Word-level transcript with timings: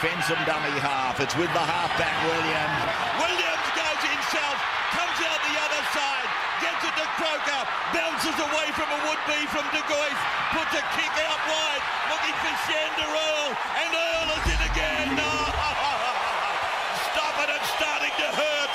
Fensom 0.00 0.40
dummy 0.48 0.72
half. 0.80 1.20
It's 1.20 1.36
with 1.36 1.52
the 1.52 1.60
halfback 1.60 2.16
Williams. 2.24 2.80
Williams 3.20 3.68
goes 3.76 4.00
himself, 4.00 4.56
comes 4.96 5.18
out 5.28 5.40
the 5.44 5.56
other 5.60 5.82
side, 5.92 6.28
gets 6.64 6.80
it 6.88 6.94
to 6.96 7.06
Croker, 7.20 7.62
bounces 7.92 8.32
away 8.40 8.72
from 8.72 8.88
a 8.88 8.98
would-be 9.04 9.44
from 9.52 9.60
De 9.76 9.82
Gois, 9.84 10.20
puts 10.56 10.72
a 10.72 10.80
kick 10.96 11.14
out 11.28 11.40
wide, 11.44 11.84
looking 12.08 12.32
for 12.32 12.54
Shander 12.64 13.12
Earl, 13.12 13.52
and 13.52 13.90
Earl 13.92 14.28
is 14.40 14.46
in 14.48 14.60
again. 14.72 15.06
No! 15.20 15.28
Stop 17.12 17.36
it, 17.44 17.52
it's 17.60 17.68
starting 17.76 18.14
to 18.24 18.28
hurt. 18.40 18.72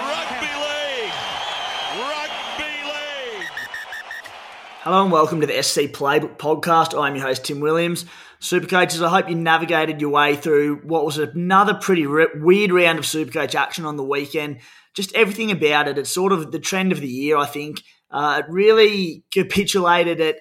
Rugby 0.00 0.52
league. 0.64 1.16
Rugby 2.08 2.72
league. 2.88 3.52
Hello 4.80 5.04
and 5.04 5.12
welcome 5.12 5.44
to 5.44 5.46
the 5.46 5.60
SC 5.60 5.92
Playbook 5.92 6.40
podcast. 6.40 6.96
I'm 6.98 7.16
your 7.16 7.26
host, 7.28 7.44
Tim 7.44 7.60
Williams. 7.60 8.08
Supercoaches, 8.40 9.04
I 9.04 9.10
hope 9.10 9.28
you 9.28 9.34
navigated 9.34 10.00
your 10.00 10.10
way 10.10 10.34
through 10.34 10.76
what 10.78 11.04
was 11.04 11.18
another 11.18 11.74
pretty 11.74 12.06
re- 12.06 12.28
weird 12.34 12.72
round 12.72 12.98
of 12.98 13.04
Supercoach 13.04 13.54
action 13.54 13.84
on 13.84 13.96
the 13.96 14.04
weekend. 14.04 14.60
Just 14.94 15.14
everything 15.14 15.50
about 15.50 15.88
it. 15.88 15.98
It's 15.98 16.10
sort 16.10 16.32
of 16.32 16.50
the 16.50 16.58
trend 16.58 16.90
of 16.90 17.00
the 17.00 17.08
year, 17.08 17.36
I 17.36 17.46
think. 17.46 17.82
Uh, 18.10 18.42
it 18.42 18.50
really 18.50 19.24
capitulated 19.30 20.20
it 20.20 20.40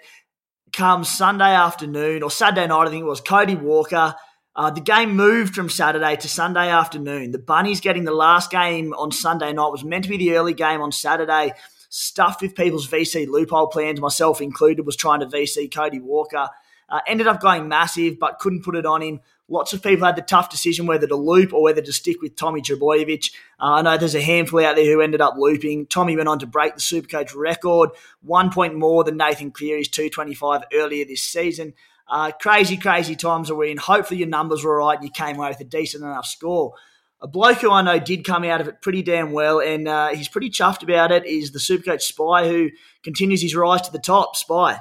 come 0.71 1.03
Sunday 1.03 1.53
afternoon, 1.53 2.23
or 2.23 2.31
Saturday 2.31 2.67
night, 2.67 2.87
I 2.87 2.89
think 2.89 3.01
it 3.01 3.07
was, 3.07 3.21
Cody 3.21 3.55
Walker. 3.55 4.15
Uh, 4.55 4.69
the 4.69 4.81
game 4.81 5.15
moved 5.15 5.55
from 5.55 5.69
Saturday 5.69 6.15
to 6.17 6.27
Sunday 6.27 6.69
afternoon. 6.69 7.31
The 7.31 7.39
Bunnies 7.39 7.81
getting 7.81 8.03
the 8.03 8.13
last 8.13 8.51
game 8.51 8.93
on 8.93 9.11
Sunday 9.11 9.53
night 9.53 9.69
was 9.71 9.83
meant 9.83 10.03
to 10.03 10.09
be 10.09 10.17
the 10.17 10.35
early 10.35 10.53
game 10.53 10.81
on 10.81 10.91
Saturday. 10.91 11.53
Stuffed 11.89 12.41
with 12.41 12.55
people's 12.55 12.87
VC 12.87 13.27
loophole 13.27 13.67
plans, 13.67 13.99
myself 13.99 14.41
included, 14.41 14.85
was 14.85 14.95
trying 14.95 15.21
to 15.21 15.25
VC 15.25 15.73
Cody 15.73 15.99
Walker. 15.99 16.49
Uh, 16.89 16.99
ended 17.07 17.27
up 17.27 17.39
going 17.39 17.67
massive, 17.67 18.19
but 18.19 18.39
couldn't 18.39 18.63
put 18.63 18.75
it 18.75 18.85
on 18.85 19.01
him. 19.01 19.19
Lots 19.47 19.73
of 19.73 19.81
people 19.81 20.05
had 20.05 20.15
the 20.15 20.21
tough 20.21 20.49
decision 20.49 20.85
whether 20.85 21.07
to 21.07 21.15
loop 21.15 21.53
or 21.53 21.63
whether 21.63 21.81
to 21.81 21.91
stick 21.91 22.21
with 22.21 22.35
Tommy 22.35 22.61
Trbojevic. 22.61 23.31
Uh, 23.59 23.73
I 23.73 23.81
know 23.81 23.97
there's 23.97 24.15
a 24.15 24.21
handful 24.21 24.63
out 24.63 24.75
there 24.75 24.85
who 24.85 25.01
ended 25.01 25.21
up 25.21 25.35
looping. 25.37 25.87
Tommy 25.87 26.15
went 26.15 26.29
on 26.29 26.39
to 26.39 26.47
break 26.47 26.75
the 26.75 26.81
Supercoach 26.81 27.35
record, 27.35 27.89
one 28.21 28.51
point 28.51 28.75
more 28.75 29.03
than 29.03 29.17
Nathan 29.17 29.51
Cleary's 29.51 29.89
225 29.89 30.63
earlier 30.73 31.05
this 31.05 31.23
season. 31.23 31.73
Uh, 32.07 32.31
crazy, 32.31 32.77
crazy 32.77 33.15
times 33.15 33.51
we're 33.51 33.57
we 33.57 33.71
in. 33.71 33.77
Hopefully 33.77 34.19
your 34.19 34.29
numbers 34.29 34.63
were 34.63 34.77
right 34.77 34.97
and 34.97 35.03
you 35.03 35.11
came 35.11 35.37
away 35.37 35.49
with 35.49 35.59
a 35.61 35.65
decent 35.65 36.03
enough 36.03 36.25
score. 36.25 36.73
A 37.21 37.27
bloke 37.27 37.57
who 37.57 37.71
I 37.71 37.81
know 37.81 37.99
did 37.99 38.23
come 38.23 38.43
out 38.45 38.61
of 38.61 38.67
it 38.67 38.81
pretty 38.81 39.03
damn 39.03 39.33
well, 39.33 39.59
and 39.59 39.87
uh, 39.89 40.09
he's 40.09 40.29
pretty 40.29 40.49
chuffed 40.49 40.83
about 40.83 41.11
it, 41.11 41.25
is 41.25 41.51
the 41.51 41.59
Supercoach 41.59 42.01
Spy, 42.01 42.47
who 42.47 42.69
continues 43.03 43.41
his 43.41 43.55
rise 43.55 43.81
to 43.81 43.91
the 43.91 43.99
top. 43.99 44.37
Spy. 44.37 44.79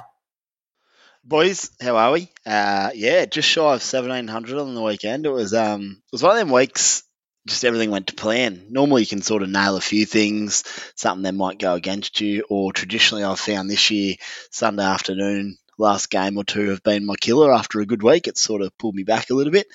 Boys, 1.29 1.69
how 1.79 1.95
are 1.95 2.11
we? 2.11 2.27
Uh, 2.43 2.89
yeah, 2.95 3.25
just 3.25 3.47
shy 3.47 3.75
of 3.75 3.83
seventeen 3.83 4.27
hundred 4.27 4.57
on 4.57 4.73
the 4.73 4.81
weekend. 4.81 5.27
It 5.27 5.29
was 5.29 5.53
um, 5.53 6.01
it 6.03 6.11
was 6.11 6.23
one 6.23 6.31
of 6.31 6.37
them 6.39 6.49
weeks. 6.49 7.03
Just 7.47 7.63
everything 7.63 7.91
went 7.91 8.07
to 8.07 8.15
plan. 8.15 8.65
Normally, 8.71 9.03
you 9.03 9.07
can 9.07 9.21
sort 9.21 9.43
of 9.43 9.49
nail 9.49 9.77
a 9.77 9.81
few 9.81 10.07
things, 10.07 10.63
something 10.95 11.21
that 11.23 11.35
might 11.35 11.59
go 11.59 11.75
against 11.75 12.19
you, 12.19 12.45
or 12.49 12.73
traditionally, 12.73 13.23
I've 13.23 13.39
found 13.39 13.69
this 13.69 13.91
year 13.91 14.15
Sunday 14.49 14.83
afternoon, 14.83 15.59
last 15.77 16.09
game 16.09 16.35
or 16.35 16.43
two 16.43 16.69
have 16.69 16.81
been 16.81 17.05
my 17.05 17.15
killer. 17.15 17.53
After 17.53 17.79
a 17.79 17.85
good 17.85 18.01
week, 18.01 18.27
it's 18.27 18.41
sort 18.41 18.63
of 18.63 18.75
pulled 18.79 18.95
me 18.95 19.03
back 19.03 19.29
a 19.29 19.35
little 19.35 19.53
bit. 19.53 19.67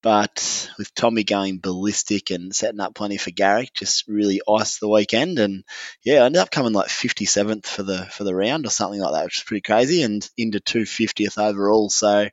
But 0.00 0.70
with 0.78 0.94
Tommy 0.94 1.24
going 1.24 1.58
ballistic 1.58 2.30
and 2.30 2.54
setting 2.54 2.80
up 2.80 2.94
plenty 2.94 3.16
for 3.16 3.32
Garrick, 3.32 3.74
just 3.74 4.06
really 4.06 4.40
iced 4.48 4.78
the 4.78 4.88
weekend. 4.88 5.38
And 5.40 5.64
yeah, 6.04 6.22
I 6.22 6.26
ended 6.26 6.40
up 6.40 6.52
coming 6.52 6.72
like 6.72 6.86
57th 6.86 7.66
for 7.66 7.82
the 7.82 8.06
for 8.06 8.22
the 8.22 8.34
round 8.34 8.64
or 8.64 8.70
something 8.70 9.00
like 9.00 9.12
that, 9.12 9.24
which 9.24 9.38
is 9.38 9.44
pretty 9.44 9.62
crazy, 9.62 10.02
and 10.02 10.28
into 10.36 10.60
250th 10.60 11.38
overall. 11.38 11.90
So 11.90 12.28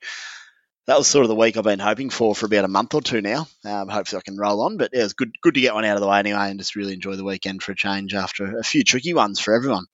that 0.88 0.98
was 0.98 1.08
sort 1.08 1.24
of 1.24 1.30
the 1.30 1.36
week 1.36 1.58
I've 1.58 1.64
been 1.64 1.80
hoping 1.80 2.12
for 2.12 2.36
for 2.36 2.46
about 2.46 2.66
a 2.66 2.70
month 2.70 2.94
or 2.94 3.02
two 3.02 3.22
now. 3.22 3.48
Um, 3.64 3.90
hopefully, 3.90 4.20
I 4.20 4.30
can 4.30 4.38
roll 4.38 4.62
on. 4.62 4.78
But 4.78 4.92
yeah, 4.94 5.00
it 5.00 5.04
was 5.04 5.14
good 5.14 5.32
good 5.42 5.56
to 5.56 5.62
get 5.62 5.74
one 5.74 5.86
out 5.86 5.96
of 5.96 6.02
the 6.02 6.08
way 6.08 6.20
anyway, 6.20 6.52
and 6.52 6.60
just 6.60 6.76
really 6.76 6.94
enjoy 6.94 7.16
the 7.16 7.24
weekend 7.24 7.64
for 7.64 7.72
a 7.72 7.76
change 7.76 8.14
after 8.14 8.58
a 8.58 8.64
few 8.64 8.84
tricky 8.84 9.16
ones 9.16 9.40
for 9.40 9.56
everyone. 9.56 9.86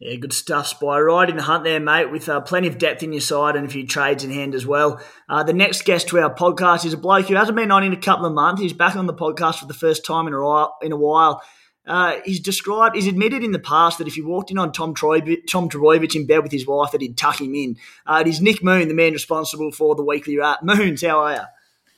Yeah, 0.00 0.14
good 0.14 0.32
stuff, 0.32 0.68
Spy. 0.68 1.00
Right 1.00 1.28
in 1.28 1.36
the 1.36 1.42
hunt 1.42 1.64
there, 1.64 1.80
mate, 1.80 2.12
with 2.12 2.28
uh, 2.28 2.40
plenty 2.40 2.68
of 2.68 2.78
depth 2.78 3.02
in 3.02 3.12
your 3.12 3.20
side 3.20 3.56
and 3.56 3.66
a 3.66 3.68
few 3.68 3.84
trades 3.84 4.22
in 4.22 4.30
hand 4.30 4.54
as 4.54 4.64
well. 4.64 5.02
Uh, 5.28 5.42
the 5.42 5.52
next 5.52 5.84
guest 5.84 6.08
to 6.08 6.20
our 6.20 6.32
podcast 6.32 6.84
is 6.84 6.92
a 6.92 6.96
bloke 6.96 7.26
who 7.26 7.34
hasn't 7.34 7.56
been 7.56 7.72
on 7.72 7.82
in 7.82 7.92
a 7.92 7.96
couple 7.96 8.24
of 8.24 8.32
months. 8.32 8.62
He's 8.62 8.72
back 8.72 8.94
on 8.94 9.06
the 9.06 9.14
podcast 9.14 9.56
for 9.56 9.66
the 9.66 9.74
first 9.74 10.04
time 10.04 10.28
in 10.28 10.34
a 10.34 10.40
while. 10.40 10.76
In 10.82 10.92
a 10.92 10.96
while. 10.96 11.42
Uh, 11.84 12.20
he's 12.26 12.38
described, 12.38 12.94
he's 12.94 13.06
admitted 13.06 13.42
in 13.42 13.52
the 13.52 13.58
past 13.58 13.96
that 13.96 14.06
if 14.06 14.14
he 14.14 14.20
walked 14.20 14.50
in 14.50 14.58
on 14.58 14.70
Tom, 14.72 14.92
Troy, 14.92 15.20
Tom 15.48 15.70
Trbojevic 15.70 16.14
in 16.14 16.26
bed 16.26 16.42
with 16.42 16.52
his 16.52 16.66
wife, 16.66 16.92
that 16.92 17.00
he'd 17.00 17.16
tuck 17.16 17.40
him 17.40 17.54
in. 17.54 17.78
Uh, 18.06 18.22
it 18.24 18.28
is 18.28 18.42
Nick 18.42 18.62
Moon, 18.62 18.88
the 18.88 18.94
man 18.94 19.14
responsible 19.14 19.72
for 19.72 19.94
the 19.94 20.04
weekly 20.04 20.36
wrap. 20.36 20.62
Moons, 20.62 21.00
how 21.00 21.20
are 21.20 21.32
you? 21.32 21.40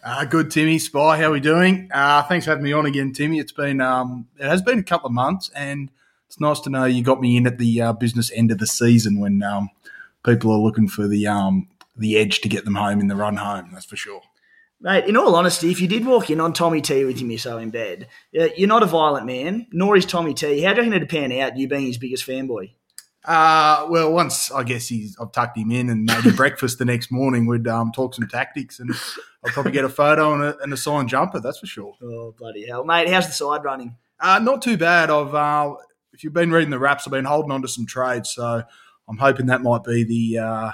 Uh, 0.02 0.24
good, 0.26 0.50
Timmy. 0.50 0.78
Spy, 0.78 1.18
how 1.18 1.24
are 1.24 1.32
we 1.32 1.40
doing? 1.40 1.90
Uh, 1.92 2.22
thanks 2.22 2.46
for 2.46 2.52
having 2.52 2.64
me 2.64 2.72
on 2.72 2.86
again, 2.86 3.12
Timmy. 3.12 3.40
It's 3.40 3.52
been 3.52 3.80
um, 3.80 4.28
it 4.38 4.46
has 4.46 4.62
been 4.62 4.78
a 4.78 4.82
couple 4.84 5.08
of 5.08 5.12
months, 5.12 5.50
and 5.54 5.90
it's 6.30 6.38
nice 6.38 6.60
to 6.60 6.70
know 6.70 6.84
you 6.84 7.02
got 7.02 7.20
me 7.20 7.36
in 7.36 7.44
at 7.48 7.58
the 7.58 7.82
uh, 7.82 7.92
business 7.92 8.30
end 8.32 8.52
of 8.52 8.58
the 8.58 8.66
season 8.66 9.18
when 9.18 9.42
um, 9.42 9.68
people 10.24 10.52
are 10.52 10.60
looking 10.60 10.86
for 10.86 11.08
the 11.08 11.26
um, 11.26 11.68
the 11.96 12.16
edge 12.16 12.40
to 12.42 12.48
get 12.48 12.64
them 12.64 12.76
home 12.76 13.00
in 13.00 13.08
the 13.08 13.16
run 13.16 13.38
home. 13.38 13.70
That's 13.72 13.84
for 13.84 13.96
sure. 13.96 14.22
Mate, 14.80 15.06
in 15.06 15.16
all 15.16 15.34
honesty, 15.34 15.72
if 15.72 15.80
you 15.80 15.88
did 15.88 16.06
walk 16.06 16.30
in 16.30 16.40
on 16.40 16.52
Tommy 16.52 16.82
T 16.82 17.04
with 17.04 17.18
him 17.18 17.36
so 17.36 17.58
in 17.58 17.70
bed, 17.70 18.06
uh, 18.40 18.46
you're 18.56 18.68
not 18.68 18.84
a 18.84 18.86
violent 18.86 19.26
man, 19.26 19.66
nor 19.72 19.96
is 19.96 20.06
Tommy 20.06 20.32
T. 20.32 20.60
How 20.62 20.72
do 20.72 20.76
you 20.76 20.82
reckon 20.82 20.92
it'd 20.92 21.08
pan 21.08 21.32
out, 21.32 21.56
you 21.56 21.66
being 21.66 21.86
his 21.86 21.98
biggest 21.98 22.24
fanboy? 22.24 22.74
Uh, 23.24 23.88
well, 23.90 24.12
once 24.12 24.52
I 24.52 24.62
guess 24.62 24.86
he's, 24.86 25.18
I've 25.20 25.32
tucked 25.32 25.58
him 25.58 25.72
in 25.72 25.90
and 25.90 26.04
made 26.04 26.22
him 26.22 26.36
breakfast 26.36 26.78
the 26.78 26.84
next 26.84 27.10
morning, 27.10 27.46
we'd 27.46 27.66
um, 27.66 27.90
talk 27.90 28.14
some 28.14 28.28
tactics 28.28 28.78
and 28.78 28.94
I'll 29.44 29.52
probably 29.52 29.72
get 29.72 29.84
a 29.84 29.88
photo 29.88 30.32
and 30.32 30.44
a, 30.44 30.58
and 30.60 30.72
a 30.72 30.76
signed 30.76 31.08
jumper, 31.08 31.40
that's 31.40 31.58
for 31.58 31.66
sure. 31.66 31.96
Oh, 32.00 32.36
bloody 32.38 32.68
hell. 32.68 32.84
Mate, 32.84 33.08
how's 33.08 33.26
the 33.26 33.32
side 33.32 33.64
running? 33.64 33.96
Uh, 34.20 34.38
not 34.38 34.62
too 34.62 34.76
bad. 34.76 35.10
I've 35.10 35.34
uh, 35.34 35.74
if 36.12 36.24
you've 36.24 36.32
been 36.32 36.50
reading 36.50 36.70
the 36.70 36.78
wraps, 36.78 37.06
I've 37.06 37.12
been 37.12 37.24
holding 37.24 37.52
on 37.52 37.62
to 37.62 37.68
some 37.68 37.86
trades, 37.86 38.34
so 38.34 38.62
I'm 39.08 39.18
hoping 39.18 39.46
that 39.46 39.62
might 39.62 39.84
be 39.84 40.04
the 40.04 40.38
uh, 40.38 40.72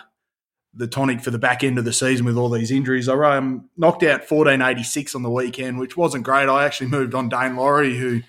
the 0.74 0.86
tonic 0.86 1.20
for 1.20 1.31
the 1.31 1.38
back 1.38 1.64
end 1.64 1.78
of 1.78 1.84
the 1.84 1.93
season 1.93 2.26
with 2.26 2.37
all 2.37 2.50
these 2.50 2.70
injuries. 2.70 3.08
I 3.08 3.37
um, 3.37 3.69
knocked 3.76 4.02
out 4.02 4.31
1486 4.31 5.14
on 5.14 5.22
the 5.22 5.31
weekend, 5.31 5.78
which 5.78 5.96
wasn't 5.96 6.25
great. 6.25 6.49
I 6.49 6.64
actually 6.64 6.88
moved 6.88 7.14
on 7.14 7.31
Daine 7.31 7.56
Laurie, 7.56 7.96
who 7.96 8.20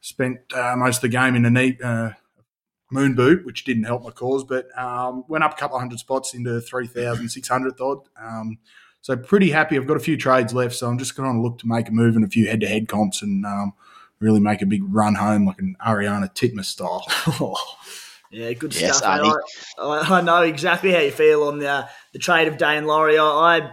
spent 0.00 0.38
uh, 0.52 0.74
most 0.76 0.96
of 0.96 1.02
the 1.02 1.08
game 1.08 1.36
in 1.36 1.44
a 1.44 1.50
neat 1.50 1.80
uh, 1.80 2.10
moon 2.90 3.14
boot, 3.14 3.46
which 3.46 3.64
didn't 3.64 3.84
help 3.84 4.02
my 4.02 4.10
cause, 4.10 4.44
but 4.44 4.66
um, 4.78 5.24
went 5.28 5.44
up 5.44 5.52
a 5.52 5.56
couple 5.56 5.76
of 5.76 5.80
hundred 5.80 5.98
spots 5.98 6.34
into 6.34 6.60
3,600 6.60 7.80
odd. 7.80 7.98
Um, 8.20 8.58
so 9.00 9.16
pretty 9.16 9.50
happy. 9.50 9.76
I've 9.76 9.86
got 9.86 9.96
a 9.96 10.00
few 10.00 10.16
trades 10.16 10.52
left, 10.52 10.74
so 10.74 10.88
I'm 10.88 10.98
just 10.98 11.14
going 11.14 11.32
to 11.32 11.40
look 11.40 11.58
to 11.58 11.68
make 11.68 11.88
a 11.88 11.92
move 11.92 12.16
in 12.16 12.24
a 12.24 12.28
few 12.28 12.48
head-to-head 12.48 12.88
comps 12.88 13.22
and 13.22 13.44
um, 13.46 13.72
really 14.24 14.40
make 14.40 14.62
a 14.62 14.66
big 14.66 14.82
run 14.88 15.14
home 15.14 15.46
like 15.46 15.58
an 15.60 15.76
Ariarne 15.86 16.28
Titmus 16.34 16.64
style. 16.66 17.06
Yeah, 18.30 18.52
good 18.54 18.74
Yes, 18.74 18.98
stuff. 18.98 19.36
I, 19.78 19.82
I, 19.82 20.18
I 20.18 20.20
know 20.22 20.42
exactly 20.42 20.90
how 20.92 20.98
you 20.98 21.12
feel 21.12 21.44
on 21.44 21.60
the 21.60 21.88
the 22.12 22.18
trade 22.18 22.48
of 22.48 22.56
Daine 22.56 22.84
Laurie. 22.84 23.16
I, 23.16 23.24
I 23.24 23.72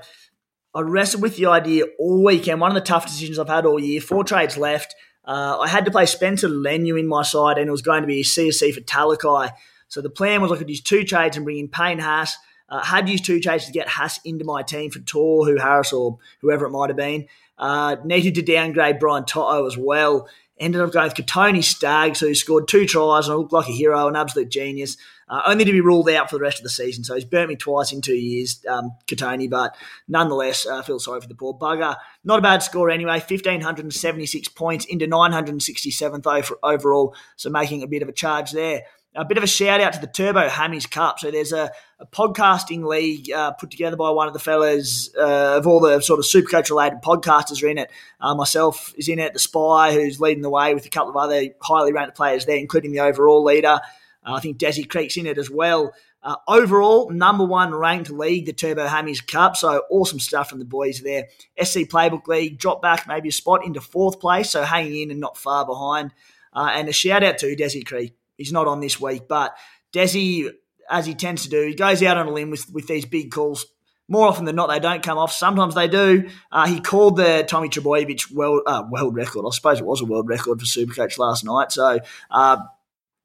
I 0.75 0.81
wrestled 0.81 1.23
with 1.23 1.35
the 1.35 1.47
idea 1.47 1.85
all 1.97 2.23
weekend. 2.23 2.61
One 2.61 2.69
of 2.69 2.75
the 2.75 2.81
tough 2.87 3.07
decisions 3.07 3.39
I've 3.39 3.47
had 3.49 3.65
all 3.65 3.79
year. 3.79 3.99
Four 3.99 4.23
trades 4.23 4.57
left. 4.57 4.93
Uh, 5.25 5.57
I 5.59 5.67
had 5.67 5.85
to 5.85 5.91
play 5.91 6.05
Spencer 6.05 6.47
Leniu 6.47 6.99
in 6.99 7.07
my 7.07 7.23
side, 7.23 7.57
and 7.57 7.67
it 7.67 7.71
was 7.71 7.81
going 7.81 8.01
to 8.01 8.07
be 8.07 8.19
a 8.19 8.23
Siosifa 8.23 8.85
Talakai. 8.85 9.51
So 9.87 9.99
the 9.99 10.11
plan 10.11 10.41
was 10.41 10.51
I 10.51 10.57
could 10.57 10.69
use 10.69 10.81
two 10.81 11.03
trades 11.05 11.37
and 11.37 11.43
bring 11.43 11.57
in 11.57 11.67
Payne 11.67 11.97
Haas, 11.99 12.37
Uh, 12.69 12.83
had 12.83 13.09
used 13.09 13.25
two 13.25 13.39
trades 13.39 13.65
to 13.65 13.71
get 13.71 13.87
Haas 13.87 14.19
into 14.25 14.45
my 14.45 14.61
team 14.61 14.91
for 14.91 14.99
Tohu 14.99 15.59
Harris 15.59 15.91
or 15.91 16.19
whoever 16.41 16.65
it 16.67 16.69
might 16.71 16.89
have 16.91 16.97
been. 16.97 17.27
Uh, 17.57 17.95
needed 18.05 18.35
to 18.35 18.41
downgrade 18.41 18.99
Brian 18.99 19.25
To'o 19.25 19.65
as 19.67 19.75
well. 19.77 20.27
Ended 20.61 20.79
up 20.81 20.93
going 20.93 21.05
with 21.05 21.15
Kotoni 21.15 21.63
Staggs, 21.63 22.19
who 22.19 22.35
scored 22.35 22.67
two 22.67 22.85
tries 22.85 23.27
and 23.27 23.35
looked 23.35 23.51
like 23.51 23.67
a 23.67 23.71
hero, 23.71 24.07
an 24.07 24.15
absolute 24.15 24.49
genius. 24.49 24.95
Uh, 25.27 25.41
only 25.45 25.65
to 25.65 25.71
be 25.71 25.81
ruled 25.81 26.09
out 26.09 26.29
for 26.29 26.35
the 26.35 26.41
rest 26.41 26.59
of 26.59 26.63
the 26.63 26.69
season. 26.69 27.03
So 27.03 27.15
he's 27.15 27.25
burnt 27.25 27.49
me 27.49 27.55
twice 27.55 27.91
in 27.91 28.01
two 28.01 28.15
years, 28.15 28.63
um, 28.69 28.91
Kotoni, 29.07 29.49
but 29.49 29.75
nonetheless, 30.07 30.67
I 30.67 30.79
uh, 30.79 30.81
feel 30.83 30.99
sorry 30.99 31.21
for 31.21 31.27
the 31.27 31.35
poor 31.35 31.57
bugger. 31.57 31.95
Not 32.23 32.39
a 32.39 32.41
bad 32.43 32.61
score 32.61 32.89
anyway, 32.91 33.13
1,576 33.13 34.49
points 34.49 34.85
into 34.85 35.07
967th 35.07 36.51
overall, 36.61 37.15
so 37.37 37.49
making 37.49 37.81
a 37.81 37.87
bit 37.87 38.03
of 38.03 38.09
a 38.09 38.13
charge 38.13 38.51
there 38.51 38.83
a 39.15 39.25
bit 39.25 39.37
of 39.37 39.43
a 39.43 39.47
shout 39.47 39.81
out 39.81 39.93
to 39.93 39.99
the 39.99 40.07
Turbo 40.07 40.47
Hammies 40.47 40.89
Cup. 40.89 41.19
So 41.19 41.31
there's 41.31 41.51
a, 41.51 41.71
a 41.99 42.05
podcasting 42.05 42.85
league 42.85 43.29
uh, 43.31 43.51
put 43.51 43.69
together 43.69 43.97
by 43.97 44.09
one 44.09 44.27
of 44.27 44.33
the 44.33 44.39
fellas 44.39 45.09
uh, 45.17 45.57
of 45.57 45.67
all 45.67 45.81
the 45.81 45.99
sort 46.01 46.19
of 46.19 46.25
Supercoach 46.25 46.69
related 46.69 46.99
podcasters 47.01 47.61
are 47.61 47.67
in 47.67 47.77
it. 47.77 47.91
Uh, 48.21 48.35
myself 48.35 48.93
is 48.97 49.09
in 49.09 49.19
it, 49.19 49.33
the 49.33 49.39
Spy, 49.39 49.93
who's 49.93 50.21
leading 50.21 50.41
the 50.41 50.49
way 50.49 50.73
with 50.73 50.85
a 50.85 50.89
couple 50.89 51.09
of 51.09 51.17
other 51.17 51.47
highly 51.61 51.91
ranked 51.91 52.15
players 52.15 52.45
there, 52.45 52.57
including 52.57 52.91
the 52.93 53.01
overall 53.01 53.43
leader. 53.43 53.81
Uh, 54.25 54.33
I 54.33 54.39
think 54.39 54.57
Desi 54.57 54.89
Creek's 54.89 55.17
in 55.17 55.25
it 55.25 55.37
as 55.37 55.49
well. 55.49 55.93
Uh, 56.23 56.35
overall, 56.47 57.09
number 57.09 57.43
one 57.43 57.73
ranked 57.73 58.11
league, 58.11 58.45
the 58.45 58.53
Turbo 58.53 58.87
Hammies 58.87 59.25
Cup. 59.25 59.57
So 59.57 59.83
awesome 59.89 60.19
stuff 60.19 60.49
from 60.49 60.59
the 60.59 60.65
boys 60.65 61.01
there. 61.01 61.27
SC 61.61 61.79
Playbook 61.79 62.27
League 62.27 62.59
dropped 62.59 62.83
back 62.83 63.07
maybe 63.07 63.29
a 63.29 63.33
spot 63.33 63.65
into 63.65 63.81
fourth 63.81 64.19
place, 64.21 64.51
so 64.51 64.63
hanging 64.63 65.01
in 65.01 65.11
and 65.11 65.19
not 65.19 65.37
far 65.37 65.65
behind. 65.65 66.13
Uh, 66.53 66.69
and 66.73 66.87
a 66.87 66.93
shout 66.93 67.23
out 67.23 67.39
to 67.39 67.55
Desi 67.55 67.85
Creek 67.85 68.13
He's 68.37 68.51
not 68.51 68.67
on 68.67 68.79
this 68.79 68.99
week, 68.99 69.27
but 69.27 69.55
Desi, 69.93 70.49
as 70.89 71.05
he 71.05 71.13
tends 71.13 71.43
to 71.43 71.49
do, 71.49 71.61
he 71.67 71.75
goes 71.75 72.01
out 72.03 72.17
on 72.17 72.27
a 72.27 72.31
limb 72.31 72.49
with, 72.49 72.71
with 72.71 72.87
these 72.87 73.05
big 73.05 73.31
calls. 73.31 73.65
More 74.07 74.27
often 74.27 74.45
than 74.45 74.57
not, 74.57 74.67
they 74.67 74.79
don't 74.79 75.03
come 75.03 75.17
off. 75.17 75.31
Sometimes 75.31 75.73
they 75.73 75.87
do. 75.87 76.29
Uh, 76.51 76.67
he 76.67 76.81
called 76.81 77.15
the 77.15 77.45
Tommy 77.47 77.69
Trbojevic 77.69 78.31
world, 78.31 78.63
uh, 78.65 78.83
world 78.89 79.15
record. 79.15 79.45
I 79.47 79.51
suppose 79.51 79.79
it 79.79 79.85
was 79.85 80.01
a 80.01 80.05
world 80.05 80.27
record 80.27 80.59
for 80.59 80.65
Supercoach 80.65 81.17
last 81.17 81.45
night. 81.45 81.71
So 81.71 81.99
uh, 82.29 82.57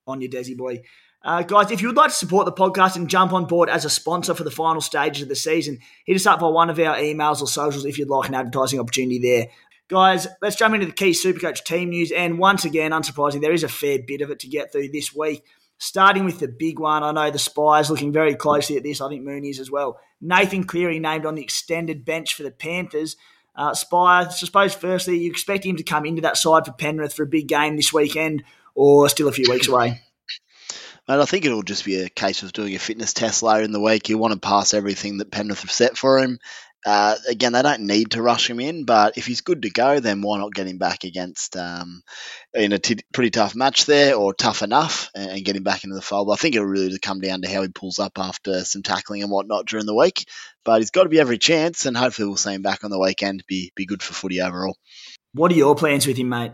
on 0.06 0.20
your 0.20 0.30
Desi 0.30 0.56
boy. 0.56 0.82
Uh, 1.26 1.42
guys, 1.42 1.72
if 1.72 1.82
you 1.82 1.88
would 1.88 1.96
like 1.96 2.10
to 2.10 2.16
support 2.16 2.46
the 2.46 2.52
podcast 2.52 2.94
and 2.94 3.10
jump 3.10 3.32
on 3.32 3.46
board 3.46 3.68
as 3.68 3.84
a 3.84 3.90
sponsor 3.90 4.32
for 4.32 4.44
the 4.44 4.50
final 4.50 4.80
stages 4.80 5.22
of 5.22 5.28
the 5.28 5.34
season, 5.34 5.80
hit 6.04 6.14
us 6.14 6.24
up 6.24 6.38
by 6.38 6.46
one 6.46 6.70
of 6.70 6.78
our 6.78 6.94
emails 6.98 7.40
or 7.40 7.48
socials 7.48 7.84
if 7.84 7.98
you'd 7.98 8.08
like 8.08 8.28
an 8.28 8.36
advertising 8.36 8.78
opportunity 8.78 9.18
there. 9.18 9.48
Guys, 9.88 10.26
let's 10.42 10.56
jump 10.56 10.74
into 10.74 10.86
the 10.86 10.92
key 10.92 11.10
Supercoach 11.10 11.62
team 11.62 11.90
news. 11.90 12.10
And 12.10 12.38
once 12.38 12.64
again, 12.64 12.90
unsurprisingly, 12.90 13.40
there 13.40 13.52
is 13.52 13.62
a 13.62 13.68
fair 13.68 13.98
bit 14.04 14.20
of 14.20 14.30
it 14.30 14.40
to 14.40 14.48
get 14.48 14.72
through 14.72 14.88
this 14.88 15.14
week. 15.14 15.44
Starting 15.78 16.24
with 16.24 16.40
the 16.40 16.48
big 16.48 16.78
one, 16.78 17.02
I 17.02 17.12
know 17.12 17.30
the 17.30 17.38
Spies 17.38 17.90
looking 17.90 18.12
very 18.12 18.34
closely 18.34 18.76
at 18.76 18.82
this. 18.82 19.00
I 19.00 19.08
think 19.08 19.22
Mooney's 19.22 19.60
as 19.60 19.70
well. 19.70 20.00
Nathan 20.20 20.64
Cleary 20.64 20.98
named 20.98 21.26
on 21.26 21.34
the 21.34 21.42
extended 21.42 22.04
bench 22.04 22.34
for 22.34 22.42
the 22.42 22.50
Panthers. 22.50 23.16
Uh, 23.54 23.74
I 23.92 24.28
suppose, 24.28 24.74
firstly, 24.74 25.18
you 25.18 25.30
expect 25.30 25.64
him 25.64 25.76
to 25.76 25.82
come 25.82 26.04
into 26.04 26.22
that 26.22 26.36
side 26.36 26.66
for 26.66 26.72
Penrith 26.72 27.14
for 27.14 27.22
a 27.22 27.26
big 27.26 27.46
game 27.46 27.76
this 27.76 27.92
weekend 27.92 28.42
or 28.74 29.08
still 29.08 29.28
a 29.28 29.32
few 29.32 29.50
weeks 29.50 29.68
away? 29.68 30.00
Mate, 31.08 31.20
I 31.20 31.24
think 31.24 31.44
it'll 31.44 31.62
just 31.62 31.84
be 31.84 32.00
a 32.00 32.08
case 32.08 32.42
of 32.42 32.52
doing 32.52 32.74
a 32.74 32.78
fitness 32.78 33.12
test 33.12 33.42
later 33.42 33.64
in 33.64 33.72
the 33.72 33.80
week. 33.80 34.08
You 34.08 34.18
want 34.18 34.34
to 34.34 34.40
pass 34.40 34.74
everything 34.74 35.18
that 35.18 35.30
Penrith 35.30 35.60
have 35.60 35.70
set 35.70 35.96
for 35.96 36.18
him. 36.18 36.38
Uh, 36.86 37.16
again, 37.28 37.52
they 37.52 37.62
don't 37.62 37.80
need 37.80 38.12
to 38.12 38.22
rush 38.22 38.48
him 38.48 38.60
in, 38.60 38.84
but 38.84 39.18
if 39.18 39.26
he's 39.26 39.40
good 39.40 39.62
to 39.62 39.70
go, 39.70 39.98
then 39.98 40.22
why 40.22 40.38
not 40.38 40.54
get 40.54 40.68
him 40.68 40.78
back 40.78 41.02
against 41.02 41.56
um, 41.56 42.00
in 42.54 42.72
a 42.72 42.78
t- 42.78 43.00
pretty 43.12 43.30
tough 43.30 43.56
match 43.56 43.86
there, 43.86 44.14
or 44.14 44.32
tough 44.32 44.62
enough, 44.62 45.10
and, 45.12 45.32
and, 45.32 45.44
get 45.44 45.56
him 45.56 45.64
back 45.64 45.82
into 45.82 45.96
the 45.96 46.00
fold. 46.00 46.30
I 46.32 46.36
think 46.36 46.54
it'll 46.54 46.68
really 46.68 47.00
come 47.00 47.18
down 47.18 47.42
to 47.42 47.48
how 47.48 47.62
he 47.62 47.68
pulls 47.68 47.98
up 47.98 48.18
after 48.18 48.64
some 48.64 48.84
tackling 48.84 49.22
and 49.24 49.32
whatnot 49.32 49.66
during 49.66 49.84
the 49.84 49.96
week. 49.96 50.28
But 50.64 50.80
he's 50.80 50.92
got 50.92 51.02
to 51.02 51.08
be 51.08 51.18
every 51.18 51.38
chance, 51.38 51.86
and 51.86 51.96
hopefully 51.96 52.28
we'll 52.28 52.36
see 52.36 52.54
him 52.54 52.62
back 52.62 52.84
on 52.84 52.92
the 52.92 53.00
weekend. 53.00 53.42
Be 53.48 53.72
be 53.74 53.84
good 53.84 54.02
for 54.02 54.14
footy 54.14 54.40
overall. 54.40 54.76
What 55.32 55.50
are 55.50 55.56
your 55.56 55.74
plans 55.74 56.06
with 56.06 56.16
him, 56.16 56.28
mate? 56.28 56.52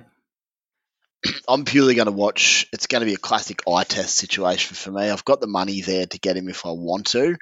I'm 1.49 1.67
purely 1.67 1.94
going 1.94 2.06
to 2.06 2.12
watch. 2.12 2.67
It's 2.73 2.87
going 2.87 3.00
to 3.00 3.06
be 3.06 3.14
a 3.14 3.19
classic 3.19 3.62
eye 3.69 3.84
test 3.84 4.17
situation 4.17 4.76
for 4.76 4.90
me. 4.90 5.11
I've 5.11 5.25
got 5.25 5.40
the 5.40 5.46
money 5.46 5.82
there 5.82 6.06
to 6.06 6.19
get 6.19 6.37
him 6.37 6.49
if 6.49 6.67
I 6.67 6.70
want 6.70 7.08
to, 7.08 7.37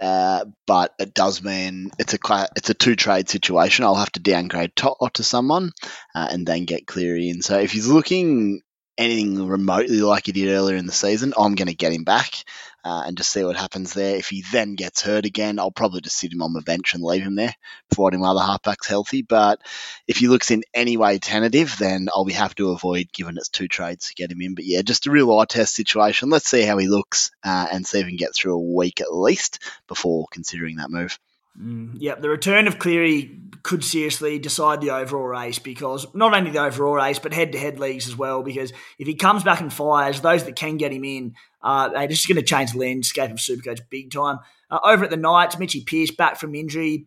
uh, 0.00 0.44
but 0.66 0.94
it 0.98 1.14
does 1.14 1.42
mean 1.42 1.90
it's 1.98 2.14
a 2.14 2.48
it's 2.56 2.70
a 2.70 2.74
two 2.74 2.96
trade 2.96 3.28
situation. 3.28 3.84
I'll 3.84 3.94
have 3.94 4.12
to 4.12 4.20
downgrade 4.20 4.76
Tot 4.76 4.98
to 5.14 5.22
someone 5.22 5.72
uh, 6.14 6.28
and 6.30 6.46
then 6.46 6.64
get 6.64 6.86
Cleary 6.86 7.28
in. 7.30 7.42
So 7.42 7.58
if 7.58 7.72
he's 7.72 7.88
looking 7.88 8.62
anything 8.98 9.46
remotely 9.46 10.00
like 10.00 10.26
he 10.26 10.32
did 10.32 10.48
earlier 10.48 10.76
in 10.76 10.86
the 10.86 10.92
season, 10.92 11.34
I'm 11.36 11.54
going 11.54 11.68
to 11.68 11.74
get 11.74 11.92
him 11.92 12.04
back 12.04 12.44
uh, 12.86 13.02
and 13.04 13.16
just 13.16 13.30
see 13.30 13.42
what 13.42 13.56
happens 13.56 13.94
there. 13.94 14.14
If 14.14 14.28
he 14.28 14.44
then 14.52 14.76
gets 14.76 15.02
hurt 15.02 15.26
again, 15.26 15.58
I'll 15.58 15.72
probably 15.72 16.02
just 16.02 16.18
sit 16.18 16.32
him 16.32 16.40
on 16.40 16.52
the 16.52 16.62
bench 16.62 16.94
and 16.94 17.02
leave 17.02 17.24
him 17.24 17.34
there, 17.34 17.52
providing 17.90 18.20
my 18.20 18.28
other 18.28 18.40
halfback's 18.40 18.86
healthy. 18.86 19.22
But 19.22 19.58
if 20.06 20.18
he 20.18 20.28
looks 20.28 20.52
in 20.52 20.62
any 20.72 20.96
way 20.96 21.18
tentative, 21.18 21.74
then 21.80 22.08
I'll 22.14 22.24
be 22.24 22.32
happy 22.32 22.54
to 22.58 22.70
avoid 22.70 23.12
given 23.12 23.38
it's 23.38 23.48
two 23.48 23.66
trades 23.66 24.06
to 24.06 24.14
get 24.14 24.30
him 24.30 24.40
in. 24.40 24.54
But 24.54 24.66
yeah, 24.66 24.82
just 24.82 25.08
a 25.08 25.10
real 25.10 25.36
eye 25.36 25.46
test 25.46 25.74
situation. 25.74 26.30
Let's 26.30 26.48
see 26.48 26.62
how 26.62 26.78
he 26.78 26.86
looks 26.86 27.32
uh, 27.42 27.66
and 27.72 27.84
see 27.84 27.98
if 27.98 28.04
we 28.04 28.12
can 28.12 28.18
get 28.18 28.36
through 28.36 28.54
a 28.54 28.74
week 28.76 29.00
at 29.00 29.12
least 29.12 29.58
before 29.88 30.26
considering 30.30 30.76
that 30.76 30.90
move. 30.90 31.18
Mm, 31.60 31.96
yep, 31.98 32.20
the 32.20 32.28
return 32.28 32.66
of 32.66 32.78
Cleary 32.78 33.40
could 33.62 33.82
seriously 33.82 34.38
decide 34.38 34.80
the 34.80 34.90
overall 34.90 35.26
race 35.26 35.58
because 35.58 36.06
not 36.14 36.34
only 36.34 36.50
the 36.50 36.62
overall 36.62 36.94
race, 36.94 37.18
but 37.18 37.32
head 37.32 37.52
to 37.52 37.58
head 37.58 37.80
leagues 37.80 38.06
as 38.06 38.16
well. 38.16 38.42
Because 38.42 38.72
if 38.98 39.06
he 39.06 39.14
comes 39.14 39.42
back 39.42 39.60
and 39.60 39.72
fires, 39.72 40.20
those 40.20 40.44
that 40.44 40.56
can 40.56 40.76
get 40.76 40.92
him 40.92 41.04
in, 41.04 41.34
uh, 41.62 41.88
they're 41.88 42.06
just 42.06 42.28
going 42.28 42.36
to 42.36 42.42
change 42.42 42.72
the 42.72 42.78
landscape 42.78 43.30
of 43.30 43.38
Supercoach 43.38 43.80
big 43.90 44.12
time. 44.12 44.38
Uh, 44.70 44.78
over 44.84 45.04
at 45.04 45.10
the 45.10 45.16
Knights, 45.16 45.58
Mitchy 45.58 45.82
Pearce 45.82 46.10
back 46.10 46.38
from 46.38 46.54
injury 46.54 47.06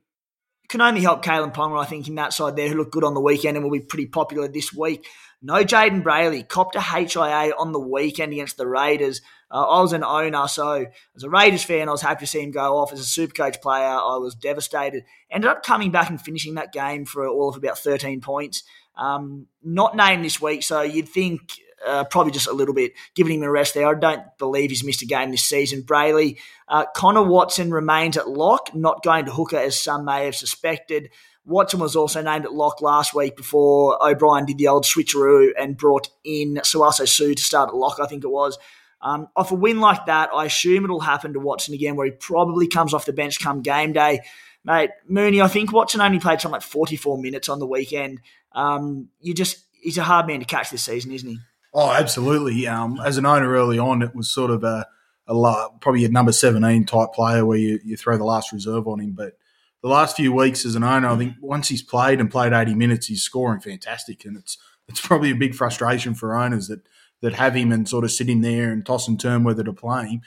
can 0.69 0.81
only 0.81 1.01
help 1.01 1.23
Kalyn 1.23 1.53
Ponga, 1.53 1.81
I 1.81 1.85
think, 1.85 2.07
in 2.07 2.15
that 2.15 2.31
side 2.31 2.55
there, 2.55 2.69
who 2.69 2.75
looked 2.75 2.91
good 2.91 3.03
on 3.03 3.15
the 3.15 3.21
weekend 3.21 3.57
and 3.57 3.63
will 3.63 3.71
be 3.71 3.79
pretty 3.79 4.05
popular 4.05 4.47
this 4.47 4.71
week. 4.71 5.05
No 5.41 5.63
Jayden 5.63 6.03
Brailey, 6.03 6.47
copped 6.47 6.75
a 6.75 6.81
HIA 6.81 7.53
on 7.57 7.71
the 7.71 7.79
weekend 7.79 8.33
against 8.33 8.57
the 8.57 8.67
Raiders. 8.67 9.21
Uh, 9.49 9.63
I 9.63 9.81
was 9.81 9.93
an 9.93 10.03
owner, 10.03 10.47
so 10.47 10.85
as 11.15 11.23
a 11.23 11.29
Raiders 11.29 11.63
fan, 11.63 11.87
I 11.87 11.91
was 11.91 12.01
happy 12.01 12.25
to 12.25 12.27
see 12.27 12.41
him 12.41 12.51
go 12.51 12.77
off. 12.77 12.91
As 12.91 12.99
a 12.99 13.05
super 13.05 13.33
coach 13.33 13.61
player, 13.61 13.85
I 13.85 14.17
was 14.17 14.35
devastated. 14.35 15.05
Ended 15.31 15.49
up 15.49 15.63
coming 15.63 15.91
back 15.91 16.09
and 16.09 16.21
finishing 16.21 16.55
that 16.55 16.73
game 16.73 17.05
for 17.05 17.27
all 17.27 17.49
of 17.49 17.55
about 17.55 17.79
13 17.79 18.21
points. 18.21 18.63
Um, 18.95 19.47
not 19.63 19.95
named 19.95 20.25
this 20.25 20.41
week, 20.41 20.61
so 20.61 20.81
you'd 20.81 21.07
think 21.07 21.53
uh, 21.85 22.03
probably 22.03 22.31
just 22.31 22.47
a 22.47 22.53
little 22.53 22.73
bit, 22.73 22.93
giving 23.15 23.37
him 23.37 23.43
a 23.43 23.51
rest 23.51 23.73
there. 23.73 23.87
I 23.87 23.97
don't 23.97 24.23
believe 24.37 24.69
he's 24.69 24.83
missed 24.83 25.01
a 25.01 25.05
game 25.05 25.31
this 25.31 25.43
season. 25.43 25.83
Brailey, 25.83 26.37
uh, 26.67 26.85
Connor 26.95 27.23
Watson 27.23 27.71
remains 27.71 28.17
at 28.17 28.29
lock, 28.29 28.75
not 28.75 29.03
going 29.03 29.25
to 29.25 29.31
hooker 29.31 29.57
as 29.57 29.79
some 29.79 30.05
may 30.05 30.25
have 30.25 30.35
suspected. 30.35 31.09
Watson 31.49 31.79
was 31.79 31.95
also 31.95 32.21
named 32.21 32.45
at 32.45 32.53
lock 32.53 32.81
last 32.81 33.13
week 33.13 33.35
before 33.35 33.97
O'Brien 34.01 34.45
did 34.45 34.57
the 34.57 34.67
old 34.67 34.85
switcheroo 34.85 35.49
and 35.57 35.75
brought 35.75 36.09
in 36.23 36.55
Sauaso 36.57 37.07
Sue 37.07 37.33
to 37.33 37.41
start 37.41 37.69
at 37.69 37.75
lock, 37.75 37.99
I 37.99 38.05
think 38.05 38.23
it 38.23 38.29
was. 38.29 38.57
Um, 39.01 39.27
off 39.35 39.51
a 39.51 39.55
win 39.55 39.79
like 39.79 40.05
that, 40.05 40.29
I 40.33 40.45
assume 40.45 40.83
it'll 40.83 40.99
happen 40.99 41.33
to 41.33 41.39
Watson 41.39 41.73
again, 41.73 41.95
where 41.95 42.05
he 42.05 42.11
probably 42.11 42.67
comes 42.67 42.93
off 42.93 43.05
the 43.05 43.13
bench 43.13 43.39
come 43.39 43.61
game 43.61 43.93
day. 43.93 44.21
Mate, 44.63 44.91
Mooney, 45.07 45.41
I 45.41 45.47
think 45.47 45.71
Watson 45.71 46.01
only 46.01 46.19
played 46.19 46.39
something 46.39 46.53
like 46.53 46.61
44 46.61 47.17
minutes 47.17 47.49
on 47.49 47.59
the 47.59 47.67
weekend. 47.67 48.19
Um, 48.51 49.09
you 49.19 49.33
just, 49.33 49.65
he's 49.71 49.97
a 49.97 50.03
hard 50.03 50.27
man 50.27 50.39
to 50.41 50.45
catch 50.45 50.69
this 50.69 50.83
season, 50.83 51.11
isn't 51.13 51.29
he? 51.29 51.39
Oh, 51.73 51.91
absolutely. 51.91 52.67
Um, 52.67 52.99
as 53.03 53.17
an 53.17 53.25
owner 53.25 53.49
early 53.51 53.79
on, 53.79 54.01
it 54.01 54.13
was 54.13 54.29
sort 54.29 54.51
of 54.51 54.63
a, 54.63 54.85
a 55.27 55.67
probably 55.79 56.05
a 56.05 56.09
number 56.09 56.31
17 56.31 56.85
type 56.85 57.13
player 57.13 57.45
where 57.45 57.57
you, 57.57 57.79
you 57.83 57.97
throw 57.97 58.17
the 58.17 58.23
last 58.23 58.51
reserve 58.51 58.87
on 58.87 58.99
him. 58.99 59.13
But 59.13 59.33
the 59.81 59.89
last 59.89 60.15
few 60.15 60.33
weeks 60.33 60.65
as 60.65 60.75
an 60.75 60.83
owner, 60.83 61.07
I 61.07 61.17
think 61.17 61.35
once 61.41 61.67
he's 61.67 61.81
played 61.81 62.19
and 62.19 62.29
played 62.29 62.53
80 62.53 62.75
minutes, 62.75 63.07
he's 63.07 63.23
scoring 63.23 63.61
fantastic. 63.61 64.25
And 64.25 64.37
it's, 64.37 64.57
it's 64.87 65.01
probably 65.01 65.31
a 65.31 65.35
big 65.35 65.55
frustration 65.55 66.13
for 66.13 66.35
owners 66.35 66.67
that– 66.67 66.81
that 67.21 67.33
have 67.33 67.55
him 67.55 67.71
and 67.71 67.87
sort 67.87 68.03
of 68.03 68.11
sit 68.11 68.29
in 68.29 68.41
there 68.41 68.71
and 68.71 68.85
toss 68.85 69.07
and 69.07 69.19
turn 69.19 69.43
whether 69.43 69.63
to 69.63 69.73
play 69.73 70.07
him. 70.07 70.21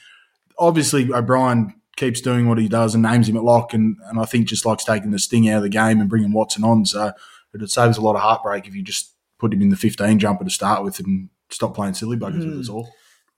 Obviously, 0.59 1.13
O'Brien 1.13 1.75
keeps 1.97 2.21
doing 2.21 2.49
what 2.49 2.59
he 2.59 2.69
does 2.69 2.95
and 2.95 3.03
names 3.03 3.29
him 3.29 3.37
at 3.37 3.45
lock, 3.45 3.73
and, 3.73 3.97
and 4.07 4.19
I 4.19 4.25
think 4.25 4.47
just 4.47 4.67
likes 4.67 4.85
taking 4.85 5.11
the 5.11 5.19
sting 5.19 5.49
out 5.49 5.59
of 5.59 5.63
the 5.63 5.69
game 5.69 6.01
and 6.01 6.09
bringing 6.09 6.33
Watson 6.33 6.65
on. 6.65 6.85
So 6.85 7.13
it 7.55 7.71
saves 7.71 7.97
a 7.97 8.03
lot 8.03 8.17
of 8.17 8.23
heartbreak 8.23 8.67
if 8.67 8.75
you 8.75 8.83
just 8.83 9.15
put 9.39 9.53
him 9.53 9.63
in 9.63 9.71
the 9.71 9.77
15 9.77 10.19
jumper 10.19 10.45
to 10.45 10.51
start 10.51 10.85
with 10.85 11.01
and 11.01 11.29
stop 11.51 11.75
playing 11.75 11.95
silly 11.95 12.17
buggers 12.17 12.43
mm. 12.43 12.51
with 12.51 12.61
us 12.61 12.69
all. 12.69 12.89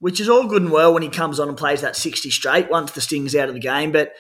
Which 0.01 0.21
is 0.21 0.29
all 0.29 0.47
good 0.47 0.63
and 0.63 0.71
well 0.71 0.93
when 0.93 1.03
he 1.03 1.09
comes 1.09 1.41
on 1.41 1.49
and 1.49 1.57
plays 1.57 1.81
that 1.81 1.97
60 1.97 2.31
straight 2.31 2.69
once 2.69 2.91
the 2.93 3.01
sting's 3.01 3.35
out 3.35 3.49
of 3.49 3.55
the 3.55 3.61
game, 3.61 3.91
but 3.91 4.13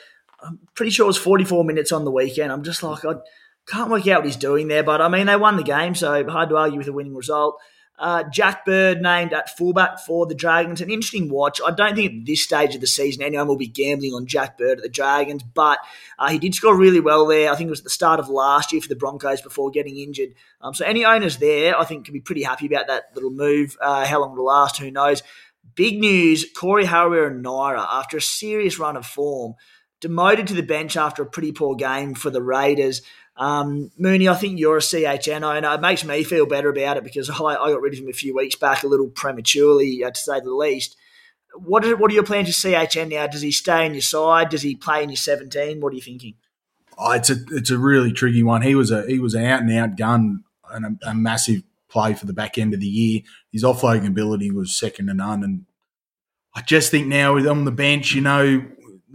I'm 0.46 0.58
pretty 0.74 0.90
sure 0.90 1.04
it 1.04 1.08
was 1.08 1.18
44 1.18 1.64
minutes 1.64 1.92
on 1.92 2.04
the 2.04 2.10
weekend. 2.10 2.52
I'm 2.52 2.62
just 2.62 2.82
like, 2.82 3.04
I 3.04 3.14
can't 3.66 3.90
work 3.90 4.06
out 4.06 4.20
what 4.20 4.26
he's 4.26 4.36
doing 4.36 4.68
there, 4.68 4.82
but 4.82 5.00
I 5.00 5.08
mean, 5.08 5.26
they 5.26 5.36
won 5.36 5.56
the 5.56 5.62
game, 5.62 5.94
so 5.94 6.28
hard 6.28 6.48
to 6.50 6.56
argue 6.56 6.78
with 6.78 6.88
a 6.88 6.92
winning 6.92 7.14
result. 7.14 7.60
Uh, 7.96 8.24
Jack 8.24 8.66
Bird 8.66 9.00
named 9.00 9.32
at 9.32 9.56
fullback 9.56 10.00
for 10.00 10.26
the 10.26 10.34
Dragons. 10.34 10.80
An 10.80 10.90
interesting 10.90 11.30
watch. 11.30 11.60
I 11.64 11.70
don't 11.70 11.94
think 11.94 12.12
at 12.12 12.26
this 12.26 12.42
stage 12.42 12.74
of 12.74 12.80
the 12.80 12.88
season 12.88 13.22
anyone 13.22 13.46
will 13.46 13.56
be 13.56 13.68
gambling 13.68 14.14
on 14.14 14.26
Jack 14.26 14.58
Bird 14.58 14.78
at 14.78 14.82
the 14.82 14.88
Dragons, 14.88 15.44
but 15.44 15.78
uh, 16.18 16.28
he 16.28 16.38
did 16.40 16.54
score 16.54 16.76
really 16.76 16.98
well 16.98 17.24
there. 17.26 17.52
I 17.52 17.56
think 17.56 17.68
it 17.68 17.70
was 17.70 17.80
at 17.80 17.84
the 17.84 17.90
start 17.90 18.18
of 18.18 18.28
last 18.28 18.72
year 18.72 18.82
for 18.82 18.88
the 18.88 18.96
Broncos 18.96 19.42
before 19.42 19.70
getting 19.70 19.96
injured. 19.96 20.30
Um, 20.60 20.74
so 20.74 20.84
any 20.84 21.04
owners 21.04 21.36
there, 21.36 21.78
I 21.78 21.84
think, 21.84 22.06
can 22.06 22.14
be 22.14 22.20
pretty 22.20 22.42
happy 22.42 22.66
about 22.66 22.88
that 22.88 23.10
little 23.14 23.30
move. 23.30 23.76
Uh, 23.80 24.04
how 24.04 24.20
long 24.20 24.32
it'll 24.32 24.46
last, 24.46 24.78
who 24.78 24.90
knows? 24.90 25.22
Big 25.76 26.00
news: 26.00 26.44
Corey 26.56 26.84
Harawira-Naera, 26.84 27.86
after 27.92 28.16
a 28.16 28.22
serious 28.22 28.78
run 28.78 28.96
of 28.96 29.06
form, 29.06 29.54
demoted 30.04 30.46
to 30.46 30.52
the 30.52 30.62
bench 30.62 30.98
after 30.98 31.22
a 31.22 31.26
pretty 31.26 31.50
poor 31.50 31.74
game 31.74 32.12
for 32.12 32.28
the 32.28 32.42
Raiders. 32.42 33.00
Um, 33.38 33.90
Mooney, 33.96 34.28
I 34.28 34.34
think 34.34 34.58
you're 34.60 34.76
a 34.76 34.80
CHN 34.80 35.40
owner. 35.40 35.72
It 35.72 35.80
makes 35.80 36.04
me 36.04 36.22
feel 36.24 36.44
better 36.44 36.68
about 36.68 36.98
it 36.98 37.04
because 37.04 37.30
I, 37.30 37.42
I 37.42 37.70
got 37.70 37.80
rid 37.80 37.94
of 37.94 38.00
him 38.00 38.10
a 38.10 38.12
few 38.12 38.36
weeks 38.36 38.54
back 38.54 38.82
a 38.82 38.86
little 38.86 39.08
prematurely, 39.08 40.04
uh, 40.04 40.10
to 40.10 40.20
say 40.20 40.40
the 40.40 40.52
least. 40.52 40.98
What 41.54 41.86
are, 41.86 41.96
what 41.96 42.10
are 42.10 42.14
your 42.14 42.22
plans 42.22 42.54
for 42.54 42.68
CHN 42.68 43.08
now? 43.08 43.26
Does 43.26 43.40
he 43.40 43.50
stay 43.50 43.86
in 43.86 43.94
your 43.94 44.02
side? 44.02 44.50
Does 44.50 44.60
he 44.60 44.74
play 44.74 45.02
in 45.02 45.08
your 45.08 45.16
17? 45.16 45.80
What 45.80 45.94
are 45.94 45.96
you 45.96 46.02
thinking? 46.02 46.34
Oh, 46.98 47.12
it's 47.12 47.30
a 47.30 47.36
it's 47.50 47.70
a 47.70 47.78
really 47.78 48.12
tricky 48.12 48.42
one. 48.42 48.60
He 48.60 48.74
was 48.74 48.90
a 48.90 49.06
he 49.06 49.18
was 49.18 49.32
an 49.32 49.46
out 49.46 49.62
and 49.62 49.72
out 49.72 49.96
gun 49.96 50.44
and 50.70 50.98
a, 51.02 51.10
a 51.10 51.14
massive 51.14 51.62
play 51.88 52.12
for 52.12 52.26
the 52.26 52.34
back 52.34 52.58
end 52.58 52.74
of 52.74 52.80
the 52.80 52.86
year. 52.86 53.22
His 53.50 53.64
offloading 53.64 54.06
ability 54.06 54.50
was 54.50 54.76
second 54.76 55.06
to 55.06 55.14
none, 55.14 55.42
and 55.42 55.64
I 56.54 56.60
just 56.60 56.90
think 56.90 57.06
now 57.06 57.34
with 57.34 57.48
on 57.48 57.64
the 57.64 57.72
bench, 57.72 58.12
you 58.12 58.20
know, 58.20 58.64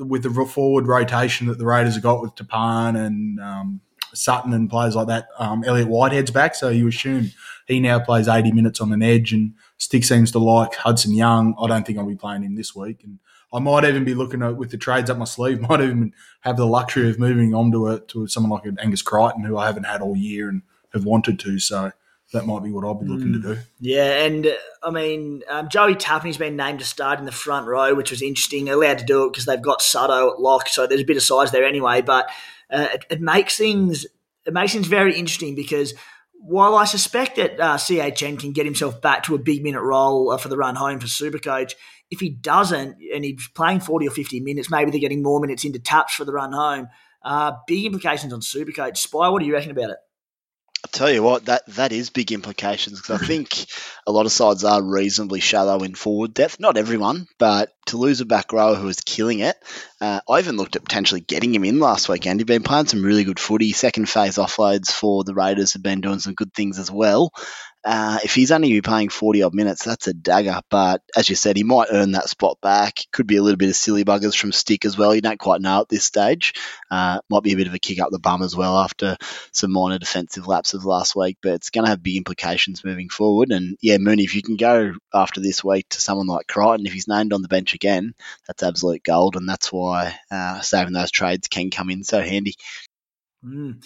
with 0.05 0.23
the 0.23 0.45
forward 0.45 0.87
rotation 0.87 1.47
that 1.47 1.57
the 1.57 1.65
Raiders 1.65 1.95
have 1.95 2.03
got 2.03 2.21
with 2.21 2.35
Tapine 2.35 2.95
and 2.95 3.39
um, 3.39 3.81
Sutton 4.13 4.53
and 4.53 4.69
players 4.69 4.95
like 4.95 5.07
that, 5.07 5.27
um, 5.37 5.63
Elliott 5.63 5.87
Whitehead's 5.87 6.31
back, 6.31 6.55
so 6.55 6.69
you 6.69 6.87
assume 6.87 7.31
he 7.67 7.79
now 7.79 7.99
plays 7.99 8.27
80 8.27 8.51
minutes 8.51 8.81
on 8.81 8.91
an 8.91 9.03
edge, 9.03 9.33
and 9.33 9.53
Stick 9.77 10.03
seems 10.03 10.31
to 10.31 10.39
like 10.39 10.75
Hudson 10.75 11.13
Young. 11.13 11.55
I 11.61 11.67
don't 11.67 11.85
think 11.85 11.99
I'll 11.99 12.07
be 12.07 12.15
playing 12.15 12.43
him 12.43 12.55
this 12.55 12.75
week, 12.75 13.01
and 13.03 13.19
I 13.53 13.59
might 13.59 13.85
even 13.85 14.03
be 14.03 14.13
looking 14.13 14.43
at 14.43 14.57
with 14.57 14.71
the 14.71 14.77
trades 14.77 15.09
up 15.09 15.17
my 15.17 15.25
sleeve. 15.25 15.61
Might 15.69 15.81
even 15.81 16.13
have 16.41 16.57
the 16.57 16.65
luxury 16.65 17.09
of 17.09 17.19
moving 17.19 17.53
on 17.53 17.71
to 17.71 17.87
a, 17.87 17.99
to 17.99 18.27
someone 18.27 18.51
like 18.51 18.73
Angus 18.79 19.01
Crichton, 19.01 19.43
who 19.43 19.57
I 19.57 19.65
haven't 19.65 19.85
had 19.85 20.01
all 20.01 20.15
year 20.15 20.49
and 20.49 20.61
have 20.93 21.05
wanted 21.05 21.39
to. 21.39 21.59
So 21.59 21.91
that 22.31 22.45
might 22.45 22.63
be 22.63 22.71
what 22.71 22.85
I'll 22.85 22.93
be 22.93 23.07
looking 23.07 23.33
mm. 23.33 23.41
to 23.41 23.55
do. 23.55 23.61
Yeah, 23.79 24.23
and 24.23 24.47
uh, 24.47 24.51
I 24.83 24.91
mean, 24.91 25.41
um, 25.49 25.67
Joey 25.67 25.95
Tapine's 25.95 26.37
been 26.37 26.55
named 26.55 26.79
to 26.79 26.85
start 26.85 27.19
in 27.19 27.25
the 27.25 27.31
front 27.31 27.67
row, 27.67 27.95
which 27.95 28.11
was 28.11 28.21
interesting. 28.21 28.69
allowed 28.69 28.99
to 28.99 29.05
do 29.05 29.25
it 29.25 29.31
because 29.31 29.45
they've 29.45 29.61
got 29.61 29.79
Sutto 29.79 30.31
at 30.31 30.39
lock, 30.39 30.67
so 30.67 30.85
there's 30.85 31.01
a 31.01 31.05
bit 31.05 31.17
of 31.17 31.23
size 31.23 31.51
there 31.51 31.65
anyway. 31.65 32.01
But 32.01 32.29
uh, 32.69 32.87
it, 32.93 33.05
it, 33.09 33.21
makes 33.21 33.57
things 33.57 34.05
it 34.45 34.53
makes 34.53 34.73
things 34.73 34.87
very 34.87 35.17
interesting 35.17 35.55
because 35.55 35.93
while 36.39 36.75
I 36.75 36.85
suspect 36.85 37.35
that 37.37 37.59
uh, 37.59 37.77
CHN 37.77 38.39
can 38.39 38.53
get 38.53 38.65
himself 38.65 39.01
back 39.01 39.23
to 39.23 39.35
a 39.35 39.39
big 39.39 39.63
minute 39.63 39.81
role 39.81 40.31
uh, 40.31 40.37
for 40.37 40.49
the 40.49 40.57
run 40.57 40.75
home 40.75 40.99
for 40.99 41.07
Supercoach, 41.07 41.73
if 42.11 42.19
he 42.19 42.29
doesn't 42.29 42.97
and 43.13 43.25
he's 43.25 43.47
playing 43.55 43.79
40 43.79 44.07
or 44.07 44.11
50 44.11 44.39
minutes, 44.39 44.69
maybe 44.69 44.91
they're 44.91 44.99
getting 44.99 45.23
more 45.23 45.39
minutes 45.39 45.65
into 45.65 45.79
taps 45.79 46.13
for 46.13 46.25
the 46.25 46.33
run 46.33 46.53
home. 46.53 46.87
Uh, 47.23 47.53
big 47.67 47.85
implications 47.85 48.31
on 48.31 48.39
Supercoach. 48.39 48.97
Spy, 48.97 49.29
what 49.29 49.39
do 49.39 49.45
you 49.45 49.53
reckon 49.53 49.71
about 49.71 49.89
it? 49.89 49.97
I'll 50.85 50.91
tell 50.91 51.11
you 51.11 51.21
what, 51.21 51.45
that 51.45 51.65
that 51.75 51.91
is 51.91 52.09
big 52.09 52.31
implications 52.31 53.01
because 53.01 53.21
I 53.21 53.25
think 53.27 53.65
a 54.07 54.11
lot 54.11 54.25
of 54.25 54.31
sides 54.31 54.63
are 54.63 54.81
reasonably 54.81 55.41
shallow 55.41 55.83
in 55.83 55.93
forward 55.93 56.33
depth. 56.33 56.59
Not 56.59 56.77
everyone, 56.77 57.27
but 57.37 57.73
to 57.87 57.97
lose 57.97 58.21
a 58.21 58.25
back 58.25 58.53
row 58.53 58.75
who 58.75 58.87
is 58.87 59.01
killing 59.01 59.39
it, 59.39 59.57
uh, 59.99 60.21
I 60.29 60.39
even 60.39 60.55
looked 60.55 60.77
at 60.77 60.83
potentially 60.83 61.21
getting 61.21 61.53
him 61.53 61.65
in 61.65 61.79
last 61.79 62.07
weekend. 62.07 62.39
He'd 62.39 62.47
been 62.47 62.63
playing 62.63 62.87
some 62.87 63.03
really 63.03 63.25
good 63.25 63.39
footy. 63.39 63.73
Second 63.73 64.07
phase 64.07 64.35
offloads 64.35 64.91
for 64.91 65.23
the 65.23 65.33
Raiders 65.33 65.73
have 65.73 65.83
been 65.83 66.01
doing 66.01 66.19
some 66.19 66.33
good 66.33 66.53
things 66.53 66.79
as 66.79 66.89
well. 66.89 67.33
Uh, 67.85 68.19
if 68.23 68.35
he's 68.35 68.51
only 68.51 68.81
playing 68.81 69.09
40 69.09 69.43
odd 69.43 69.53
minutes, 69.53 69.85
that's 69.85 70.07
a 70.07 70.13
dagger. 70.13 70.59
But 70.69 71.01
as 71.15 71.29
you 71.29 71.35
said, 71.35 71.55
he 71.55 71.63
might 71.63 71.87
earn 71.91 72.11
that 72.11 72.29
spot 72.29 72.59
back. 72.61 72.99
Could 73.11 73.27
be 73.27 73.37
a 73.37 73.41
little 73.41 73.57
bit 73.57 73.69
of 73.69 73.75
silly 73.75 74.03
buggers 74.03 74.35
from 74.35 74.51
Stick 74.51 74.83
as 74.83 74.97
well. 74.97 75.15
You 75.15 75.21
don't 75.21 75.39
quite 75.39 75.61
know 75.61 75.81
at 75.81 75.89
this 75.89 76.03
stage. 76.03 76.53
Uh, 76.91 77.19
might 77.29 77.43
be 77.43 77.53
a 77.53 77.55
bit 77.55 77.67
of 77.67 77.73
a 77.73 77.79
kick 77.79 77.99
up 77.99 78.11
the 78.11 78.19
bum 78.19 78.41
as 78.41 78.55
well 78.55 78.77
after 78.77 79.15
some 79.53 79.71
minor 79.71 79.97
defensive 79.97 80.45
lapses 80.45 80.83
last 80.83 81.15
week. 81.15 81.37
But 81.41 81.53
it's 81.53 81.69
going 81.69 81.85
to 81.85 81.89
have 81.89 82.03
big 82.03 82.17
implications 82.17 82.83
moving 82.83 83.09
forward. 83.09 83.51
And 83.51 83.77
yeah, 83.81 83.97
Mooney, 83.97 84.23
if 84.23 84.35
you 84.35 84.41
can 84.41 84.57
go 84.57 84.93
after 85.13 85.39
this 85.39 85.63
week 85.63 85.87
to 85.89 86.01
someone 86.01 86.27
like 86.27 86.47
Crichton, 86.47 86.85
if 86.85 86.93
he's 86.93 87.07
named 87.07 87.31
on 87.31 87.41
the 87.41 87.47
bench 87.47 87.73
again, 87.73 88.13
that's 88.45 88.63
absolute 88.63 89.03
gold. 89.03 89.37
And 89.37 89.47
that's 89.47 89.71
why 89.71 90.17
uh, 90.29 90.59
saving 90.59 90.93
those 90.93 91.11
trades 91.11 91.47
can 91.47 91.69
come 91.69 91.89
in 91.89 92.03
so 92.03 92.19
handy. 92.19 92.55
Mm. 93.45 93.81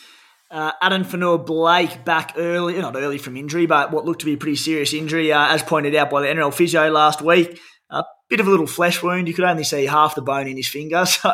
Uh, 0.53 0.72
Addin 0.83 1.03
Fonua-Blake 1.03 2.05
back 2.05 2.33
early, 2.38 2.79
not 2.79 2.95
early 2.95 3.17
from 3.17 3.36
injury, 3.36 3.65
but 3.65 3.91
what 3.91 4.05
looked 4.05 4.19
to 4.19 4.27
be 4.27 4.33
a 4.33 4.38
pretty 4.38 4.55
serious 4.55 4.93
injury, 4.93 5.33
uh, 5.33 5.48
as 5.48 5.63
pointed 5.63 5.95
out 5.95 6.12
by 6.12 6.22
the 6.22 6.27
NRL 6.27 6.53
physio 6.53 6.91
last 6.91 7.24
week. 7.24 7.60
A 7.89 8.03
bit 8.29 8.39
of 8.39 8.45
a 8.45 8.51
little 8.51 8.67
flesh 8.67 9.01
wound. 9.01 9.27
You 9.27 9.33
could 9.33 9.45
only 9.45 9.63
see 9.63 9.88
half 9.88 10.13
the 10.13 10.22
bone 10.22 10.48
in 10.48 10.55
his 10.55 10.67
finger, 10.67 11.05
so 11.07 11.33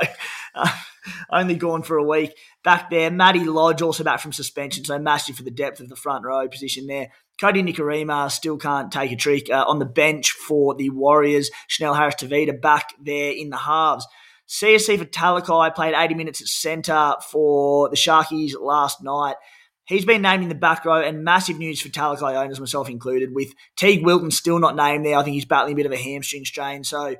uh, 0.56 0.72
only 1.30 1.56
gone 1.56 1.84
for 1.84 1.98
a 1.98 2.04
week. 2.04 2.34
Back 2.64 2.90
there, 2.90 3.12
Matty 3.12 3.44
Lodge 3.44 3.82
also 3.82 4.06
back 4.06 4.22
from 4.22 4.32
suspension, 4.32 4.86
so 4.86 4.98
massive 4.98 5.36
for 5.36 5.44
the 5.44 5.52
depth 5.52 5.82
of 5.82 5.90
the 5.90 5.98
front 5.98 6.24
row 6.24 6.48
position 6.48 6.88
there. 6.88 7.12
Kodi 7.42 7.62
Nikorima 7.62 8.32
still 8.32 8.58
can't 8.58 8.90
take 8.90 9.12
a 9.12 9.18
trick 9.18 9.50
uh, 9.50 9.66
on 9.68 9.80
the 9.80 9.86
bench 9.86 10.32
for 10.32 10.76
the 10.76 10.92
Warriors. 10.92 11.52
Chanel 11.68 11.94
Harris 11.94 12.16
Tavita 12.16 12.60
back 12.62 12.94
there 13.04 13.34
in 13.34 13.50
the 13.50 13.58
halves. 13.58 14.08
Siosifa 14.50 15.06
Talakai 15.06 15.76
played 15.76 15.94
80 15.96 16.16
minutes 16.16 16.42
at 16.42 16.48
centre 16.48 17.14
for 17.30 17.88
the 17.90 17.96
Sharkies 17.96 18.60
last 18.60 19.04
night. 19.04 19.36
He's 19.86 20.06
been 20.06 20.24
named 20.24 20.44
in 20.44 20.50
the 20.50 20.56
back 20.56 20.86
row, 20.86 21.02
and 21.02 21.24
massive 21.24 21.58
news 21.58 21.82
for 21.82 21.90
Talakai 21.90 22.36
owners, 22.36 22.60
myself 22.60 22.90
included, 22.90 23.34
with 23.34 23.54
Teig 23.78 24.04
Wilton 24.04 24.32
still 24.32 24.60
not 24.60 24.76
named 24.76 25.06
there. 25.06 25.18
I 25.18 25.24
think 25.24 25.36
he's 25.36 25.46
battling 25.46 25.74
a 25.74 25.76
bit 25.76 25.86
of 25.86 25.92
a 25.92 25.98
hamstring 25.98 26.46
strain. 26.46 26.84
So 26.84 27.16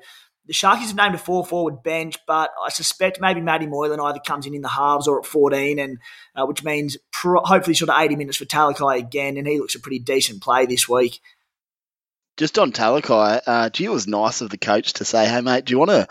the 0.46 0.52
Sharkies 0.52 0.88
have 0.88 0.96
named 0.96 1.14
a 1.14 1.18
four 1.18 1.46
forward 1.46 1.84
bench, 1.84 2.16
but 2.26 2.50
I 2.64 2.70
suspect 2.70 3.20
maybe 3.20 3.40
Matty 3.40 3.66
Moylan 3.66 4.00
either 4.00 4.20
comes 4.24 4.46
in 4.46 4.54
in 4.54 4.62
the 4.62 4.68
halves 4.68 5.06
or 5.06 5.20
at 5.20 5.26
14, 5.26 5.78
and 5.78 5.98
uh, 6.34 6.46
which 6.46 6.64
means 6.64 6.96
pro- 7.12 7.44
hopefully 7.44 7.74
sort 7.74 7.90
of 7.90 8.00
80 8.00 8.16
minutes 8.16 8.38
for 8.38 8.44
Talakai 8.44 8.98
again, 8.98 9.36
and 9.36 9.46
he 9.46 9.58
looks 9.58 9.76
a 9.76 9.80
pretty 9.80 10.00
decent 10.00 10.42
play 10.42 10.66
this 10.66 10.88
week. 10.88 11.20
Just 12.36 12.58
on 12.58 12.72
Talakai, 12.72 13.40
uh, 13.46 13.70
gee, 13.70 13.84
it 13.84 13.90
was 13.90 14.08
nice 14.08 14.40
of 14.40 14.50
the 14.50 14.58
coach 14.58 14.94
to 14.94 15.04
say, 15.04 15.28
hey, 15.28 15.40
mate, 15.40 15.66
do 15.66 15.72
you 15.72 15.78
want 15.78 15.90
to 15.90 16.08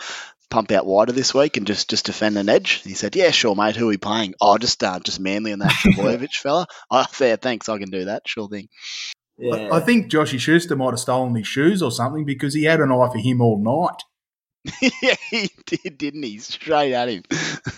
pump 0.50 0.70
out 0.72 0.86
wider 0.86 1.12
this 1.12 1.32
week 1.32 1.56
and 1.56 1.66
just, 1.66 1.88
just 1.88 2.06
defend 2.06 2.36
an 2.36 2.48
edge? 2.48 2.82
He 2.82 2.94
said, 2.94 3.16
yeah, 3.16 3.30
sure, 3.30 3.56
mate. 3.56 3.76
Who 3.76 3.86
are 3.86 3.88
we 3.88 3.96
playing? 3.96 4.34
Oh, 4.40 4.58
just 4.58 4.82
uh, 4.82 5.00
just 5.00 5.20
Manly 5.20 5.52
and 5.52 5.62
that 5.62 5.70
Trbojevic 5.84 6.34
fella. 6.34 6.66
Oh, 6.90 7.06
fair, 7.10 7.36
thanks. 7.36 7.68
I 7.68 7.78
can 7.78 7.90
do 7.90 8.06
that. 8.06 8.22
Sure 8.26 8.48
thing. 8.48 8.68
Yeah. 9.38 9.68
I, 9.72 9.76
I 9.76 9.80
think 9.80 10.10
Joshy 10.10 10.38
Schuster 10.38 10.76
might 10.76 10.90
have 10.90 11.00
stolen 11.00 11.34
his 11.34 11.46
shoes 11.46 11.82
or 11.82 11.90
something 11.90 12.24
because 12.24 12.52
he 12.54 12.64
had 12.64 12.80
an 12.80 12.92
eye 12.92 13.08
for 13.10 13.18
him 13.18 13.40
all 13.40 13.58
night. 13.62 14.02
yeah, 15.02 15.14
he 15.30 15.50
did, 15.64 15.96
didn't 15.96 16.22
he? 16.22 16.38
Straight 16.38 16.92
at 16.92 17.08
him. 17.08 17.22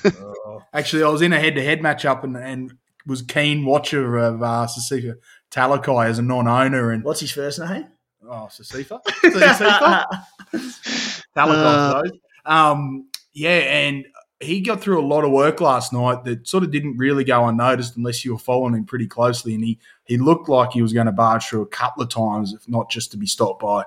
uh, 0.04 0.58
actually, 0.72 1.04
I 1.04 1.08
was 1.08 1.22
in 1.22 1.32
a 1.32 1.38
head-to-head 1.38 1.80
matchup 1.80 2.24
and, 2.24 2.36
and 2.36 2.72
was 3.06 3.22
keen 3.22 3.64
watcher 3.64 4.16
of 4.16 4.42
uh, 4.42 4.66
Siosifa 4.66 5.14
Talakai 5.52 6.06
as 6.06 6.18
a 6.18 6.22
non-owner. 6.22 6.90
And 6.90 7.04
what's 7.04 7.20
his 7.20 7.30
first 7.30 7.60
name? 7.60 7.86
Oh, 8.24 8.48
Siosifa. 8.50 9.00
Siosifa. 9.04 10.06
Talakai, 11.36 12.02
uh, 12.06 12.10
um, 12.44 13.08
yeah, 13.32 13.50
and 13.50 14.06
he 14.40 14.60
got 14.60 14.80
through 14.80 15.00
a 15.00 15.06
lot 15.06 15.24
of 15.24 15.30
work 15.30 15.60
last 15.60 15.92
night 15.92 16.24
that 16.24 16.46
sort 16.48 16.64
of 16.64 16.70
didn't 16.70 16.96
really 16.96 17.24
go 17.24 17.46
unnoticed 17.46 17.96
unless 17.96 18.24
you 18.24 18.32
were 18.32 18.38
following 18.38 18.74
him 18.74 18.84
pretty 18.84 19.06
closely. 19.06 19.54
And 19.54 19.64
he, 19.64 19.78
he 20.04 20.18
looked 20.18 20.48
like 20.48 20.72
he 20.72 20.82
was 20.82 20.92
going 20.92 21.06
to 21.06 21.12
barge 21.12 21.46
through 21.46 21.62
a 21.62 21.66
couple 21.66 22.02
of 22.02 22.08
times, 22.08 22.52
if 22.52 22.68
not 22.68 22.90
just 22.90 23.12
to 23.12 23.16
be 23.16 23.26
stopped 23.26 23.62
by 23.62 23.84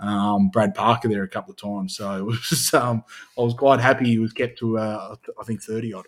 um, 0.00 0.48
Brad 0.48 0.74
Parker 0.74 1.08
there 1.08 1.22
a 1.22 1.28
couple 1.28 1.52
of 1.52 1.56
times. 1.56 1.96
So 1.96 2.14
it 2.18 2.24
was 2.24 2.74
um, 2.74 3.04
I 3.38 3.42
was 3.42 3.54
quite 3.54 3.80
happy 3.80 4.06
he 4.06 4.18
was 4.18 4.32
kept 4.32 4.58
to 4.58 4.78
uh, 4.78 5.16
I 5.40 5.44
think 5.44 5.62
thirty 5.62 5.92
odd. 5.92 6.06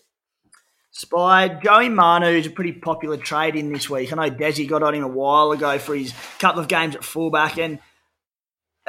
Spy 0.91 1.49
Joey 1.49 1.89
Manu 1.89 2.27
is 2.27 2.47
a 2.47 2.51
pretty 2.51 2.73
popular 2.73 3.17
trade 3.17 3.57
in 3.57 3.73
this 3.73 3.91
week. 3.91 4.13
I 4.13 4.17
know 4.17 4.35
Desi 4.35 4.69
got 4.69 4.83
on 4.83 4.95
him 4.95 5.03
a 5.03 5.09
while 5.09 5.51
ago 5.51 5.77
for 5.79 5.95
his 5.95 6.15
couple 6.39 6.61
of 6.61 6.69
games 6.69 6.95
at 6.95 7.03
fullback, 7.03 7.59
and 7.59 7.79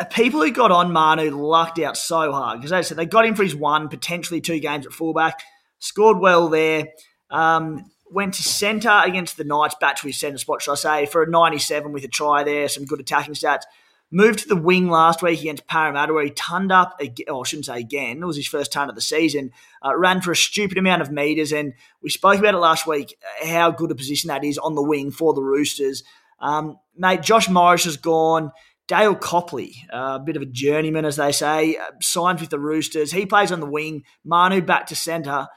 people 0.03 0.41
who 0.41 0.51
got 0.51 0.71
on 0.71 0.91
Manu 0.91 1.29
lucked 1.31 1.79
out 1.79 1.95
so 1.95 2.31
hard 2.31 2.59
because 2.59 2.73
as 2.73 2.77
I 2.77 2.81
said 2.81 2.97
they 2.97 3.05
got 3.05 3.25
him 3.25 3.35
for 3.35 3.43
his 3.43 3.55
one, 3.55 3.87
potentially 3.87 4.41
two 4.41 4.59
games 4.59 4.85
at 4.85 4.91
fullback, 4.91 5.41
scored 5.79 6.19
well 6.19 6.49
there. 6.49 6.89
Um, 7.29 7.89
went 8.11 8.33
to 8.35 8.43
centre 8.43 9.01
against 9.03 9.37
the 9.37 9.43
Knights, 9.43 9.75
back 9.79 9.97
to 9.97 10.07
his 10.07 10.19
centre 10.19 10.37
spot, 10.37 10.61
should 10.61 10.73
I 10.73 10.75
say, 10.75 11.05
for 11.05 11.23
a 11.23 11.29
97 11.29 11.91
with 11.91 12.03
a 12.03 12.07
try 12.07 12.43
there, 12.43 12.67
some 12.67 12.85
good 12.85 12.99
attacking 12.99 13.33
stats. 13.33 13.63
Moved 14.11 14.39
to 14.39 14.47
the 14.47 14.55
wing 14.55 14.89
last 14.89 15.23
week 15.23 15.41
against 15.41 15.65
Parramatta, 15.67 16.13
where 16.13 16.23
he 16.23 16.29
turned 16.29 16.71
up, 16.71 16.95
again, 17.01 17.25
oh, 17.27 17.41
I 17.41 17.43
shouldn't 17.43 17.65
say 17.65 17.79
again, 17.79 18.21
it 18.21 18.25
was 18.25 18.37
his 18.37 18.47
first 18.47 18.71
turn 18.71 18.89
of 18.89 18.95
the 18.95 19.01
season, 19.01 19.51
uh, 19.83 19.97
ran 19.97 20.21
for 20.21 20.31
a 20.31 20.35
stupid 20.35 20.77
amount 20.77 21.01
of 21.01 21.11
metres, 21.11 21.51
and 21.51 21.73
we 22.01 22.09
spoke 22.09 22.37
about 22.37 22.53
it 22.53 22.59
last 22.59 22.85
week, 22.85 23.17
how 23.43 23.71
good 23.71 23.91
a 23.91 23.95
position 23.95 24.27
that 24.27 24.43
is 24.43 24.59
on 24.59 24.75
the 24.75 24.83
wing 24.83 25.09
for 25.09 25.33
the 25.33 25.41
Roosters. 25.41 26.03
Um, 26.39 26.77
mate, 26.95 27.23
Josh 27.23 27.49
Morris 27.49 27.85
has 27.85 27.97
gone. 27.97 28.51
Dale 28.87 29.15
Copley, 29.15 29.75
a 29.91 30.19
bit 30.19 30.35
of 30.35 30.43
a 30.43 30.45
journeyman, 30.47 31.05
as 31.05 31.15
they 31.15 31.31
say, 31.31 31.75
uh, 31.75 31.91
signs 32.01 32.41
with 32.41 32.51
the 32.51 32.59
Roosters. 32.59 33.11
He 33.11 33.25
plays 33.25 33.51
on 33.51 33.59
the 33.59 33.65
wing. 33.65 34.03
Manu 34.23 34.61
back 34.61 34.87
to 34.87 34.95
centre, 34.95 35.47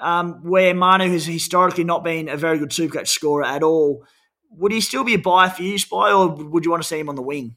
um, 0.00 0.40
where 0.42 0.74
Manu 0.74 1.10
has 1.10 1.26
historically 1.26 1.84
not 1.84 2.04
been 2.04 2.28
a 2.28 2.36
very 2.36 2.58
good 2.58 2.70
Supercoach 2.70 3.08
scorer 3.08 3.44
at 3.44 3.62
all. 3.62 4.04
Would 4.50 4.72
he 4.72 4.80
still 4.80 5.04
be 5.04 5.14
a 5.14 5.18
buy 5.18 5.48
for 5.48 5.62
you, 5.62 5.78
Spy, 5.78 6.12
or 6.12 6.28
would 6.28 6.64
you 6.64 6.70
want 6.70 6.82
to 6.82 6.88
see 6.88 6.98
him 6.98 7.08
on 7.08 7.16
the 7.16 7.22
wing? 7.22 7.56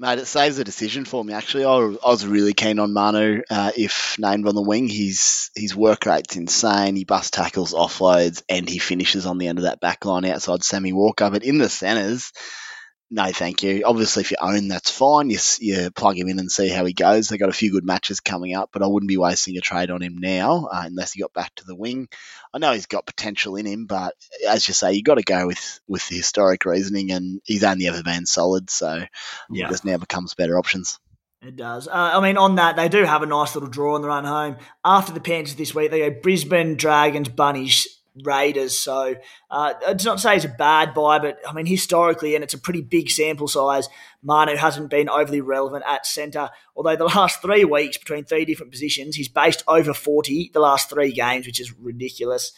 Mate, 0.00 0.20
it 0.20 0.26
saves 0.26 0.56
the 0.56 0.62
decision 0.62 1.04
for 1.04 1.24
me. 1.24 1.32
Actually, 1.32 1.64
I, 1.64 1.76
was 1.76 2.24
really 2.24 2.54
keen 2.54 2.78
on 2.78 2.92
Manu 2.92 3.42
uh, 3.50 3.72
if 3.76 4.16
named 4.16 4.46
on 4.46 4.54
the 4.54 4.62
wing. 4.62 4.88
His 4.88 5.50
his 5.56 5.74
work 5.74 6.06
rate's 6.06 6.36
insane. 6.36 6.94
He 6.94 7.04
bust 7.04 7.32
tackles, 7.32 7.74
offloads, 7.74 8.42
and 8.48 8.68
he 8.68 8.78
finishes 8.78 9.26
on 9.26 9.38
the 9.38 9.48
end 9.48 9.58
of 9.58 9.64
that 9.64 9.80
back 9.80 10.04
line 10.04 10.24
outside 10.24 10.62
Sammy 10.62 10.92
Walker. 10.92 11.28
But 11.30 11.42
in 11.42 11.58
the 11.58 11.68
centres, 11.68 12.32
No, 13.10 13.32
thank 13.32 13.62
you. 13.62 13.84
Obviously, 13.86 14.20
if 14.20 14.30
you 14.30 14.36
own, 14.38 14.68
that's 14.68 14.90
fine. 14.90 15.30
You, 15.30 15.38
you 15.60 15.90
plug 15.90 16.18
him 16.18 16.28
in 16.28 16.38
and 16.38 16.52
see 16.52 16.68
how 16.68 16.84
he 16.84 16.92
goes. 16.92 17.28
They 17.28 17.38
got 17.38 17.48
a 17.48 17.54
few 17.54 17.72
good 17.72 17.84
matches 17.84 18.20
coming 18.20 18.54
up, 18.54 18.68
but 18.70 18.82
I 18.82 18.86
wouldn't 18.86 19.08
be 19.08 19.16
wasting 19.16 19.56
a 19.56 19.62
trade 19.62 19.90
on 19.90 20.02
him 20.02 20.18
now 20.18 20.68
uh, 20.70 20.82
unless 20.84 21.12
he 21.12 21.22
got 21.22 21.32
back 21.32 21.54
to 21.54 21.64
the 21.64 21.74
wing. 21.74 22.08
I 22.52 22.58
know 22.58 22.72
he's 22.72 22.84
got 22.84 23.06
potential 23.06 23.56
in 23.56 23.64
him, 23.64 23.86
but 23.86 24.14
as 24.46 24.68
you 24.68 24.74
say, 24.74 24.92
you 24.92 25.02
got 25.02 25.14
to 25.14 25.22
go 25.22 25.46
with 25.46 25.80
with 25.88 26.06
the 26.08 26.16
historic 26.16 26.66
reasoning, 26.66 27.10
and 27.12 27.40
he's 27.44 27.64
only 27.64 27.86
ever 27.86 28.02
been 28.02 28.26
solid, 28.26 28.68
so 28.68 29.02
yeah. 29.50 29.70
this 29.70 29.84
now 29.84 29.96
becomes 29.96 30.34
better 30.34 30.58
options. 30.58 30.98
It 31.40 31.56
does. 31.56 31.88
Uh, 31.88 31.92
I 31.92 32.20
mean, 32.20 32.36
on 32.36 32.56
that, 32.56 32.76
they 32.76 32.88
do 32.88 33.04
have 33.04 33.22
a 33.22 33.26
nice 33.26 33.54
little 33.54 33.70
draw 33.70 33.94
on 33.94 34.02
the 34.02 34.08
run 34.08 34.24
home. 34.24 34.56
After 34.84 35.12
the 35.12 35.20
Panthers 35.20 35.54
this 35.54 35.74
week, 35.74 35.90
they 35.90 36.10
go 36.10 36.20
Brisbane, 36.20 36.74
Dragons, 36.74 37.28
Bunnies, 37.28 37.86
Raiders. 38.24 38.78
So 38.78 39.16
uh, 39.50 39.74
it's 39.82 40.04
not 40.04 40.16
to 40.16 40.22
say 40.22 40.36
it's 40.36 40.44
a 40.44 40.48
bad 40.48 40.94
buy, 40.94 41.18
but 41.18 41.38
I 41.48 41.52
mean, 41.52 41.66
historically, 41.66 42.34
and 42.34 42.44
it's 42.44 42.54
a 42.54 42.58
pretty 42.58 42.82
big 42.82 43.10
sample 43.10 43.48
size, 43.48 43.88
Manu 44.22 44.56
hasn't 44.56 44.90
been 44.90 45.08
overly 45.08 45.40
relevant 45.40 45.84
at 45.86 46.06
centre. 46.06 46.50
Although 46.76 46.96
the 46.96 47.04
last 47.04 47.42
three 47.42 47.64
weeks 47.64 47.98
between 47.98 48.24
three 48.24 48.44
different 48.44 48.72
positions, 48.72 49.16
he's 49.16 49.28
based 49.28 49.62
over 49.66 49.94
40 49.94 50.50
the 50.52 50.60
last 50.60 50.90
three 50.90 51.12
games, 51.12 51.46
which 51.46 51.60
is 51.60 51.72
ridiculous. 51.78 52.52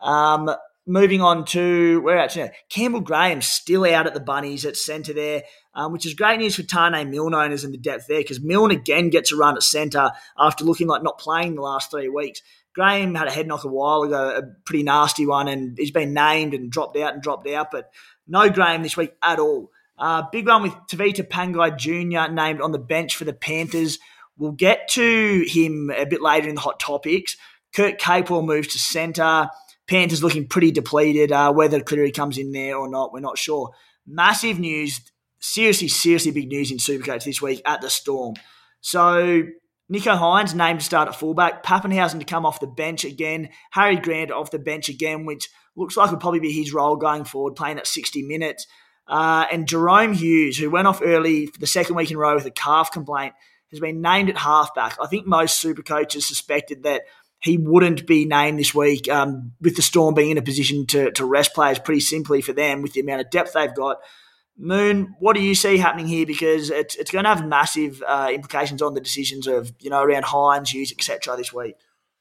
Um, 0.00 0.50
moving 0.86 1.20
on 1.20 1.44
to 1.44 2.00
where 2.00 2.18
actually 2.18 2.50
Campbell 2.68 3.00
Graham 3.00 3.40
still 3.40 3.84
out 3.84 4.06
at 4.06 4.14
the 4.14 4.20
bunnies 4.20 4.64
at 4.64 4.76
centre 4.76 5.12
there, 5.12 5.44
um, 5.74 5.92
which 5.92 6.06
is 6.06 6.14
great 6.14 6.38
news 6.38 6.56
for 6.56 6.62
Taane 6.62 7.08
Milne 7.08 7.34
owners 7.34 7.64
in 7.64 7.72
the 7.72 7.78
depth 7.78 8.06
there 8.08 8.20
because 8.20 8.40
Milne 8.40 8.70
again 8.70 9.10
gets 9.10 9.32
a 9.32 9.36
run 9.36 9.56
at 9.56 9.62
centre 9.62 10.10
after 10.38 10.64
looking 10.64 10.88
like 10.88 11.02
not 11.02 11.18
playing 11.18 11.54
the 11.54 11.62
last 11.62 11.90
three 11.90 12.08
weeks. 12.08 12.42
Graham 12.74 13.14
had 13.14 13.28
a 13.28 13.32
head 13.32 13.46
knock 13.46 13.64
a 13.64 13.68
while 13.68 14.02
ago, 14.02 14.36
a 14.36 14.42
pretty 14.64 14.82
nasty 14.82 15.26
one, 15.26 15.48
and 15.48 15.76
he's 15.78 15.90
been 15.90 16.14
named 16.14 16.54
and 16.54 16.70
dropped 16.70 16.96
out 16.96 17.14
and 17.14 17.22
dropped 17.22 17.48
out, 17.48 17.70
but 17.70 17.90
no 18.26 18.48
Graham 18.48 18.82
this 18.82 18.96
week 18.96 19.12
at 19.22 19.38
all. 19.38 19.70
Uh, 19.98 20.22
big 20.32 20.46
one 20.46 20.62
with 20.62 20.72
Tevita 20.90 21.28
Pangai 21.28 21.76
Jr. 21.76 22.32
named 22.32 22.60
on 22.60 22.72
the 22.72 22.78
bench 22.78 23.16
for 23.16 23.24
the 23.24 23.32
Panthers. 23.32 23.98
We'll 24.38 24.52
get 24.52 24.88
to 24.90 25.44
him 25.46 25.90
a 25.94 26.06
bit 26.06 26.22
later 26.22 26.48
in 26.48 26.54
the 26.54 26.60
hot 26.60 26.80
topics. 26.80 27.36
Kurt 27.74 28.00
Capewell 28.00 28.44
moves 28.44 28.68
to 28.68 28.78
centre. 28.78 29.48
Panthers 29.86 30.22
looking 30.22 30.48
pretty 30.48 30.70
depleted. 30.70 31.32
Uh, 31.32 31.52
whether 31.52 31.80
Cleary 31.80 32.12
comes 32.12 32.38
in 32.38 32.52
there 32.52 32.76
or 32.76 32.88
not, 32.88 33.12
we're 33.12 33.20
not 33.20 33.38
sure. 33.38 33.70
Massive 34.06 34.58
news, 34.58 35.00
seriously, 35.38 35.88
seriously 35.88 36.32
big 36.32 36.48
news 36.48 36.70
in 36.70 36.78
Supercoach 36.78 37.24
this 37.24 37.42
week 37.42 37.60
at 37.64 37.80
the 37.80 37.90
Storm. 37.90 38.34
So 38.80 39.42
Nicho 39.90 40.18
Hynes 40.18 40.54
named 40.54 40.80
to 40.80 40.86
start 40.86 41.08
at 41.08 41.16
fullback. 41.16 41.62
Papenhuyzen 41.62 42.18
to 42.18 42.24
come 42.24 42.46
off 42.46 42.60
the 42.60 42.66
bench 42.66 43.04
again. 43.04 43.50
Harry 43.70 43.96
Grant 43.96 44.30
off 44.30 44.50
the 44.50 44.58
bench 44.58 44.88
again, 44.88 45.24
which 45.24 45.48
looks 45.76 45.96
like 45.96 46.10
would 46.10 46.20
probably 46.20 46.40
be 46.40 46.52
his 46.52 46.72
role 46.72 46.96
going 46.96 47.24
forward, 47.24 47.56
playing 47.56 47.78
at 47.78 47.86
60 47.86 48.22
minutes. 48.22 48.66
Uh, 49.06 49.46
and 49.50 49.66
Jahrome 49.66 50.14
Hughes, 50.14 50.56
who 50.56 50.70
went 50.70 50.86
off 50.86 51.00
early 51.02 51.46
for 51.46 51.58
the 51.58 51.66
second 51.66 51.96
week 51.96 52.10
in 52.10 52.16
a 52.16 52.20
row 52.20 52.34
with 52.34 52.46
a 52.46 52.50
calf 52.50 52.92
complaint, 52.92 53.34
has 53.70 53.80
been 53.80 54.00
named 54.00 54.30
at 54.30 54.36
halfback. 54.36 54.96
I 55.00 55.06
think 55.06 55.26
most 55.26 55.60
super 55.60 55.82
coaches 55.82 56.26
suspected 56.26 56.84
that 56.84 57.02
he 57.40 57.58
wouldn't 57.58 58.06
be 58.06 58.24
named 58.24 58.58
this 58.58 58.74
week 58.74 59.08
um, 59.08 59.52
with 59.60 59.74
the 59.74 59.82
Storm 59.82 60.14
being 60.14 60.30
in 60.30 60.38
a 60.38 60.42
position 60.42 60.86
to, 60.86 61.10
to 61.12 61.24
rest 61.24 61.54
players 61.54 61.78
pretty 61.78 62.00
simply 62.00 62.40
for 62.40 62.52
them 62.52 62.82
with 62.82 62.92
the 62.92 63.00
amount 63.00 63.22
of 63.22 63.30
depth 63.30 63.54
they've 63.54 63.74
got. 63.74 63.98
Moon, 64.56 65.14
what 65.18 65.34
do 65.34 65.42
you 65.42 65.54
see 65.54 65.78
happening 65.78 66.06
here? 66.06 66.26
Because 66.26 66.70
it's, 66.70 66.94
it's 66.96 67.10
going 67.10 67.24
to 67.24 67.30
have 67.30 67.46
massive 67.46 68.02
uh, 68.06 68.28
implications 68.32 68.82
on 68.82 68.94
the 68.94 69.00
decisions 69.00 69.46
of, 69.46 69.72
you 69.80 69.90
know, 69.90 70.02
around 70.02 70.24
Hynes, 70.24 70.68
Hughes, 70.68 70.92
etc. 70.92 71.36
this 71.36 71.52
week. 71.52 71.74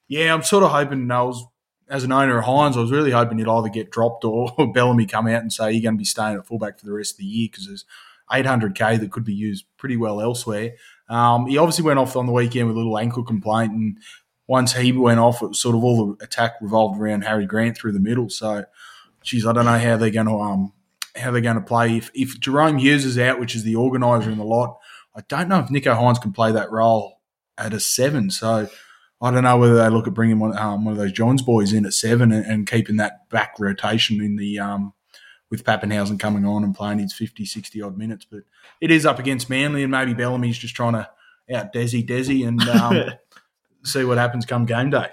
Yeah, 0.07 0.33
I'm 0.33 0.43
sort 0.43 0.63
of 0.63 0.71
hoping, 0.71 1.09
I 1.11 1.21
was, 1.23 1.45
as 1.89 2.03
an 2.03 2.11
owner 2.11 2.39
of 2.39 2.45
Hynes, 2.45 2.77
I 2.77 2.81
was 2.81 2.91
really 2.91 3.11
hoping 3.11 3.37
he'd 3.37 3.47
either 3.47 3.69
get 3.69 3.91
dropped 3.91 4.23
or, 4.23 4.53
Bellamy 4.73 5.05
come 5.05 5.27
out 5.27 5.41
and 5.41 5.51
say 5.51 5.71
you're 5.71 5.81
going 5.81 5.95
to 5.95 5.99
be 5.99 6.05
staying 6.05 6.37
at 6.37 6.47
fullback 6.47 6.79
for 6.79 6.85
the 6.85 6.93
rest 6.93 7.13
of 7.13 7.17
the 7.17 7.25
year 7.25 7.49
because 7.51 7.67
there's 7.67 7.85
800k 8.31 8.99
that 8.99 9.11
could 9.11 9.25
be 9.25 9.33
used 9.33 9.65
pretty 9.77 9.97
well 9.97 10.21
elsewhere. 10.21 10.73
Um, 11.09 11.47
he 11.47 11.57
obviously 11.57 11.83
went 11.83 11.99
off 11.99 12.15
on 12.15 12.25
the 12.25 12.31
weekend 12.31 12.67
with 12.67 12.77
a 12.77 12.79
little 12.79 12.97
ankle 12.97 13.23
complaint, 13.23 13.73
and 13.73 13.97
once 14.47 14.73
he 14.73 14.91
went 14.93 15.19
off, 15.19 15.41
it 15.41 15.49
was 15.49 15.59
sort 15.59 15.75
of 15.75 15.83
all 15.83 16.15
the 16.15 16.23
attack 16.23 16.53
revolved 16.61 16.99
around 16.99 17.23
Harry 17.23 17.45
Grant 17.45 17.77
through 17.77 17.91
the 17.91 17.99
middle. 17.99 18.29
So, 18.29 18.65
geez, 19.21 19.45
I 19.45 19.51
don't 19.51 19.65
know 19.65 19.77
how 19.77 19.97
they're 19.97 20.09
going 20.09 20.27
to 20.27 20.39
um, 20.39 20.73
how 21.15 21.31
they're 21.31 21.41
going 21.41 21.55
to 21.55 21.61
play. 21.61 21.97
If, 21.97 22.11
if 22.13 22.39
Jahrome 22.39 22.79
Hughes 22.79 23.05
is 23.05 23.17
out, 23.17 23.39
which 23.39 23.55
is 23.55 23.63
the 23.63 23.75
organiser 23.75 24.29
in 24.29 24.37
the 24.37 24.43
lot, 24.43 24.77
I 25.15 25.21
don't 25.27 25.49
know 25.49 25.59
if 25.59 25.67
Nicho 25.67 25.95
Hynes 25.95 26.21
can 26.21 26.31
play 26.31 26.51
that 26.51 26.71
role 26.71 27.19
at 27.57 27.73
a 27.73 27.79
seven. 27.79 28.29
So 28.29 28.69
I 29.21 29.31
don't 29.31 29.43
know 29.43 29.57
whether 29.57 29.75
they 29.75 29.89
look 29.89 30.07
at 30.07 30.13
bringing 30.13 30.39
one, 30.39 30.57
um, 30.57 30.85
one 30.85 30.93
of 30.93 30.97
those 30.97 31.11
Johns 31.11 31.41
boys 31.41 31.73
in 31.73 31.85
at 31.85 31.93
seven 31.93 32.31
and, 32.31 32.45
and 32.45 32.69
keeping 32.69 32.97
that 32.97 33.29
back 33.29 33.55
rotation 33.59 34.21
in 34.21 34.35
the 34.37 34.59
um, 34.59 34.93
with 35.49 35.63
Papenhuyzen 35.65 36.19
coming 36.19 36.45
on 36.45 36.63
and 36.63 36.73
playing 36.73 36.99
his 36.99 37.13
50, 37.13 37.45
60 37.45 37.81
odd 37.81 37.97
minutes. 37.97 38.25
But 38.29 38.41
it 38.79 38.89
is 38.89 39.05
up 39.05 39.19
against 39.19 39.49
Manly 39.49 39.83
and 39.83 39.91
maybe 39.91 40.13
Bellamy's 40.13 40.57
just 40.57 40.75
trying 40.75 40.93
to 40.93 41.09
out 41.53 41.73
Desi 41.73 42.07
Desi 42.07 42.47
and 42.47 42.61
um, 42.69 43.11
see 43.83 44.05
what 44.05 44.17
happens 44.17 44.45
come 44.45 44.65
game 44.65 44.89
day. 44.89 45.07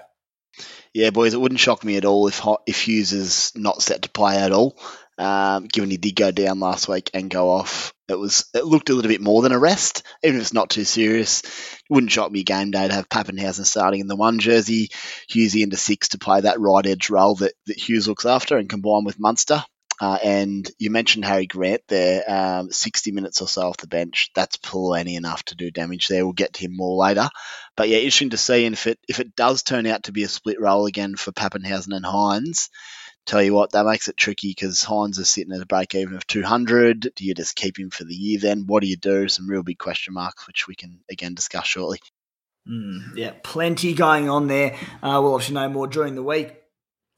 Yeah, 0.93 1.11
boys, 1.11 1.33
it 1.33 1.41
wouldn't 1.41 1.59
shock 1.59 1.83
me 1.83 1.97
at 1.97 2.05
all 2.05 2.27
if 2.27 2.41
if 2.65 2.81
Hughes 2.81 3.11
is 3.13 3.51
not 3.55 3.81
set 3.81 4.03
to 4.03 4.09
play 4.09 4.37
at 4.37 4.51
all 4.51 4.79
um, 5.19 5.65
given 5.65 5.91
he 5.91 5.97
did 5.97 6.15
go 6.15 6.31
down 6.31 6.59
last 6.59 6.87
week 6.87 7.11
and 7.13 7.29
go 7.29 7.49
off. 7.49 7.93
It 8.07 8.17
was 8.17 8.45
it 8.55 8.65
looked 8.65 8.89
a 8.89 8.93
little 8.93 9.09
bit 9.09 9.21
more 9.21 9.41
than 9.41 9.51
a 9.51 9.59
rest, 9.59 10.03
even 10.23 10.37
if 10.37 10.41
it's 10.41 10.53
not 10.53 10.69
too 10.69 10.85
serious. 10.85 11.41
It 11.41 11.81
wouldn't 11.89 12.11
shock 12.11 12.31
me 12.31 12.43
game 12.43 12.71
day 12.71 12.87
to 12.87 12.93
have 12.93 13.09
Papenhuyzen 13.09 13.65
starting 13.65 13.99
in 13.99 14.07
the 14.07 14.15
one 14.15 14.39
jersey, 14.39 14.89
Hughesy 15.29 15.61
into 15.61 15.77
six 15.77 16.09
to 16.09 16.17
play 16.17 16.41
that 16.41 16.59
right 16.59 16.85
edge 16.85 17.09
role 17.09 17.35
that, 17.35 17.53
that 17.67 17.77
Hughes 17.77 18.07
looks 18.07 18.25
after 18.25 18.57
and 18.57 18.69
combine 18.69 19.03
with 19.03 19.19
Munster. 19.19 19.63
Uh, 20.01 20.17
and 20.23 20.71
you 20.79 20.89
mentioned 20.89 21.25
Harry 21.25 21.45
Grant 21.45 21.81
there, 21.89 22.23
um, 22.25 22.71
60 22.71 23.11
minutes 23.11 23.41
or 23.41 23.49
so 23.49 23.63
off 23.63 23.77
the 23.77 23.87
bench. 23.87 24.29
That's 24.33 24.55
plenty 24.55 25.17
enough 25.17 25.43
to 25.45 25.55
do 25.55 25.71
damage 25.71 26.07
there. 26.07 26.23
We'll 26.23 26.31
get 26.31 26.53
to 26.53 26.61
him 26.61 26.77
more 26.77 26.95
later. 26.95 27.29
But 27.75 27.89
yeah, 27.89 27.97
interesting 27.97 28.29
to 28.29 28.37
see. 28.37 28.65
And 28.65 28.73
if 28.73 28.87
it 28.87 28.97
if 29.09 29.19
it 29.19 29.35
does 29.35 29.61
turn 29.61 29.85
out 29.85 30.03
to 30.03 30.13
be 30.13 30.23
a 30.23 30.29
split 30.29 30.61
role 30.61 30.85
again 30.85 31.17
for 31.17 31.33
Papenhuyzen 31.33 31.93
and 31.93 32.05
Hynes, 32.05 32.69
tell 33.29 33.43
you 33.43 33.53
what, 33.53 33.71
that 33.71 33.85
makes 33.85 34.07
it 34.07 34.17
tricky 34.17 34.49
because 34.49 34.83
Hynes 34.83 35.19
is 35.19 35.29
sitting 35.29 35.53
at 35.53 35.61
a 35.61 35.65
break 35.65 35.93
even 35.93 36.15
of 36.15 36.25
200. 36.25 37.11
Do 37.15 37.25
you 37.25 37.35
just 37.35 37.55
keep 37.55 37.77
him 37.77 37.91
for 37.91 38.03
the 38.03 38.15
year 38.15 38.39
then? 38.39 38.65
What 38.65 38.81
do 38.81 38.89
you 38.89 38.97
do? 38.97 39.27
Some 39.29 39.47
real 39.47 39.61
big 39.61 39.77
question 39.77 40.15
marks, 40.15 40.47
which 40.47 40.67
we 40.67 40.75
can 40.75 40.99
again 41.11 41.35
discuss 41.35 41.67
shortly. 41.67 41.99
Mm, 42.67 43.15
yeah, 43.15 43.33
plenty 43.43 43.93
going 43.93 44.29
on 44.29 44.47
there. 44.47 44.75
Uh, 45.03 45.19
we'll 45.21 45.35
obviously 45.35 45.55
know 45.55 45.69
more 45.69 45.87
during 45.87 46.15
the 46.15 46.23
week. 46.23 46.55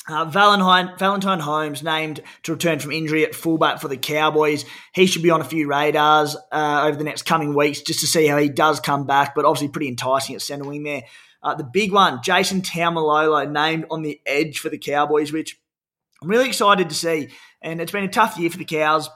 Uh, 0.09 0.25
Valentine, 0.25 0.97
Valentine 0.97 1.39
Holmes 1.39 1.83
named 1.83 2.21
to 2.43 2.53
return 2.53 2.79
from 2.79 2.91
injury 2.91 3.23
at 3.23 3.35
fullback 3.35 3.79
for 3.79 3.87
the 3.87 3.97
Cowboys. 3.97 4.65
He 4.93 5.05
should 5.05 5.23
be 5.23 5.29
on 5.29 5.41
a 5.41 5.45
few 5.45 5.67
radars 5.67 6.35
uh, 6.51 6.83
over 6.85 6.97
the 6.97 7.03
next 7.03 7.21
coming 7.23 7.55
weeks 7.55 7.81
just 7.81 7.99
to 7.99 8.07
see 8.07 8.27
how 8.27 8.37
he 8.37 8.49
does 8.49 8.79
come 8.79 9.05
back, 9.05 9.35
but 9.35 9.45
obviously 9.45 9.69
pretty 9.69 9.87
enticing 9.87 10.35
at 10.35 10.41
centre 10.41 10.67
wing 10.67 10.83
there. 10.83 11.03
Uh, 11.43 11.55
the 11.55 11.63
big 11.63 11.91
one, 11.91 12.21
Jason 12.23 12.61
Taumalolo, 12.61 13.49
named 13.49 13.85
on 13.89 14.01
the 14.01 14.19
edge 14.25 14.59
for 14.59 14.69
the 14.69 14.77
Cowboys, 14.77 15.31
which 15.31 15.59
I'm 16.21 16.29
really 16.29 16.47
excited 16.47 16.89
to 16.89 16.95
see, 16.95 17.29
and 17.63 17.81
it's 17.81 17.91
been 17.91 18.03
a 18.03 18.07
tough 18.07 18.37
year 18.37 18.51
for 18.51 18.59
the 18.59 18.65
Cows. 18.65 19.09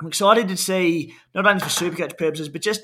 I'm 0.00 0.08
excited 0.08 0.48
to 0.48 0.56
see 0.56 1.14
not 1.32 1.46
only 1.46 1.60
for 1.60 1.68
Supercoach 1.68 2.18
purposes, 2.18 2.48
but 2.48 2.60
just 2.60 2.82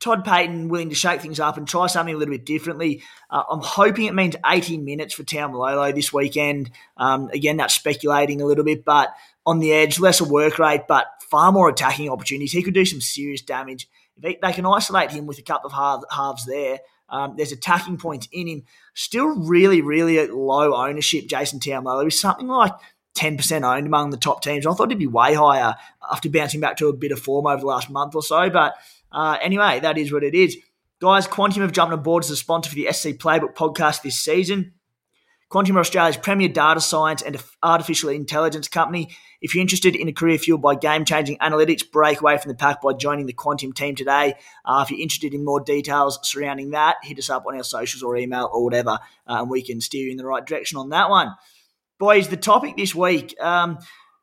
Todd 0.00 0.24
Payten 0.24 0.68
willing 0.68 0.88
to 0.88 0.94
shake 0.94 1.20
things 1.20 1.38
up 1.38 1.58
and 1.58 1.68
try 1.68 1.88
something 1.88 2.14
a 2.14 2.18
little 2.18 2.32
bit 2.32 2.46
differently. 2.46 3.02
Uh, 3.28 3.42
I'm 3.50 3.60
hoping 3.60 4.06
it 4.06 4.14
means 4.14 4.36
18 4.46 4.84
minutes 4.84 5.12
for 5.12 5.24
Taumalolo 5.24 5.94
this 5.94 6.10
weekend. 6.10 6.70
Um, 6.96 7.28
again, 7.34 7.58
that's 7.58 7.74
speculating 7.74 8.40
a 8.40 8.46
little 8.46 8.64
bit, 8.64 8.82
but 8.82 9.14
on 9.44 9.58
the 9.58 9.72
edge, 9.72 10.00
lesser 10.00 10.24
work 10.24 10.58
rate, 10.58 10.86
but 10.88 11.06
far 11.30 11.52
more 11.52 11.68
attacking 11.68 12.08
opportunities. 12.08 12.52
He 12.52 12.62
could 12.62 12.74
do 12.74 12.86
some 12.86 13.02
serious 13.02 13.42
damage. 13.42 13.88
If 14.16 14.22
they, 14.22 14.38
they 14.40 14.54
can 14.54 14.64
isolate 14.64 15.10
him 15.10 15.26
with 15.26 15.38
a 15.38 15.42
couple 15.42 15.66
of 15.66 15.74
half, 15.74 16.02
halves 16.10 16.46
there, 16.46 16.78
um, 17.10 17.34
there's 17.36 17.52
attacking 17.52 17.98
points 17.98 18.26
in 18.32 18.46
him. 18.46 18.62
Still 18.94 19.28
really, 19.46 19.82
really 19.82 20.26
low 20.28 20.74
ownership, 20.74 21.26
Jason 21.26 21.60
Taumalolo. 21.60 22.06
is 22.06 22.18
something 22.18 22.48
like 22.48 22.72
10% 23.14 23.62
owned 23.62 23.86
among 23.86 24.10
the 24.10 24.16
top 24.16 24.42
teams. 24.42 24.66
I 24.66 24.72
thought 24.72 24.90
he'd 24.90 24.98
be 24.98 25.06
way 25.06 25.34
higher 25.34 25.74
after 26.10 26.30
bouncing 26.30 26.60
back 26.60 26.76
to 26.78 26.88
a 26.88 26.92
bit 26.92 27.12
of 27.12 27.20
form 27.20 27.46
over 27.46 27.60
the 27.60 27.66
last 27.66 27.90
month 27.90 28.14
or 28.14 28.22
so. 28.22 28.48
But 28.50 28.74
uh, 29.10 29.38
anyway, 29.40 29.80
that 29.80 29.98
is 29.98 30.12
what 30.12 30.24
it 30.24 30.34
is. 30.34 30.56
Guys, 31.00 31.26
Quantium 31.26 31.62
have 31.62 31.72
jumped 31.72 31.92
on 31.92 32.02
board 32.02 32.24
as 32.24 32.30
a 32.30 32.36
sponsor 32.36 32.70
for 32.70 32.76
the 32.76 32.90
SC 32.92 33.08
Playbook 33.08 33.54
podcast 33.54 34.02
this 34.02 34.18
season. 34.18 34.72
Quantium 35.52 35.74
are 35.74 35.80
Australia's 35.80 36.16
premier 36.16 36.48
data 36.48 36.80
science 36.80 37.20
and 37.20 37.36
artificial 37.62 38.08
intelligence 38.08 38.68
company. 38.68 39.10
If 39.42 39.54
you're 39.54 39.60
interested 39.60 39.94
in 39.94 40.08
a 40.08 40.12
career 40.12 40.38
fueled 40.38 40.62
by 40.62 40.76
game 40.76 41.04
changing 41.04 41.36
analytics, 41.38 41.82
break 41.90 42.22
away 42.22 42.38
from 42.38 42.48
the 42.48 42.56
pack 42.56 42.80
by 42.80 42.94
joining 42.94 43.26
the 43.26 43.34
Quantium 43.34 43.74
team 43.74 43.94
today. 43.94 44.36
Uh, 44.64 44.82
if 44.82 44.90
you're 44.90 45.00
interested 45.00 45.34
in 45.34 45.44
more 45.44 45.60
details 45.60 46.18
surrounding 46.22 46.70
that, 46.70 46.96
hit 47.02 47.18
us 47.18 47.28
up 47.28 47.44
on 47.46 47.54
our 47.54 47.64
socials 47.64 48.02
or 48.02 48.16
email 48.16 48.48
or 48.50 48.64
whatever, 48.64 48.98
uh, 49.26 49.40
and 49.40 49.50
we 49.50 49.60
can 49.60 49.82
steer 49.82 50.06
you 50.06 50.12
in 50.12 50.16
the 50.16 50.24
right 50.24 50.46
direction 50.46 50.78
on 50.78 50.88
that 50.88 51.10
one. 51.10 51.34
Boys, 52.02 52.26
the 52.26 52.36
topic 52.36 52.76
this 52.76 52.96
week, 52.96 53.40
um, 53.40 53.78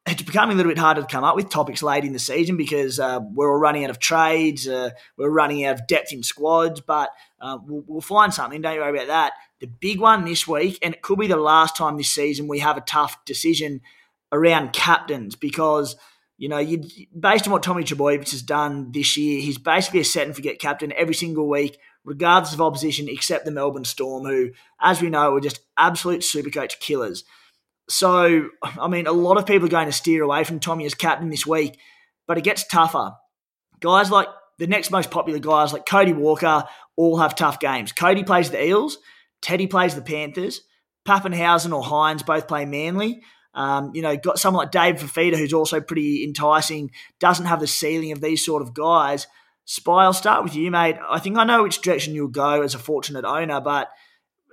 it's 0.05 0.21
becoming 0.21 0.55
a 0.55 0.57
little 0.57 0.69
bit 0.69 0.77
harder 0.77 0.99
to 0.99 1.07
come 1.07 1.23
up 1.23 1.37
with 1.37 1.49
topics 1.49 1.81
late 1.81 2.03
in 2.03 2.11
the 2.11 2.19
season 2.19 2.57
because 2.57 2.99
uh, 2.99 3.21
we're 3.31 3.49
all 3.49 3.57
running 3.57 3.85
out 3.85 3.89
of 3.89 3.99
trades, 3.99 4.67
uh, 4.67 4.89
we're 5.15 5.29
running 5.29 5.63
out 5.63 5.79
of 5.79 5.87
depth 5.87 6.11
in 6.11 6.21
squads, 6.21 6.81
but 6.81 7.09
uh, 7.39 7.57
we'll, 7.65 7.85
we'll, 7.87 8.01
find 8.01 8.33
something. 8.33 8.61
Don't 8.61 8.77
worry 8.77 8.97
about 8.97 9.07
that. 9.07 9.31
The 9.61 9.67
big 9.67 10.01
one 10.01 10.25
this 10.25 10.45
week, 10.45 10.77
and 10.81 10.93
it 10.93 11.01
could 11.01 11.19
be 11.19 11.27
the 11.27 11.37
last 11.37 11.77
time 11.77 11.95
this 11.95 12.09
season 12.09 12.49
we 12.49 12.59
have 12.59 12.75
a 12.75 12.81
tough 12.81 13.23
decision 13.23 13.79
around 14.29 14.73
captains 14.73 15.37
because 15.37 15.95
You 16.37 16.49
know, 16.49 16.57
you 16.57 16.83
based 17.17 17.47
on 17.47 17.53
what 17.53 17.63
Tommy 17.63 17.85
Trbojevic 17.85 18.31
has 18.31 18.41
done 18.41 18.91
this 18.91 19.15
year, 19.15 19.39
he's 19.39 19.57
basically 19.57 20.01
a 20.01 20.03
set 20.03 20.27
and 20.27 20.35
forget 20.35 20.59
captain 20.59 20.91
every 20.97 21.15
single 21.15 21.47
week, 21.47 21.77
regardless 22.03 22.53
of 22.53 22.59
opposition, 22.59 23.07
except 23.07 23.45
the 23.45 23.51
Melbourne 23.51 23.85
Storm, 23.85 24.25
who, 24.25 24.49
as 24.81 25.01
we 25.01 25.09
know, 25.09 25.33
are 25.33 25.39
just 25.39 25.61
absolute 25.77 26.23
supercoach 26.23 26.81
killers. 26.81 27.23
So, 27.89 28.49
I 28.63 28.87
mean, 28.87 29.07
a 29.07 29.11
lot 29.11 29.37
of 29.37 29.45
people 29.45 29.67
are 29.67 29.71
going 29.71 29.87
to 29.87 29.91
steer 29.91 30.23
away 30.23 30.43
from 30.43 30.59
Tommy 30.59 30.85
as 30.85 30.93
captain 30.93 31.29
this 31.29 31.45
week, 31.45 31.79
but 32.27 32.37
it 32.37 32.43
gets 32.43 32.65
tougher. 32.67 33.13
Guys 33.79 34.11
like 34.11 34.27
the 34.59 34.67
next 34.67 34.91
most 34.91 35.09
popular 35.09 35.39
guys, 35.39 35.73
like 35.73 35.85
Cody 35.85 36.13
Walker, 36.13 36.65
all 36.95 37.17
have 37.17 37.35
tough 37.35 37.59
games. 37.59 37.91
Cody 37.91 38.23
plays 38.23 38.51
the 38.51 38.63
Eels, 38.63 38.97
Teddy 39.41 39.67
plays 39.67 39.95
the 39.95 40.01
Panthers, 40.01 40.61
Papenhuyzen 41.07 41.73
or 41.73 41.81
Hynes 41.81 42.25
both 42.25 42.47
play 42.47 42.65
Manly. 42.65 43.21
Um, 43.55 43.91
you 43.95 44.01
know, 44.01 44.15
got 44.15 44.37
someone 44.37 44.65
like 44.65 44.71
Dave 44.71 44.97
Fifita, 44.97 45.35
who's 45.35 45.53
also 45.53 45.81
pretty 45.81 46.23
enticing, 46.23 46.91
doesn't 47.19 47.47
have 47.47 47.59
the 47.59 47.67
ceiling 47.67 48.11
of 48.11 48.21
these 48.21 48.45
sort 48.45 48.61
of 48.61 48.73
guys. 48.73 49.25
Spy, 49.65 50.03
I'll 50.03 50.13
start 50.13 50.43
with 50.43 50.55
you, 50.55 50.69
mate. 50.69 50.97
I 51.09 51.19
think 51.19 51.37
I 51.37 51.43
know 51.43 51.63
which 51.63 51.81
direction 51.81 52.13
you'll 52.13 52.27
go 52.27 52.61
as 52.61 52.75
a 52.75 52.79
fortunate 52.79 53.25
owner, 53.25 53.59
but 53.59 53.89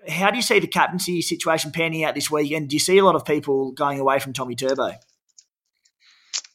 how 0.09 0.31
do 0.31 0.37
you 0.37 0.43
see 0.43 0.59
the 0.59 0.67
captaincy 0.67 1.23
situation 1.23 1.73
panning 1.73 2.05
out 2.05 2.15
this 2.15 2.31
weekend? 2.31 2.69
Do 2.69 2.77
you 2.77 2.81
see 2.81 2.99
a 2.99 3.05
lot 3.05 3.15
of 3.15 3.25
people 3.25 3.73
going 3.73 4.01
away 4.01 4.19
from 4.19 4.33
Tommy 4.33 4.55
Turbo? 4.55 4.93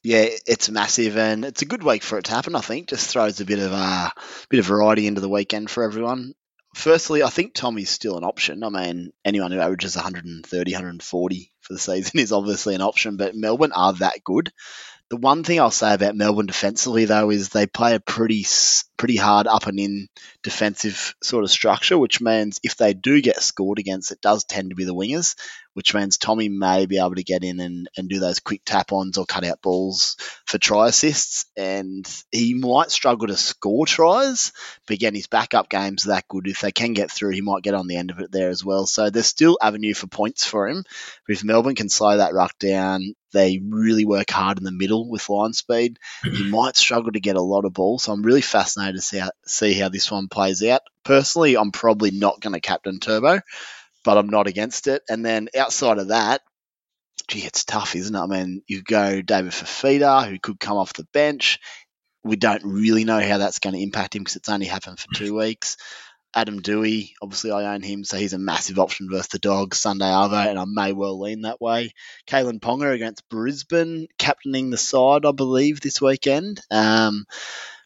Yeah, 0.04 0.26
it's 0.48 0.70
massive, 0.70 1.16
and 1.16 1.46
it's 1.46 1.62
a 1.62 1.66
good 1.66 1.84
week 1.84 2.02
for 2.02 2.18
it 2.18 2.26
to 2.26 2.32
happen. 2.32 2.56
I 2.56 2.62
think 2.62 2.90
just 2.90 3.10
throws 3.10 3.40
a 3.40 3.46
bit 3.46 3.60
of 3.60 3.72
a 3.72 3.76
uh, 3.76 4.10
bit 4.50 4.60
of 4.60 4.66
variety 4.66 5.06
into 5.06 5.22
the 5.22 5.30
weekend 5.30 5.70
for 5.70 5.84
everyone 5.84 6.34
firstly, 6.76 7.24
I 7.24 7.30
think 7.30 7.54
Tommy's 7.54 7.90
still 7.90 8.18
an 8.18 8.24
option. 8.24 8.64
I 8.64 8.70
mean, 8.70 9.12
anyone 9.26 9.52
who 9.52 9.60
averages 9.60 9.96
130, 9.96 10.74
140 10.74 11.54
for 11.62 11.74
the 11.74 11.80
season 11.80 12.20
is 12.20 12.32
obviously 12.32 12.76
an 12.76 12.82
option, 12.82 13.18
but 13.18 13.36
Melbourne 13.36 13.74
are 13.74 13.94
that 13.94 14.24
good. 14.24 14.52
The 15.12 15.18
one 15.18 15.44
thing 15.44 15.60
I'll 15.60 15.72
say 15.72 15.94
about 15.94 16.16
Melbourne 16.16 16.46
defensively, 16.46 17.04
though, 17.04 17.32
is 17.32 17.50
they 17.50 17.68
play 17.68 17.96
a 17.96 18.00
pretty 18.00 18.46
pretty 18.96 19.18
hard 19.18 19.46
up 19.46 19.68
and 19.68 19.78
in 19.78 20.08
defensive 20.42 21.16
sort 21.22 21.44
of 21.44 21.50
structure, 21.50 21.98
which 21.98 22.22
means 22.22 22.62
if 22.64 22.78
they 22.78 22.94
do 22.94 23.22
get 23.22 23.44
scored 23.44 23.78
against, 23.78 24.14
it 24.14 24.22
does 24.22 24.46
tend 24.46 24.70
to 24.70 24.76
be 24.78 24.86
the 24.86 24.96
wingers, 24.96 25.36
which 25.74 25.94
means 25.94 26.18
Tommy 26.18 26.48
may 26.48 26.86
be 26.86 26.98
able 26.98 27.16
to 27.16 27.26
get 27.26 27.44
in 27.44 27.60
and, 27.60 27.90
and 27.98 28.08
do 28.08 28.20
those 28.22 28.40
quick 28.40 28.62
tap 28.64 28.94
ons 28.94 29.18
or 29.18 29.26
cut 29.26 29.44
out 29.44 29.62
balls 29.62 30.16
for 30.46 30.58
try 30.58 30.88
assists. 30.88 31.46
And 31.58 32.08
he 32.32 32.54
might 32.54 32.92
struggle 32.92 33.28
to 33.28 33.36
score 33.36 33.86
tries, 33.86 34.54
but 34.88 34.94
again, 34.94 35.14
his 35.14 35.28
backup 35.28 35.68
game's 35.68 36.04
that 36.04 36.30
good. 36.30 36.48
If 36.48 36.62
they 36.62 36.72
can 36.72 36.94
get 36.94 37.12
through, 37.12 37.32
he 37.32 37.42
might 37.42 37.64
get 37.64 37.74
on 37.74 37.88
the 37.88 37.98
end 37.98 38.12
of 38.12 38.20
it 38.20 38.32
there 38.32 38.50
as 38.50 38.64
well. 38.64 38.86
So 38.86 39.10
there's 39.10 39.26
still 39.26 39.58
avenue 39.62 39.94
for 39.94 40.08
points 40.08 40.46
for 40.46 40.70
him. 40.70 40.86
But 41.28 41.36
if 41.36 41.44
Melbourne 41.44 41.76
can 41.76 41.90
slow 41.90 42.16
that 42.16 42.34
ruck 42.34 42.58
down, 42.60 43.14
they 43.32 43.62
really 43.64 44.06
work 44.06 44.30
hard 44.30 44.58
in 44.58 44.64
the 44.64 44.72
middle 44.72 45.10
with 45.10 45.30
line 45.30 45.54
speed. 45.54 45.98
He 46.24 46.44
might 46.50 46.76
struggle 46.76 47.12
to 47.12 47.20
get 47.20 47.36
a 47.36 47.42
lot 47.42 47.66
of 47.66 47.74
balls. 47.74 48.04
So 48.04 48.14
I'm 48.14 48.24
really 48.24 48.42
fascinated 48.42 48.96
to 48.96 49.02
see 49.02 49.18
how, 49.20 49.32
see 49.46 49.74
how 49.74 49.90
this 49.90 50.12
one 50.12 50.28
plays 50.28 50.64
out. 50.64 50.82
Personally, 51.04 51.56
I'm 51.58 51.72
probably 51.72 52.12
not 52.12 52.42
going 52.42 52.54
to 52.54 52.60
captain 52.60 53.00
Turbo 53.00 53.42
but 54.04 54.18
I'm 54.18 54.30
not 54.30 54.48
against 54.48 54.88
it. 54.88 55.04
And 55.10 55.26
then 55.26 55.50
outside 55.58 55.98
of 55.98 56.10
that, 56.10 56.42
gee, 57.28 57.40
it's 57.40 57.66
tough, 57.66 57.96
isn't 57.96 58.16
it? 58.16 58.20
I 58.20 58.26
mean, 58.26 58.64
you 58.68 58.82
go 58.82 59.22
David 59.22 59.52
Fifita, 59.52 60.28
who 60.28 60.40
could 60.40 60.60
come 60.60 60.78
off 60.78 60.94
the 60.94 61.08
bench. 61.14 61.60
We 62.24 62.36
don't 62.36 62.64
really 62.64 63.04
know 63.04 63.20
how 63.20 63.38
that's 63.38 63.60
going 63.60 63.76
to 63.76 63.82
impact 63.82 64.16
him 64.16 64.22
because 64.22 64.36
it's 64.36 64.50
only 64.50 64.68
happened 64.68 65.00
for 65.00 65.08
two 65.16 65.36
weeks. 65.38 65.78
Adam 66.34 66.62
Doueihi, 66.62 67.14
obviously 67.22 67.52
I 67.52 67.74
own 67.74 67.82
him, 67.82 68.04
so 68.04 68.18
he's 68.18 68.34
a 68.34 68.40
massive 68.40 68.80
option 68.80 69.10
versus 69.10 69.28
the 69.28 69.40
Dogs 69.40 69.80
Sunday 69.80 70.06
Arvo, 70.06 70.48
and 70.48 70.58
I 70.58 70.66
may 70.66 70.94
well 70.94 71.20
lean 71.20 71.42
that 71.42 71.60
way. 71.60 71.94
Kalyn 72.26 72.60
Ponga 72.60 72.94
against 72.94 73.28
Brisbane, 73.30 74.08
captaining 74.18 74.70
the 74.70 74.78
side, 74.78 75.26
I 75.26 75.32
believe, 75.32 75.82
this 75.82 76.02
weekend. 76.02 76.62
Um, 76.72 77.26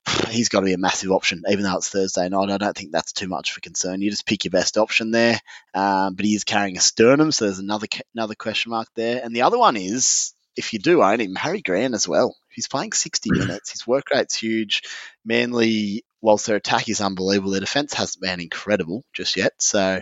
he's 0.30 0.50
got 0.50 0.60
to 0.60 0.66
be 0.66 0.74
a 0.74 0.78
massive 0.78 1.12
option, 1.12 1.44
even 1.50 1.64
though 1.64 1.78
it's 1.78 1.90
Thursday 1.90 2.30
night. 2.30 2.52
I 2.52 2.58
don't 2.58 2.78
think 2.78 2.92
that's 2.92 3.14
too 3.14 3.28
much 3.28 3.58
a 3.58 3.62
concern. 3.62 4.02
You 4.02 4.12
just 4.12 4.28
pick 4.28 4.46
your 4.46 4.52
best 4.52 4.78
option 4.78 5.12
there. 5.12 5.40
Um, 5.74 6.14
but 6.14 6.26
he 6.26 6.36
is 6.36 6.44
carrying 6.44 6.78
a 6.78 6.82
sternum, 6.82 7.32
so 7.32 7.46
there's 7.46 7.60
another 7.60 7.88
another 8.14 8.36
question 8.36 8.70
mark 8.72 8.90
there. 8.96 9.22
And 9.24 9.36
the 9.36 9.42
other 9.44 9.58
one 9.58 9.76
is, 9.76 10.34
if 10.56 10.74
you 10.74 10.80
do 10.80 11.02
own 11.02 11.20
him, 11.20 11.36
Harry 11.36 11.62
Grant 11.62 11.96
as 11.96 12.08
well. 12.08 12.36
He's 12.50 12.68
playing 12.68 12.94
60 12.94 13.32
minutes. 13.32 13.72
His 13.72 13.86
work 13.86 14.06
rate's 14.14 14.38
huge. 14.38 14.84
Manly, 15.26 16.06
whilst 16.26 16.48
their 16.48 16.56
attack 16.56 16.90
is 16.90 17.02
unbelievable, 17.02 17.52
their 17.52 17.60
defence 17.62 17.94
hasn't 17.94 18.22
been 18.22 18.42
incredible 18.42 19.06
just 19.14 19.38
yet. 19.38 19.54
So, 19.60 20.02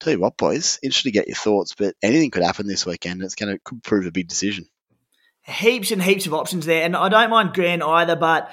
tell 0.00 0.12
you 0.12 0.18
what, 0.18 0.36
boys, 0.36 0.80
interested 0.82 1.10
to 1.10 1.12
get 1.12 1.28
your 1.28 1.36
thoughts. 1.36 1.74
But 1.78 1.94
anything 2.02 2.32
could 2.32 2.42
happen 2.42 2.66
this 2.66 2.84
weekend. 2.84 3.22
It's 3.22 3.36
going 3.36 3.54
to 3.54 3.60
could 3.64 3.82
prove 3.82 4.06
a 4.06 4.10
big 4.10 4.28
decision. 4.28 4.66
Heaps 5.42 5.92
and 5.92 6.02
heaps 6.02 6.26
of 6.26 6.34
options 6.34 6.66
there, 6.66 6.84
and 6.84 6.96
I 6.96 7.08
don't 7.08 7.30
mind 7.30 7.54
Grant 7.54 7.82
either, 7.82 8.16
but 8.16 8.50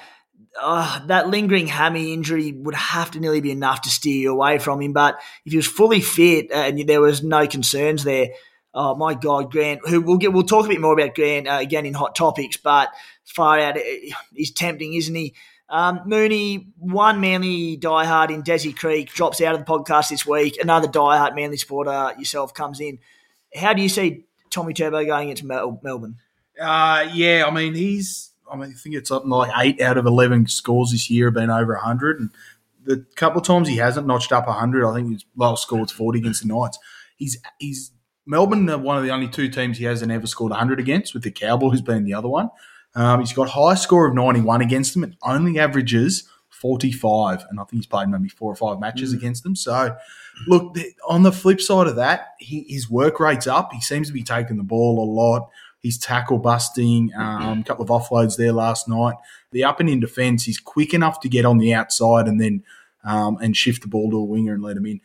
uh, 0.60 1.04
that 1.06 1.28
lingering 1.28 1.66
hammy 1.66 2.12
injury 2.12 2.52
would 2.52 2.74
have 2.74 3.10
to 3.12 3.20
nearly 3.20 3.40
be 3.40 3.50
enough 3.50 3.82
to 3.82 3.90
steer 3.90 4.16
you 4.16 4.32
away 4.32 4.58
from 4.58 4.80
him. 4.80 4.92
But 4.92 5.20
if 5.44 5.52
he 5.52 5.56
was 5.56 5.66
fully 5.66 6.00
fit 6.00 6.50
and 6.52 6.88
there 6.88 7.00
was 7.00 7.22
no 7.22 7.46
concerns 7.46 8.04
there, 8.04 8.30
oh 8.72 8.94
my 8.94 9.14
God, 9.14 9.50
Grant, 9.50 9.86
who 9.86 10.00
we'll 10.00 10.16
get, 10.16 10.32
we'll 10.32 10.42
talk 10.42 10.66
a 10.66 10.68
bit 10.68 10.80
more 10.80 10.92
about 10.92 11.14
Grant 11.14 11.48
uh, 11.48 11.58
again 11.60 11.86
in 11.86 11.94
hot 11.94 12.14
topics, 12.14 12.56
but 12.56 12.88
far 13.24 13.58
out, 13.60 13.76
he's 14.34 14.52
tempting, 14.52 14.94
isn't 14.94 15.14
he? 15.14 15.34
Um, 15.70 16.00
Mooney, 16.04 16.66
one 16.78 17.20
Manly 17.20 17.78
diehard 17.78 18.30
in 18.30 18.42
Desi 18.42 18.76
Creek, 18.76 19.12
drops 19.12 19.40
out 19.40 19.54
of 19.54 19.64
the 19.64 19.66
podcast 19.66 20.10
this 20.10 20.26
week. 20.26 20.58
Another 20.60 20.88
diehard 20.88 21.36
Manly 21.36 21.56
supporter 21.56 22.12
yourself 22.18 22.52
comes 22.52 22.80
in. 22.80 22.98
How 23.54 23.72
do 23.72 23.80
you 23.80 23.88
see 23.88 24.24
Tommy 24.50 24.74
Turbo 24.74 25.04
going 25.04 25.28
into 25.28 25.46
Mel- 25.46 25.80
Melbourne? 25.82 26.16
Uh, 26.60 27.08
yeah, 27.12 27.44
I 27.46 27.50
mean, 27.50 27.74
he's 27.74 28.30
I 28.50 28.56
mean, 28.56 28.70
I 28.70 28.78
think 28.78 28.96
it's 28.96 29.08
something 29.08 29.30
like 29.30 29.52
eight 29.58 29.80
out 29.80 29.96
of 29.96 30.06
11 30.06 30.48
scores 30.48 30.90
this 30.90 31.08
year 31.08 31.26
have 31.26 31.34
been 31.34 31.50
over 31.50 31.74
100. 31.74 32.20
And 32.20 32.30
the 32.84 33.06
couple 33.14 33.40
times 33.40 33.68
he 33.68 33.76
hasn't 33.76 34.06
notched 34.06 34.32
up 34.32 34.46
100, 34.46 34.86
I 34.86 34.94
think 34.94 35.12
his 35.12 35.24
lowest 35.36 35.62
score 35.62 35.80
was 35.80 35.92
40 35.92 36.18
against 36.18 36.42
the 36.42 36.48
Knights. 36.48 36.78
He's, 37.16 37.38
he's, 37.58 37.92
Melbourne 38.26 38.68
are 38.68 38.78
one 38.78 38.96
of 38.96 39.04
the 39.04 39.10
only 39.10 39.28
two 39.28 39.48
teams 39.48 39.78
he 39.78 39.84
hasn't 39.84 40.10
ever 40.10 40.26
scored 40.26 40.50
100 40.50 40.80
against, 40.80 41.14
with 41.14 41.22
the 41.22 41.30
Cowboys 41.30 41.80
being 41.80 42.04
the 42.04 42.14
other 42.14 42.28
one. 42.28 42.50
Um, 42.94 43.20
he's 43.20 43.32
got 43.32 43.48
high 43.48 43.74
score 43.74 44.06
of 44.06 44.14
91 44.14 44.62
against 44.62 44.94
them 44.94 45.04
and 45.04 45.16
only 45.22 45.58
averages 45.58 46.28
45. 46.50 47.46
And 47.48 47.60
I 47.60 47.64
think 47.64 47.82
he's 47.82 47.86
played 47.86 48.08
maybe 48.08 48.28
four 48.28 48.52
or 48.52 48.56
five 48.56 48.80
matches 48.80 49.12
mm. 49.12 49.18
against 49.18 49.42
them. 49.44 49.56
So, 49.56 49.96
look, 50.46 50.76
on 51.08 51.22
the 51.22 51.32
flip 51.32 51.60
side 51.60 51.86
of 51.86 51.96
that, 51.96 52.34
he, 52.38 52.66
his 52.68 52.90
work 52.90 53.20
rate's 53.20 53.46
up. 53.46 53.72
He 53.72 53.80
seems 53.80 54.08
to 54.08 54.12
be 54.12 54.22
taking 54.22 54.56
the 54.56 54.62
ball 54.62 55.02
a 55.02 55.08
lot. 55.10 55.48
He's 55.80 55.96
tackle 55.96 56.38
busting, 56.38 57.10
um, 57.16 57.60
a 57.60 57.64
couple 57.64 57.84
of 57.84 57.88
offloads 57.88 58.36
there 58.36 58.52
last 58.52 58.86
night. 58.86 59.14
The 59.52 59.64
up 59.64 59.80
and 59.80 59.88
in 59.88 59.98
defence, 59.98 60.44
he's 60.44 60.58
quick 60.58 60.92
enough 60.92 61.20
to 61.20 61.28
get 61.28 61.46
on 61.46 61.56
the 61.56 61.72
outside 61.72 62.28
and 62.28 62.38
then 62.38 62.62
um, 63.02 63.38
and 63.40 63.56
shift 63.56 63.80
the 63.80 63.88
ball 63.88 64.10
to 64.10 64.18
a 64.18 64.24
winger 64.24 64.52
and 64.52 64.62
let 64.62 64.76
him 64.76 64.84
in. 64.84 65.00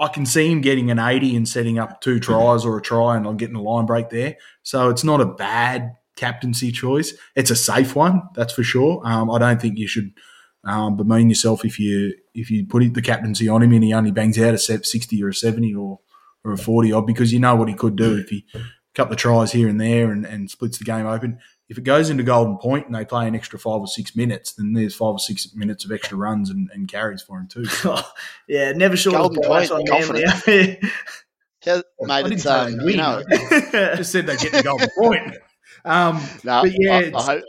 I 0.00 0.08
can 0.08 0.26
see 0.26 0.50
him 0.50 0.60
getting 0.60 0.90
an 0.90 0.98
80 0.98 1.36
and 1.36 1.48
setting 1.48 1.78
up 1.78 2.00
two 2.00 2.18
tries 2.18 2.64
or 2.64 2.76
a 2.78 2.82
try 2.82 3.16
and 3.16 3.38
getting 3.38 3.56
a 3.56 3.62
line 3.62 3.86
break 3.86 4.10
there. 4.10 4.36
So 4.62 4.90
it's 4.90 5.04
not 5.04 5.20
a 5.20 5.26
bad 5.26 5.96
captaincy 6.18 6.72
choice. 6.72 7.14
It's 7.34 7.50
a 7.50 7.56
safe 7.56 7.94
one, 7.94 8.22
that's 8.34 8.52
for 8.52 8.62
sure. 8.62 9.00
Um, 9.04 9.30
I 9.30 9.38
don't 9.38 9.60
think 9.60 9.78
you 9.78 9.86
should 9.86 10.12
um, 10.64 10.96
bemoan 10.96 11.28
yourself 11.28 11.64
if 11.64 11.78
you 11.78 12.14
if 12.34 12.50
you 12.50 12.66
put 12.66 12.92
the 12.92 13.02
captaincy 13.02 13.48
on 13.48 13.62
him 13.62 13.72
and 13.72 13.84
he 13.84 13.92
only 13.92 14.10
bangs 14.10 14.38
out 14.38 14.54
a 14.54 14.58
60 14.58 15.22
or 15.22 15.28
a 15.28 15.34
70 15.34 15.74
or, 15.74 16.00
or 16.44 16.52
a 16.52 16.56
40 16.56 16.92
odd 16.92 17.06
because 17.06 17.32
you 17.32 17.38
know 17.38 17.56
what 17.56 17.68
he 17.68 17.74
could 17.74 17.96
do 17.96 18.16
if 18.16 18.28
he 18.28 18.44
couple 18.98 19.12
of 19.12 19.18
tries 19.18 19.52
here 19.52 19.68
and 19.68 19.80
there 19.80 20.10
and, 20.10 20.26
and 20.26 20.50
splits 20.50 20.78
the 20.78 20.84
game 20.84 21.06
open. 21.06 21.38
If 21.68 21.78
it 21.78 21.84
goes 21.84 22.10
into 22.10 22.22
golden 22.24 22.58
point 22.58 22.86
and 22.86 22.94
they 22.94 23.04
play 23.04 23.28
an 23.28 23.34
extra 23.34 23.58
five 23.58 23.80
or 23.80 23.86
six 23.86 24.16
minutes, 24.16 24.54
then 24.54 24.72
there's 24.72 24.94
five 24.94 25.12
or 25.12 25.18
six 25.18 25.54
minutes 25.54 25.84
of 25.84 25.92
extra 25.92 26.16
runs 26.16 26.50
and, 26.50 26.68
and 26.72 26.88
carries 26.88 27.22
for 27.22 27.38
him 27.38 27.46
too. 27.46 27.64
yeah, 28.48 28.72
never 28.72 28.96
sure. 28.96 29.12
Golden 29.12 29.42
point, 29.42 29.70
on 29.70 29.86
confident. 29.86 30.24
yeah, 31.64 31.80
mate, 32.00 32.32
it's 32.32 32.46
um, 32.46 32.80
you 32.80 32.96
know, 32.96 33.22
just 33.30 34.10
said 34.10 34.26
they 34.26 34.36
get 34.36 34.52
the 34.52 34.62
golden 34.64 34.88
point. 34.98 35.36
Um, 35.84 36.22
no, 36.44 36.62
but 36.62 36.72
yeah, 36.76 37.10
I, 37.14 37.18
I 37.18 37.22
hope, 37.22 37.44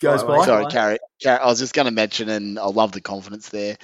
goes 0.00 0.22
by. 0.24 0.44
Sorry, 0.44 0.66
Carrie. 0.66 0.98
I 1.26 1.46
was 1.46 1.58
just 1.58 1.74
going 1.74 1.86
to 1.86 1.92
mention, 1.92 2.28
and 2.28 2.58
I 2.58 2.66
love 2.66 2.92
the 2.92 3.00
confidence 3.00 3.48
there. 3.48 3.76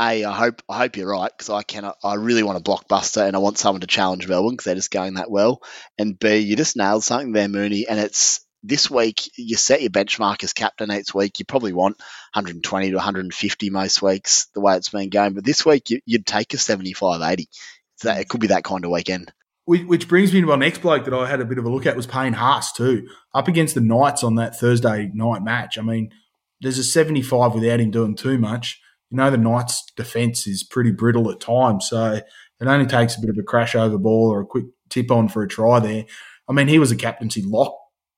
A, 0.00 0.24
I 0.24 0.32
hope 0.32 0.62
I 0.68 0.78
hope 0.78 0.96
you're 0.96 1.10
right 1.10 1.30
because 1.36 1.50
I 1.50 1.64
cannot. 1.64 1.96
I 2.04 2.14
really 2.14 2.44
want 2.44 2.58
a 2.58 2.62
blockbuster 2.62 3.26
and 3.26 3.34
I 3.34 3.40
want 3.40 3.58
someone 3.58 3.80
to 3.80 3.88
challenge 3.88 4.28
Melbourne 4.28 4.52
because 4.52 4.64
they're 4.64 4.74
just 4.76 4.92
going 4.92 5.14
that 5.14 5.30
well. 5.30 5.60
And 5.98 6.16
B, 6.16 6.36
you 6.36 6.54
just 6.54 6.76
nailed 6.76 7.02
something 7.02 7.32
there, 7.32 7.48
Mooney. 7.48 7.88
And 7.88 7.98
it's 7.98 8.46
this 8.62 8.88
week 8.88 9.28
you 9.36 9.56
set 9.56 9.82
your 9.82 9.90
benchmark 9.90 10.44
as 10.44 10.52
captain 10.52 10.92
each 10.92 11.12
week. 11.14 11.40
You 11.40 11.46
probably 11.46 11.72
want 11.72 11.98
120 12.34 12.90
to 12.90 12.94
150 12.94 13.70
most 13.70 14.00
weeks 14.00 14.46
the 14.54 14.60
way 14.60 14.76
it's 14.76 14.90
been 14.90 15.10
going. 15.10 15.34
But 15.34 15.44
this 15.44 15.66
week 15.66 15.90
you, 15.90 16.00
would 16.12 16.26
take 16.26 16.54
a 16.54 16.58
75, 16.58 17.20
80. 17.20 17.48
So 17.96 18.12
it 18.12 18.28
could 18.28 18.40
be 18.40 18.48
that 18.48 18.62
kind 18.62 18.84
of 18.84 18.92
weekend. 18.92 19.32
Which 19.68 20.08
brings 20.08 20.32
me 20.32 20.40
to 20.40 20.46
my 20.46 20.56
next 20.56 20.80
bloke 20.80 21.04
that 21.04 21.12
I 21.12 21.28
had 21.28 21.40
a 21.40 21.44
bit 21.44 21.58
of 21.58 21.66
a 21.66 21.68
look 21.68 21.84
at 21.84 21.94
was 21.94 22.06
Payne 22.06 22.32
Haas 22.32 22.72
too, 22.72 23.06
up 23.34 23.48
against 23.48 23.74
the 23.74 23.82
Knights 23.82 24.24
on 24.24 24.36
that 24.36 24.58
Thursday 24.58 25.10
night 25.12 25.42
match. 25.42 25.76
I 25.76 25.82
mean, 25.82 26.10
there's 26.60 26.78
a 26.78 26.84
75 26.84 27.54
without 27.54 27.78
him 27.78 27.90
doing 27.90 28.16
too 28.16 28.38
much 28.38 28.80
you 29.10 29.16
know 29.16 29.30
the 29.30 29.38
Knights' 29.38 29.90
defence 29.96 30.46
is 30.46 30.62
pretty 30.62 30.90
brittle 30.90 31.30
at 31.30 31.40
times, 31.40 31.88
so 31.88 32.12
it 32.12 32.66
only 32.66 32.86
takes 32.86 33.16
a 33.16 33.20
bit 33.20 33.30
of 33.30 33.38
a 33.38 33.42
crash 33.42 33.74
over 33.74 33.98
ball 33.98 34.30
or 34.30 34.40
a 34.40 34.46
quick 34.46 34.66
tip 34.90 35.10
on 35.10 35.28
for 35.28 35.42
a 35.42 35.48
try 35.48 35.80
there. 35.80 36.04
I 36.48 36.52
mean, 36.52 36.68
he 36.68 36.78
was 36.78 36.90
a 36.90 36.96
captaincy 36.96 37.42
lock 37.42 37.74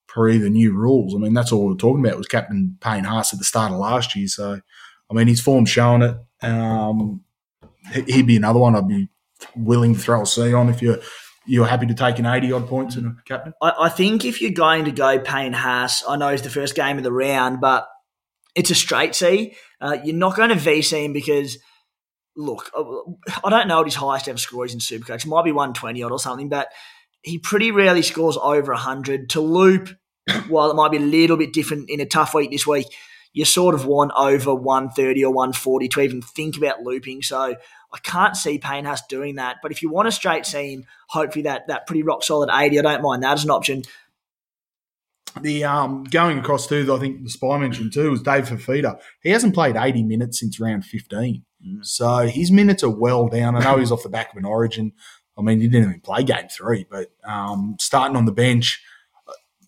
pre 0.08 0.38
the 0.38 0.50
new 0.50 0.72
rules. 0.72 1.14
I 1.14 1.18
mean, 1.18 1.34
that's 1.34 1.52
all 1.52 1.66
we 1.66 1.74
are 1.74 1.76
talking 1.76 2.04
about 2.04 2.18
was 2.18 2.26
Captain 2.26 2.76
Payne 2.80 3.04
Haas 3.04 3.32
at 3.32 3.38
the 3.38 3.44
start 3.44 3.72
of 3.72 3.78
last 3.78 4.16
year. 4.16 4.26
So, 4.26 4.60
I 5.10 5.14
mean, 5.14 5.28
his 5.28 5.40
form's 5.40 5.70
showing 5.70 6.02
it. 6.02 6.16
Um, 6.42 7.22
he'd 7.92 8.26
be 8.26 8.36
another 8.36 8.58
one 8.58 8.74
I'd 8.74 8.88
be 8.88 9.08
willing 9.54 9.94
to 9.94 10.00
throw 10.00 10.22
a 10.22 10.26
C 10.26 10.52
on 10.52 10.68
if 10.68 10.82
you're 10.82 10.98
you're 11.46 11.66
happy 11.66 11.86
to 11.86 11.94
take 11.94 12.18
an 12.18 12.26
80 12.26 12.52
odd 12.52 12.68
points 12.68 12.96
in 12.96 13.06
a 13.06 13.16
captain? 13.24 13.52
I, 13.60 13.72
I, 13.80 13.88
think 13.88 14.24
if 14.24 14.40
you're 14.40 14.50
going 14.52 14.84
to 14.84 14.92
go 14.92 15.18
Payne 15.18 15.52
Haas, 15.52 16.02
I 16.06 16.16
know 16.16 16.28
it's 16.28 16.42
the 16.42 16.50
first 16.50 16.74
game 16.74 16.98
of 16.98 17.04
the 17.04 17.12
round, 17.12 17.60
but 17.60 17.88
it's 18.54 18.70
a 18.70 18.74
straight 18.74 19.14
C. 19.14 19.56
Uh, 19.80 19.98
you're 20.04 20.16
not 20.16 20.36
going 20.36 20.50
to 20.50 20.56
VC 20.56 21.04
him 21.04 21.12
because, 21.12 21.58
look, 22.36 22.70
I 23.44 23.50
don't 23.50 23.68
know 23.68 23.78
what 23.78 23.86
his 23.86 23.94
highest 23.94 24.28
ever 24.28 24.38
score 24.38 24.66
is 24.66 24.74
in 24.74 24.80
Supercoach. 24.80 25.24
It 25.24 25.26
might 25.26 25.44
be 25.44 25.52
120 25.52 26.02
odd 26.02 26.12
or 26.12 26.18
something, 26.18 26.48
but 26.48 26.68
he 27.22 27.38
pretty 27.38 27.70
rarely 27.70 28.02
scores 28.02 28.36
over 28.36 28.72
100. 28.72 29.30
To 29.30 29.40
loop, 29.40 29.90
while 30.48 30.70
it 30.70 30.74
might 30.74 30.90
be 30.90 30.98
a 30.98 31.00
little 31.00 31.36
bit 31.36 31.52
different 31.52 31.90
in 31.90 32.00
a 32.00 32.06
tough 32.06 32.34
week 32.34 32.50
this 32.50 32.66
week, 32.66 32.86
you 33.32 33.44
sort 33.44 33.74
of 33.74 33.86
want 33.86 34.12
over 34.16 34.54
130 34.54 35.24
or 35.24 35.32
140 35.32 35.88
to 35.88 36.00
even 36.00 36.22
think 36.22 36.56
about 36.56 36.82
looping. 36.82 37.22
So 37.22 37.54
I 37.92 37.98
can't 37.98 38.36
see 38.36 38.58
Payne 38.58 38.84
Haas 38.84 39.02
doing 39.08 39.36
that. 39.36 39.56
But 39.62 39.72
if 39.72 39.82
you 39.82 39.90
want 39.90 40.08
a 40.08 40.12
straight 40.12 40.46
scene, 40.46 40.86
hopefully 41.08 41.42
that 41.42 41.66
that 41.68 41.86
pretty 41.86 42.02
rock 42.02 42.22
solid 42.22 42.50
80, 42.52 42.78
I 42.78 42.82
don't 42.82 43.02
mind 43.02 43.22
that 43.22 43.32
as 43.32 43.44
an 43.44 43.50
option. 43.50 43.82
The 45.40 45.64
um, 45.64 46.04
going 46.04 46.38
across 46.38 46.66
too, 46.66 46.92
I 46.92 46.98
think 46.98 47.22
the 47.22 47.30
spy 47.30 47.58
mentioned 47.58 47.92
too 47.92 48.10
was 48.10 48.22
Dave 48.22 48.48
Fifita. 48.48 49.00
He 49.22 49.30
hasn't 49.30 49.54
played 49.54 49.76
80 49.76 50.02
minutes 50.02 50.40
since 50.40 50.58
round 50.58 50.84
15. 50.84 51.44
Mm. 51.66 51.84
So 51.84 52.26
his 52.26 52.50
minutes 52.50 52.82
are 52.82 52.90
well 52.90 53.28
down. 53.28 53.56
I 53.56 53.60
know 53.60 53.78
he's 53.78 53.92
off 53.92 54.02
the 54.02 54.08
back 54.08 54.32
of 54.32 54.38
an 54.38 54.44
origin. 54.44 54.92
I 55.38 55.42
mean, 55.42 55.60
he 55.60 55.68
didn't 55.68 55.88
even 55.88 56.00
play 56.00 56.22
game 56.24 56.48
three, 56.48 56.86
but 56.90 57.12
um, 57.24 57.76
starting 57.80 58.16
on 58.16 58.24
the 58.24 58.32
bench, 58.32 58.82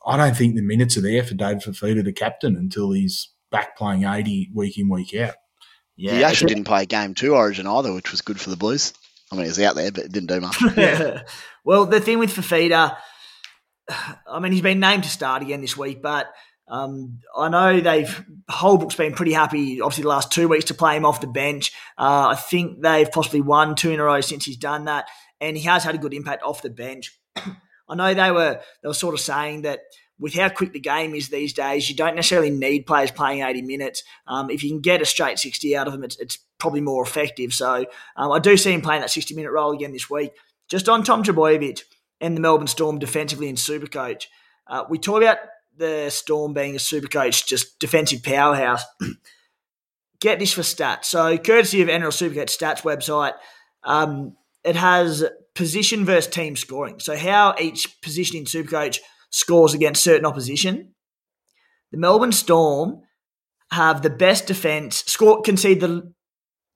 I 0.04 0.16
don't 0.16 0.37
think 0.37 0.54
the 0.54 0.62
minutes 0.62 0.96
are 0.96 1.00
there 1.00 1.22
for 1.22 1.35
Dave 1.35 1.58
Fifita, 1.58 2.04
the 2.04 2.12
captain, 2.12 2.56
until 2.56 2.90
he's 2.90 3.30
back 3.50 3.76
playing 3.76 4.04
80 4.04 4.50
week 4.52 4.76
in, 4.78 4.88
week 4.88 5.14
out. 5.14 5.35
Yeah, 6.03 6.17
he 6.17 6.25
actually 6.25 6.49
didn't 6.49 6.65
play 6.65 6.85
game 6.85 7.15
two 7.15 7.37
Origin 7.37 7.69
either, 7.69 7.95
which 7.95 8.11
was 8.11 8.23
good 8.23 8.41
for 8.41 8.51
the 8.51 8.57
Blues. 8.57 8.93
I 9.31 9.37
mean, 9.37 9.45
he 9.45 9.51
was 9.51 9.61
out 9.61 9.77
there, 9.77 9.93
but 9.93 10.05
it 10.05 10.11
didn't 10.11 10.31
do 10.31 10.41
much. 10.41 10.61
yeah. 10.77 11.23
Well, 11.65 11.87
the 11.87 12.01
thing 12.01 12.19
with 12.19 12.35
Fifita, 12.35 12.97
I 14.27 14.41
mean, 14.41 14.51
he's 14.51 14.62
been 14.62 14.81
named 14.81 15.05
to 15.05 15.09
start 15.09 15.43
again 15.43 15.61
this 15.61 15.77
week, 15.77 16.03
but 16.03 16.27
um, 16.67 17.21
I 17.37 17.49
know 17.51 17.81
they've 17.81 18.25
Holbrook's 18.51 18.97
been 18.97 19.15
pretty 19.15 19.33
happy. 19.33 19.81
Obviously, 19.81 20.03
the 20.03 20.09
last 20.09 20.33
two 20.33 20.49
weeks 20.49 20.65
to 20.67 20.75
play 20.75 20.97
him 20.97 21.05
off 21.05 21.21
the 21.21 21.29
bench. 21.29 21.71
Uh, 21.97 22.31
I 22.31 22.35
think 22.35 22.83
they've 22.83 23.11
possibly 23.11 23.41
won 23.41 23.77
two 23.77 23.93
in 23.93 24.01
a 24.01 24.05
row 24.05 24.23
since 24.23 24.45
he's 24.45 24.57
done 24.57 24.87
that, 24.87 25.07
and 25.41 25.57
he 25.57 25.62
has 25.62 25.85
had 25.85 25.95
a 25.95 25.99
good 25.99 26.15
impact 26.15 26.43
off 26.43 26.62
the 26.62 26.71
bench. 26.71 27.17
I 27.88 27.95
know 27.95 28.12
they 28.12 28.33
were 28.33 28.61
they 28.83 28.88
were 28.88 28.95
sort 28.95 29.15
of 29.15 29.21
saying 29.21 29.62
that 29.62 29.83
with 30.18 30.35
how 30.35 30.48
quick 30.48 30.72
the 30.72 30.81
game 30.81 31.14
is 31.14 31.29
these 31.29 31.53
days, 31.53 31.88
you 31.88 31.96
don't 31.96 32.14
necessarily 32.14 32.51
need 32.51 32.87
players 32.87 33.11
playing 33.11 33.42
80 33.42 33.62
minutes. 33.62 34.03
Um, 34.27 34.51
if 34.51 34.62
you 34.62 34.70
can 34.70 34.81
get 34.81 35.03
a 35.03 35.05
straight 35.05 35.38
60 35.38 35.77
out 35.77 35.87
of 35.87 35.92
them, 35.92 36.05
it's, 36.05 36.18
it's 36.18 36.38
probably 36.59 36.81
more 36.81 37.03
effective. 37.03 37.53
So 37.53 37.87
um, 38.16 38.31
I 38.31 38.38
do 38.38 38.57
see 38.57 38.72
him 38.72 38.83
playing 38.83 39.01
that 39.01 39.11
60 39.11 39.35
minute 39.35 39.51
role 39.51 39.72
again 39.72 39.92
this 39.92 40.09
week. 40.09 40.33
Just 40.68 40.88
on 40.88 41.03
Tom 41.03 41.22
Trbojevic 41.22 41.83
and 42.20 42.37
the 42.37 42.40
Melbourne 42.40 42.68
Storm 42.68 42.98
defensively 42.98 43.48
in 43.48 43.57
Supercoach. 43.57 44.27
Uh, 44.66 44.85
we 44.88 44.98
talk 44.98 45.22
about 45.22 45.38
the 45.77 46.09
Storm 46.11 46.53
being 46.53 46.75
a 46.75 46.79
Supercoach, 46.79 47.46
just 47.46 47.79
defensive 47.81 48.22
powerhouse. 48.22 48.85
get 50.20 50.38
this 50.38 50.53
for 50.53 50.62
stats. 50.62 51.07
So, 51.07 51.37
courtesy 51.37 51.83
of 51.83 51.88
NRL 51.88 52.12
Supercoach 52.12 52.57
stats 52.57 52.83
website, 52.83 53.33
um, 53.83 54.37
it 54.62 54.77
has 54.77 55.25
position 55.55 56.05
versus 56.05 56.33
team 56.33 56.55
scoring. 56.55 57.01
So, 57.01 57.16
how 57.16 57.57
each 57.59 58.01
position 58.03 58.37
in 58.37 58.44
Supercoach– 58.44 59.01
scores 59.33 59.75
against 59.75 60.05
certain 60.05 60.27
opposition. 60.27 60.95
The 61.90 61.99
Melbourne 61.99 62.33
Storm 62.33 63.01
have 63.73 64.03
the 64.03 64.11
best 64.11 64.47
defense, 64.47 65.03
score 65.07 65.42
concede 65.42 65.81
the 65.81 66.12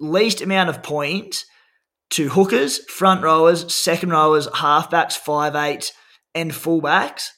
least 0.00 0.40
amount 0.40 0.70
of 0.70 0.82
points 0.82 1.44
to 2.10 2.28
hookers, 2.28 2.78
front 2.90 3.22
rowers, 3.22 3.72
second 3.74 4.10
rowers, 4.10 4.46
halfbacks, 4.48 5.16
five 5.16 5.54
eights, 5.54 5.92
and 6.34 6.50
fullbacks. 6.50 7.28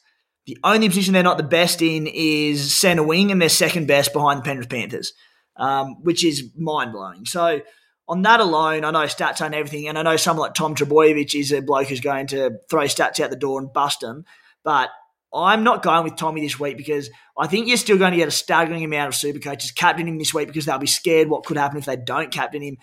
The 0.45 0.57
only 0.63 0.87
position 0.87 1.13
they're 1.13 1.23
not 1.23 1.37
the 1.37 1.43
best 1.43 1.81
in 1.81 2.07
is 2.07 2.73
centre 2.73 3.03
wing, 3.03 3.31
and 3.31 3.41
they're 3.41 3.49
second 3.49 3.87
best 3.87 4.13
behind 4.13 4.39
the 4.39 4.43
Penrith 4.43 4.69
Panthers, 4.69 5.13
um, 5.57 6.01
which 6.01 6.23
is 6.23 6.51
mind 6.57 6.91
blowing. 6.91 7.25
So 7.25 7.61
on 8.07 8.21
that 8.23 8.39
alone, 8.39 8.83
I 8.83 8.91
know 8.91 9.05
stats 9.05 9.41
aren't 9.41 9.55
everything, 9.55 9.87
and 9.87 9.97
I 9.97 10.03
know 10.03 10.17
someone 10.17 10.47
like 10.47 10.55
Tom 10.55 10.75
Trbojevic 10.75 11.39
is 11.39 11.51
a 11.51 11.61
bloke 11.61 11.87
who's 11.87 11.99
going 11.99 12.27
to 12.27 12.57
throw 12.69 12.83
stats 12.83 13.19
out 13.19 13.29
the 13.29 13.35
door 13.35 13.59
and 13.59 13.71
bust 13.71 13.99
them. 14.01 14.25
But 14.63 14.89
I'm 15.33 15.63
not 15.63 15.83
going 15.83 16.03
with 16.03 16.15
Tommy 16.15 16.41
this 16.41 16.59
week 16.59 16.77
because 16.77 17.09
I 17.37 17.47
think 17.47 17.67
you're 17.67 17.77
still 17.77 17.97
going 17.97 18.11
to 18.11 18.17
get 18.17 18.27
a 18.27 18.31
staggering 18.31 18.83
amount 18.83 19.09
of 19.09 19.15
super 19.15 19.39
coaches 19.39 19.71
captaining 19.71 20.13
him 20.13 20.19
this 20.19 20.33
week 20.33 20.47
because 20.47 20.65
they'll 20.65 20.79
be 20.79 20.87
scared 20.87 21.29
what 21.29 21.45
could 21.45 21.57
happen 21.57 21.77
if 21.77 21.85
they 21.85 21.97
don't 21.97 22.31
captain 22.31 22.61
him. 22.61 22.77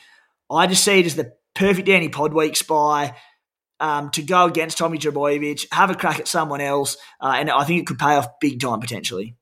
I 0.51 0.67
just 0.67 0.85
see 0.85 1.01
it 1.01 1.07
as 1.07 1.17
the 1.17 1.33
perfect 1.55 1.89
anti-POD 1.89 2.33
Podweek 2.33 2.57
spy 2.57 3.17
um, 3.81 4.11
to 4.11 4.23
go 4.23 4.47
against 4.47 4.79
Tommy 4.79 4.99
Trbojevic, 4.99 5.67
have 5.73 5.91
a 5.91 5.95
crack 5.95 6.21
at 6.21 6.29
someone 6.29 6.61
else, 6.61 6.97
uh, 7.21 7.35
and 7.37 7.51
I 7.51 7.65
think 7.65 7.81
it 7.81 7.87
could 7.87 7.99
pay 7.99 8.15
off 8.15 8.41
big 8.41 8.61
time 8.61 8.81
potentially. 8.81 9.37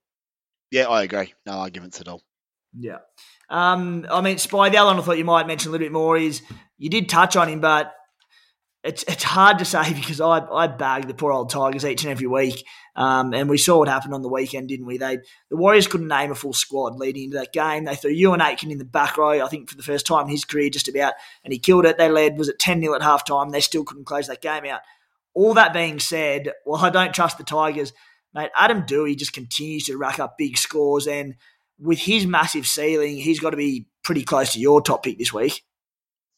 Yeah, 0.71 0.89
I 0.89 1.03
agree. 1.03 1.35
No 1.47 1.53
arguments 1.53 2.01
at 2.01 2.09
all. 2.09 2.23
Yeah. 2.77 2.99
Um, 3.49 4.07
I 4.11 4.21
mean, 4.21 4.39
Spy, 4.39 4.71
the 4.71 4.79
other 4.79 4.89
one 4.89 4.99
I 4.99 5.03
thought 5.03 5.19
you 5.19 5.25
might 5.25 5.47
mention 5.47 5.69
a 5.69 5.73
little 5.73 5.85
bit 5.85 5.93
more 5.93 6.17
is 6.17 6.43
you 6.79 6.91
did 6.91 7.09
touch 7.09 7.37
on 7.37 7.49
him, 7.49 7.61
but 7.61 7.93
it's 8.83 9.05
it's 9.05 9.23
hard 9.23 9.59
to 9.61 9.65
say 9.65 9.93
because 9.95 10.21
I 10.21 10.39
I 10.41 10.67
bag 10.67 11.07
the 11.07 11.15
poor 11.15 11.33
old 11.33 11.51
Tigers 11.51 11.85
each 11.85 12.03
and 12.03 12.11
every 12.11 12.27
week, 12.27 12.65
um, 12.97 13.35
and 13.35 13.49
we 13.49 13.59
saw 13.59 13.79
what 13.79 13.89
happened 13.89 14.15
on 14.15 14.23
the 14.23 14.29
weekend, 14.29 14.69
didn't 14.69 14.87
we? 14.87 14.99
They 14.99 15.19
the 15.51 15.57
Warriors 15.57 15.89
couldn't 15.89 16.09
name 16.09 16.31
a 16.31 16.35
full 16.35 16.53
squad 16.53 16.97
leading 16.97 17.25
into 17.25 17.39
that 17.39 17.53
game. 17.53 17.85
They 17.85 17.97
threw 17.97 18.15
Euan 18.15 18.41
Aitken 18.41 18.71
in 18.71 18.79
the 18.79 18.85
back 18.85 19.17
row, 19.17 19.45
I 19.45 19.49
think 19.49 19.69
for 19.69 19.77
the 19.77 19.83
first 19.83 20.07
time 20.07 20.27
in 20.27 20.31
his 20.31 20.45
career, 20.45 20.71
just 20.71 20.89
about, 20.89 21.15
and 21.43 21.53
he 21.53 21.59
killed 21.59 21.87
it. 21.87 21.99
They 21.99 22.09
led 22.09 22.39
was 22.39 22.49
it 22.49 22.59
ten 22.59 22.81
0 22.81 22.95
at 22.95 23.03
half 23.03 23.25
time. 23.25 23.51
They 23.51 23.61
still 23.61 23.85
couldn't 23.85 24.05
close 24.05 24.29
that 24.29 24.43
game 24.43 24.65
out. 24.67 24.81
All 25.35 25.55
that 25.55 25.73
being 25.73 25.99
said, 25.99 26.53
well, 26.65 26.85
I 26.85 26.91
don't 26.91 27.15
trust 27.15 27.39
the 27.39 27.45
Tigers, 27.45 27.93
mate. 28.33 28.51
Adam 28.57 28.83
Doueihi 28.83 29.17
just 29.17 29.33
continues 29.33 29.87
to 29.87 29.97
rack 29.97 30.21
up 30.21 30.39
big 30.39 30.57
scores, 30.57 31.09
and 31.09 31.35
with 31.81 31.99
his 31.99 32.27
massive 32.27 32.67
ceiling, 32.67 33.17
he's 33.17 33.41
got 33.41 33.51
to 33.51 33.57
be 33.57 33.89
pretty 34.05 34.23
close 34.23 34.53
to 34.53 34.61
your 34.61 34.81
top 34.81 35.03
pick 35.03 35.19
this 35.19 35.33
week. 35.33 35.65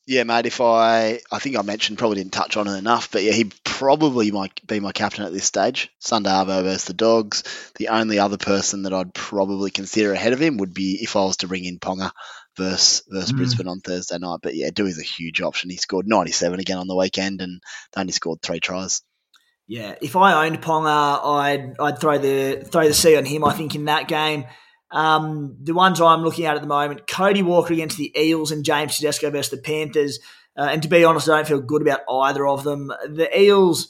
Yeah, 0.06 0.22
mate. 0.22 0.46
If 0.46 0.60
I, 0.60 1.20
I 1.32 1.40
think 1.40 1.56
I 1.56 1.62
mentioned, 1.62 1.98
probably 1.98 2.18
didn't 2.18 2.32
touch 2.32 2.56
on 2.56 2.68
it 2.68 2.76
enough, 2.76 3.10
but 3.10 3.24
yeah, 3.24 3.32
he 3.32 3.50
probably 3.64 4.30
might 4.30 4.64
be 4.64 4.78
my 4.78 4.92
captain 4.92 5.24
at 5.24 5.32
this 5.32 5.46
stage. 5.46 5.90
Sunday 5.98 6.30
Arvo 6.30 6.62
versus 6.62 6.84
the 6.84 6.94
Dogs. 6.94 7.42
The 7.76 7.88
only 7.88 8.20
other 8.20 8.36
person 8.36 8.82
that 8.84 8.92
I'd 8.92 9.14
probably 9.14 9.72
consider 9.72 10.12
ahead 10.12 10.32
of 10.32 10.40
him 10.40 10.58
would 10.58 10.72
be 10.72 10.98
if 11.02 11.16
I 11.16 11.24
was 11.24 11.38
to 11.38 11.48
bring 11.48 11.64
in 11.64 11.80
Ponga 11.80 12.12
versus 12.56 13.02
versus 13.08 13.32
mm. 13.32 13.36
Brisbane 13.36 13.66
on 13.66 13.80
Thursday 13.80 14.18
night. 14.18 14.38
But 14.42 14.54
yeah, 14.54 14.70
Doueihi's 14.70 15.00
a 15.00 15.04
huge 15.04 15.42
option. 15.42 15.70
He 15.70 15.76
scored 15.76 16.06
97 16.06 16.60
again 16.60 16.78
on 16.78 16.86
the 16.86 16.96
weekend 16.96 17.42
and 17.42 17.60
only 17.96 18.12
scored 18.12 18.42
three 18.42 18.60
tries. 18.60 19.02
Yeah, 19.66 19.96
if 20.00 20.14
I 20.14 20.46
owned 20.46 20.62
Ponga, 20.62 21.26
I'd 21.26 21.80
I'd 21.80 21.98
throw 21.98 22.18
the 22.18 22.64
throw 22.64 22.86
the 22.86 22.94
C 22.94 23.16
on 23.16 23.24
him. 23.24 23.44
I 23.44 23.54
think 23.54 23.74
in 23.74 23.86
that 23.86 24.06
game. 24.06 24.46
Um, 24.90 25.56
the 25.60 25.74
ones 25.74 26.00
I'm 26.00 26.22
looking 26.22 26.44
at 26.44 26.54
at 26.54 26.62
the 26.62 26.68
moment, 26.68 27.06
Cody 27.06 27.42
Walker 27.42 27.72
against 27.72 27.96
the 27.96 28.12
Eels 28.18 28.52
and 28.52 28.64
James 28.64 28.96
Tedesco 28.96 29.30
versus 29.30 29.50
the 29.50 29.58
Panthers. 29.58 30.20
Uh, 30.56 30.68
and 30.70 30.82
to 30.82 30.88
be 30.88 31.04
honest, 31.04 31.28
I 31.28 31.36
don't 31.36 31.48
feel 31.48 31.60
good 31.60 31.82
about 31.82 32.00
either 32.10 32.46
of 32.46 32.64
them. 32.64 32.92
The 33.08 33.28
Eels, 33.38 33.88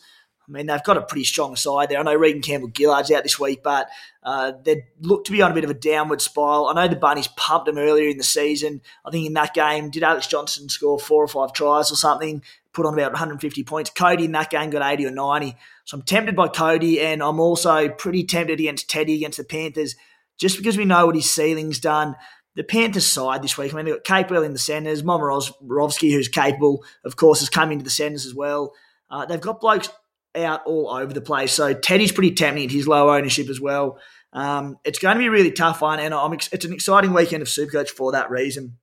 I 0.49 0.53
mean, 0.53 0.67
they've 0.67 0.83
got 0.83 0.97
a 0.97 1.03
pretty 1.03 1.25
strong 1.25 1.55
side 1.55 1.91
there. 1.91 2.01
I 2.01 2.03
know 2.03 2.15
Reagan 2.15 2.43
Campbell 2.43 2.71
Gillard's 2.71 3.11
out 3.13 3.23
this 3.23 3.39
week, 3.39 3.63
but 3.63 3.89
uh, 4.23 4.53
they 4.65 4.87
look 5.01 5.25
to 5.27 5.33
be 5.33 5.43
on 5.43 5.53
a 5.53 5.55
bit 5.55 5.65
of 5.65 5.71
a 5.71 5.75
downward 5.75 6.23
spiral. 6.23 6.69
I 6.69 6.73
know 6.73 6.89
the 6.89 6.97
Bunnies 6.97 7.29
pumped 7.29 7.67
them 7.67 7.79
earlier 7.79 8.09
in 8.09 8.17
the 8.17 8.25
season. 8.25 8.81
I 9.05 9.11
think 9.11 9.27
in 9.27 9.35
that 9.35 9.55
game, 9.55 9.91
did 9.91 10.03
Alex 10.03 10.27
Johnson 10.27 10.69
score 10.69 10.99
four 10.99 11.23
or 11.23 11.29
five 11.29 11.53
tries 11.53 11.93
or 11.93 11.97
something? 11.97 12.43
Put 12.73 12.87
on 12.87 12.95
about 12.95 13.13
150 13.13 13.63
points. 13.65 13.91
Cody 13.91 14.25
in 14.25 14.33
that 14.33 14.51
game 14.51 14.71
got 14.71 14.83
80 14.83 15.07
or 15.07 15.11
90. 15.11 15.57
So 15.85 15.97
I'm 15.99 16.03
tempted 16.03 16.35
by 16.35 16.49
Cody, 16.49 17.01
and 17.01 17.23
I'm 17.23 17.39
also 17.39 17.89
pretty 17.89 18.25
tempted 18.25 18.59
against 18.59 18.91
Teddy 18.91 19.15
against 19.15 19.39
the 19.39 19.45
Panthers 19.45 19.95
just 20.39 20.57
because 20.57 20.77
we 20.77 20.85
know 20.85 21.07
what 21.07 21.15
his 21.15 21.31
ceiling's 21.31 21.79
done. 21.79 22.15
The 22.55 22.65
Panthers 22.65 23.07
side 23.07 23.43
this 23.43 23.59
week, 23.59 23.73
I 23.73 23.77
mean, 23.77 23.85
they've 23.85 24.03
got 24.03 24.29
Capewell 24.29 24.45
in 24.45 24.53
the 24.53 24.59
centres, 24.59 25.03
Momirovski, 25.03 26.11
who's 26.11 26.29
capable, 26.29 26.85
of 27.05 27.17
course, 27.17 27.41
has 27.41 27.51
come 27.51 27.71
into 27.71 27.85
the 27.85 27.91
centres 27.91 28.25
as 28.25 28.35
well. 28.35 28.73
Uh, 29.11 29.27
they've 29.27 29.41
got 29.41 29.61
blokes 29.61 29.91
out 30.35 30.63
all 30.67 30.89
over 30.89 31.13
the 31.13 31.21
place. 31.21 31.53
So 31.53 31.75
Teddy's 31.75 32.13
pretty 32.13 32.33
tempting 32.33 32.65
at 32.65 32.71
his 32.71 32.89
low 32.89 33.15
ownership 33.15 33.49
as 33.49 33.61
well. 33.61 33.99
Um, 34.33 34.79
it's 34.85 34.99
going 34.99 35.17
to 35.17 35.19
be 35.19 35.27
a 35.27 35.31
really 35.31 35.53
tough 35.53 35.81
one, 35.81 36.01
and 36.01 36.13
I'm 36.13 36.33
ex- 36.33 36.53
it's 36.53 36.65
an 36.65 36.73
exciting 36.73 37.13
weekend 37.13 37.43
of 37.43 37.49
Supercoach 37.49 37.91
for 37.91 38.13
that 38.13 38.31
reason. 38.31 38.79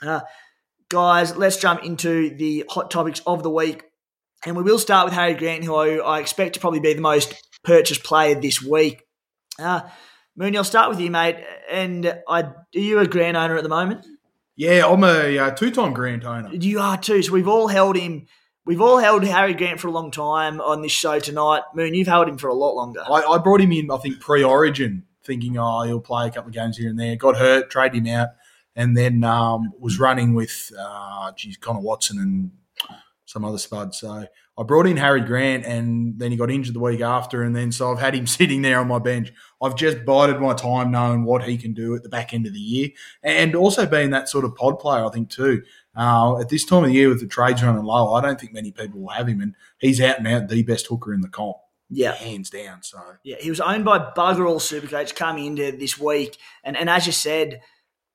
Uh, 0.00 0.20
guys, 0.88 1.36
let's 1.36 1.56
jump 1.56 1.84
into 1.84 2.36
the 2.36 2.64
hot 2.68 2.90
topics 2.90 3.20
of 3.26 3.42
the 3.42 3.50
week. 3.50 3.84
And 4.44 4.56
we 4.56 4.62
will 4.62 4.78
start 4.78 5.06
with 5.06 5.14
Harry 5.14 5.34
Grant, 5.34 5.64
who 5.64 5.74
I, 5.74 5.96
I 5.96 6.20
expect 6.20 6.54
to 6.54 6.60
probably 6.60 6.80
be 6.80 6.94
the 6.94 7.00
most 7.00 7.34
purchased 7.62 8.02
player 8.02 8.34
this 8.34 8.60
week. 8.60 9.02
Uh, 9.58 9.82
Mooney, 10.36 10.56
I'll 10.56 10.64
start 10.64 10.88
with 10.88 11.00
you, 11.00 11.10
mate. 11.10 11.36
And 11.70 12.06
I, 12.28 12.42
are 12.42 12.66
you 12.72 12.98
a 12.98 13.06
grant 13.06 13.36
owner 13.36 13.56
at 13.56 13.62
the 13.62 13.68
moment? 13.68 14.06
Yeah, 14.56 14.86
I'm 14.86 15.02
a 15.04 15.38
uh, 15.38 15.50
two-time 15.50 15.92
grant 15.92 16.24
owner. 16.24 16.50
You 16.52 16.80
are 16.80 16.98
too. 16.98 17.22
So 17.22 17.32
we've 17.32 17.48
all 17.48 17.68
held 17.68 17.96
him. 17.96 18.26
We've 18.64 18.80
all 18.80 18.98
held 18.98 19.24
Harry 19.24 19.54
Grant 19.54 19.80
for 19.80 19.88
a 19.88 19.90
long 19.90 20.12
time 20.12 20.60
on 20.60 20.82
this 20.82 20.92
show 20.92 21.18
tonight. 21.18 21.62
Moon, 21.74 21.94
you've 21.94 22.06
held 22.06 22.28
him 22.28 22.38
for 22.38 22.46
a 22.48 22.54
lot 22.54 22.76
longer. 22.76 23.02
I, 23.04 23.22
I 23.22 23.38
brought 23.38 23.60
him 23.60 23.72
in, 23.72 23.90
I 23.90 23.96
think, 23.96 24.20
pre-Origin, 24.20 25.02
thinking, 25.24 25.58
oh, 25.58 25.82
he'll 25.82 26.00
play 26.00 26.28
a 26.28 26.30
couple 26.30 26.50
of 26.50 26.54
games 26.54 26.76
here 26.76 26.88
and 26.88 27.00
there. 27.00 27.16
Got 27.16 27.36
hurt, 27.36 27.70
traded 27.70 28.06
him 28.06 28.14
out, 28.14 28.28
and 28.76 28.96
then 28.96 29.24
um, 29.24 29.72
was 29.80 29.98
running 29.98 30.34
with, 30.34 30.70
uh, 30.78 31.32
geez, 31.32 31.56
Connor 31.56 31.80
Watson 31.80 32.18
and 32.18 32.52
some 33.24 33.44
other 33.44 33.58
spud. 33.58 33.96
So 33.96 34.26
I 34.58 34.64
brought 34.64 34.86
in 34.86 34.98
Harry 34.98 35.22
Grant, 35.22 35.64
and 35.64 36.18
then 36.18 36.30
he 36.30 36.36
got 36.36 36.50
injured 36.50 36.74
the 36.74 36.80
week 36.80 37.00
after, 37.00 37.42
and 37.42 37.56
then 37.56 37.72
so 37.72 37.90
I've 37.90 37.98
had 37.98 38.14
him 38.14 38.26
sitting 38.38 38.62
there 38.62 38.80
on 38.80 38.88
my 38.88 38.98
bench. 38.98 39.32
I've 39.62 39.76
just 39.76 40.04
bided 40.04 40.40
my 40.40 40.54
time, 40.54 40.90
knowing 40.90 41.24
what 41.24 41.44
he 41.44 41.56
can 41.56 41.72
do 41.72 41.94
at 41.94 42.02
the 42.02 42.08
back 42.08 42.34
end 42.34 42.46
of 42.46 42.52
the 42.52 42.60
year, 42.60 42.90
and 43.22 43.54
also 43.54 43.86
being 43.86 44.10
that 44.10 44.28
sort 44.28 44.44
of 44.44 44.54
pod 44.54 44.78
player, 44.78 45.04
I 45.04 45.10
think 45.10 45.30
too. 45.30 45.62
Uh, 45.96 46.40
at 46.40 46.48
this 46.48 46.64
time 46.64 46.84
of 46.84 46.90
the 46.90 46.94
year, 46.94 47.08
with 47.08 47.20
the 47.20 47.26
trades 47.26 47.62
running 47.62 47.84
low, 47.84 48.14
I 48.14 48.20
don't 48.20 48.40
think 48.40 48.52
many 48.52 48.72
people 48.72 49.00
will 49.00 49.08
have 49.08 49.28
him, 49.28 49.40
and 49.40 49.54
he's 49.78 50.00
out 50.00 50.18
and 50.18 50.28
out 50.28 50.48
the 50.48 50.62
best 50.62 50.86
hooker 50.86 51.14
in 51.14 51.22
the 51.22 51.28
comp. 51.28 51.56
Yeah, 51.88 52.14
hands 52.14 52.50
down. 52.50 52.82
So 52.82 52.98
yeah, 53.22 53.36
he 53.38 53.50
was 53.50 53.60
owned 53.60 53.84
by 53.84 53.98
bugger 53.98 54.48
all 54.48 54.60
Supercoach 54.60 55.14
coming 55.14 55.46
into 55.46 55.72
this 55.72 55.98
week, 55.98 56.36
and 56.62 56.76
and 56.76 56.90
as 56.90 57.06
you 57.06 57.12
said, 57.12 57.62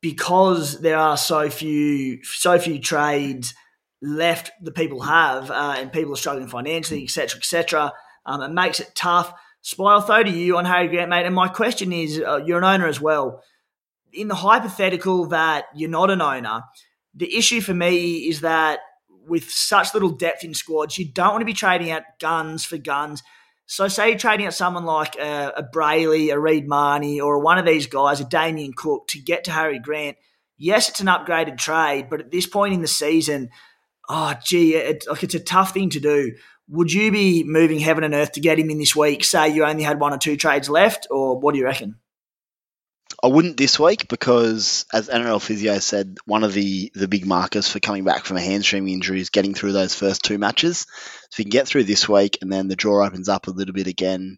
because 0.01 0.81
there 0.81 0.97
are 0.97 1.17
so 1.17 1.49
few 1.49 2.23
so 2.23 2.57
few 2.59 2.79
trades 2.79 3.53
left 4.01 4.51
the 4.61 4.71
people 4.71 5.01
have, 5.01 5.49
uh, 5.49 5.75
and 5.77 5.91
people 5.91 6.13
are 6.13 6.17
struggling 6.17 6.47
financially, 6.47 7.03
etc., 7.03 7.39
etc. 7.39 7.93
Um, 8.25 8.41
it 8.41 8.51
makes 8.51 8.79
it 8.79 8.91
tough. 8.95 9.33
Spy, 9.61 9.83
I'll 9.83 10.01
throw 10.01 10.23
to 10.23 10.29
you 10.29 10.57
on 10.57 10.65
Harry 10.65 10.87
Grant, 10.87 11.09
mate. 11.09 11.25
And 11.25 11.35
my 11.35 11.47
question 11.47 11.91
is, 11.91 12.21
uh, 12.25 12.41
you're 12.45 12.59
an 12.59 12.63
owner 12.63 12.87
as 12.87 13.01
well. 13.01 13.43
In 14.13 14.27
the 14.27 14.35
hypothetical 14.35 15.27
that 15.27 15.65
you're 15.75 15.89
not 15.89 16.09
an 16.09 16.21
owner, 16.21 16.61
the 17.13 17.35
issue 17.35 17.61
for 17.61 17.73
me 17.73 18.29
is 18.29 18.41
that 18.41 18.79
with 19.27 19.49
such 19.49 19.93
little 19.93 20.09
depth 20.09 20.43
in 20.43 20.53
squads, 20.53 20.97
you 20.97 21.05
don't 21.11 21.31
want 21.31 21.41
to 21.41 21.45
be 21.45 21.53
trading 21.53 21.91
out 21.91 22.03
guns 22.19 22.63
for 22.63 22.77
guns. 22.77 23.23
So, 23.65 23.89
say 23.89 24.09
you're 24.09 24.17
trading 24.17 24.45
out 24.45 24.53
someone 24.53 24.85
like 24.85 25.17
a, 25.17 25.51
a 25.57 25.63
Brailey, 25.63 26.31
a 26.31 26.39
Reed 26.39 26.67
Mahoney, 26.67 27.19
or 27.19 27.39
one 27.39 27.57
of 27.57 27.65
these 27.65 27.87
guys, 27.87 28.21
a 28.21 28.23
Damien 28.23 28.71
Cook, 28.73 29.07
to 29.09 29.19
get 29.19 29.43
to 29.43 29.51
Harry 29.51 29.79
Grant. 29.79 30.15
Yes, 30.57 30.87
it's 30.87 31.01
an 31.01 31.07
upgraded 31.07 31.57
trade, 31.57 32.07
but 32.09 32.21
at 32.21 32.31
this 32.31 32.47
point 32.47 32.73
in 32.73 32.81
the 32.81 32.87
season, 32.87 33.49
oh, 34.07 34.33
gee, 34.43 34.75
it, 34.75 35.05
like 35.09 35.23
it's 35.23 35.35
a 35.35 35.39
tough 35.39 35.73
thing 35.73 35.89
to 35.91 35.99
do. 35.99 36.35
Would 36.69 36.91
you 36.91 37.11
be 37.11 37.43
moving 37.43 37.79
heaven 37.79 38.03
and 38.03 38.13
earth 38.13 38.33
to 38.33 38.41
get 38.41 38.59
him 38.59 38.69
in 38.69 38.77
this 38.77 38.95
week? 38.95 39.23
Say 39.23 39.49
you 39.49 39.63
only 39.63 39.83
had 39.83 39.99
one 39.99 40.13
or 40.13 40.17
two 40.17 40.35
trades 40.35 40.69
left, 40.69 41.07
or 41.09 41.39
what 41.39 41.53
do 41.53 41.59
you 41.59 41.65
reckon? 41.65 41.95
I 43.23 43.27
wouldn't 43.27 43.57
this 43.57 43.79
week 43.79 44.07
because, 44.09 44.85
as 44.93 45.09
NRL 45.09 45.41
Physio 45.41 45.79
said, 45.79 46.17
one 46.25 46.43
of 46.43 46.53
the, 46.53 46.91
the 46.93 47.07
big 47.07 47.25
markers 47.25 47.67
for 47.67 47.79
coming 47.79 48.03
back 48.03 48.25
from 48.25 48.37
a 48.37 48.41
hamstring 48.41 48.87
injury 48.89 49.21
is 49.21 49.31
getting 49.31 49.55
through 49.55 49.71
those 49.71 49.95
first 49.95 50.23
two 50.23 50.37
matches. 50.37 50.79
So 50.79 50.85
if 51.31 51.39
you 51.39 51.45
can 51.45 51.49
get 51.49 51.67
through 51.67 51.85
this 51.85 52.07
week 52.07 52.37
and 52.41 52.51
then 52.51 52.67
the 52.67 52.75
draw 52.75 53.05
opens 53.05 53.27
up 53.27 53.47
a 53.47 53.51
little 53.51 53.73
bit 53.73 53.87
again, 53.87 54.37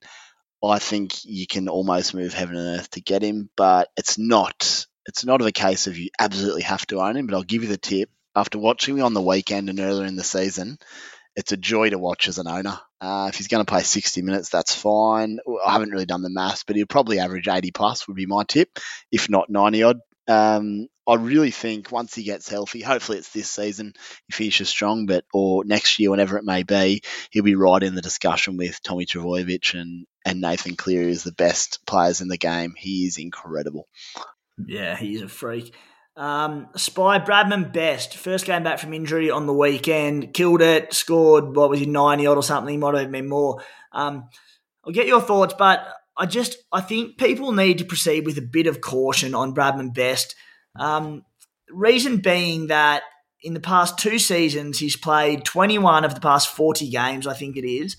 I 0.64 0.80
think 0.80 1.26
you 1.26 1.46
can 1.46 1.68
almost 1.68 2.14
move 2.14 2.34
heaven 2.34 2.56
and 2.56 2.80
earth 2.80 2.92
to 2.92 3.02
get 3.02 3.22
him. 3.22 3.50
But 3.58 3.90
it's 3.98 4.18
not 4.18 4.86
it's 5.06 5.26
not 5.26 5.42
of 5.42 5.48
a 5.48 5.52
case 5.52 5.88
of 5.88 5.98
you 5.98 6.10
absolutely 6.20 6.62
have 6.62 6.86
to 6.88 7.02
own 7.02 7.18
him. 7.18 7.28
But 7.28 7.36
I'll 7.36 7.44
give 7.44 7.64
you 7.64 7.70
the 7.70 7.78
tip 7.78 8.10
after 8.36 8.58
watching 8.58 8.96
me 8.96 9.02
on 9.02 9.14
the 9.14 9.22
weekend 9.22 9.70
and 9.70 9.80
earlier 9.80 10.06
in 10.06 10.16
the 10.16 10.24
season. 10.24 10.78
It's 11.36 11.52
a 11.52 11.58
joy 11.58 11.92
to 11.92 11.98
watch 11.98 12.28
as 12.28 12.38
an 12.38 12.48
owner. 12.48 12.80
Uh, 13.00 13.28
if 13.30 13.38
he's 13.38 13.48
going 13.48 13.64
to 13.64 13.70
play 13.70 13.84
60 13.84 14.22
minutes, 14.24 14.50
that's 14.50 14.76
fine. 14.76 15.40
I 15.66 15.72
haven't 15.72 15.92
really 15.92 16.06
done 16.06 16.22
the 16.22 16.30
maths, 16.30 16.64
but 16.66 16.76
he'll 16.76 16.86
probably 16.86 17.20
average 17.20 17.48
80 17.48 17.72
plus, 17.72 18.08
would 18.08 18.18
be 18.18 18.26
my 18.26 18.44
tip, 18.44 18.80
if 19.12 19.30
not 19.30 19.50
90 19.50 19.84
odd. 19.84 20.00
Um, 20.28 20.88
I 21.08 21.16
really 21.16 21.50
think 21.50 21.92
once 21.92 22.14
he 22.14 22.24
gets 22.24 22.48
healthy, 22.48 22.82
hopefully 22.82 23.18
it's 23.18 23.32
this 23.32 23.50
season, 23.50 23.94
if 24.28 24.38
he 24.38 24.44
finishes 24.44 24.70
strong, 24.70 25.08
but 25.08 25.26
or 25.34 25.66
next 25.66 25.98
year, 25.98 26.12
whenever 26.12 26.38
it 26.38 26.44
may 26.44 26.62
be, 26.62 27.02
he'll 27.32 27.44
be 27.44 27.56
right 27.56 27.82
in 27.82 27.96
the 27.96 28.02
discussion 28.02 28.58
with 28.58 28.84
Tommy 28.84 29.08
Trbojevic 29.08 29.80
and, 29.80 30.06
and 30.24 30.40
Nathan 30.40 30.76
Cleary 30.76 31.12
as 31.12 31.24
the 31.24 31.32
best 31.32 31.80
players 31.88 32.22
in 32.22 32.28
the 32.28 32.38
game. 32.38 32.76
He 32.78 33.06
is 33.06 33.18
incredible. 33.18 33.88
Yeah, 34.64 34.96
he's 34.96 35.24
a 35.24 35.28
freak. 35.28 35.74
Um, 36.20 36.68
Spy 36.76 37.18
Bradman 37.20 37.72
Best, 37.72 38.18
first 38.18 38.46
game 38.46 38.64
back 38.64 38.80
from 38.80 38.94
injury 38.94 39.32
on 39.32 39.46
the 39.46 39.54
weekend, 39.54 40.34
killed 40.34 40.62
it, 40.62 40.94
scored, 40.94 41.56
what 41.56 41.70
was 41.70 41.80
he, 41.80 41.86
90 41.86 42.28
odd 42.28 42.38
or 42.38 42.44
something, 42.44 42.74
he 42.74 42.78
might 42.78 42.94
have 42.94 43.10
been 43.10 43.30
more. 43.30 43.64
Um, 43.94 44.28
I'll 44.84 44.92
get 44.92 45.08
your 45.08 45.22
thoughts, 45.22 45.54
but 45.58 45.88
I 46.18 46.26
just, 46.26 46.58
I 46.74 46.82
think 46.82 47.18
people 47.18 47.54
need 47.54 47.78
to 47.78 47.86
proceed 47.86 48.26
with 48.26 48.38
a 48.38 48.42
bit 48.42 48.68
of 48.68 48.82
caution 48.82 49.34
on 49.34 49.56
Bradman 49.56 49.94
Best. 49.94 50.36
Um, 50.78 51.24
reason 51.70 52.18
being 52.18 52.68
that 52.68 53.04
in 53.42 53.54
the 53.54 53.62
past 53.62 53.98
two 53.98 54.20
seasons, 54.20 54.78
he's 54.78 54.98
played 54.98 55.46
21 55.46 56.04
of 56.04 56.16
the 56.16 56.22
past 56.22 56.50
40 56.50 56.90
games, 56.90 57.28
I 57.28 57.34
think 57.34 57.56
it 57.56 57.66
is. 57.66 57.96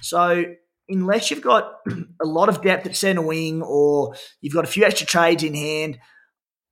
So 0.00 0.44
unless 0.88 1.30
you've 1.30 1.40
got 1.40 1.72
a 2.20 2.26
lot 2.26 2.48
of 2.48 2.62
depth 2.62 2.86
at 2.86 2.96
centre 2.96 3.22
wing 3.22 3.62
or 3.62 4.16
you've 4.40 4.54
got 4.54 4.64
a 4.64 4.68
few 4.68 4.84
extra 4.84 5.06
trades 5.06 5.44
in 5.44 5.54
hand, 5.54 6.00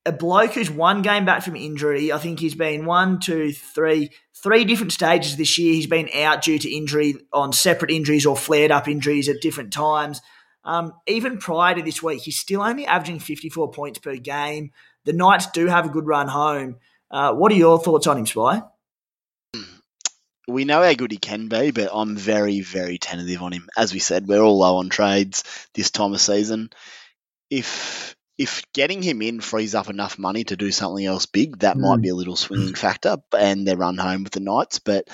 a 0.08 0.12
bloke 0.12 0.52
who's 0.52 0.70
one 0.70 1.02
game 1.02 1.26
back 1.26 1.42
from 1.42 1.54
injury. 1.54 2.12
I 2.12 2.18
think 2.18 2.40
he's 2.40 2.54
been 2.54 2.86
one, 2.86 3.20
two, 3.20 3.52
three, 3.52 4.10
three 4.42 4.64
different 4.64 4.92
stages 4.92 5.36
this 5.36 5.58
year. 5.58 5.74
He's 5.74 5.86
been 5.86 6.08
out 6.14 6.42
due 6.42 6.58
to 6.58 6.74
injury 6.74 7.16
on 7.32 7.52
separate 7.52 7.90
injuries 7.90 8.24
or 8.24 8.36
flared 8.36 8.70
up 8.70 8.88
injuries 8.88 9.28
at 9.28 9.42
different 9.42 9.72
times. 9.72 10.22
Um, 10.64 10.94
even 11.06 11.38
prior 11.38 11.74
to 11.74 11.82
this 11.82 12.02
week, 12.02 12.22
he's 12.22 12.40
still 12.40 12.62
only 12.62 12.86
averaging 12.86 13.20
54 13.20 13.70
points 13.70 13.98
per 13.98 14.16
game. 14.16 14.72
The 15.04 15.12
Knights 15.12 15.50
do 15.50 15.66
have 15.66 15.86
a 15.86 15.90
good 15.90 16.06
run 16.06 16.28
home. 16.28 16.76
Uh, 17.10 17.34
what 17.34 17.52
are 17.52 17.56
your 17.56 17.78
thoughts 17.78 18.06
on 18.06 18.18
him, 18.18 18.26
Spy? 18.26 18.62
We 20.46 20.64
know 20.64 20.82
how 20.82 20.94
good 20.94 21.12
he 21.12 21.18
can 21.18 21.48
be, 21.48 21.72
but 21.72 21.90
I'm 21.92 22.16
very, 22.16 22.60
very 22.60 22.96
tentative 22.96 23.42
on 23.42 23.52
him. 23.52 23.68
As 23.76 23.92
we 23.92 23.98
said, 23.98 24.26
we're 24.26 24.40
all 24.40 24.58
low 24.58 24.76
on 24.78 24.88
trades 24.88 25.44
this 25.74 25.90
time 25.90 26.14
of 26.14 26.22
season. 26.22 26.70
If 27.50 28.16
if 28.38 28.62
getting 28.72 29.02
him 29.02 29.20
in 29.20 29.40
frees 29.40 29.74
up 29.74 29.90
enough 29.90 30.18
money 30.18 30.44
to 30.44 30.56
do 30.56 30.70
something 30.70 31.04
else 31.04 31.26
big, 31.26 31.58
that 31.58 31.76
mm. 31.76 31.80
might 31.80 32.00
be 32.00 32.08
a 32.08 32.14
little 32.14 32.36
swinging 32.36 32.74
factor. 32.74 33.16
And 33.36 33.66
they 33.66 33.74
run 33.74 33.98
home 33.98 34.22
with 34.22 34.32
the 34.32 34.40
Knights, 34.40 34.78
but 34.78 35.08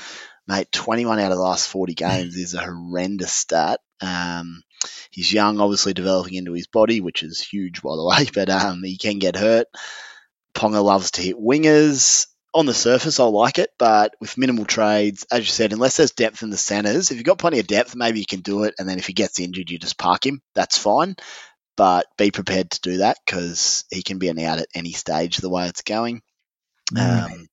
mate, 0.46 0.70
21 0.70 1.18
out 1.18 1.32
of 1.32 1.38
the 1.38 1.42
last 1.42 1.68
40 1.68 1.94
games 1.94 2.36
is 2.36 2.52
a 2.52 2.60
horrendous 2.60 3.32
stat. 3.32 3.80
Um, 4.02 4.62
he's 5.10 5.32
young, 5.32 5.58
obviously 5.58 5.94
developing 5.94 6.34
into 6.34 6.52
his 6.52 6.66
body, 6.66 7.00
which 7.00 7.22
is 7.22 7.40
huge, 7.40 7.80
by 7.80 7.96
the 7.96 8.04
way, 8.04 8.28
but 8.34 8.50
um, 8.50 8.82
he 8.84 8.98
can 8.98 9.18
get 9.18 9.36
hurt. 9.36 9.68
Ponga 10.54 10.84
loves 10.84 11.12
to 11.12 11.22
hit 11.22 11.36
wingers. 11.36 12.26
On 12.52 12.66
the 12.66 12.74
surface, 12.74 13.18
I 13.18 13.24
like 13.24 13.58
it, 13.58 13.70
but 13.80 14.14
with 14.20 14.38
minimal 14.38 14.64
trades, 14.64 15.26
as 15.28 15.40
you 15.40 15.46
said, 15.46 15.72
unless 15.72 15.96
there's 15.96 16.12
depth 16.12 16.44
in 16.44 16.50
the 16.50 16.56
centres, 16.56 17.10
if 17.10 17.16
you've 17.16 17.26
got 17.26 17.40
plenty 17.40 17.58
of 17.58 17.66
depth, 17.66 17.96
maybe 17.96 18.20
you 18.20 18.26
can 18.26 18.42
do 18.42 18.62
it. 18.62 18.74
And 18.78 18.88
then 18.88 19.00
if 19.00 19.08
he 19.08 19.12
gets 19.12 19.40
injured, 19.40 19.70
you 19.70 19.78
just 19.80 19.98
park 19.98 20.24
him. 20.24 20.40
That's 20.54 20.78
fine 20.78 21.16
but 21.76 22.06
be 22.16 22.30
prepared 22.30 22.70
to 22.70 22.80
do 22.80 22.96
that 22.98 23.18
because 23.24 23.84
he 23.90 24.02
can 24.02 24.18
be 24.18 24.28
an 24.28 24.38
out 24.38 24.58
at 24.58 24.68
any 24.74 24.92
stage 24.92 25.36
the 25.36 25.50
way 25.50 25.66
it's 25.66 25.82
going. 25.82 26.22
Mm. 26.92 27.32
Um, 27.32 27.46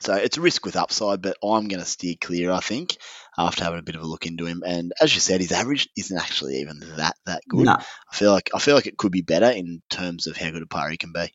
so 0.00 0.14
it's 0.14 0.36
a 0.36 0.42
risk 0.42 0.64
with 0.64 0.76
upside, 0.76 1.22
but 1.22 1.36
I'm 1.42 1.68
going 1.68 1.80
to 1.80 1.86
steer 1.86 2.14
clear. 2.20 2.52
I 2.52 2.60
think 2.60 2.96
after 3.38 3.64
having 3.64 3.78
a 3.78 3.82
bit 3.82 3.96
of 3.96 4.02
a 4.02 4.06
look 4.06 4.26
into 4.26 4.46
him, 4.46 4.62
and 4.64 4.92
as 5.00 5.14
you 5.14 5.20
said, 5.20 5.40
his 5.40 5.52
average 5.52 5.88
isn't 5.96 6.16
actually 6.16 6.56
even 6.60 6.80
that 6.96 7.16
that 7.24 7.42
good. 7.48 7.64
No. 7.64 7.72
I 7.72 8.16
feel 8.16 8.32
like 8.32 8.50
I 8.54 8.58
feel 8.58 8.74
like 8.74 8.86
it 8.86 8.98
could 8.98 9.12
be 9.12 9.22
better 9.22 9.50
in 9.50 9.82
terms 9.88 10.26
of 10.26 10.36
how 10.36 10.50
good 10.50 10.62
a 10.62 10.66
player 10.66 10.90
he 10.90 10.96
can 10.96 11.12
be. 11.12 11.32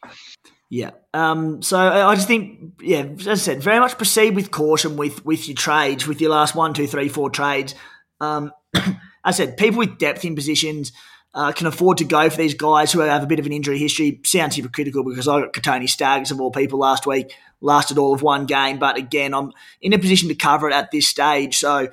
Yeah. 0.70 0.92
Um, 1.14 1.62
so 1.62 1.78
I 1.78 2.16
just 2.16 2.28
think, 2.28 2.82
yeah, 2.82 3.04
as 3.20 3.28
I 3.28 3.34
said, 3.34 3.64
very 3.64 3.80
much 3.80 3.98
proceed 3.98 4.36
with 4.36 4.52
caution 4.52 4.96
with 4.96 5.26
with 5.26 5.48
your 5.48 5.56
trades, 5.56 6.08
with 6.08 6.22
your 6.22 6.32
last 6.32 6.56
one, 6.56 6.74
two, 6.74 6.88
three, 6.88 7.10
four 7.10 7.30
trades. 7.30 7.76
Um, 8.22 8.54
as 8.76 8.96
I 9.26 9.32
said, 9.32 9.58
people 9.58 9.80
with 9.80 9.98
depth 9.98 10.24
in 10.24 10.36
positions 10.36 10.94
uh, 11.34 11.52
can 11.52 11.68
afford 11.68 11.98
to 11.98 12.04
go 12.04 12.30
for 12.30 12.38
these 12.38 12.54
guys 12.54 12.92
who 12.92 13.00
have 13.00 13.24
a 13.24 13.28
bit 13.28 13.40
of 13.40 13.46
an 13.46 13.54
injury 13.54 13.78
history. 13.78 14.20
Sounds 14.26 14.56
hypocritical 14.56 15.04
because 15.04 15.28
I 15.28 15.40
got 15.40 15.54
Kotoni 15.54 15.88
Staggs 15.88 16.32
of 16.32 16.42
all 16.42 16.52
people 16.52 16.80
last 16.80 17.08
week, 17.08 17.36
lasted 17.62 17.98
all 17.98 18.14
of 18.14 18.22
one 18.22 18.46
game. 18.46 18.80
But 18.80 18.98
again, 18.98 19.34
I'm 19.34 19.54
in 19.82 19.94
a 19.94 20.00
position 20.00 20.28
to 20.30 20.36
cover 20.36 20.70
it 20.70 20.74
at 20.74 20.92
this 20.92 21.08
stage. 21.08 21.58
So 21.58 21.90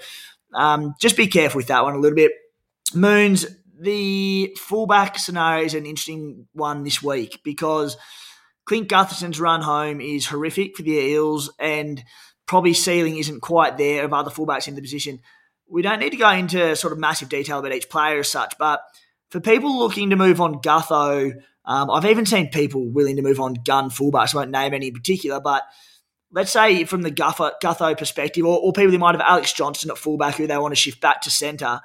um, 0.55 0.95
just 1.01 1.17
be 1.17 1.29
careful 1.29 1.59
with 1.59 1.69
that 1.69 1.85
one 1.85 1.95
a 1.95 1.99
little 1.99 2.17
bit. 2.17 2.33
Moons, 2.95 3.47
the 3.79 4.57
fullback 4.59 5.19
scenario 5.19 5.65
is 5.65 5.75
an 5.75 5.87
interesting 5.87 6.49
one 6.53 6.83
this 6.83 7.01
week 7.01 7.41
because 7.45 7.97
Clint 8.65 8.89
Gutherson's 8.89 9.39
run 9.39 9.63
home 9.63 10.01
is 10.01 10.27
horrific 10.27 10.77
for 10.77 10.83
the 10.83 10.99
Eels 10.99 11.53
and 11.61 12.03
probably 12.47 12.75
ceiling 12.75 13.19
isn't 13.19 13.41
quite 13.41 13.79
there 13.79 14.05
of 14.05 14.13
other 14.13 14.31
fullbacks 14.31 14.67
in 14.67 14.75
the 14.75 14.83
position. 14.83 15.21
We 15.71 15.83
don't 15.83 16.01
need 16.01 16.11
to 16.11 16.17
go 16.17 16.31
into 16.31 16.75
sort 16.75 16.93
of 16.93 16.99
massive 16.99 17.29
detail 17.29 17.61
about 17.61 17.73
each 17.73 17.89
player 17.89 18.19
as 18.19 18.29
such, 18.29 18.59
but– 18.59 18.81
for 19.31 19.41
people 19.41 19.79
looking 19.79 20.11
to 20.11 20.17
move 20.17 20.41
on 20.41 20.61
Gutho, 20.61 21.33
um, 21.65 21.91
I've 21.91 22.07
even 22.07 22.27
seen 22.27 22.49
people 22.49 22.89
willing 22.89 23.17
to 23.17 23.23
move 23.23 23.41
on 23.41 23.55
gun 23.55 23.91
fullbacks. 23.91 24.35
I 24.35 24.39
won't 24.39 24.51
name 24.51 24.75
any 24.75 24.89
in 24.89 24.95
particular, 24.95 25.41
but 25.41 25.65
let's 26.33 26.51
say 26.51 26.85
from 26.85 27.03
the 27.03 27.11
Gutho, 27.11 27.53
Gutho 27.63 27.97
perspective, 27.97 28.45
or, 28.45 28.59
or 28.59 28.73
people 28.73 28.91
who 28.91 28.99
might 28.99 29.15
have 29.15 29.21
Alex 29.21 29.53
Johnston 29.53 29.91
at 29.91 29.99
fullback 29.99 30.37
who 30.37 30.47
they 30.47 30.57
want 30.59 30.73
to 30.73 30.81
shift 30.81 31.01
back 31.01 31.23
to 31.23 31.31
centre, 31.31 31.81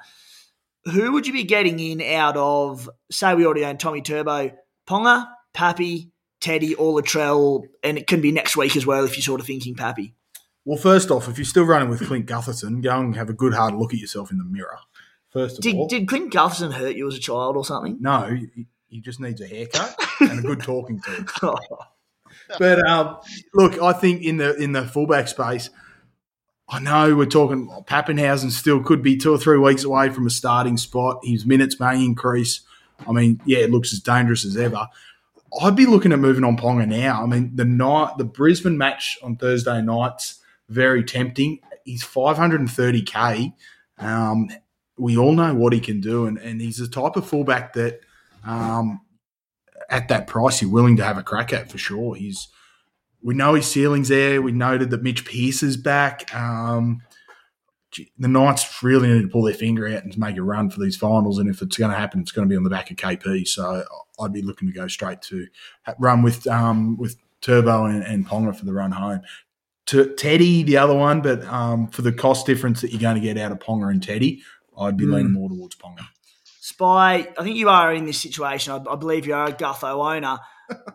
who 0.86 1.12
would 1.12 1.26
you 1.26 1.32
be 1.32 1.44
getting 1.44 1.78
in 1.78 2.00
out 2.00 2.36
of, 2.36 2.88
say 3.10 3.34
we 3.34 3.44
already 3.46 3.64
own 3.64 3.78
Tommy 3.78 4.02
Turbo, 4.02 4.52
Ponga, 4.86 5.26
Pappy, 5.52 6.10
Teddy, 6.40 6.74
or 6.74 7.00
Latrell, 7.00 7.64
and 7.82 7.96
it 7.96 8.06
can 8.06 8.20
be 8.20 8.32
next 8.32 8.56
week 8.56 8.76
as 8.76 8.86
well 8.86 9.04
if 9.04 9.16
you're 9.16 9.22
sort 9.22 9.40
of 9.40 9.46
thinking 9.46 9.74
Pappy? 9.74 10.14
Well, 10.66 10.78
first 10.78 11.10
off, 11.10 11.28
if 11.28 11.38
you're 11.38 11.44
still 11.44 11.64
running 11.64 11.88
with 11.88 12.06
Clint 12.06 12.26
Gutherson, 12.26 12.82
go 12.82 12.98
and 12.98 13.16
have 13.16 13.28
a 13.28 13.34
good 13.34 13.54
hard 13.54 13.74
look 13.74 13.92
at 13.92 14.00
yourself 14.00 14.30
in 14.30 14.38
the 14.38 14.44
mirror. 14.44 14.78
First 15.34 15.58
of 15.58 15.62
Did, 15.62 15.74
all, 15.74 15.88
did 15.88 16.08
Clint 16.08 16.32
Gutherson 16.32 16.72
hurt 16.72 16.94
you 16.94 17.06
as 17.08 17.16
a 17.16 17.20
child 17.20 17.56
or 17.56 17.64
something? 17.64 17.98
no, 18.00 18.34
he, 18.54 18.66
he 18.88 19.00
just 19.00 19.18
needs 19.20 19.40
a 19.40 19.46
haircut 19.46 19.94
and 20.20 20.38
a 20.38 20.42
good 20.42 20.62
talking 20.62 21.00
to. 21.02 21.56
But 22.58 22.86
um, 22.86 23.18
look, 23.54 23.80
I 23.80 23.92
think 23.92 24.22
in 24.22 24.36
the 24.36 24.54
in 24.56 24.72
the 24.72 24.84
fullback 24.84 25.28
space, 25.28 25.70
I 26.68 26.78
know 26.78 27.16
we're 27.16 27.26
talking 27.26 27.68
Papenhuyzen 27.86 28.50
still 28.50 28.82
could 28.82 29.02
be 29.02 29.16
two 29.16 29.32
or 29.32 29.38
three 29.38 29.56
weeks 29.56 29.84
away 29.84 30.10
from 30.10 30.26
a 30.26 30.30
starting 30.30 30.76
spot. 30.76 31.20
His 31.22 31.46
minutes 31.46 31.80
may 31.80 32.04
increase. 32.04 32.60
I 33.06 33.12
mean, 33.12 33.40
yeah, 33.46 33.58
it 33.58 33.70
looks 33.70 33.92
as 33.92 34.00
dangerous 34.00 34.44
as 34.44 34.56
ever. 34.56 34.88
I'd 35.62 35.76
be 35.76 35.86
looking 35.86 36.12
at 36.12 36.18
moving 36.18 36.44
on 36.44 36.56
Ponga 36.56 36.86
now. 36.86 37.22
I 37.22 37.26
mean, 37.26 37.52
the 37.54 37.64
night 37.64 38.18
the 38.18 38.24
Brisbane 38.24 38.76
match 38.76 39.16
on 39.22 39.36
Thursday 39.36 39.80
night's 39.80 40.40
very 40.68 41.02
tempting. 41.02 41.60
He's 41.84 42.04
530k. 42.04 43.54
Um, 43.98 44.50
we 44.96 45.16
all 45.16 45.32
know 45.32 45.54
what 45.54 45.72
he 45.72 45.80
can 45.80 46.00
do, 46.00 46.26
and, 46.26 46.38
and 46.38 46.60
he's 46.60 46.78
the 46.78 46.88
type 46.88 47.16
of 47.16 47.26
fullback 47.26 47.72
that 47.74 48.00
um, 48.46 49.00
at 49.90 50.08
that 50.08 50.26
price 50.26 50.62
you're 50.62 50.70
willing 50.70 50.96
to 50.96 51.04
have 51.04 51.18
a 51.18 51.22
crack 51.22 51.52
at 51.52 51.70
for 51.70 51.78
sure. 51.78 52.14
He's 52.14 52.48
we 53.22 53.34
know 53.34 53.54
his 53.54 53.66
ceiling's 53.66 54.08
there. 54.08 54.42
We 54.42 54.52
noted 54.52 54.90
that 54.90 55.02
Mitch 55.02 55.24
Pearce 55.24 55.62
is 55.62 55.76
back. 55.78 56.32
Um, 56.34 57.00
the 58.18 58.28
Knights 58.28 58.82
really 58.82 59.08
need 59.08 59.22
to 59.22 59.28
pull 59.28 59.42
their 59.42 59.54
finger 59.54 59.86
out 59.86 60.04
and 60.04 60.18
make 60.18 60.36
a 60.36 60.42
run 60.42 60.68
for 60.68 60.80
these 60.80 60.96
finals. 60.96 61.38
And 61.38 61.48
if 61.48 61.62
it's 61.62 61.76
going 61.76 61.90
to 61.90 61.96
happen, 61.96 62.20
it's 62.20 62.32
going 62.32 62.46
to 62.46 62.52
be 62.52 62.56
on 62.56 62.64
the 62.64 62.70
back 62.70 62.90
of 62.90 62.96
KP. 62.96 63.46
So 63.46 63.84
I'd 64.20 64.32
be 64.32 64.42
looking 64.42 64.68
to 64.68 64.74
go 64.74 64.88
straight 64.88 65.22
to 65.22 65.46
run 65.98 66.22
with 66.22 66.46
um, 66.46 66.96
with 66.96 67.16
Turbo 67.40 67.84
and, 67.84 68.02
and 68.02 68.26
Ponga 68.26 68.54
for 68.56 68.64
the 68.64 68.72
run 68.72 68.92
home. 68.92 69.20
To 69.86 70.14
Teddy, 70.14 70.62
the 70.62 70.78
other 70.78 70.94
one, 70.94 71.20
but 71.20 71.44
um, 71.44 71.88
for 71.88 72.02
the 72.02 72.12
cost 72.12 72.46
difference 72.46 72.80
that 72.80 72.90
you're 72.90 73.00
going 73.00 73.16
to 73.16 73.20
get 73.20 73.36
out 73.36 73.52
of 73.52 73.58
Ponga 73.58 73.90
and 73.90 74.02
Teddy, 74.02 74.42
I'd 74.78 74.96
be 74.96 75.04
Mm. 75.06 75.14
leaning 75.14 75.32
more 75.32 75.48
towards 75.48 75.76
Ponga. 75.76 76.06
Spy, 76.60 77.28
I 77.38 77.42
think 77.42 77.56
you 77.56 77.68
are 77.68 77.92
in 77.94 78.06
this 78.06 78.20
situation. 78.20 78.72
I, 78.72 78.92
I 78.92 78.96
believe 78.96 79.26
you 79.26 79.34
are 79.34 79.46
a 79.48 79.52
Gutho 79.52 80.14
owner. 80.16 80.38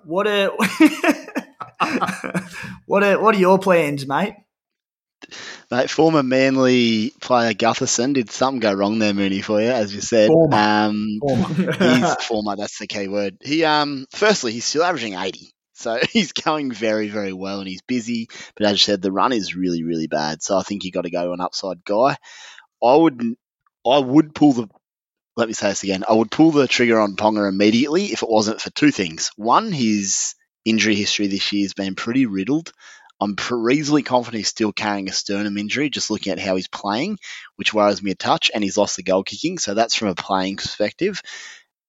What 0.03 0.27
are 0.27 0.49
what 2.85 3.03
are 3.03 3.21
what 3.21 3.35
are 3.35 3.39
your 3.39 3.59
plans, 3.59 4.07
mate? 4.07 4.33
Mate, 5.69 5.89
former 5.91 6.23
Manly 6.23 7.11
player 7.21 7.53
Gutherson 7.53 8.13
did 8.13 8.31
something 8.31 8.59
go 8.59 8.73
wrong 8.73 8.97
there, 8.97 9.13
Mooney, 9.13 9.41
for 9.41 9.61
you, 9.61 9.69
as 9.69 9.93
you 9.93 10.01
said. 10.01 10.29
Former. 10.29 10.57
Um, 10.57 11.19
Former. 11.21 11.71
he's 11.73 12.15
former. 12.25 12.55
That's 12.55 12.79
the 12.79 12.87
key 12.87 13.07
word. 13.07 13.37
He 13.43 13.63
um, 13.63 14.07
firstly, 14.11 14.53
he's 14.53 14.65
still 14.65 14.83
averaging 14.83 15.13
eighty, 15.13 15.51
so 15.73 15.99
he's 16.11 16.31
going 16.31 16.71
very, 16.71 17.09
very 17.09 17.33
well, 17.33 17.59
and 17.59 17.67
he's 17.67 17.83
busy. 17.83 18.27
But 18.55 18.65
as 18.65 18.71
you 18.73 18.77
said, 18.77 19.03
the 19.03 19.11
run 19.11 19.33
is 19.33 19.55
really, 19.55 19.83
really 19.83 20.07
bad. 20.07 20.41
So 20.41 20.57
I 20.57 20.63
think 20.63 20.83
you've 20.83 20.95
got 20.95 21.03
to 21.03 21.11
go 21.11 21.25
to 21.25 21.31
an 21.33 21.41
upside 21.41 21.83
guy. 21.85 22.17
I 22.81 22.95
would, 22.95 23.21
I 23.85 23.99
would 23.99 24.33
pull 24.33 24.53
the. 24.53 24.67
Let 25.35 25.47
me 25.47 25.53
say 25.53 25.69
this 25.69 25.83
again. 25.83 26.03
I 26.07 26.13
would 26.13 26.31
pull 26.31 26.51
the 26.51 26.67
trigger 26.67 26.99
on 26.99 27.15
Ponga 27.15 27.47
immediately 27.47 28.05
if 28.07 28.23
it 28.23 28.29
wasn't 28.29 28.61
for 28.61 28.69
two 28.71 28.91
things. 28.91 29.31
One, 29.37 29.71
his 29.71 30.35
injury 30.65 30.95
history 30.95 31.27
this 31.27 31.51
year 31.53 31.63
has 31.63 31.73
been 31.73 31.95
pretty 31.95 32.25
riddled. 32.25 32.73
I'm 33.21 33.35
reasonably 33.51 34.03
confident 34.03 34.39
he's 34.39 34.47
still 34.47 34.71
carrying 34.71 35.09
a 35.09 35.13
sternum 35.13 35.57
injury, 35.57 35.89
just 35.89 36.09
looking 36.09 36.31
at 36.31 36.39
how 36.39 36.55
he's 36.55 36.69
playing, 36.69 37.19
which 37.57 37.73
worries 37.73 38.01
me 38.01 38.11
a 38.11 38.15
touch. 38.15 38.49
And 38.53 38.63
he's 38.63 38.77
lost 38.77 38.95
the 38.95 39.03
goal 39.03 39.23
kicking, 39.23 39.57
so 39.59 39.73
that's 39.73 39.95
from 39.95 40.09
a 40.09 40.15
playing 40.15 40.57
perspective. 40.57 41.21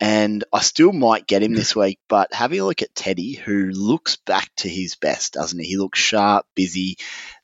And 0.00 0.44
I 0.52 0.60
still 0.60 0.92
might 0.92 1.26
get 1.26 1.42
him 1.42 1.54
this 1.54 1.76
week, 1.76 1.98
but 2.08 2.32
having 2.32 2.60
a 2.60 2.64
look 2.64 2.82
at 2.82 2.94
Teddy, 2.94 3.34
who 3.34 3.70
looks 3.70 4.16
back 4.16 4.50
to 4.56 4.68
his 4.68 4.96
best, 4.96 5.34
doesn't 5.34 5.58
he? 5.58 5.70
He 5.70 5.76
looks 5.76 5.98
sharp, 5.98 6.46
busy. 6.54 6.96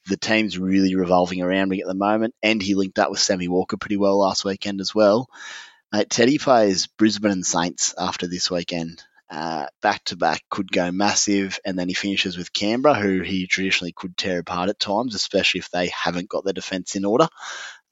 The 0.08 0.16
team's 0.16 0.58
really 0.58 0.94
revolving 0.94 1.42
around 1.42 1.68
me 1.68 1.80
at 1.80 1.86
the 1.86 1.94
moment, 1.94 2.34
and 2.42 2.62
he 2.62 2.74
linked 2.74 2.98
up 2.98 3.10
with 3.10 3.20
Sammy 3.20 3.48
Walker 3.48 3.76
pretty 3.76 3.96
well 3.96 4.18
last 4.18 4.44
weekend 4.44 4.80
as 4.80 4.94
well. 4.94 5.28
Uh, 5.92 6.04
Teddy 6.08 6.38
plays 6.38 6.86
Brisbane 6.86 7.32
and 7.32 7.46
Saints 7.46 7.94
after 7.98 8.26
this 8.26 8.50
weekend. 8.50 9.02
Back 9.28 10.04
to 10.06 10.16
back 10.16 10.42
could 10.50 10.70
go 10.70 10.90
massive, 10.92 11.58
and 11.64 11.78
then 11.78 11.88
he 11.88 11.94
finishes 11.94 12.36
with 12.36 12.52
Canberra, 12.52 12.94
who 12.94 13.20
he 13.20 13.46
traditionally 13.46 13.92
could 13.92 14.16
tear 14.16 14.40
apart 14.40 14.68
at 14.68 14.78
times, 14.78 15.14
especially 15.14 15.60
if 15.60 15.70
they 15.70 15.88
haven't 15.88 16.28
got 16.28 16.44
their 16.44 16.52
defence 16.52 16.96
in 16.96 17.04
order. 17.04 17.28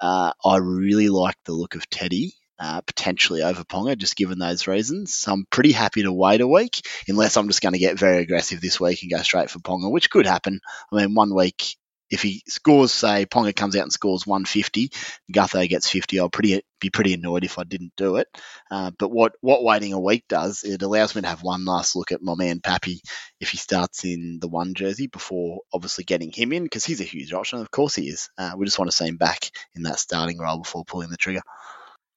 Uh, 0.01 0.33
I 0.45 0.57
really 0.59 1.09
like 1.09 1.37
the 1.45 1.53
look 1.53 1.75
of 1.75 1.89
Teddy, 1.89 2.35
uh, 2.59 2.81
potentially 2.83 3.43
over 3.43 3.65
Ponga, 3.65 3.97
just 3.97 4.17
given 4.17 4.39
those 4.39 4.67
reasons. 4.67 5.15
So 5.15 5.33
I'm 5.33 5.47
pretty 5.51 5.73
happy 5.73 6.03
to 6.03 6.12
wait 6.12 6.41
a 6.41 6.49
week, 6.49 6.81
unless 7.09 7.37
I'm 7.37 7.49
just 7.49 7.62
going 7.62 7.75
to 7.75 7.79
get 7.79 7.99
very 7.99 8.19
aggressive 8.19 8.61
this 8.61 8.81
week 8.81 9.03
and 9.03 9.11
go 9.11 9.23
straight 9.23 9.51
for 9.51 9.61
Ponga, 9.61 9.91
which 9.91 10.11
could 10.11 10.27
happen. 10.27 10.61
I 10.93 10.97
mean, 10.97 11.15
one 11.15 11.35
week, 11.35 11.77
if 12.11 12.22
he 12.22 12.42
scores, 12.46 12.92
say, 12.92 13.26
Ponga 13.26 13.55
comes 13.55 13.76
out 13.76 13.82
and 13.82 13.92
scores 13.92 14.26
150, 14.26 14.90
Gutho 15.32 15.68
gets 15.68 15.88
50, 15.88 16.20
I'll 16.20 16.30
pretty 16.30 16.62
be 16.80 16.90
pretty 16.90 17.14
annoyed 17.14 17.44
if 17.44 17.59
I 17.59 17.64
didn't 17.64 17.92
do 17.96 18.16
it. 18.16 18.28
Uh, 18.70 18.90
but 18.98 19.11
what, 19.11 19.32
what 19.40 19.64
waiting 19.64 19.94
a 19.94 20.00
week 20.00 20.24
does, 20.28 20.64
it 20.64 20.82
allows 20.82 21.14
me 21.14 21.22
to 21.22 21.28
have 21.28 21.42
one 21.42 21.64
last 21.64 21.96
look 21.96 22.12
at 22.12 22.22
my 22.22 22.34
man 22.34 22.61
Pappy 22.61 23.00
if 23.40 23.50
he 23.50 23.57
starts 23.57 24.05
in 24.05 24.38
the 24.40 24.48
one 24.48 24.74
jersey 24.74 25.07
before 25.07 25.61
obviously 25.72 26.05
getting 26.05 26.30
him 26.30 26.52
in, 26.52 26.62
because 26.62 26.84
he's 26.84 27.00
a 27.00 27.05
huge 27.05 27.32
option. 27.32 27.61
Of 27.61 27.70
course 27.70 27.94
he 27.94 28.09
is. 28.09 28.28
Uh, 28.36 28.52
we 28.57 28.66
just 28.66 28.78
want 28.78 28.90
to 28.90 28.96
see 28.96 29.07
him 29.07 29.16
back 29.16 29.50
in 29.74 29.84
that 29.84 29.98
starting 29.98 30.38
role 30.38 30.59
before 30.59 30.84
pulling 30.84 31.11
the 31.11 31.16
trigger. 31.16 31.42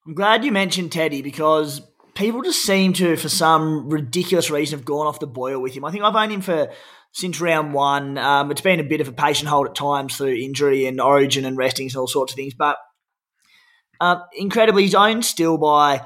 I'm 0.06 0.14
glad 0.14 0.44
you 0.44 0.52
mentioned 0.52 0.92
Teddy 0.92 1.22
because 1.22 1.82
people 2.18 2.42
just 2.42 2.64
seem 2.64 2.94
to, 2.94 3.16
for 3.16 3.30
some 3.30 3.90
ridiculous 3.90 4.50
reason, 4.50 4.80
have 4.80 4.86
gone 4.86 5.06
off 5.08 5.20
the 5.20 5.28
boil 5.28 5.62
with 5.62 5.76
him. 5.76 5.86
I 5.86 5.92
think 5.92 6.04
I've 6.04 6.16
owned 6.16 6.32
him 6.32 6.42
for 6.42 6.72
since 7.14 7.42
round 7.42 7.74
one. 7.74 8.18
Um, 8.18 8.52
it's 8.52 8.62
been 8.62 8.80
a 8.80 8.84
bit 8.84 9.02
of 9.02 9.08
a 9.08 9.14
patient 9.14 9.50
hold 9.50 9.68
at 9.68 9.76
times 9.76 10.18
through 10.18 10.36
injury 10.36 10.86
and 10.86 11.02
origin 11.02 11.46
and 11.46 11.58
restings 11.58 11.94
and 11.94 12.02
all 12.02 12.08
sorts 12.08 12.34
of 12.34 12.38
things, 12.38 12.54
but 12.54 12.78
uh, 14.00 14.20
incredibly, 14.34 14.84
he's 14.84 14.96
owned 14.96 15.26
still 15.26 15.58
by 15.58 16.02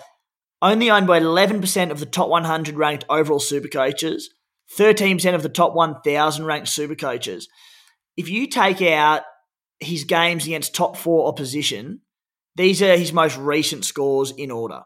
only 0.62 0.90
owned 0.92 1.08
by 1.08 1.20
11% 1.20 1.90
of 1.90 2.00
the 2.00 2.06
top 2.06 2.30
100 2.30 2.76
ranked 2.76 3.06
overall 3.10 3.40
super 3.40 3.68
coaches, 3.68 4.30
13% 4.78 5.34
of 5.34 5.44
the 5.44 5.50
top 5.50 5.74
1,000 5.74 6.46
ranked 6.46 6.68
super 6.68 6.96
coaches. 6.96 7.48
If 8.16 8.30
you 8.30 8.48
take 8.48 8.82
out 8.82 9.24
his 9.80 10.04
games 10.04 10.46
against 10.46 10.76
top 10.76 10.96
four 10.96 11.28
opposition, 11.28 12.02
these 12.56 12.82
are 12.82 12.96
his 12.96 13.12
most 13.12 13.38
recent 13.38 13.86
scores 13.86 14.32
in 14.32 14.52
order 14.52 14.84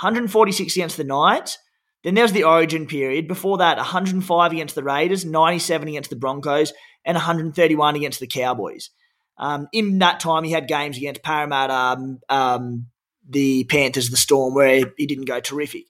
146 0.00 0.76
against 0.76 0.96
the 0.96 1.04
Knights. 1.04 1.58
Then 2.04 2.14
there's 2.14 2.32
the 2.32 2.44
origin 2.44 2.86
period. 2.86 3.26
Before 3.26 3.58
that, 3.58 3.76
105 3.76 4.52
against 4.52 4.74
the 4.74 4.84
Raiders, 4.84 5.24
97 5.24 5.88
against 5.88 6.10
the 6.10 6.16
Broncos, 6.16 6.72
and 7.04 7.16
131 7.16 7.96
against 7.96 8.20
the 8.20 8.26
Cowboys. 8.26 8.90
Um, 9.36 9.68
in 9.72 9.98
that 9.98 10.20
time, 10.20 10.44
he 10.44 10.52
had 10.52 10.68
games 10.68 10.96
against 10.96 11.22
Parramatta, 11.22 11.72
um, 11.72 12.18
um, 12.28 12.86
the 13.28 13.64
Panthers, 13.64 14.10
the 14.10 14.16
Storm, 14.16 14.54
where 14.54 14.92
he 14.96 15.06
didn't 15.06 15.26
go 15.26 15.40
terrific. 15.40 15.84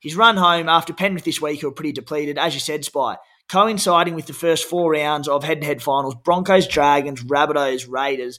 His 0.00 0.16
run 0.16 0.36
home 0.36 0.68
after 0.68 0.92
Penrith 0.92 1.24
this 1.24 1.40
week 1.40 1.62
were 1.62 1.72
pretty 1.72 1.92
depleted, 1.92 2.38
as 2.38 2.54
you 2.54 2.60
said, 2.60 2.84
Spy, 2.84 3.16
coinciding 3.48 4.14
with 4.14 4.26
the 4.26 4.32
first 4.32 4.64
four 4.64 4.92
rounds 4.92 5.28
of 5.28 5.44
head-to-head 5.44 5.82
finals: 5.82 6.14
Broncos, 6.24 6.68
Dragons, 6.68 7.22
Rabbitohs, 7.22 7.88
Raiders. 7.88 8.38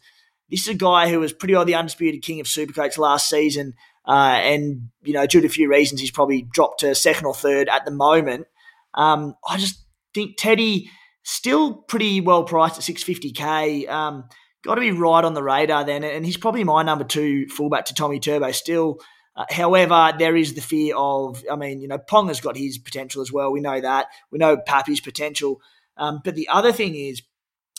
This 0.49 0.61
is 0.61 0.69
a 0.69 0.73
guy 0.73 1.09
who 1.09 1.19
was 1.19 1.33
pretty 1.33 1.53
well 1.53 1.65
the 1.65 1.75
undisputed 1.75 2.23
king 2.23 2.39
of 2.39 2.47
Supercoach 2.47 2.97
last 2.97 3.29
season, 3.29 3.73
uh, 4.09 4.39
and 4.41 4.89
you 5.03 5.13
know, 5.13 5.27
due 5.27 5.39
to 5.39 5.45
a 5.45 5.51
few 5.51 5.69
reasons, 5.69 6.01
he's 6.01 6.09
probably 6.09 6.41
dropped 6.41 6.79
to 6.79 6.95
second 6.95 7.27
or 7.27 7.33
third 7.35 7.69
at 7.69 7.85
the 7.85 7.91
moment. 7.91 8.47
Um, 8.95 9.35
I 9.47 9.57
just 9.57 9.85
think 10.15 10.35
Teddy 10.35 10.89
still 11.21 11.75
pretty 11.75 12.19
well 12.19 12.43
priced 12.43 12.79
at 12.79 12.95
650k. 12.95 13.87
Um, 13.87 14.27
got 14.63 14.75
to 14.75 14.81
be 14.81 14.91
right 14.91 15.23
on 15.23 15.35
the 15.35 15.43
radar 15.43 15.83
then, 15.83 16.03
and 16.03 16.25
he's 16.25 16.37
probably 16.37 16.63
my 16.63 16.81
number 16.81 17.03
two 17.03 17.47
fullback 17.49 17.85
to 17.85 17.93
Tommy 17.93 18.19
Turbo 18.19 18.51
still. 18.51 18.97
Uh, 19.35 19.45
however, 19.51 20.11
there 20.17 20.35
is 20.35 20.55
the 20.55 20.61
fear 20.61 20.95
of, 20.97 21.43
I 21.49 21.55
mean, 21.55 21.79
you 21.79 21.87
know, 21.87 21.99
Ponga's 21.99 22.41
got 22.41 22.57
his 22.57 22.79
potential 22.79 23.21
as 23.21 23.31
well. 23.31 23.51
We 23.51 23.61
know 23.61 23.79
that. 23.79 24.07
We 24.31 24.39
know 24.39 24.57
Pappy's 24.57 25.01
potential. 25.01 25.61
Um, 25.97 26.21
but 26.25 26.33
the 26.33 26.47
other 26.49 26.71
thing 26.71 26.95
is, 26.95 27.21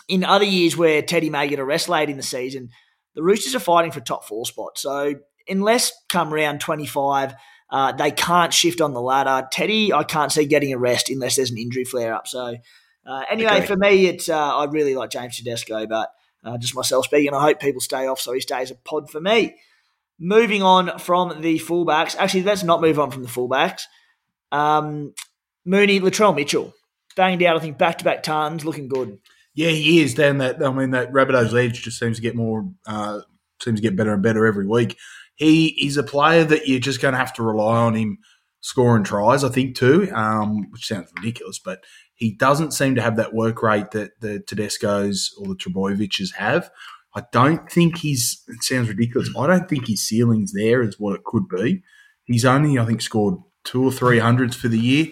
in 0.07 0.22
other 0.22 0.45
years 0.45 0.76
where 0.76 1.03
Teddy 1.03 1.28
may 1.28 1.49
get 1.49 1.59
a 1.59 1.64
rest 1.64 1.89
late 1.89 2.09
in 2.09 2.16
the 2.16 2.22
season, 2.22 2.70
the 3.16 3.22
Roosters 3.22 3.57
are 3.57 3.61
fighting 3.61 3.91
for 3.91 4.01
top 4.01 4.24
four 4.24 4.47
spot. 4.47 4.78
So 4.78 5.16
unless 5.49 5.93
come 6.09 6.32
round 6.32 6.61
25, 6.61 7.34
uh, 7.70 7.93
they 7.93 8.11
can't 8.11 8.53
shift 8.53 8.80
on 8.80 8.93
the 8.93 9.01
ladder. 9.01 9.47
Teddy, 9.51 9.93
I 9.93 10.05
can't 10.05 10.32
see 10.32 10.45
getting 10.45 10.72
a 10.72 10.78
rest 10.78 11.09
unless 11.09 11.36
there's 11.36 11.51
an 11.51 11.59
injury 11.59 11.84
flare 11.84 12.14
up. 12.14 12.26
So 12.26 12.57
uh, 13.07 13.22
anyway, 13.30 13.64
for 13.66 13.76
me, 13.76 14.07
it's 14.07 14.28
uh, 14.28 14.57
I 14.57 14.64
really 14.66 14.95
like 14.95 15.11
James 15.11 15.36
Tedesco, 15.36 15.86
but 15.86 16.12
uh, 16.45 16.59
just 16.59 16.74
myself 16.74 17.07
speaking. 17.07 17.34
I 17.34 17.41
hope 17.41 17.61
people 17.61 17.80
stay 17.80 18.07
off 18.07 18.20
so 18.20 18.32
he 18.32 18.41
stays 18.41 18.70
a 18.70 18.74
pod 18.74 19.11
for 19.11 19.20
me. 19.20 19.57
Moving 20.18 20.62
on 20.62 20.99
from 20.99 21.41
the 21.41 21.59
fullbacks. 21.59 22.14
Actually, 22.18 22.43
let's 22.43 22.62
not 22.62 22.80
move 22.80 22.99
on 22.99 23.11
from 23.11 23.22
the 23.22 23.28
fullbacks. 23.28 23.82
Um, 24.53 25.14
Mooney, 25.64 26.01
Latrell 26.01 26.34
Mitchell, 26.34 26.74
banged 27.16 27.43
out, 27.43 27.57
I 27.57 27.61
think, 27.61 27.78
back 27.78 27.99
to 27.99 28.05
back 28.05 28.22
tons, 28.22 28.64
looking 28.64 28.88
good. 28.88 29.18
Yeah, 29.55 29.70
he 29.70 30.03
is. 30.03 30.14
Down 30.14 30.38
that, 30.38 30.62
I 30.62 30.72
mean, 30.72 30.91
that 30.91 31.12
Rabbitohs 31.12 31.59
edge 31.59 31.82
just 31.82 31.99
seems 31.99 32.16
to 32.16 32.22
get 32.22 32.36
more, 32.36 32.68
uh, 32.86 33.20
seems 33.62 33.80
to 33.80 33.82
get 33.82 33.97
better 33.97 34.12
and 34.12 34.22
better 34.22 34.47
every 34.47 34.66
week. 34.66 34.97
He 35.41 35.68
is 35.86 35.97
a 35.97 36.03
player 36.03 36.45
that 36.45 36.68
you're 36.68 36.78
just 36.80 37.01
going 37.01 37.12
to 37.12 37.18
have 37.18 37.32
to 37.34 37.43
rely 37.43 37.78
on 37.78 37.95
him 37.95 38.18
scoring 38.61 39.05
tries, 39.05 39.43
I 39.43 39.49
think, 39.49 39.74
too, 39.74 40.11
um, 40.14 40.70
which 40.70 40.86
sounds 40.86 41.11
ridiculous, 41.16 41.59
but 41.59 41.82
He 42.14 42.36
doesn't 42.36 42.72
seem 42.72 42.95
to 42.97 43.01
have 43.01 43.16
that 43.16 43.32
work 43.32 43.62
rate 43.62 43.93
that 43.93 44.20
the 44.20 44.41
Tedesco's 44.41 45.34
or 45.38 45.49
the 45.49 45.55
Trbojevics 45.55 46.34
have. 46.34 46.70
I 47.16 47.22
don't 47.32 47.72
think 47.72 47.97
he's. 47.97 48.43
It 48.49 48.62
sounds 48.62 48.91
ridiculous. 48.91 49.30
I 49.36 49.47
don't 49.47 49.66
think 49.66 49.88
his 49.88 50.07
ceiling's 50.07 50.53
there 50.53 50.82
is 50.82 51.01
what 51.01 51.14
it 51.14 51.24
could 51.24 51.49
be. 51.49 51.82
He's 52.24 52.45
only, 52.45 52.78
I 52.78 52.84
think, 52.84 53.01
scored 53.01 53.36
two 53.64 53.82
or 53.82 53.91
three 53.91 54.18
hundreds 54.18 54.55
for 54.55 54.68
the 54.68 54.78
year. 54.78 55.07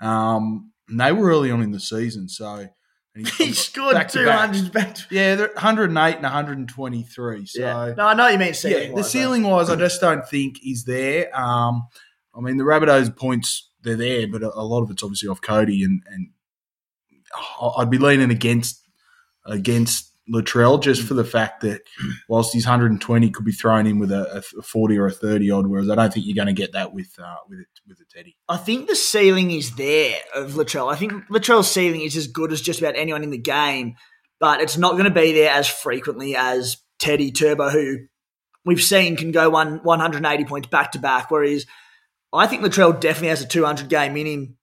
Um, 0.00 0.72
and 0.88 0.98
they 0.98 1.12
were 1.12 1.28
early 1.28 1.50
on 1.50 1.60
in 1.60 1.72
the 1.72 1.80
season, 1.80 2.30
so 2.30 2.68
he 3.14 3.24
scored 3.52 4.08
two 4.08 4.28
hundreds 4.28 4.68
back. 4.68 4.94
To, 4.96 5.04
yeah, 5.10 5.36
108 5.36 6.14
and 6.16 6.22
123. 6.22 7.46
So 7.46 7.60
yeah. 7.60 7.94
no, 7.96 8.06
I 8.06 8.14
know 8.14 8.28
you 8.28 8.38
mean 8.38 8.54
ceiling. 8.54 8.90
Yeah, 8.90 8.96
the 8.96 9.04
ceiling 9.04 9.42
wise, 9.44 9.70
I 9.70 9.76
just 9.76 10.00
don't 10.00 10.28
think 10.28 10.58
is 10.66 10.84
there. 10.84 11.36
Um, 11.38 11.86
I 12.36 12.40
mean, 12.40 12.56
the 12.56 12.64
Rabbitohs 12.64 13.16
points 13.16 13.70
they're 13.82 13.96
there, 13.96 14.26
but 14.26 14.42
a, 14.42 14.52
a, 14.54 14.64
lot 14.64 14.82
of 14.82 14.90
it's 14.90 15.02
obviously 15.02 15.28
off 15.28 15.40
Cody, 15.40 15.84
and, 15.84 16.02
and 16.10 16.30
I'd 17.78 17.90
be 17.90 17.98
leaning 17.98 18.30
against 18.30 18.82
against 19.46 20.13
Latrell 20.32 20.82
just 20.82 21.02
for 21.02 21.14
the 21.14 21.24
fact 21.24 21.60
that 21.60 21.82
whilst 22.28 22.54
he's 22.54 22.64
120 22.64 23.30
could 23.30 23.44
be 23.44 23.52
thrown 23.52 23.86
in 23.86 23.98
with 23.98 24.10
a, 24.10 24.42
a 24.58 24.62
40 24.62 24.98
or 24.98 25.06
a 25.06 25.12
30 25.12 25.50
odd, 25.50 25.66
whereas 25.66 25.90
I 25.90 25.94
don't 25.94 26.12
think 26.12 26.26
you're 26.26 26.34
going 26.34 26.54
to 26.54 26.60
get 26.60 26.72
that 26.72 26.94
with 26.94 27.14
uh, 27.18 27.36
with 27.48 27.60
a, 27.60 27.64
with 27.86 28.00
a 28.00 28.04
Teddy. 28.04 28.36
I 28.48 28.56
think 28.56 28.88
the 28.88 28.96
ceiling 28.96 29.50
is 29.50 29.76
there 29.76 30.16
of 30.34 30.52
Latrell. 30.52 30.92
I 30.92 30.96
think 30.96 31.12
Latrell's 31.30 31.70
ceiling 31.70 32.00
is 32.00 32.16
as 32.16 32.26
good 32.26 32.52
as 32.52 32.60
just 32.60 32.80
about 32.80 32.96
anyone 32.96 33.22
in 33.22 33.30
the 33.30 33.38
game, 33.38 33.96
but 34.40 34.60
it's 34.60 34.78
not 34.78 34.92
going 34.92 35.04
to 35.04 35.10
be 35.10 35.32
there 35.32 35.50
as 35.50 35.68
frequently 35.68 36.36
as 36.36 36.78
Teddy 36.98 37.30
Turbo, 37.30 37.68
who 37.68 37.98
we've 38.64 38.82
seen 38.82 39.16
can 39.16 39.30
go 39.30 39.50
one 39.50 39.80
180 39.82 40.44
points 40.44 40.68
back 40.68 40.92
to 40.92 40.98
back. 40.98 41.30
Whereas 41.30 41.66
I 42.32 42.46
think 42.46 42.62
Latrell 42.62 42.98
definitely 42.98 43.28
has 43.28 43.42
a 43.42 43.46
200 43.46 43.88
game 43.88 44.16
in 44.16 44.26
him 44.26 44.56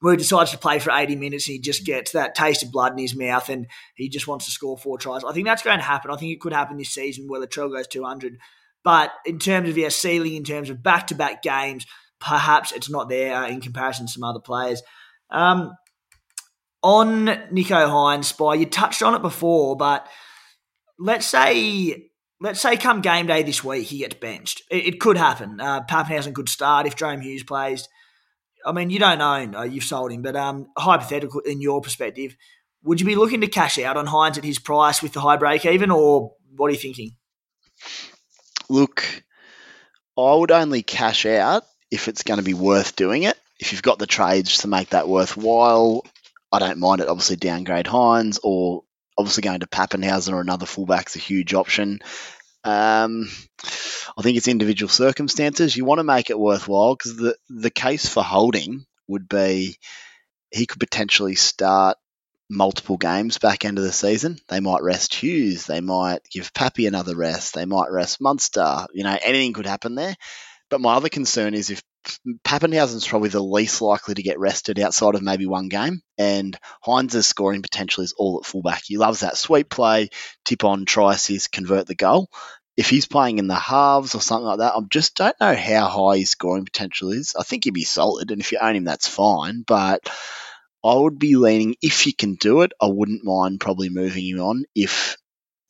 where 0.00 0.14
he 0.14 0.18
decides 0.18 0.50
to 0.50 0.58
play 0.58 0.78
for 0.78 0.92
80 0.92 1.16
minutes 1.16 1.46
and 1.46 1.54
he 1.54 1.60
just 1.60 1.84
gets 1.84 2.12
that 2.12 2.34
taste 2.34 2.62
of 2.62 2.72
blood 2.72 2.92
in 2.92 2.98
his 2.98 3.14
mouth 3.14 3.48
and 3.48 3.66
he 3.94 4.08
just 4.08 4.26
wants 4.26 4.46
to 4.46 4.50
score 4.50 4.76
four 4.76 4.98
tries. 4.98 5.24
I 5.24 5.32
think 5.32 5.46
that's 5.46 5.62
going 5.62 5.78
to 5.78 5.84
happen. 5.84 6.10
I 6.10 6.16
think 6.16 6.32
it 6.32 6.40
could 6.40 6.54
happen 6.54 6.78
this 6.78 6.90
season 6.90 7.28
where 7.28 7.40
Latrell 7.40 7.70
goes 7.70 7.86
200. 7.86 8.38
But 8.82 9.12
in 9.26 9.38
terms 9.38 9.68
of 9.68 9.76
your 9.76 9.90
ceiling, 9.90 10.34
in 10.34 10.44
terms 10.44 10.70
of 10.70 10.82
back 10.82 11.08
to 11.08 11.14
back 11.14 11.42
games, 11.42 11.86
perhaps 12.18 12.72
it's 12.72 12.90
not 12.90 13.10
there 13.10 13.44
in 13.44 13.60
comparison 13.60 14.06
to 14.06 14.12
some 14.12 14.24
other 14.24 14.40
players. 14.40 14.82
Um, 15.30 15.72
on 16.82 17.26
Nicho 17.26 17.86
Hynes, 17.88 18.24
Spy, 18.24 18.54
you 18.54 18.66
touched 18.66 19.02
on 19.02 19.14
it 19.14 19.20
before, 19.20 19.76
but 19.76 20.08
let's 20.98 21.26
say 21.26 22.10
let's 22.40 22.60
say 22.60 22.76
come 22.76 23.02
game 23.02 23.26
day 23.26 23.42
this 23.42 23.62
week 23.62 23.86
he 23.86 23.98
gets 23.98 24.14
benched. 24.14 24.62
It, 24.70 24.86
it 24.86 25.00
could 25.00 25.18
happen. 25.18 25.60
Uh, 25.60 25.82
Papenhuyzen 25.84 26.34
could 26.34 26.48
start 26.48 26.86
if 26.86 26.96
Jahrome 26.96 27.22
Hughes 27.22 27.42
plays. 27.42 27.86
I 28.64 28.72
mean, 28.72 28.90
you 28.90 28.98
don't 28.98 29.20
own, 29.20 29.54
uh, 29.54 29.62
you've 29.62 29.84
sold 29.84 30.12
him, 30.12 30.22
but 30.22 30.36
um, 30.36 30.68
hypothetical 30.76 31.40
in 31.40 31.60
your 31.60 31.80
perspective, 31.80 32.36
would 32.82 33.00
you 33.00 33.06
be 33.06 33.16
looking 33.16 33.40
to 33.42 33.46
cash 33.46 33.78
out 33.78 33.96
on 33.96 34.06
Hynes 34.06 34.38
at 34.38 34.44
his 34.44 34.58
price 34.58 35.02
with 35.02 35.12
the 35.12 35.20
high 35.20 35.36
break 35.36 35.64
even, 35.66 35.90
or 35.90 36.34
what 36.56 36.68
are 36.68 36.72
you 36.72 36.78
thinking? 36.78 37.16
Look, 38.68 39.24
I 40.16 40.34
would 40.34 40.50
only 40.50 40.82
cash 40.82 41.26
out 41.26 41.64
if 41.90 42.08
it's 42.08 42.22
going 42.22 42.38
to 42.38 42.44
be 42.44 42.54
worth 42.54 42.96
doing 42.96 43.24
it. 43.24 43.38
If 43.58 43.72
you've 43.72 43.82
got 43.82 43.98
the 43.98 44.06
trades 44.06 44.58
to 44.58 44.68
make 44.68 44.90
that 44.90 45.08
worthwhile, 45.08 46.04
I 46.52 46.58
don't 46.58 46.78
mind 46.78 47.00
it. 47.00 47.08
Obviously, 47.08 47.36
downgrade 47.36 47.86
Hynes 47.86 48.38
or 48.42 48.84
obviously 49.18 49.42
going 49.42 49.60
to 49.60 49.66
Papenhuyzen 49.66 50.32
or 50.32 50.40
another 50.40 50.66
fullback's 50.66 51.16
a 51.16 51.20
huge 51.20 51.52
option. 51.52 52.00
Um, 52.64 53.28
I 54.18 54.22
think 54.22 54.36
it's 54.36 54.48
individual 54.48 54.88
circumstances. 54.88 55.76
You 55.76 55.84
want 55.84 55.98
to 55.98 56.04
make 56.04 56.30
it 56.30 56.38
worthwhile 56.38 56.94
because 56.94 57.16
the 57.16 57.36
the 57.48 57.70
case 57.70 58.08
for 58.08 58.22
holding 58.22 58.84
would 59.08 59.28
be 59.28 59.76
he 60.50 60.66
could 60.66 60.80
potentially 60.80 61.36
start 61.36 61.96
multiple 62.50 62.96
games 62.96 63.38
back 63.38 63.64
end 63.64 63.78
of 63.78 63.84
the 63.84 63.92
season. 63.92 64.38
They 64.48 64.60
might 64.60 64.82
rest 64.82 65.14
Hughes. 65.14 65.66
They 65.66 65.80
might 65.80 66.20
give 66.30 66.52
Pappy 66.52 66.86
another 66.86 67.16
rest. 67.16 67.54
They 67.54 67.64
might 67.64 67.90
rest 67.90 68.20
Munster. 68.20 68.86
You 68.92 69.04
know, 69.04 69.16
anything 69.22 69.52
could 69.52 69.66
happen 69.66 69.94
there. 69.94 70.16
But 70.68 70.80
my 70.80 70.94
other 70.94 71.08
concern 71.08 71.54
is 71.54 71.70
if 71.70 71.82
Papenhuyzen's 72.44 73.06
probably 73.06 73.28
the 73.28 73.42
least 73.42 73.82
likely 73.82 74.14
to 74.14 74.22
get 74.22 74.38
rested 74.38 74.78
outside 74.78 75.14
of 75.14 75.22
maybe 75.22 75.46
one 75.46 75.68
game, 75.68 76.02
and 76.18 76.58
Hynes' 76.84 77.26
scoring 77.26 77.62
potential 77.62 78.02
is 78.04 78.14
all 78.16 78.40
at 78.40 78.46
fullback. 78.46 78.82
He 78.84 78.96
loves 78.96 79.20
that 79.20 79.36
sweep 79.36 79.68
play, 79.68 80.08
tip 80.44 80.64
on, 80.64 80.84
try 80.84 81.14
assist, 81.14 81.52
convert 81.52 81.86
the 81.86 81.94
goal. 81.94 82.30
If 82.76 82.88
he's 82.88 83.06
playing 83.06 83.38
in 83.38 83.46
the 83.46 83.54
halves 83.54 84.14
or 84.14 84.20
something 84.20 84.46
like 84.46 84.58
that, 84.58 84.74
I 84.74 84.80
just 84.90 85.14
don't 85.14 85.36
know 85.40 85.54
how 85.54 85.86
high 85.86 86.18
his 86.18 86.30
scoring 86.30 86.64
potential 86.64 87.10
is. 87.10 87.34
I 87.38 87.42
think 87.42 87.64
he'd 87.64 87.74
be 87.74 87.84
solid, 87.84 88.30
and 88.30 88.40
if 88.40 88.52
you 88.52 88.58
own 88.60 88.76
him, 88.76 88.84
that's 88.84 89.08
fine. 89.08 89.64
But 89.66 90.08
I 90.82 90.94
would 90.94 91.18
be 91.18 91.36
leaning, 91.36 91.76
if 91.82 92.06
you 92.06 92.14
can 92.14 92.36
do 92.36 92.62
it, 92.62 92.72
I 92.80 92.86
wouldn't 92.86 93.24
mind 93.24 93.60
probably 93.60 93.90
moving 93.90 94.26
him 94.26 94.40
on 94.40 94.64
if 94.74 95.16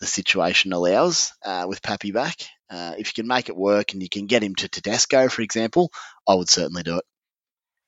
the 0.00 0.06
situation 0.06 0.72
allows 0.72 1.32
uh, 1.44 1.66
with 1.68 1.82
Pappy 1.82 2.10
back. 2.10 2.36
Uh, 2.68 2.94
if 2.98 3.08
you 3.08 3.22
can 3.22 3.28
make 3.28 3.48
it 3.48 3.56
work 3.56 3.92
and 3.92 4.02
you 4.02 4.08
can 4.08 4.26
get 4.26 4.42
him 4.42 4.54
to 4.56 4.68
Tedesco, 4.68 5.28
for 5.28 5.42
example, 5.42 5.90
I 6.26 6.34
would 6.34 6.48
certainly 6.48 6.82
do 6.82 6.98
it. 6.98 7.04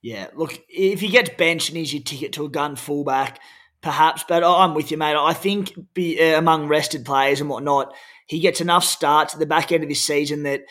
Yeah, 0.02 0.26
look, 0.34 0.60
if 0.68 1.00
he 1.00 1.08
gets 1.08 1.30
benched 1.30 1.68
and 1.68 1.78
he's 1.78 1.94
your 1.94 2.02
ticket 2.02 2.32
to 2.34 2.44
a 2.44 2.48
gun 2.48 2.74
fullback, 2.74 3.38
perhaps, 3.80 4.24
but 4.28 4.42
I'm 4.42 4.74
with 4.74 4.90
you, 4.90 4.96
mate. 4.96 5.16
I 5.16 5.32
think 5.32 5.72
be, 5.94 6.20
uh, 6.20 6.38
among 6.38 6.66
rested 6.66 7.04
players 7.04 7.40
and 7.40 7.48
whatnot, 7.48 7.94
he 8.26 8.40
gets 8.40 8.60
enough 8.60 8.84
starts 8.84 9.34
at 9.34 9.40
the 9.40 9.46
back 9.46 9.70
end 9.70 9.84
of 9.84 9.88
this 9.88 10.04
season 10.04 10.42
that 10.42 10.62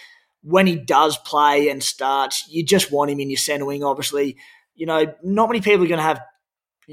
when 0.43 0.67
he 0.67 0.75
does 0.75 1.17
play 1.17 1.69
and 1.69 1.81
starts, 1.81 2.45
you 2.49 2.65
just 2.65 2.91
want 2.91 3.11
him 3.11 3.19
in 3.19 3.29
your 3.29 3.37
centre 3.37 3.65
wing, 3.65 3.83
obviously. 3.83 4.37
You 4.75 4.85
know, 4.85 5.13
not 5.23 5.47
many 5.47 5.61
people 5.61 5.85
are 5.85 5.87
going 5.87 5.97
to 5.97 6.03
have 6.03 6.21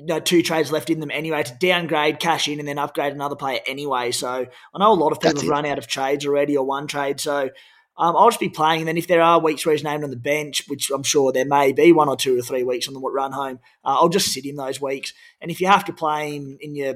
know, 0.07 0.21
two 0.21 0.43
trades 0.43 0.73
left 0.73 0.91
in 0.91 1.01
them 1.01 1.11
anyway 1.11 1.43
to 1.43 1.55
downgrade, 1.61 2.21
cash 2.21 2.49
in, 2.49 2.59
and 2.59 2.69
then 2.69 2.79
upgrade 2.79 3.13
another 3.13 3.37
player 3.37 3.61
anyway. 3.67 4.11
So 4.11 4.29
I 4.29 4.79
know 4.79 4.93
a 4.93 4.95
lot 4.95 5.13
of 5.13 5.21
people 5.21 5.41
have 5.41 5.49
run 5.49 5.67
out 5.67 5.79
of 5.79 5.87
trades 5.87 6.27
already 6.27 6.57
or 6.57 6.65
one 6.65 6.87
trade. 6.87 7.21
So 7.21 7.51
um, 7.99 8.15
I'll 8.17 8.29
just 8.29 8.41
be 8.41 8.49
playing. 8.49 8.83
And 8.83 8.89
then 8.89 8.97
if 8.97 9.09
there 9.09 9.21
are 9.21 9.41
weeks 9.41 9.67
where 9.67 9.75
he's 9.75 9.83
named 9.83 10.05
on 10.05 10.11
the 10.11 10.17
bench, 10.17 10.63
which 10.69 10.91
I'm 10.91 11.03
sure 11.03 11.33
there 11.33 11.45
may 11.45 11.73
be 11.73 11.93
one 11.93 12.09
or 12.09 12.17
two 12.17 12.39
or 12.39 12.43
three 12.43 12.63
weeks 12.63 12.87
on 12.87 12.95
the 12.95 13.01
run 13.01 13.33
home, 13.33 13.59
uh, 13.85 13.97
I'll 13.99 14.09
just 14.09 14.33
sit 14.33 14.47
him 14.47 14.55
those 14.55 14.81
weeks. 14.81 15.13
And 15.41 15.51
if 15.51 15.61
you 15.61 15.67
have 15.67 15.85
to 15.87 15.93
play 15.93 16.37
him 16.37 16.59
in 16.61 16.77
your 16.77 16.95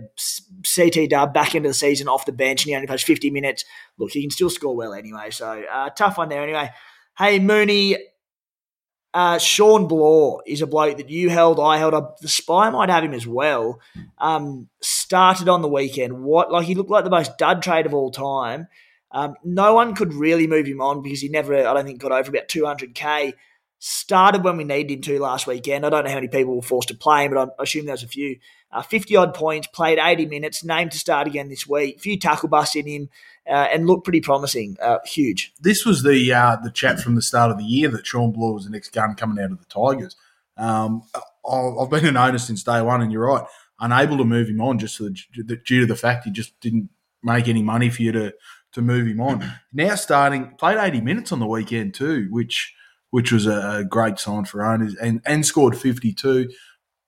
CT 0.74 1.10
dub 1.10 1.34
back 1.34 1.56
into 1.56 1.68
the 1.68 1.74
season 1.74 2.08
off 2.08 2.24
the 2.24 2.32
bench 2.32 2.62
and 2.62 2.68
he 2.68 2.76
only 2.76 2.86
plays 2.86 3.02
50 3.02 3.30
minutes, 3.30 3.64
look, 3.98 4.12
he 4.12 4.22
can 4.22 4.30
still 4.30 4.50
score 4.50 4.76
well 4.76 4.94
anyway. 4.94 5.30
So 5.30 5.64
uh, 5.70 5.90
tough 5.90 6.18
one 6.18 6.28
there 6.28 6.42
anyway. 6.42 6.70
Hey, 7.18 7.40
Mooney, 7.40 7.96
uh, 9.14 9.38
Shawn 9.38 9.88
Blore 9.88 10.42
is 10.46 10.62
a 10.62 10.66
bloke 10.66 10.96
that 10.96 11.10
you 11.10 11.28
held, 11.28 11.60
I 11.60 11.78
held 11.78 11.94
up. 11.94 12.18
The 12.20 12.28
spy 12.28 12.70
might 12.70 12.88
have 12.88 13.04
him 13.04 13.12
as 13.12 13.26
well. 13.26 13.80
Um, 14.18 14.68
started 14.80 15.48
on 15.48 15.60
the 15.62 15.68
weekend. 15.68 16.22
What 16.22 16.50
like 16.50 16.66
he 16.66 16.74
looked 16.74 16.90
like 16.90 17.04
the 17.04 17.10
most 17.10 17.36
dud 17.36 17.62
trade 17.62 17.86
of 17.86 17.94
all 17.94 18.10
time. 18.10 18.68
Um, 19.10 19.34
no 19.44 19.74
one 19.74 19.94
could 19.94 20.14
really 20.14 20.46
move 20.46 20.66
him 20.66 20.80
on 20.80 21.02
because 21.02 21.20
he 21.20 21.28
never, 21.28 21.54
I 21.54 21.74
don't 21.74 21.84
think, 21.84 22.00
got 22.00 22.12
over 22.12 22.30
about 22.30 22.48
200k. 22.48 23.34
Started 23.78 24.44
when 24.44 24.56
we 24.56 24.64
needed 24.64 24.94
him 24.94 25.02
to 25.02 25.20
last 25.20 25.46
weekend. 25.46 25.84
I 25.84 25.90
don't 25.90 26.04
know 26.04 26.10
how 26.10 26.16
many 26.16 26.28
people 26.28 26.56
were 26.56 26.62
forced 26.62 26.88
to 26.88 26.94
play 26.94 27.26
him, 27.26 27.34
but 27.34 27.50
I 27.58 27.62
assume 27.62 27.84
there's 27.84 28.04
a 28.04 28.08
few. 28.08 28.38
Uh, 28.72 28.82
50 28.82 29.16
odd 29.16 29.34
points, 29.34 29.66
played 29.66 29.98
80 29.98 30.26
minutes, 30.26 30.64
named 30.64 30.92
to 30.92 30.98
start 30.98 31.26
again 31.26 31.48
this 31.48 31.66
week. 31.66 32.00
Few 32.00 32.18
tackle 32.18 32.48
busts 32.48 32.74
in 32.74 32.86
him 32.86 33.10
uh, 33.46 33.68
and 33.72 33.86
looked 33.86 34.04
pretty 34.04 34.20
promising. 34.20 34.76
Uh, 34.80 34.98
huge. 35.04 35.52
This 35.60 35.84
was 35.84 36.02
the 36.02 36.32
uh, 36.32 36.56
the 36.56 36.70
chat 36.70 37.00
from 37.00 37.14
the 37.14 37.22
start 37.22 37.50
of 37.50 37.58
the 37.58 37.64
year 37.64 37.88
that 37.90 38.06
Shawn 38.06 38.32
Blore 38.32 38.54
was 38.54 38.64
the 38.64 38.70
next 38.70 38.92
gun 38.92 39.14
coming 39.14 39.42
out 39.42 39.52
of 39.52 39.58
the 39.58 39.66
Tigers. 39.66 40.16
Um, 40.56 41.02
I've 41.48 41.90
been 41.90 42.06
an 42.06 42.16
owner 42.16 42.38
since 42.38 42.62
day 42.62 42.80
one, 42.80 43.02
and 43.02 43.12
you're 43.12 43.26
right, 43.26 43.44
unable 43.80 44.16
to 44.18 44.24
move 44.24 44.48
him 44.48 44.60
on 44.60 44.78
just 44.78 44.98
the, 44.98 45.10
due 45.64 45.80
to 45.80 45.86
the 45.86 45.96
fact 45.96 46.24
he 46.24 46.30
just 46.30 46.58
didn't 46.60 46.88
make 47.22 47.48
any 47.48 47.62
money 47.62 47.90
for 47.90 48.02
you 48.02 48.12
to 48.12 48.32
to 48.72 48.80
move 48.82 49.06
him 49.06 49.20
on. 49.20 49.52
now 49.72 49.94
starting 49.94 50.54
played 50.56 50.78
80 50.78 51.02
minutes 51.02 51.30
on 51.30 51.40
the 51.40 51.46
weekend 51.46 51.94
too, 51.94 52.28
which 52.30 52.74
which 53.10 53.30
was 53.30 53.46
a, 53.46 53.84
great 53.88 54.18
sign 54.18 54.44
for 54.44 54.64
owners, 54.64 54.94
and 54.94 55.20
and 55.26 55.44
scored 55.44 55.76
52 55.76 56.48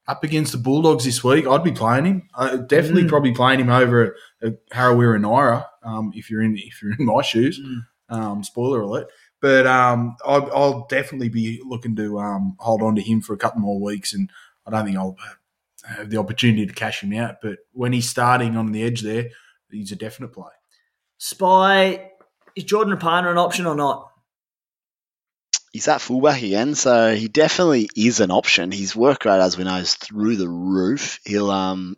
up 0.07 0.23
against 0.23 0.53
the 0.53 0.59
Bulldogs 0.59 1.05
this 1.05 1.25
week, 1.25 1.47
I'd 1.47 1.65
be 1.65 1.73
playing 1.73 2.05
him. 2.05 2.29
Uh, 2.35 2.57
definitely, 2.57 3.05
mm. 3.05 3.09
probably 3.09 3.33
playing 3.33 3.61
him 3.61 3.71
over 3.71 4.17
a, 4.43 4.49
a 4.49 4.51
Harawira 4.73 5.21
Naera. 5.21 5.67
Um, 5.83 6.13
if 6.15 6.31
you're 6.31 6.43
in 6.43 6.57
if 6.57 6.83
you're 6.83 6.93
in 6.99 7.07
my 7.07 7.23
shoes, 7.23 7.61
mm. 7.61 7.81
um, 8.09 8.45
spoiler 8.45 8.83
alert. 8.83 9.09
But 9.41 9.67
um, 9.67 10.17
I'll, 10.25 10.51
I'll, 10.55 10.87
definitely 10.87 11.29
be 11.29 11.61
looking 11.67 11.95
to 11.97 12.19
um, 12.19 12.57
hold 12.59 12.81
on 12.81 12.95
to 12.97 13.03
him 13.03 13.21
for 13.21 13.35
a 13.35 13.37
couple 13.37 13.61
more 13.61 13.79
weeks, 13.79 14.15
and 14.15 14.31
I 14.67 14.71
don't 14.71 14.87
think 14.87 14.97
I'll 14.97 15.17
have 15.87 16.09
the 16.09 16.17
opportunity 16.17 16.67
to 16.67 16.73
cash 16.73 17.03
him 17.03 17.13
out. 17.13 17.37
But 17.43 17.59
when 17.73 17.93
he's 17.93 18.09
starting 18.09 18.57
on 18.57 18.73
the 18.73 18.83
edge 18.83 19.03
there, 19.03 19.29
he's 19.71 19.93
a 19.93 19.97
definite 19.97 20.33
play. 20.33 20.53
Spy 21.19 22.11
is 22.57 22.65
Jordan 22.65 22.97
Rapana 22.97 23.31
an 23.31 23.39
option 23.39 23.67
or 23.67 23.75
not? 23.75 24.11
He's 25.75 25.89
at 25.89 26.01
fullback 26.01 26.41
again, 26.41 26.77
so 26.77 27.15
he 27.15 27.27
definitely 27.27 27.91
is 27.97 28.21
an 28.21 28.31
option. 28.31 28.71
His 28.71 28.95
work 28.95 29.25
rate, 29.25 29.41
as 29.41 29.59
we 29.59 29.65
know, 29.65 29.77
is 29.77 29.95
through 29.95 30.37
the 30.37 30.49
roof. 30.49 31.19
He'll 31.27 31.51
um 31.51 31.97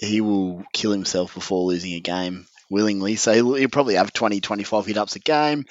he 0.00 0.22
will 0.22 0.64
kill 0.72 0.90
himself 0.90 1.34
before 1.34 1.66
losing 1.66 1.92
a 1.92 2.00
game 2.00 2.46
willingly. 2.70 3.16
So 3.16 3.34
he'll, 3.34 3.54
he'll 3.54 3.68
probably 3.68 3.96
have 3.96 4.14
20, 4.14 4.40
25 4.40 4.86
hit 4.86 4.96
ups 4.96 5.16
a 5.16 5.18
game. 5.18 5.66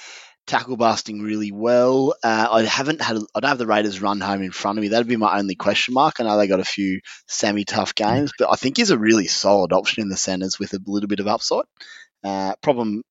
tackle 0.46 0.78
busting 0.78 1.22
really 1.22 1.52
well. 1.52 2.14
Uh, 2.24 2.48
I 2.52 2.62
haven't 2.64 3.02
had, 3.02 3.18
I 3.34 3.40
don't 3.40 3.50
have 3.50 3.58
the 3.58 3.66
Raiders 3.66 4.02
run 4.04 4.22
home 4.22 4.44
in 4.44 4.52
front 4.52 4.78
of 4.78 4.84
me. 4.84 4.90
That'd 4.90 5.08
be 5.08 5.16
my 5.16 5.40
only 5.40 5.56
question 5.56 5.96
mark. 5.96 6.20
I 6.20 6.26
know 6.26 6.38
they 6.38 6.48
got 6.48 6.60
a 6.60 6.66
few 6.66 7.02
semi 7.28 7.66
tough 7.66 7.96
games, 7.96 8.32
but 8.38 8.52
I 8.52 8.56
think 8.56 8.78
he's 8.78 8.92
a 8.92 9.00
really 9.00 9.26
solid 9.26 9.74
option 9.74 10.04
in 10.04 10.10
the 10.10 10.18
centres 10.18 10.60
with 10.60 10.74
a 10.74 10.80
little 10.86 11.08
bit 11.08 11.20
of 11.20 11.28
upside. 11.28 11.66
Uh, 12.24 12.54
problem 12.62 13.02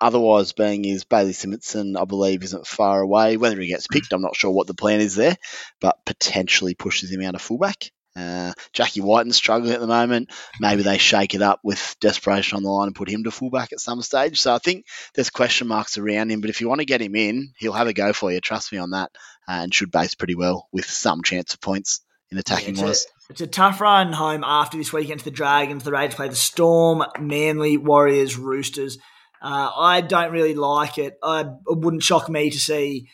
otherwise 0.00 0.52
being 0.52 0.84
is 0.84 1.04
Bailey 1.04 1.32
Simonsson, 1.32 2.00
I 2.00 2.04
believe, 2.04 2.42
isn't 2.42 2.66
far 2.66 3.00
away. 3.00 3.36
Whether 3.36 3.60
he 3.60 3.68
gets 3.68 3.86
picked, 3.86 4.12
I'm 4.12 4.22
not 4.22 4.36
sure 4.36 4.50
what 4.50 4.66
the 4.66 4.74
plan 4.74 5.00
is 5.00 5.14
there, 5.14 5.36
but 5.80 6.04
potentially 6.04 6.74
pushes 6.74 7.10
him 7.10 7.22
out 7.22 7.34
of 7.34 7.42
fullback. 7.42 7.90
Uh, 8.16 8.52
Jackie 8.72 9.00
Wighton's 9.00 9.36
struggling 9.36 9.72
at 9.74 9.80
the 9.80 9.86
moment. 9.86 10.30
Maybe 10.58 10.82
they 10.82 10.98
shake 10.98 11.34
it 11.34 11.42
up 11.42 11.60
with 11.62 11.94
desperation 12.00 12.56
on 12.56 12.64
the 12.64 12.68
line 12.70 12.88
and 12.88 12.96
put 12.96 13.08
him 13.08 13.22
to 13.24 13.30
fullback 13.30 13.72
at 13.72 13.78
some 13.78 14.02
stage. 14.02 14.40
So 14.40 14.52
I 14.52 14.58
think 14.58 14.86
there's 15.14 15.30
question 15.30 15.68
marks 15.68 15.98
around 15.98 16.30
him. 16.30 16.40
But 16.40 16.50
if 16.50 16.60
you 16.60 16.68
want 16.68 16.80
to 16.80 16.84
get 16.86 17.00
him 17.00 17.14
in, 17.14 17.52
he'll 17.58 17.72
have 17.74 17.86
a 17.86 17.92
go 17.92 18.12
for 18.12 18.32
you. 18.32 18.40
Trust 18.40 18.72
me 18.72 18.78
on 18.78 18.90
that. 18.90 19.10
Uh, 19.46 19.62
and 19.62 19.72
should 19.74 19.92
base 19.92 20.14
pretty 20.16 20.34
well 20.34 20.66
with 20.72 20.84
some 20.86 21.22
chance 21.22 21.54
of 21.54 21.60
points 21.60 22.00
in 22.32 22.38
attacking 22.38 22.74
Yeah, 22.76 22.86
wise. 22.86 23.04
it's, 23.04 23.06
a, 23.06 23.32
it's 23.32 23.40
a 23.42 23.46
tough 23.46 23.80
run 23.80 24.12
home 24.12 24.42
after 24.44 24.76
this 24.76 24.92
week 24.92 25.04
against 25.04 25.24
the 25.24 25.30
Dragons. 25.30 25.84
The 25.84 25.92
Raiders 25.92 26.16
play 26.16 26.28
the 26.28 26.34
Storm, 26.36 27.04
Manly, 27.20 27.76
Warriors, 27.76 28.36
Roosters. 28.36 28.98
Uh, 29.40 29.70
I 29.76 30.00
don't 30.00 30.32
really 30.32 30.54
like 30.54 30.98
it. 30.98 31.18
I, 31.22 31.40
it 31.40 31.78
wouldn't 31.78 32.02
shock 32.02 32.28
me 32.28 32.50
to 32.50 32.58
see 32.58 33.08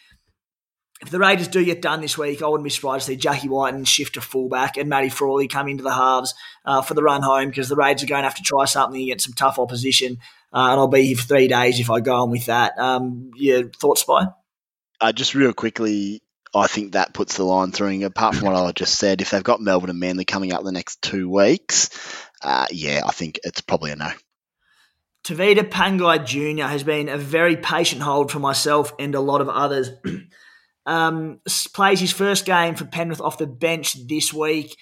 if 1.03 1.11
the 1.11 1.19
Raiders 1.19 1.49
do 1.49 1.65
get 1.65 1.83
done 1.83 2.01
this 2.01 2.17
week. 2.17 2.43
I 2.43 2.49
wouldn't 2.49 2.65
be 2.65 2.71
surprised 2.71 3.07
to 3.07 3.13
see 3.13 3.17
Jackie 3.17 3.49
Wighton 3.49 3.85
shift 3.85 4.15
to 4.15 4.21
fullback 4.21 4.77
and 4.77 4.89
Matty 4.89 5.11
Frawley 5.11 5.49
come 5.49 5.69
into 5.69 5.83
the 5.83 5.93
halves 5.93 6.35
uh, 6.65 6.83
for 6.83 6.95
the 6.95 7.03
run 7.03 7.23
home 7.23 7.49
because 7.49 7.69
the 7.69 7.77
Raiders 7.77 8.05
are 8.05 8.07
going 8.07 8.23
to 8.23 8.29
have 8.29 8.37
to 8.37 8.43
try 8.43 8.65
something 8.65 9.01
against 9.01 9.27
some 9.27 9.35
tough 9.35 9.59
opposition. 9.59 10.19
Uh, 10.53 10.71
and 10.71 10.81
I'll 10.81 10.89
be 10.89 11.03
here 11.03 11.17
for 11.17 11.25
three 11.25 11.49
days 11.49 11.81
if 11.81 11.91
I 11.91 12.01
go 12.01 12.15
on 12.15 12.31
with 12.31 12.47
that. 12.47 12.79
Um, 12.79 13.33
your 13.35 13.69
thoughts, 13.71 14.03
Spy? 14.03 14.27
Uh, 15.01 15.13
just 15.13 15.35
real 15.35 15.53
quickly, 15.53 16.23
I 16.55 16.69
think 16.69 16.93
that 16.93 17.13
puts 17.13 17.37
the 17.37 17.45
line 17.45 17.73
through. 17.73 18.05
Apart 18.05 18.37
from 18.37 18.47
what 18.47 18.57
I 18.57 18.71
just 18.73 18.97
said, 18.99 19.21
if 19.21 19.31
they've 19.31 19.43
got 19.43 19.61
Melbourne 19.61 19.91
and 19.91 19.99
Manly 19.99 20.25
coming 20.25 20.53
up 20.53 20.63
the 20.63 20.73
next 20.73 21.03
two 21.03 21.29
weeks, 21.29 21.91
uh, 22.43 22.67
yeah, 22.71 23.03
I 23.05 23.11
think 23.11 23.41
it's 23.43 23.61
probably 23.61 23.91
a 23.91 23.97
no. 23.97 24.11
Tavita 25.25 25.69
Pangai 25.71 26.25
Jr. 26.25 26.65
has 26.65 26.85
been 26.85 27.09
a 27.09 27.17
very 27.17 27.57
patient 27.57 28.03
hold 28.03 28.31
for 28.31 28.41
myself 28.41 28.93
and 28.99 29.15
a 29.15 29.21
lot 29.21 29.41
of 29.41 29.49
others. 29.49 29.91
um, 30.87 31.41
plays 31.73 31.99
his 31.99 32.13
first 32.13 32.45
game 32.45 32.75
for 32.75 32.85
Penrith 32.85 33.23
off 33.23 33.39
the 33.39 33.47
bench 33.47 34.07
this 34.07 34.35
week. 34.35 34.77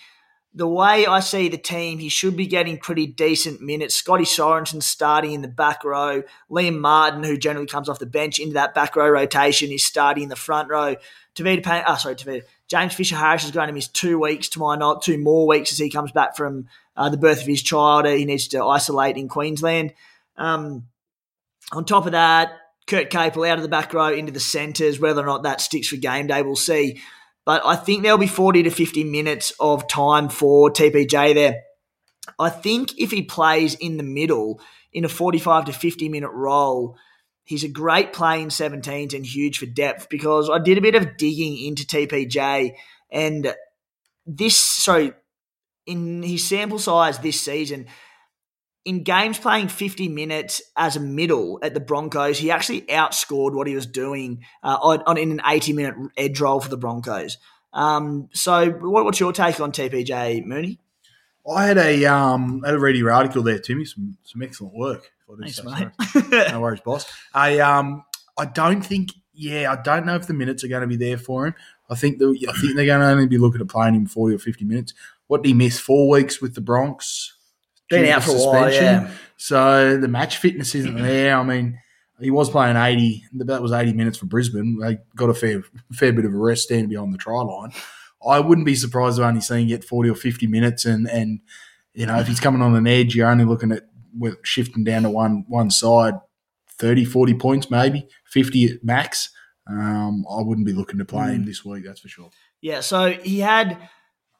The 0.52 0.66
way 0.66 1.06
I 1.06 1.20
see 1.20 1.48
the 1.48 1.56
team, 1.56 1.98
he 1.98 2.08
should 2.08 2.36
be 2.36 2.46
getting 2.46 2.76
pretty 2.76 3.06
decent 3.06 3.62
minutes. 3.62 3.94
Scotty 3.94 4.24
Sorensen 4.24 4.82
starting 4.82 5.32
in 5.32 5.42
the 5.42 5.48
back 5.48 5.84
row. 5.84 6.24
Liam 6.50 6.80
Martin, 6.80 7.22
who 7.22 7.38
generally 7.38 7.68
comes 7.68 7.88
off 7.88 8.00
the 8.00 8.04
bench 8.04 8.40
into 8.40 8.54
that 8.54 8.74
back 8.74 8.96
row 8.96 9.08
rotation, 9.08 9.70
is 9.70 9.84
starting 9.84 10.24
in 10.24 10.28
the 10.28 10.36
front 10.36 10.68
row. 10.68 10.96
Tavita 11.36 11.62
Pan- 11.62 11.84
oh, 11.86 11.94
sorry, 11.94 12.16
Tavita. 12.16 12.42
James 12.68 12.94
Fisher 12.94 13.16
Harris 13.16 13.44
is 13.44 13.52
going 13.52 13.68
to 13.68 13.72
miss 13.72 13.88
two 13.88 14.18
weeks 14.18 14.48
to 14.50 14.58
my 14.58 14.96
two 15.02 15.18
more 15.18 15.46
weeks 15.46 15.72
as 15.72 15.78
he 15.78 15.88
comes 15.88 16.10
back 16.10 16.36
from 16.36 16.66
uh, 16.96 17.08
the 17.08 17.16
birth 17.16 17.40
of 17.40 17.46
his 17.46 17.62
child. 17.62 18.06
He 18.06 18.24
needs 18.24 18.48
to 18.48 18.62
isolate 18.64 19.16
in 19.16 19.28
Queensland. 19.28 19.94
Um, 20.36 20.88
on 21.72 21.84
top 21.84 22.06
of 22.06 22.12
that, 22.12 22.52
Kurt 22.86 23.10
Capewell 23.10 23.48
out 23.48 23.58
of 23.58 23.62
the 23.62 23.68
back 23.68 23.94
row 23.94 24.12
into 24.12 24.32
the 24.32 24.40
centres. 24.40 24.98
Whether 24.98 25.22
or 25.22 25.26
not 25.26 25.44
that 25.44 25.60
sticks 25.60 25.88
for 25.88 25.96
game 25.96 26.26
day, 26.26 26.42
we'll 26.42 26.56
see. 26.56 27.00
But 27.44 27.62
I 27.64 27.76
think 27.76 28.02
there'll 28.02 28.18
be 28.18 28.26
40 28.26 28.64
to 28.64 28.70
50 28.70 29.04
minutes 29.04 29.52
of 29.58 29.88
time 29.88 30.28
for 30.28 30.70
TPJ 30.70 31.34
there. 31.34 31.62
I 32.38 32.50
think 32.50 32.98
if 32.98 33.10
he 33.10 33.22
plays 33.22 33.74
in 33.74 33.96
the 33.96 34.04
middle 34.04 34.60
in 34.92 35.04
a 35.04 35.08
45 35.08 35.66
to 35.66 35.72
50 35.72 36.08
minute 36.08 36.30
role, 36.30 36.96
he's 37.44 37.64
a 37.64 37.68
great 37.68 38.12
play 38.12 38.40
in 38.40 38.48
17s 38.48 39.14
and 39.14 39.26
huge 39.26 39.58
for 39.58 39.66
depth 39.66 40.08
because 40.08 40.48
I 40.48 40.58
did 40.58 40.78
a 40.78 40.82
bit 40.82 40.94
of 40.94 41.16
digging 41.16 41.58
into 41.58 41.84
TPJ 41.84 42.74
and 43.10 43.54
this, 44.24 44.56
so 44.56 45.12
in 45.86 46.22
his 46.22 46.44
sample 46.46 46.78
size 46.78 47.18
this 47.18 47.40
season, 47.40 47.86
in 48.84 49.02
games 49.04 49.38
playing 49.38 49.68
50 49.68 50.08
minutes 50.08 50.60
as 50.76 50.96
a 50.96 51.00
middle 51.00 51.58
at 51.62 51.74
the 51.74 51.80
Broncos, 51.80 52.38
he 52.38 52.50
actually 52.50 52.82
outscored 52.82 53.54
what 53.54 53.66
he 53.66 53.74
was 53.74 53.86
doing 53.86 54.44
uh, 54.62 54.78
on, 54.82 55.02
on 55.06 55.16
in 55.18 55.30
an 55.32 55.40
80 55.46 55.72
minute 55.72 55.94
edge 56.16 56.40
roll 56.40 56.60
for 56.60 56.68
the 56.68 56.76
Broncos. 56.76 57.38
Um, 57.72 58.28
so, 58.32 58.70
what, 58.70 59.04
what's 59.04 59.20
your 59.20 59.32
take 59.32 59.60
on 59.60 59.72
TPJ 59.72 60.44
Mooney? 60.44 60.78
I 61.50 61.66
had 61.66 61.78
a 61.78 62.04
um 62.06 62.62
had 62.64 62.74
a 62.74 62.78
read 62.78 62.96
your 62.96 63.10
article 63.10 63.42
there, 63.42 63.58
Timmy. 63.58 63.84
Some 63.84 64.16
some 64.22 64.42
excellent 64.42 64.74
work. 64.74 65.10
if 65.28 65.30
I 65.30 65.34
do 65.34 65.50
Thanks, 65.50 65.56
say 65.56 66.30
mate. 66.38 66.52
no 66.52 66.60
worries, 66.60 66.80
boss. 66.80 67.04
I 67.34 67.58
um 67.58 68.04
I 68.38 68.44
don't 68.44 68.82
think 68.82 69.10
yeah, 69.34 69.72
I 69.72 69.82
don't 69.82 70.06
know 70.06 70.14
if 70.14 70.26
the 70.26 70.34
minutes 70.34 70.62
are 70.62 70.68
going 70.68 70.82
to 70.82 70.86
be 70.86 70.96
there 70.96 71.18
for 71.18 71.46
him. 71.46 71.54
I 71.90 71.94
think 71.94 72.18
the, 72.18 72.28
I 72.48 72.52
think 72.60 72.76
they're 72.76 72.86
going 72.86 73.00
to 73.00 73.06
only 73.06 73.26
be 73.26 73.38
looking 73.38 73.60
at 73.60 73.68
playing 73.68 73.94
him 73.94 74.06
forty 74.06 74.34
or 74.34 74.38
fifty 74.38 74.64
minutes. 74.64 74.94
What 75.26 75.42
did 75.42 75.48
he 75.48 75.54
miss? 75.54 75.80
Four 75.80 76.08
weeks 76.08 76.40
with 76.40 76.54
the 76.54 76.60
Bronx. 76.60 77.34
Been 77.92 78.12
out 78.12 78.24
for 78.24 78.32
a 78.32 78.34
while, 78.34 78.72
yeah. 78.72 79.10
So 79.36 79.96
the 79.98 80.08
match 80.08 80.38
fitness 80.38 80.74
isn't 80.74 80.96
there. 80.96 81.36
I 81.36 81.42
mean, 81.42 81.78
he 82.20 82.30
was 82.30 82.48
playing 82.50 82.76
eighty. 82.76 83.24
That 83.34 83.62
was 83.62 83.72
eighty 83.72 83.92
minutes 83.92 84.18
for 84.18 84.26
Brisbane. 84.26 84.78
They 84.80 84.98
got 85.16 85.30
a 85.30 85.34
fair 85.34 85.62
fair 85.92 86.12
bit 86.12 86.24
of 86.24 86.32
a 86.32 86.36
rest 86.36 86.62
standing 86.64 86.88
behind 86.88 87.12
the 87.12 87.18
try 87.18 87.40
line. 87.40 87.72
I 88.26 88.38
wouldn't 88.38 88.66
be 88.66 88.76
surprised 88.76 89.18
if 89.18 89.24
only 89.24 89.40
seeing 89.40 89.66
get 89.68 89.84
forty 89.84 90.08
or 90.08 90.14
fifty 90.14 90.46
minutes, 90.46 90.84
and 90.84 91.08
and 91.08 91.40
you 91.94 92.06
know 92.06 92.18
if 92.18 92.28
he's 92.28 92.40
coming 92.40 92.62
on 92.62 92.74
an 92.76 92.86
edge, 92.86 93.16
you're 93.16 93.28
only 93.28 93.44
looking 93.44 93.72
at 93.72 93.82
with 94.16 94.36
shifting 94.44 94.84
down 94.84 95.02
to 95.02 95.10
one 95.10 95.44
one 95.48 95.70
side, 95.70 96.14
30, 96.78 97.04
40 97.04 97.34
points 97.34 97.70
maybe, 97.70 98.06
fifty 98.26 98.66
at 98.66 98.84
max. 98.84 99.30
Um, 99.66 100.24
I 100.30 100.42
wouldn't 100.42 100.66
be 100.66 100.72
looking 100.72 100.98
to 100.98 101.04
play 101.04 101.32
him 101.32 101.44
this 101.44 101.64
week. 101.64 101.84
That's 101.84 102.00
for 102.00 102.08
sure. 102.08 102.30
Yeah, 102.60 102.80
so 102.80 103.10
he 103.10 103.40
had. 103.40 103.88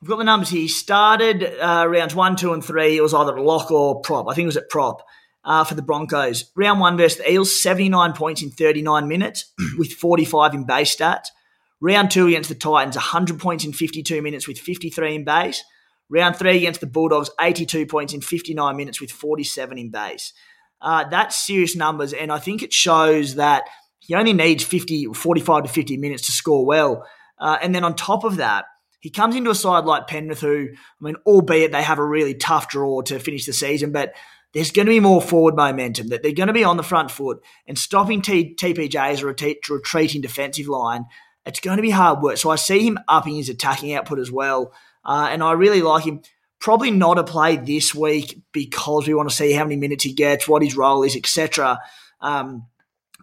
We've 0.03 0.09
got 0.09 0.19
the 0.19 0.25
numbers 0.25 0.49
here. 0.49 0.63
He 0.63 0.69
started 0.69 1.45
uh, 1.61 1.87
rounds 1.89 2.13
one, 2.13 2.35
two, 2.35 2.53
and 2.53 2.65
three. 2.65 2.97
It 2.97 3.03
was 3.03 3.15
either 3.15 3.39
lock 3.41 3.71
or 3.71 4.01
prop. 4.01 4.27
I 4.29 4.35
think 4.35 4.47
it 4.47 4.47
was 4.47 4.57
at 4.57 4.69
prop 4.69 5.07
uh, 5.45 5.63
for 5.63 5.77
the 5.77 5.83
Broncos. 5.83 6.51
Round 6.57 6.81
one 6.81 6.97
versus 6.97 7.19
the 7.19 7.31
Eels, 7.31 7.63
79 7.63 8.13
points 8.15 8.43
in 8.43 8.51
39 8.51 9.07
minutes 9.07 9.53
with 9.79 9.93
45 9.93 10.55
in 10.55 10.65
base 10.65 10.97
stats. 10.97 11.29
Round 11.81 12.11
two 12.11 12.27
against 12.27 12.49
the 12.49 12.57
Titans, 12.57 12.97
100 12.97 13.39
points 13.39 13.65
in 13.65 13.73
52 13.73 14.21
minutes 14.23 14.49
with 14.49 14.59
53 14.59 15.15
in 15.15 15.25
base. 15.25 15.63
Round 16.09 16.35
three 16.35 16.57
against 16.57 16.81
the 16.81 16.89
Bulldogs, 16.89 17.31
82 17.41 17.87
points 17.87 18.13
in 18.13 18.23
59 18.23 18.77
minutes 18.77 19.01
with 19.01 19.13
47 19.13 19.79
in 19.79 19.91
base. 19.91 20.33
Uh, 20.81 21.05
that's 21.09 21.37
serious 21.37 21.77
numbers, 21.77 22.13
and 22.13 22.33
I 22.33 22.41
think 22.41 22.65
it 22.65 22.73
shows 22.73 23.37
that 23.37 23.69
he 24.01 24.17
only 24.17 24.33
needs 24.33 24.65
50, 24.65 25.13
45 25.15 25.63
to 25.63 25.69
50 25.69 25.97
minutes 25.97 26.27
to 26.27 26.33
score 26.33 26.67
well. 26.67 27.07
Uh, 27.39 27.57
and 27.63 27.73
then 27.73 27.85
on 27.85 27.95
top 27.95 28.25
of 28.25 28.37
that, 28.39 28.65
he 29.03 29.11
comes 29.11 29.35
into 29.35 29.51
a 29.51 29.55
side 29.55 29.85
like 29.85 30.07
Penrith, 30.07 30.41
who, 30.41 30.69
I 30.71 31.05
mean, 31.05 31.17
albeit 31.27 31.73
they 31.73 31.83
have 31.83 31.99
a 31.99 32.05
really 32.05 32.35
tough 32.35 32.69
draw 32.69 33.03
to 33.03 33.19
finish 33.19 33.47
the 33.47 33.53
season, 33.53 33.91
but 33.91 34.15
there's 34.55 34.71
going 34.71 34.87
to 34.87 34.91
be 34.91 35.01
more 35.01 35.21
forward 35.21 35.57
momentum, 35.57 36.09
that 36.09 36.23
they're 36.23 36.31
going 36.31 36.47
to 36.47 36.53
be 36.53 36.63
on 36.63 36.77
the 36.77 36.85
front 36.85 37.11
foot 37.11 37.43
and 37.67 37.77
stopping 37.77 38.23
T- 38.23 38.55
TPJ's 38.55 39.25
retreat, 39.25 39.69
retreating 39.69 40.21
defensive 40.21 40.69
line. 40.69 41.07
It's 41.45 41.59
going 41.59 41.79
to 41.79 41.83
be 41.83 41.91
hard 41.91 42.23
work. 42.23 42.37
So 42.37 42.51
I 42.51 42.57
see 42.57 42.87
him 42.87 43.01
upping 43.09 43.35
his 43.35 43.49
attacking 43.49 43.93
output 43.93 44.21
as 44.21 44.31
well. 44.31 44.73
Uh, 45.05 45.29
and 45.33 45.43
I 45.43 45.53
really 45.53 45.83
like 45.83 46.05
him. 46.05 46.23
Probably 46.61 46.93
not 46.93 47.19
a 47.19 47.25
play 47.25 47.57
this 47.57 47.93
week 47.93 48.41
because 48.53 49.09
we 49.09 49.15
want 49.15 49.29
to 49.29 49.35
see 49.35 49.51
how 49.51 49.65
many 49.65 49.75
minutes 49.75 50.05
he 50.05 50.13
gets, 50.13 50.47
what 50.47 50.63
his 50.63 50.77
role 50.77 51.03
is, 51.03 51.17
etc. 51.17 51.81
Um, 52.21 52.67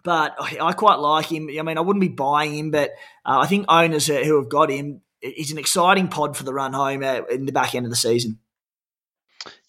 but 0.04 0.36
I 0.62 0.74
quite 0.74 0.96
like 0.96 1.28
him. 1.28 1.50
I 1.58 1.62
mean, 1.62 1.78
I 1.78 1.82
wouldn't 1.82 2.02
be 2.02 2.10
buying 2.10 2.54
him, 2.54 2.72
but 2.72 2.92
uh, 3.26 3.40
I 3.40 3.48
think 3.48 3.66
owners 3.70 4.08
who 4.08 4.36
have 4.36 4.50
got 4.50 4.70
him, 4.70 5.00
he's 5.22 5.52
an 5.52 5.58
exciting 5.58 6.08
pod 6.08 6.38
for 6.38 6.44
the 6.44 6.54
run 6.54 6.74
home 6.74 7.04
uh, 7.04 7.22
in 7.30 7.46
the 7.46 7.52
back 7.52 7.76
end 7.76 7.86
of 7.86 7.90
the 7.92 7.96
season. 7.96 8.40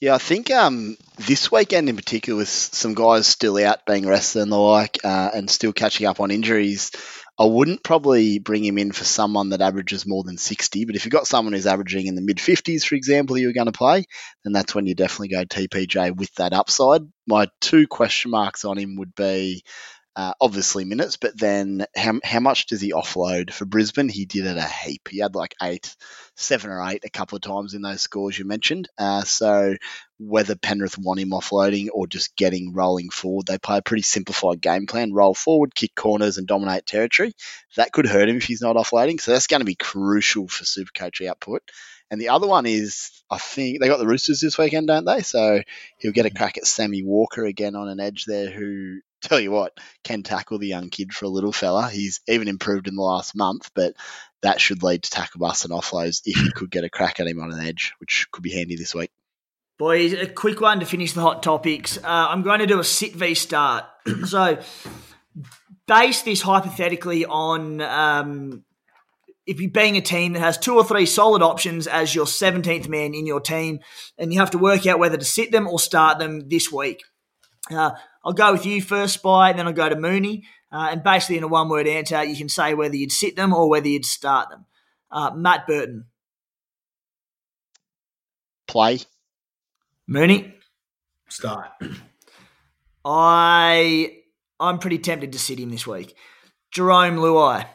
Yeah, 0.00 0.14
I 0.14 0.18
think 0.18 0.50
um, 0.50 0.96
this 1.16 1.52
weekend 1.52 1.88
in 1.88 1.96
particular, 1.96 2.38
with 2.38 2.48
some 2.48 2.94
guys 2.94 3.26
still 3.26 3.56
out 3.58 3.86
being 3.86 4.06
rested 4.06 4.42
and 4.42 4.50
the 4.50 4.56
like, 4.56 4.98
uh, 5.04 5.30
and 5.32 5.48
still 5.48 5.72
catching 5.72 6.06
up 6.06 6.20
on 6.20 6.30
injuries, 6.30 6.90
I 7.38 7.44
wouldn't 7.44 7.84
probably 7.84 8.38
bring 8.38 8.64
him 8.64 8.78
in 8.78 8.92
for 8.92 9.04
someone 9.04 9.50
that 9.50 9.62
averages 9.62 10.06
more 10.06 10.24
than 10.24 10.36
60. 10.36 10.84
But 10.84 10.96
if 10.96 11.04
you've 11.04 11.12
got 11.12 11.26
someone 11.26 11.54
who's 11.54 11.66
averaging 11.66 12.06
in 12.06 12.14
the 12.14 12.20
mid 12.20 12.38
50s, 12.38 12.82
for 12.84 12.96
example, 12.96 13.38
you're 13.38 13.52
going 13.52 13.66
to 13.66 13.72
play, 13.72 14.04
then 14.44 14.52
that's 14.52 14.74
when 14.74 14.86
you 14.86 14.94
definitely 14.94 15.28
go 15.28 15.44
TPJ 15.44 16.16
with 16.16 16.34
that 16.34 16.52
upside. 16.52 17.02
My 17.26 17.48
two 17.60 17.86
question 17.86 18.30
marks 18.30 18.64
on 18.64 18.76
him 18.76 18.96
would 18.96 19.14
be 19.14 19.62
uh, 20.16 20.32
obviously 20.40 20.84
minutes, 20.84 21.16
but 21.16 21.38
then 21.38 21.86
how, 21.96 22.18
how 22.24 22.40
much 22.40 22.66
does 22.66 22.80
he 22.80 22.92
offload 22.92 23.52
for 23.52 23.64
Brisbane? 23.64 24.08
He 24.08 24.26
did 24.26 24.44
it 24.44 24.56
a 24.56 24.66
heap. 24.66 25.08
He 25.08 25.18
had 25.18 25.34
like 25.34 25.54
eight, 25.62 25.94
seven 26.34 26.70
or 26.70 26.82
eight 26.88 27.04
a 27.04 27.10
couple 27.10 27.36
of 27.36 27.42
times 27.42 27.74
in 27.74 27.82
those 27.82 28.00
scores 28.00 28.38
you 28.38 28.44
mentioned. 28.44 28.88
Uh, 28.98 29.22
so 29.22 29.76
whether 30.18 30.56
Penrith 30.56 30.98
want 30.98 31.20
him 31.20 31.30
offloading 31.30 31.88
or 31.92 32.06
just 32.06 32.36
getting 32.36 32.72
rolling 32.74 33.10
forward, 33.10 33.46
they 33.46 33.58
play 33.58 33.78
a 33.78 33.82
pretty 33.82 34.02
simplified 34.02 34.60
game 34.60 34.86
plan: 34.86 35.12
roll 35.12 35.34
forward, 35.34 35.74
kick 35.74 35.94
corners, 35.94 36.38
and 36.38 36.46
dominate 36.46 36.86
territory. 36.86 37.32
That 37.76 37.92
could 37.92 38.06
hurt 38.06 38.28
him 38.28 38.36
if 38.36 38.44
he's 38.44 38.62
not 38.62 38.76
offloading. 38.76 39.20
So 39.20 39.32
that's 39.32 39.46
going 39.46 39.60
to 39.60 39.66
be 39.66 39.76
crucial 39.76 40.48
for 40.48 40.64
Supercoach 40.64 41.26
output. 41.26 41.62
And 42.10 42.20
the 42.20 42.30
other 42.30 42.48
one 42.48 42.66
is, 42.66 43.22
I 43.30 43.38
think 43.38 43.80
they 43.80 43.86
got 43.86 43.98
the 43.98 44.06
Roosters 44.06 44.40
this 44.40 44.58
weekend, 44.58 44.88
don't 44.88 45.04
they? 45.04 45.22
So 45.22 45.62
he'll 45.98 46.12
get 46.12 46.26
a 46.26 46.30
crack 46.30 46.58
at 46.58 46.66
Sammy 46.66 47.04
Walker 47.04 47.44
again 47.44 47.76
on 47.76 47.88
an 47.88 48.00
edge 48.00 48.24
there, 48.24 48.50
who 48.50 48.98
tell 49.20 49.40
you 49.40 49.50
what, 49.50 49.78
can 50.04 50.22
tackle 50.22 50.58
the 50.58 50.68
young 50.68 50.90
kid 50.90 51.12
for 51.12 51.24
a 51.24 51.28
little 51.30 51.52
fella. 51.52 51.88
He's 51.88 52.20
even 52.28 52.48
improved 52.48 52.88
in 52.88 52.96
the 52.96 53.02
last 53.02 53.36
month, 53.36 53.70
but 53.74 53.94
that 54.42 54.60
should 54.60 54.82
lead 54.82 55.02
to 55.02 55.10
tackle 55.10 55.40
bust 55.40 55.64
and 55.64 55.74
offloads 55.74 56.22
if 56.24 56.36
you 56.42 56.50
could 56.52 56.70
get 56.70 56.84
a 56.84 56.90
crack 56.90 57.20
at 57.20 57.26
him 57.26 57.40
on 57.40 57.52
an 57.52 57.60
edge, 57.60 57.92
which 57.98 58.26
could 58.30 58.42
be 58.42 58.52
handy 58.52 58.76
this 58.76 58.94
week. 58.94 59.10
Boys, 59.78 60.12
a 60.12 60.26
quick 60.26 60.60
one 60.60 60.80
to 60.80 60.86
finish 60.86 61.12
the 61.12 61.22
hot 61.22 61.42
topics. 61.42 61.96
Uh, 61.96 62.02
I'm 62.04 62.42
going 62.42 62.60
to 62.60 62.66
do 62.66 62.80
a 62.80 62.84
sit 62.84 63.14
v 63.14 63.34
start. 63.34 63.84
so, 64.26 64.58
base 65.86 66.22
this 66.22 66.42
hypothetically 66.42 67.24
on 67.24 67.80
um, 67.80 68.64
if 69.46 69.60
you're 69.60 69.70
being 69.70 69.96
a 69.96 70.02
team 70.02 70.34
that 70.34 70.40
has 70.40 70.58
two 70.58 70.76
or 70.76 70.84
three 70.84 71.06
solid 71.06 71.42
options 71.42 71.86
as 71.86 72.14
your 72.14 72.26
17th 72.26 72.88
man 72.88 73.14
in 73.14 73.26
your 73.26 73.40
team, 73.40 73.80
and 74.18 74.32
you 74.32 74.38
have 74.38 74.50
to 74.50 74.58
work 74.58 74.86
out 74.86 74.98
whether 74.98 75.16
to 75.16 75.24
sit 75.24 75.50
them 75.50 75.66
or 75.66 75.78
start 75.78 76.18
them 76.18 76.48
this 76.48 76.70
week. 76.70 77.02
Uh, 77.70 77.92
I'll 78.24 78.32
go 78.32 78.52
with 78.52 78.66
you 78.66 78.82
first, 78.82 79.14
Spy, 79.14 79.52
then 79.52 79.66
I'll 79.66 79.72
go 79.72 79.88
to 79.88 79.96
Mooney. 79.96 80.44
Uh, 80.72 80.88
and 80.92 81.02
basically, 81.02 81.38
in 81.38 81.42
a 81.42 81.48
one 81.48 81.68
word 81.68 81.86
answer, 81.86 82.22
you 82.24 82.36
can 82.36 82.48
say 82.48 82.74
whether 82.74 82.94
you'd 82.94 83.12
sit 83.12 83.34
them 83.36 83.52
or 83.52 83.68
whether 83.68 83.88
you'd 83.88 84.04
start 84.04 84.50
them. 84.50 84.66
Uh, 85.10 85.32
Matt 85.34 85.66
Burton. 85.66 86.06
Play. 88.68 89.00
Mooney. 90.06 90.54
Start. 91.28 91.70
I 93.04 94.18
I'm 94.60 94.78
pretty 94.78 94.98
tempted 94.98 95.32
to 95.32 95.38
sit 95.38 95.58
him 95.58 95.70
this 95.70 95.86
week. 95.86 96.14
Jarome 96.74 97.18
Luai. 97.18 97.66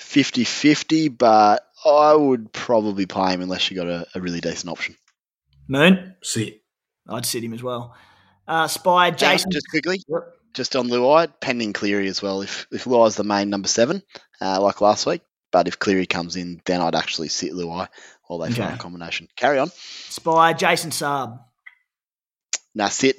50-50, 0.00 1.16
but 1.16 1.66
I 1.84 2.14
would 2.14 2.52
probably 2.52 3.06
play 3.06 3.34
him 3.34 3.42
unless 3.42 3.70
you 3.70 3.76
got 3.76 3.86
a, 3.86 4.06
a 4.14 4.20
really 4.20 4.40
decent 4.40 4.70
option. 4.70 4.96
Moon. 5.68 6.16
Sit. 6.22 6.62
I'd 7.08 7.26
sit 7.26 7.44
him 7.44 7.54
as 7.54 7.62
well. 7.62 7.94
Uh, 8.46 8.68
Spy 8.68 9.10
Jason. 9.10 9.50
just 9.50 9.68
quickly, 9.70 10.00
just 10.52 10.76
on 10.76 10.88
Luai, 10.88 11.28
pending 11.40 11.72
Cleary 11.72 12.08
as 12.08 12.20
well. 12.22 12.42
If 12.42 12.66
if 12.70 12.84
Luai's 12.84 13.16
the 13.16 13.24
main 13.24 13.50
number 13.50 13.68
seven, 13.68 14.02
uh, 14.40 14.60
like 14.60 14.80
last 14.80 15.06
week, 15.06 15.22
but 15.50 15.66
if 15.68 15.78
Cleary 15.78 16.06
comes 16.06 16.36
in, 16.36 16.60
then 16.66 16.80
I'd 16.80 16.94
actually 16.94 17.28
sit 17.28 17.52
Luai 17.52 17.88
while 18.26 18.38
they 18.40 18.50
find 18.52 18.64
Okay. 18.68 18.74
a 18.74 18.78
combination. 18.78 19.28
Carry 19.36 19.58
on. 19.58 19.70
Spy 19.70 20.52
Jason 20.52 20.90
Saab. 20.90 21.40
Now 22.74 22.88
sit. 22.88 23.16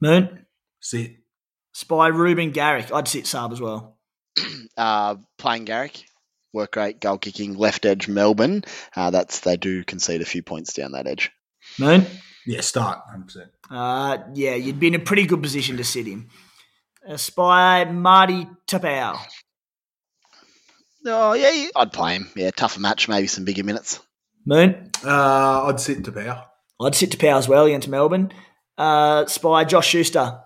Moon. 0.00 0.46
Sit. 0.80 1.16
Spy 1.72 2.08
Reuben 2.08 2.50
Garrick. 2.50 2.92
I'd 2.92 3.08
sit 3.08 3.24
Saab 3.24 3.52
as 3.52 3.60
well. 3.60 3.98
Uh, 4.74 5.16
playing 5.36 5.66
Garrick, 5.66 6.02
work 6.54 6.76
rate, 6.76 6.98
goal 6.98 7.18
kicking, 7.18 7.54
left 7.58 7.84
edge 7.84 8.08
Melbourne. 8.08 8.64
Uh, 8.96 9.10
that's 9.10 9.40
they 9.40 9.58
do 9.58 9.84
concede 9.84 10.22
a 10.22 10.24
few 10.24 10.42
points 10.42 10.72
down 10.72 10.92
that 10.92 11.06
edge. 11.06 11.30
Moon. 11.78 12.06
Yeah, 12.46 12.60
start. 12.60 13.00
100%. 13.14 13.48
Uh, 13.70 14.18
yeah, 14.34 14.54
you'd 14.54 14.80
be 14.80 14.88
in 14.88 14.94
a 14.94 14.98
pretty 14.98 15.26
good 15.26 15.42
position 15.42 15.76
to 15.76 15.84
sit 15.84 16.06
him. 16.06 16.28
Uh, 17.06 17.16
Spy 17.16 17.84
Marty 17.84 18.46
Tapau. 18.66 19.18
Oh 21.04 21.32
yeah, 21.32 21.50
yeah, 21.50 21.68
I'd 21.74 21.92
play 21.92 22.14
him. 22.14 22.30
Yeah, 22.36 22.50
tougher 22.52 22.80
match, 22.80 23.08
maybe 23.08 23.26
some 23.26 23.44
bigger 23.44 23.64
minutes. 23.64 23.98
Moon. 24.46 24.90
Uh, 25.04 25.66
I'd 25.66 25.80
sit 25.80 26.02
Tapau. 26.02 26.44
I'd 26.80 26.94
sit 26.94 27.10
Tapau 27.10 27.38
as 27.38 27.48
well 27.48 27.66
against 27.66 27.88
Melbourne. 27.88 28.32
Uh, 28.78 29.26
Spy 29.26 29.64
Josh 29.64 29.88
Schuster. 29.88 30.40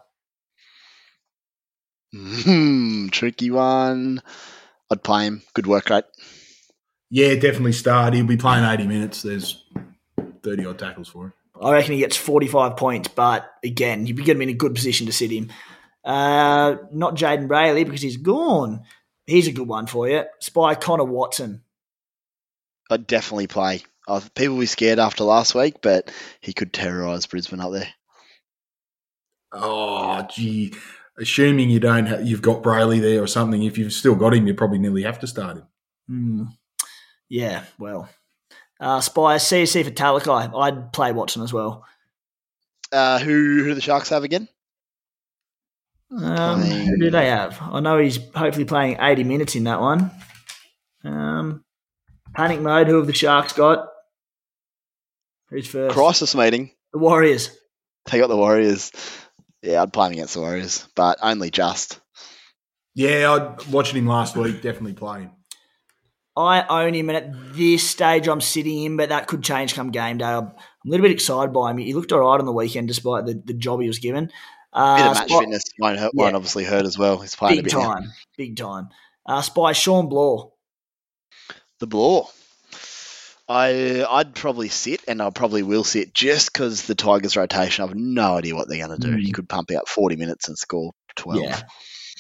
Hmm, 2.14 3.08
tricky 3.08 3.50
one. 3.50 4.22
I'd 4.90 5.02
play 5.02 5.26
him. 5.26 5.42
Good 5.54 5.66
work 5.66 5.90
rate. 5.90 6.04
Yeah, 7.10 7.34
definitely 7.34 7.72
start. 7.72 8.14
He'll 8.14 8.26
be 8.26 8.36
playing 8.36 8.64
80 8.64 8.86
minutes. 8.86 9.22
There's 9.22 9.64
30 10.42 10.66
odd 10.66 10.78
tackles 10.78 11.08
for 11.08 11.26
him. 11.26 11.32
I 11.60 11.72
reckon 11.72 11.92
he 11.94 11.98
gets 12.00 12.16
45 12.16 12.76
points, 12.76 13.08
but 13.08 13.50
again, 13.64 14.06
you'd 14.06 14.16
be 14.16 14.24
getting 14.24 14.42
him 14.42 14.48
in 14.48 14.54
a 14.54 14.58
good 14.58 14.74
position 14.74 15.06
to 15.06 15.12
sit 15.12 15.30
him. 15.30 15.50
Uh, 16.04 16.76
not 16.92 17.16
Jayden 17.16 17.48
Brailey 17.48 17.84
because 17.84 18.02
he's 18.02 18.16
gone. 18.18 18.82
He's 19.26 19.48
a 19.48 19.52
good 19.52 19.66
one 19.66 19.86
for 19.86 20.08
you. 20.08 20.24
Spy 20.40 20.74
Connor 20.74 21.04
Watson. 21.04 21.62
I'd 22.90 23.06
definitely 23.06 23.48
play. 23.48 23.82
Uh, 24.06 24.20
people 24.34 24.54
will 24.54 24.60
be 24.60 24.66
scared 24.66 25.00
after 25.00 25.24
last 25.24 25.54
week, 25.54 25.76
but 25.82 26.12
he 26.40 26.52
could 26.52 26.72
terrorise 26.72 27.26
Brisbane 27.26 27.60
up 27.60 27.72
there. 27.72 27.88
Oh, 29.52 30.24
gee. 30.32 30.74
Assuming 31.18 31.70
you 31.70 31.80
don't, 31.80 32.06
ha- 32.06 32.18
you've 32.18 32.42
got 32.42 32.62
Brayley 32.62 33.00
there 33.00 33.22
or 33.22 33.26
something. 33.26 33.62
If 33.62 33.78
you've 33.78 33.92
still 33.92 34.14
got 34.14 34.34
him, 34.34 34.46
you 34.46 34.54
probably 34.54 34.78
nearly 34.78 35.02
have 35.02 35.18
to 35.20 35.26
start 35.26 35.56
him. 35.56 35.66
Hmm. 36.08 36.44
Yeah, 37.28 37.64
well. 37.78 38.08
Uh, 38.78 39.00
Spy 39.00 39.36
Siosifa 39.36 39.90
Talakai. 39.90 40.52
I'd 40.54 40.92
play 40.92 41.12
Watson 41.12 41.42
as 41.42 41.52
well. 41.52 41.84
Uh, 42.92 43.18
who 43.18 43.32
who 43.32 43.64
do 43.64 43.74
the 43.74 43.80
Sharks 43.80 44.10
have 44.10 44.24
again? 44.24 44.48
Um, 46.10 46.62
who 46.62 46.98
do 46.98 47.10
they 47.10 47.26
have? 47.28 47.58
I 47.60 47.80
know 47.80 47.98
he's 47.98 48.18
hopefully 48.32 48.64
playing 48.64 48.98
80 49.00 49.24
minutes 49.24 49.56
in 49.56 49.64
that 49.64 49.80
one. 49.80 50.10
Um, 51.02 51.64
panic 52.34 52.60
mode. 52.60 52.86
Who 52.86 52.96
have 52.96 53.06
the 53.06 53.12
Sharks 53.12 53.52
got? 53.52 53.88
Who's 55.50 55.66
first? 55.66 55.94
Crisis 55.94 56.34
meeting. 56.34 56.70
The 56.92 56.98
Warriors. 56.98 57.50
They 58.10 58.18
got 58.18 58.28
the 58.28 58.36
Warriors. 58.36 58.92
Yeah, 59.62 59.82
I'd 59.82 59.92
play 59.92 60.06
him 60.06 60.12
against 60.12 60.34
the 60.34 60.40
Warriors, 60.40 60.86
but 60.94 61.18
only 61.22 61.50
just. 61.50 62.00
Yeah, 62.94 63.32
I 63.32 63.70
watching 63.70 63.98
him 63.98 64.06
last 64.06 64.36
week. 64.36 64.62
Definitely 64.62 64.94
play 64.94 65.22
him. 65.22 65.30
I 66.36 66.84
own 66.84 66.94
him, 66.94 67.08
and 67.08 67.16
at 67.16 67.54
this 67.54 67.88
stage, 67.88 68.28
I'm 68.28 68.42
sitting 68.42 68.82
him, 68.82 68.96
but 68.96 69.08
that 69.08 69.26
could 69.26 69.42
change 69.42 69.74
come 69.74 69.90
game 69.90 70.18
day. 70.18 70.26
I'm 70.26 70.44
a 70.44 70.54
little 70.84 71.02
bit 71.02 71.12
excited 71.12 71.52
by 71.52 71.70
him. 71.70 71.78
He 71.78 71.94
looked 71.94 72.12
all 72.12 72.20
right 72.20 72.38
on 72.38 72.44
the 72.44 72.52
weekend, 72.52 72.88
despite 72.88 73.24
the, 73.24 73.40
the 73.44 73.54
job 73.54 73.80
he 73.80 73.88
was 73.88 73.98
given. 73.98 74.30
Uh, 74.72 74.96
Bit 74.96 75.06
of 75.06 75.14
match 75.14 75.28
Spy- 75.28 75.38
fitness 75.38 75.62
won't, 75.78 75.98
hurt, 75.98 76.12
won't 76.14 76.36
obviously 76.36 76.64
hurt 76.64 76.84
as 76.84 76.98
well. 76.98 77.18
He's 77.18 77.34
playing 77.34 77.60
a 77.60 77.62
big 77.62 77.72
bit 77.72 77.78
now. 77.78 77.94
time, 77.94 78.12
big 78.36 78.56
time. 78.56 78.88
Uh, 79.24 79.40
Spy 79.40 79.72
Shawn 79.72 80.08
Blore. 80.10 80.52
The 81.80 81.86
Blore. 81.86 82.28
I 83.48 84.04
I'd 84.10 84.34
probably 84.34 84.68
sit, 84.68 85.02
and 85.06 85.22
I 85.22 85.30
probably 85.30 85.62
will 85.62 85.84
sit 85.84 86.12
just 86.12 86.52
because 86.52 86.86
the 86.86 86.94
Tigers' 86.96 87.36
rotation. 87.36 87.84
I've 87.84 87.94
no 87.94 88.36
idea 88.36 88.54
what 88.54 88.68
they're 88.68 88.84
going 88.84 89.00
to 89.00 89.06
do. 89.06 89.16
Mm. 89.16 89.20
He 89.20 89.32
could 89.32 89.48
pump 89.48 89.70
out 89.70 89.88
forty 89.88 90.16
minutes 90.16 90.48
and 90.48 90.58
score 90.58 90.92
twelve. 91.14 91.42
Yeah. 91.42 91.62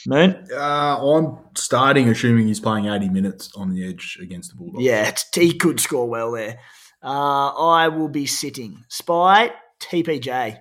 Moon? 0.06 0.46
Uh, 0.52 0.98
I'm 0.98 1.38
starting, 1.56 2.08
assuming 2.08 2.46
he's 2.46 2.60
playing 2.60 2.86
80 2.86 3.08
minutes 3.08 3.50
on 3.56 3.74
the 3.74 3.88
edge 3.88 4.18
against 4.20 4.50
the 4.50 4.56
Bulldogs. 4.56 4.84
Yeah, 4.84 5.08
it's, 5.08 5.24
he 5.34 5.52
could 5.56 5.80
score 5.80 6.08
well 6.08 6.32
there. 6.32 6.58
Uh, 7.02 7.48
I 7.48 7.88
will 7.88 8.08
be 8.08 8.26
sitting. 8.26 8.84
Spy 8.88 9.52
TPJ. 9.80 10.60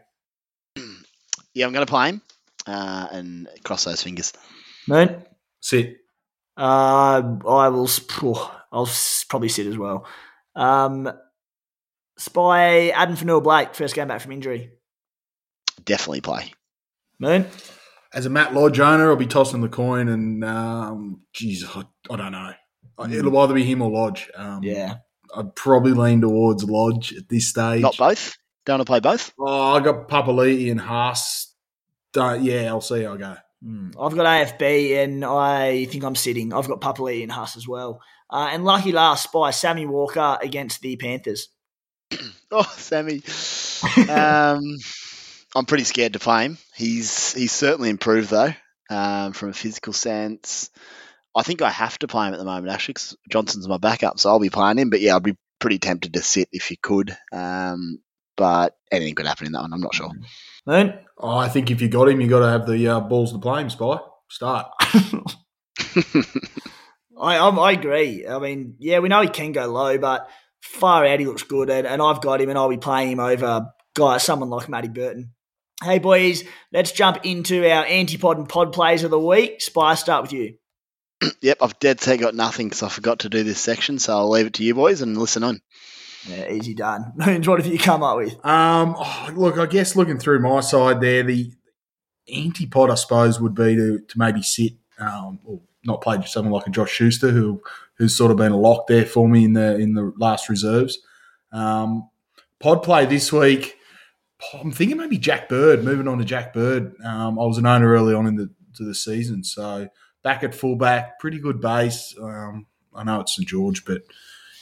Yeah, 1.54 1.66
I'm 1.66 1.72
going 1.74 1.86
to 1.86 1.90
play 1.90 2.10
him 2.10 2.22
uh, 2.68 3.08
and 3.12 3.48
cross 3.64 3.86
those 3.86 4.04
fingers. 4.04 4.34
Moon? 4.88 5.24
Sit. 5.62 5.98
Uh, 6.58 7.22
I 7.48 7.70
will. 7.70 7.86
s- 7.86 8.02
I'll 8.72 8.90
probably 9.30 9.50
sit 9.50 9.68
as 9.68 9.78
well. 9.78 10.06
Um, 10.56 11.10
Spy 12.18 12.90
Addin 12.90 13.16
Fonua 13.16 13.44
Blake, 13.44 13.74
first 13.76 13.96
game 13.96 14.08
back 14.08 14.22
from 14.22 14.32
injury. 14.34 14.72
Definitely 15.84 16.22
play. 16.22 16.54
Moon? 17.20 17.46
As 18.16 18.26
a 18.26 18.30
Matt 18.30 18.54
Lodge 18.54 18.80
owner, 18.80 19.10
I'll 19.10 19.18
be 19.18 19.28
tossing 19.28 19.62
the 19.62 19.68
coin, 19.70 20.08
and 20.08 20.44
um, 20.44 21.22
geez, 21.34 21.66
I, 21.76 21.84
I 22.10 22.16
don't 22.16 22.32
know. 22.32 22.54
It'll 23.12 23.38
either 23.40 23.54
be 23.54 23.66
him 23.66 23.82
or 23.82 23.92
Lodge. 23.92 24.30
Um, 24.36 24.64
Yeah. 24.64 24.96
I'd 25.36 25.54
probably 25.54 25.92
lean 25.92 26.22
towards 26.22 26.64
Lodge 26.64 27.14
at 27.14 27.28
this 27.28 27.50
stage. 27.50 27.82
Not 27.82 27.98
both. 27.98 28.38
Don't 28.66 28.76
want 28.78 28.88
to 28.88 28.90
play 28.90 29.00
both. 29.02 29.34
Oh, 29.38 29.74
I 29.76 29.82
got 29.82 30.08
Papali'i 30.08 30.72
and 30.72 30.80
Haas. 30.80 31.54
Don't, 32.14 32.42
yeah, 32.42 32.68
I'll 32.68 32.80
see. 32.80 33.04
how 33.04 33.12
I'll 33.12 33.18
go. 33.18 33.36
Hmm. 33.62 33.90
I've 34.00 34.16
got 34.16 34.26
AFB 34.26 35.04
and 35.04 35.26
I 35.26 35.86
think 35.86 36.06
I'm 36.06 36.16
sitting. 36.16 36.54
I've 36.54 36.68
got 36.70 36.80
Papali 36.80 37.22
and 37.22 37.32
Haas 37.32 37.58
as 37.58 37.68
well. 37.68 38.00
Uh, 38.30 38.48
and 38.52 38.64
lucky 38.64 38.94
last 38.94 39.32
by 39.34 39.52
Sammy 39.52 39.86
Walker 39.86 40.38
against 40.42 40.82
the 40.82 40.96
Panthers. 40.96 41.50
Oh, 42.52 42.62
Sammy. 42.78 43.22
um, 44.10 44.78
I'm 45.56 45.66
pretty 45.66 45.86
scared 45.86 46.14
to 46.14 46.20
play 46.20 46.46
him. 46.46 46.58
He's 46.76 47.34
he's 47.34 47.54
certainly 47.54 47.90
improved 47.90 48.30
though 48.30 48.54
um, 48.90 49.32
from 49.34 49.50
a 49.50 49.54
physical 49.54 49.94
sense. 49.94 50.70
I 51.36 51.44
think 51.44 51.62
I 51.62 51.70
have 51.70 51.98
to 52.00 52.08
play 52.08 52.28
him 52.28 52.34
at 52.34 52.38
the 52.38 52.46
moment 52.46 52.72
actually 52.72 52.96
'cause 52.96 53.16
Johnson's 53.30 53.68
my 53.68 53.78
backup, 53.78 54.20
so 54.20 54.30
I'll 54.30 54.40
be 54.40 54.50
playing 54.50 54.80
him. 54.80 54.90
But 54.90 55.02
yeah, 55.02 55.16
I'd 55.16 55.24
be 55.24 55.38
pretty 55.60 55.80
tempted 55.80 56.14
to 56.14 56.22
sit 56.22 56.50
if 56.52 56.70
you 56.72 56.78
could. 56.82 57.16
Um, 57.32 58.00
but 58.36 58.76
anything 58.92 59.16
could 59.16 59.26
happen 59.28 59.48
in 59.48 59.54
that 59.54 59.62
one. 59.62 59.74
I'm 59.74 59.82
not 59.82 59.96
sure. 59.96 60.12
Moon? 60.68 60.94
Oh, 61.18 61.38
I 61.38 61.48
think 61.48 61.72
if 61.72 61.82
you 61.82 61.88
got 61.88 62.10
him, 62.10 62.20
you 62.20 62.28
got 62.28 62.40
to 62.40 62.50
have 62.50 62.68
the 62.68 62.88
uh, 62.88 63.00
balls 63.00 63.32
to 63.32 63.40
play 63.40 63.62
him. 63.62 63.70
Spy 63.70 63.98
start. 64.30 64.68
I, 67.18 67.38
I 67.38 67.50
I 67.50 67.72
agree. 67.72 68.28
I 68.28 68.40
mean, 68.40 68.76
yeah, 68.80 69.00
we 69.00 69.08
know 69.08 69.22
he 69.22 69.30
can 69.30 69.54
go 69.54 69.68
low, 69.68 69.98
but 69.98 70.28
far 70.62 71.06
out 71.06 71.20
he 71.20 71.26
looks 71.26 71.44
good, 71.44 71.70
and, 71.70 71.88
and 71.88 72.02
I've 72.02 72.22
got 72.22 72.42
him, 72.42 72.50
and 72.50 72.58
I'll 72.58 72.68
be 72.70 72.78
playing 72.78 73.12
him 73.12 73.20
over 73.20 73.68
guy 73.96 74.18
someone 74.18 74.50
like 74.50 74.68
Matty 74.68 74.90
Burton. 74.90 75.32
Hey 75.84 76.00
boys, 76.00 76.46
let's 76.72 76.94
jump 76.94 77.26
into 77.26 77.70
our 77.70 77.86
antipod 77.86 78.38
and 78.38 78.48
pod 78.48 78.72
plays 78.72 79.04
of 79.04 79.12
the 79.12 79.20
week. 79.20 79.62
Spy, 79.62 79.96
start 79.96 80.24
with 80.24 80.34
you. 80.34 80.56
Yep, 81.42 81.58
I've 81.62 81.80
dead 81.80 82.00
set 82.00 82.20
got 82.20 82.34
nothing 82.34 82.68
because 82.68 82.84
I 82.84 82.90
forgot 82.90 83.20
to 83.20 83.30
do 83.30 83.44
this 83.44 83.60
section, 83.60 84.00
so 84.00 84.16
I'll 84.16 84.30
leave 84.30 84.48
it 84.48 84.54
to 84.54 84.64
you 84.64 84.74
boys 84.74 85.02
and 85.02 85.18
listen 85.18 85.44
on. 85.44 85.62
Yeah, 86.28 86.50
easy 86.50 86.74
done. 86.74 87.14
Moons, 87.18 87.48
what 87.48 87.60
have 87.60 87.72
you 87.72 87.78
come 87.78 88.04
up 88.04 88.18
with? 88.18 88.34
Um, 88.46 88.96
oh, 88.98 89.32
look, 89.36 89.58
I 89.58 89.66
guess 89.66 89.96
looking 89.96 90.18
through 90.18 90.40
my 90.40 90.62
side 90.62 91.02
there, 91.02 91.24
the 91.24 91.52
antipod, 92.34 92.90
I 92.90 92.96
suppose, 92.96 93.40
would 93.40 93.54
be 93.54 93.76
to, 93.76 94.00
to 94.00 94.18
maybe 94.18 94.42
sit 94.42 94.74
um, 94.98 95.40
or 95.44 95.60
not 95.84 96.02
play 96.02 96.22
someone 96.26 96.54
like 96.54 96.68
a 96.68 96.72
Josh 96.72 96.92
Schuster, 96.92 97.32
who 97.32 97.62
who's 97.98 98.16
sort 98.16 98.32
of 98.32 98.38
been 98.38 98.52
a 98.52 98.58
lock 98.58 98.88
there 98.88 99.06
for 99.06 99.28
me 99.28 99.46
in 99.46 99.54
the 99.54 99.76
in 99.76 99.94
the 99.94 100.14
last 100.18 100.50
reserves. 100.50 101.00
Um, 101.52 102.10
pod 102.60 102.82
play 102.82 103.06
this 103.06 103.32
week. 103.32 103.75
I'm 104.54 104.72
thinking 104.72 104.98
maybe 104.98 105.18
Jack 105.18 105.50
Bird. 105.50 105.84
Moving 105.84 106.08
on 106.08 106.18
to 106.20 106.26
Jack 106.26 106.54
Bird. 106.54 106.96
Um, 107.04 107.40
I 107.40 107.46
was 107.46 107.58
an 107.58 107.66
owner 107.66 107.92
early 107.92 108.14
on 108.14 108.28
in 108.28 108.36
the 108.36 108.50
to 108.76 108.84
the 108.84 108.96
season, 108.96 109.44
so 109.44 109.88
back 110.24 110.44
at 110.44 110.54
fullback, 110.54 111.20
pretty 111.20 111.40
good 111.40 111.62
base. 111.62 112.14
Um, 112.22 112.68
I 112.94 113.04
know 113.04 113.22
it's 113.22 113.36
St 113.36 113.48
George, 113.48 113.86
but 113.86 114.02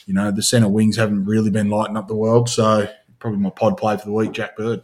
you 0.05 0.13
know 0.13 0.31
the 0.31 0.43
centre 0.43 0.69
wings 0.69 0.97
haven't 0.97 1.25
really 1.25 1.49
been 1.49 1.69
lighting 1.69 1.97
up 1.97 2.07
the 2.07 2.15
world. 2.15 2.49
So 2.49 2.87
probably 3.19 3.39
my 3.39 3.49
pod 3.49 3.77
play 3.77 3.97
for 3.97 4.05
the 4.05 4.11
week, 4.11 4.33
Jack 4.33 4.55
Bird. 4.55 4.83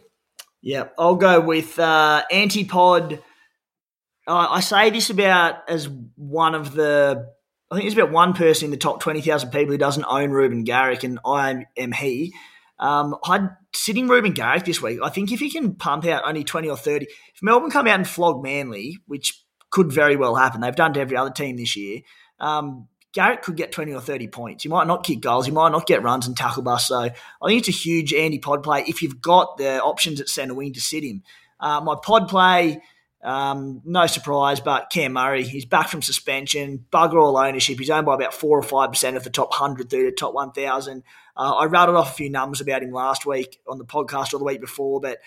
Yeah, 0.62 0.88
I'll 0.98 1.16
go 1.16 1.40
with 1.40 1.78
uh, 1.78 2.24
Antipod. 2.30 3.20
Uh, 4.26 4.46
I 4.50 4.60
say 4.60 4.90
this 4.90 5.10
about 5.10 5.68
as 5.68 5.88
one 6.16 6.54
of 6.54 6.72
the. 6.72 7.28
I 7.70 7.76
think 7.76 7.84
there's 7.84 7.98
about 7.98 8.12
one 8.12 8.32
person 8.32 8.64
in 8.64 8.70
the 8.72 8.76
top 8.76 9.00
20,000 9.00 9.50
people 9.50 9.70
who 9.70 9.78
doesn't 9.78 10.04
own 10.04 10.30
Reuben 10.30 10.64
Garrick, 10.64 11.04
and 11.04 11.20
I 11.24 11.66
am 11.76 11.92
he. 11.92 12.34
Um, 12.80 13.14
I'd 13.24 13.50
sitting 13.74 14.08
Reuben 14.08 14.32
Garrick 14.32 14.64
this 14.64 14.82
week. 14.82 14.98
I 15.04 15.10
think 15.10 15.30
if 15.30 15.38
he 15.38 15.50
can 15.50 15.74
pump 15.74 16.06
out 16.06 16.26
only 16.26 16.42
20 16.42 16.68
or 16.68 16.76
30, 16.76 17.06
if 17.06 17.42
Melbourne 17.42 17.70
come 17.70 17.86
out 17.86 17.96
and 17.96 18.08
flog 18.08 18.42
Manly, 18.42 18.98
which 19.06 19.44
could 19.70 19.92
very 19.92 20.16
well 20.16 20.34
happen, 20.34 20.62
they've 20.62 20.74
done 20.74 20.94
to 20.94 21.00
every 21.00 21.16
other 21.16 21.30
team 21.30 21.56
this 21.56 21.76
year. 21.76 22.00
Um, 22.40 22.88
Garrick 23.12 23.42
could 23.42 23.56
get 23.56 23.72
20 23.72 23.92
or 23.92 24.00
30 24.00 24.28
points. 24.28 24.62
He 24.62 24.68
might 24.68 24.86
not 24.86 25.04
kick 25.04 25.20
goals. 25.20 25.44
He 25.44 25.52
might 25.52 25.72
not 25.72 25.86
get 25.86 26.02
runs 26.02 26.26
and 26.26 26.36
tackle 26.36 26.62
bust. 26.62 26.88
So 26.88 26.98
I 26.98 27.10
think 27.46 27.58
it's 27.60 27.68
a 27.68 27.72
huge 27.72 28.12
antipod 28.12 28.62
play 28.62 28.84
if 28.86 29.02
you've 29.02 29.20
got 29.20 29.58
the 29.58 29.82
options 29.82 30.20
at 30.20 30.28
centre 30.28 30.54
wing 30.54 30.72
to 30.72 30.80
sit 30.80 31.04
him. 31.04 31.22
Uh, 31.58 31.80
my 31.80 31.96
pod 32.02 32.28
play, 32.28 32.80
um, 33.22 33.82
no 33.84 34.06
surprise, 34.06 34.60
but 34.60 34.90
Cam 34.90 35.12
Murray, 35.12 35.42
he's 35.42 35.66
back 35.66 35.88
from 35.88 36.02
suspension, 36.02 36.86
bugger 36.90 37.20
all 37.20 37.36
ownership. 37.36 37.78
He's 37.78 37.90
owned 37.90 38.06
by 38.06 38.14
about 38.14 38.32
4 38.32 38.58
or 38.58 38.62
5% 38.62 39.16
of 39.16 39.24
the 39.24 39.30
top 39.30 39.50
100 39.50 39.90
through 39.90 40.06
the 40.06 40.12
top 40.12 40.32
1,000. 40.32 41.02
Uh, 41.36 41.54
I 41.54 41.64
rattled 41.66 41.96
off 41.96 42.12
a 42.12 42.14
few 42.14 42.30
numbers 42.30 42.60
about 42.60 42.82
him 42.82 42.92
last 42.92 43.26
week 43.26 43.60
on 43.68 43.78
the 43.78 43.84
podcast 43.84 44.34
or 44.34 44.38
the 44.38 44.44
week 44.44 44.60
before, 44.60 45.00
but 45.00 45.18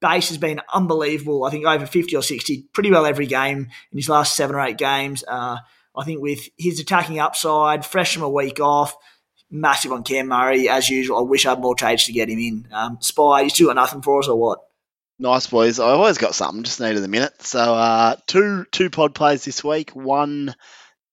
base 0.00 0.28
has 0.28 0.38
been 0.38 0.60
unbelievable. 0.72 1.44
I 1.44 1.50
think 1.50 1.66
over 1.66 1.86
50 1.86 2.16
or 2.16 2.22
60 2.22 2.68
pretty 2.72 2.90
well 2.90 3.06
every 3.06 3.26
game 3.26 3.68
in 3.92 3.98
his 3.98 4.08
last 4.08 4.36
seven 4.36 4.56
or 4.56 4.60
eight 4.60 4.78
games. 4.78 5.24
Uh, 5.26 5.58
I 5.96 6.04
think 6.04 6.22
with 6.22 6.48
his 6.56 6.80
attacking 6.80 7.18
upside, 7.18 7.84
fresh 7.84 8.14
from 8.14 8.22
a 8.22 8.28
week 8.28 8.60
off, 8.60 8.96
massive 9.50 9.92
on 9.92 10.04
Cam 10.04 10.28
Murray 10.28 10.68
as 10.68 10.88
usual. 10.88 11.18
I 11.18 11.22
wish 11.22 11.46
I 11.46 11.50
had 11.50 11.60
more 11.60 11.74
trades 11.74 12.04
to 12.04 12.12
get 12.12 12.28
him 12.28 12.38
in. 12.38 12.68
Um, 12.72 12.98
Spy, 13.00 13.42
you 13.42 13.50
still 13.50 13.68
got 13.68 13.76
nothing 13.76 14.02
for 14.02 14.20
us 14.20 14.28
or 14.28 14.38
what? 14.38 14.60
Nice 15.18 15.48
boys. 15.48 15.80
I've 15.80 15.98
always 15.98 16.18
got 16.18 16.34
something. 16.34 16.62
Just 16.62 16.80
needed 16.80 17.02
a 17.02 17.08
minute. 17.08 17.42
So 17.42 17.58
uh, 17.58 18.16
two 18.28 18.66
two 18.70 18.88
pod 18.88 19.16
plays 19.16 19.44
this 19.44 19.64
week. 19.64 19.90
One, 19.90 20.54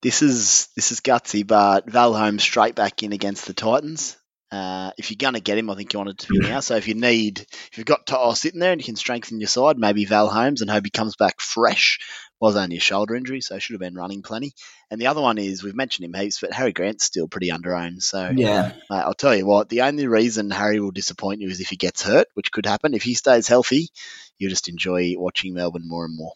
this 0.04 0.22
is 0.22 0.68
this 0.76 0.92
is 0.92 1.00
gutsy, 1.00 1.46
but 1.46 1.90
Val 1.90 2.38
straight 2.38 2.76
back 2.76 3.02
in 3.02 3.14
against 3.14 3.48
the 3.48 3.56
Titans. 3.56 4.16
Uh, 4.56 4.92
if 4.98 5.12
you're 5.12 5.18
gonna 5.20 5.42
get 5.42 5.58
him, 5.58 5.70
I 5.70 5.76
think 5.76 5.92
you 5.92 6.00
want 6.00 6.12
it 6.12 6.18
to 6.20 6.28
be 6.30 6.40
now. 6.40 6.62
So 6.62 6.76
if 6.78 6.88
you 6.88 6.94
need, 6.94 7.40
if 7.40 7.72
you've 7.78 7.86
got 7.86 8.06
Toto 8.06 8.34
sitting 8.34 8.60
there 8.60 8.72
and 8.72 8.80
you 8.80 8.86
can 8.86 8.96
strengthen 8.96 9.42
your 9.42 9.48
side, 9.48 9.78
maybe 9.78 10.06
Val 10.06 10.30
Holmes 10.30 10.62
and 10.62 10.72
hope 10.72 10.86
he 10.86 10.92
comes 10.92 11.16
back 11.18 11.42
fresh 11.42 12.00
was 12.40 12.56
only 12.56 12.78
a 12.78 12.82
shoulder 12.82 13.16
injury, 13.16 13.42
so 13.42 13.60
should 13.60 13.74
have 13.74 13.82
been 13.82 13.96
running 13.96 14.22
plenty. 14.22 14.54
And 14.90 15.02
the 15.02 15.08
other 15.08 15.22
one 15.22 15.38
is 15.38 15.64
we've 15.64 15.76
mentioned 15.76 16.06
him 16.06 16.14
heaps, 16.14 16.40
but 16.40 16.54
Harry 16.54 16.74
Grant's 16.74 17.04
still 17.04 17.28
pretty 17.28 17.50
underowned. 17.50 18.02
So 18.02 18.32
yeah, 18.34 18.72
uh, 18.90 19.04
I'll 19.06 19.14
tell 19.14 19.36
you 19.36 19.46
what, 19.46 19.68
the 19.68 19.82
only 19.82 20.08
reason 20.08 20.52
Harry 20.52 20.80
will 20.80 20.92
disappoint 20.92 21.42
you 21.42 21.50
is 21.50 21.60
if 21.60 21.70
he 21.70 21.76
gets 21.76 22.02
hurt, 22.02 22.28
which 22.34 22.52
could 22.52 22.66
happen. 22.66 22.94
If 22.94 23.04
he 23.04 23.14
stays 23.14 23.48
healthy, 23.48 23.90
you'll 24.38 24.52
just 24.52 24.70
enjoy 24.70 25.16
watching 25.18 25.54
Melbourne 25.54 25.88
more 25.88 26.06
and 26.06 26.16
more. 26.16 26.34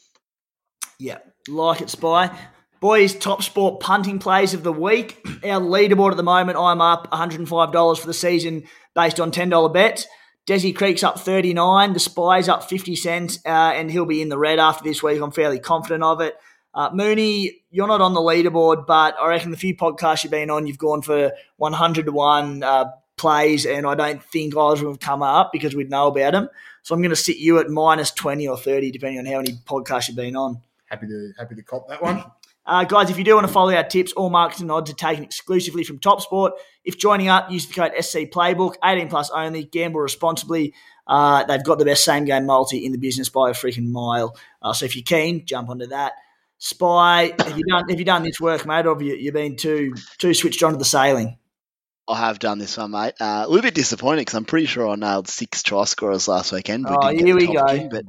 Yeah, 0.97 1.19
like 1.47 1.81
it, 1.81 1.89
Spy. 1.89 2.37
Boys, 2.79 3.13
top 3.13 3.43
sport 3.43 3.81
punting 3.81 4.19
plays 4.19 4.53
of 4.53 4.63
the 4.63 4.71
week. 4.71 5.21
Our 5.43 5.59
leaderboard 5.59 6.11
at 6.11 6.17
the 6.17 6.23
moment, 6.23 6.57
I'm 6.57 6.79
up 6.79 7.11
$105 7.11 7.99
for 7.99 8.07
the 8.07 8.13
season 8.13 8.63
based 8.95 9.19
on 9.19 9.31
$10 9.31 9.73
bets. 9.73 10.07
Desi 10.47 10.73
Creek's 10.73 11.03
up 11.03 11.19
39, 11.19 11.93
the 11.93 11.99
Spy's 11.99 12.47
up 12.47 12.63
50 12.63 12.95
cents, 12.95 13.39
uh, 13.45 13.49
and 13.49 13.91
he'll 13.91 14.05
be 14.05 14.21
in 14.21 14.29
the 14.29 14.37
red 14.37 14.59
after 14.59 14.83
this 14.83 15.03
week. 15.03 15.21
I'm 15.21 15.31
fairly 15.31 15.59
confident 15.59 16.03
of 16.03 16.21
it. 16.21 16.35
Uh, 16.73 16.89
Mooney, 16.93 17.63
you're 17.69 17.87
not 17.87 18.01
on 18.01 18.13
the 18.13 18.21
leaderboard, 18.21 18.87
but 18.87 19.15
I 19.19 19.27
reckon 19.27 19.51
the 19.51 19.57
few 19.57 19.75
podcasts 19.75 20.23
you've 20.23 20.31
been 20.31 20.49
on, 20.49 20.65
you've 20.65 20.77
gone 20.77 21.01
for 21.01 21.33
100 21.57 22.05
to 22.05 22.11
1 22.11 22.63
uh, 22.63 22.85
plays, 23.17 23.65
and 23.65 23.85
I 23.85 23.95
don't 23.95 24.23
think 24.23 24.55
ours 24.55 24.81
would 24.81 24.89
have 24.89 24.99
come 24.99 25.21
up 25.21 25.51
because 25.51 25.75
we'd 25.75 25.89
know 25.89 26.07
about 26.07 26.31
them. 26.31 26.49
So 26.83 26.95
I'm 26.95 27.01
going 27.01 27.09
to 27.09 27.15
sit 27.15 27.37
you 27.37 27.59
at 27.59 27.69
minus 27.69 28.11
20 28.11 28.47
or 28.47 28.57
30, 28.57 28.91
depending 28.91 29.19
on 29.19 29.25
how 29.25 29.37
many 29.37 29.51
podcasts 29.65 30.07
you've 30.07 30.17
been 30.17 30.37
on. 30.37 30.61
Happy 30.85 31.07
to 31.07 31.33
happy 31.37 31.53
to 31.55 31.61
cop 31.61 31.87
that 31.89 32.01
one. 32.01 32.23
Uh, 32.69 32.83
guys, 32.83 33.09
if 33.09 33.17
you 33.17 33.23
do 33.23 33.33
want 33.33 33.47
to 33.47 33.51
follow 33.51 33.73
our 33.73 33.83
tips, 33.83 34.13
all 34.13 34.29
markets 34.29 34.61
and 34.61 34.71
odds 34.71 34.91
are 34.91 34.93
taken 34.93 35.23
exclusively 35.23 35.83
from 35.83 35.97
TopSport. 35.97 36.51
If 36.85 36.99
joining 36.99 37.27
up, 37.27 37.49
use 37.49 37.65
the 37.65 37.73
code 37.73 37.93
SC 37.99 38.29
Playbook, 38.31 38.75
18 38.85 39.09
plus 39.09 39.31
only, 39.31 39.63
gamble 39.63 40.01
responsibly. 40.01 40.75
Uh, 41.07 41.43
they've 41.45 41.63
got 41.63 41.79
the 41.79 41.85
best 41.85 42.05
same 42.05 42.25
game 42.25 42.45
multi 42.45 42.85
in 42.85 42.91
the 42.91 42.99
business 42.99 43.27
by 43.27 43.49
a 43.49 43.53
freaking 43.53 43.89
mile. 43.89 44.37
Uh, 44.61 44.71
so 44.71 44.85
if 44.85 44.95
you're 44.95 45.01
keen, 45.01 45.47
jump 45.47 45.67
onto 45.67 45.87
that. 45.87 46.13
Spy, 46.59 47.33
have 47.39 47.57
you 47.57 47.63
done 47.63 47.89
have 47.89 47.97
you 47.97 48.05
done 48.05 48.21
this 48.21 48.39
work, 48.39 48.67
mate, 48.67 48.85
or 48.85 48.93
have 48.93 49.01
you, 49.01 49.15
you 49.15 49.31
been 49.31 49.55
too 49.55 49.95
too 50.19 50.35
switched 50.35 50.61
on 50.61 50.73
to 50.73 50.77
the 50.77 50.85
sailing? 50.85 51.39
I 52.09 52.17
have 52.17 52.39
done 52.39 52.57
this 52.57 52.75
one, 52.75 52.89
mate. 52.89 53.13
Uh, 53.19 53.43
a 53.45 53.47
little 53.47 53.61
bit 53.61 53.75
disappointing 53.75 54.21
because 54.21 54.33
I'm 54.33 54.45
pretty 54.45 54.65
sure 54.65 54.89
I 54.89 54.95
nailed 54.95 55.27
six 55.27 55.61
try 55.61 55.83
scorers 55.83 56.27
last 56.27 56.51
weekend. 56.51 56.85
We 56.89 56.95
oh, 56.99 57.09
here 57.09 57.35
we 57.35 57.45
go. 57.45 57.87
but 57.89 58.03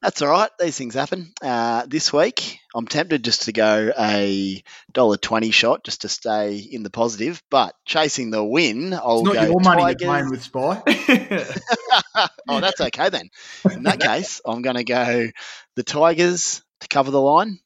that's 0.00 0.22
all 0.22 0.30
right. 0.30 0.50
These 0.58 0.78
things 0.78 0.94
happen. 0.94 1.32
Uh, 1.42 1.84
this 1.86 2.14
week, 2.14 2.60
I'm 2.74 2.86
tempted 2.86 3.22
just 3.22 3.42
to 3.42 3.52
go 3.52 3.92
a 3.98 4.62
dollar 4.90 5.18
twenty 5.18 5.50
shot 5.50 5.84
just 5.84 6.00
to 6.00 6.08
stay 6.08 6.56
in 6.56 6.82
the 6.82 6.88
positive. 6.88 7.42
But 7.50 7.74
chasing 7.84 8.30
the 8.30 8.42
win, 8.42 8.94
I'll 8.94 9.18
it's 9.18 9.26
not 9.26 9.34
go 9.34 9.42
your 9.42 9.60
money 9.60 9.82
Tigers. 9.82 10.00
you're 10.00 10.10
playing 10.10 10.30
with 10.30 10.42
Spy. 10.42 10.82
oh, 12.48 12.60
that's 12.60 12.80
okay 12.80 13.10
then. 13.10 13.28
In 13.70 13.82
that 13.82 14.00
case, 14.00 14.40
I'm 14.46 14.62
going 14.62 14.76
to 14.76 14.84
go 14.84 15.28
the 15.76 15.82
Tigers 15.82 16.62
to 16.80 16.88
cover 16.88 17.10
the 17.10 17.20
line. 17.20 17.58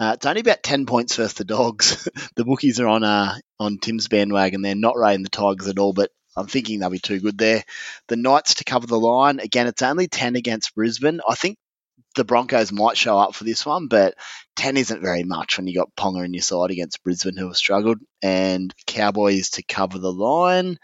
Uh, 0.00 0.12
it's 0.14 0.24
only 0.24 0.40
about 0.40 0.62
ten 0.62 0.86
points 0.86 1.16
versus 1.16 1.34
the 1.34 1.44
Dogs. 1.44 2.08
the 2.36 2.44
bookies 2.44 2.80
are 2.80 2.88
on 2.88 3.04
uh, 3.04 3.34
on 3.58 3.78
Tim's 3.78 4.08
bandwagon. 4.08 4.62
They're 4.62 4.74
not 4.74 4.96
rating 4.96 5.22
the 5.22 5.28
Tigers 5.28 5.68
at 5.68 5.78
all, 5.78 5.92
but 5.92 6.10
I'm 6.36 6.46
thinking 6.46 6.78
they'll 6.80 6.88
be 6.88 6.98
too 6.98 7.20
good 7.20 7.36
there. 7.36 7.62
The 8.08 8.16
Knights 8.16 8.54
to 8.54 8.64
cover 8.64 8.86
the 8.86 8.98
line. 8.98 9.40
Again, 9.40 9.66
it's 9.66 9.82
only 9.82 10.08
ten 10.08 10.36
against 10.36 10.74
Brisbane. 10.74 11.20
I 11.28 11.34
think 11.34 11.58
the 12.16 12.24
Broncos 12.24 12.72
might 12.72 12.96
show 12.96 13.18
up 13.18 13.34
for 13.34 13.44
this 13.44 13.64
one, 13.64 13.86
but 13.86 14.14
10 14.56 14.76
isn't 14.76 15.02
very 15.02 15.22
much 15.22 15.56
when 15.56 15.66
you 15.66 15.74
got 15.74 15.94
Ponga 15.96 16.24
in 16.24 16.34
your 16.34 16.42
side 16.42 16.70
against 16.70 17.02
Brisbane, 17.04 17.36
who 17.36 17.46
have 17.46 17.56
struggled. 17.56 17.98
And 18.22 18.74
Cowboys 18.86 19.50
to 19.50 19.62
cover 19.62 19.98
the 19.98 20.12
line 20.12 20.78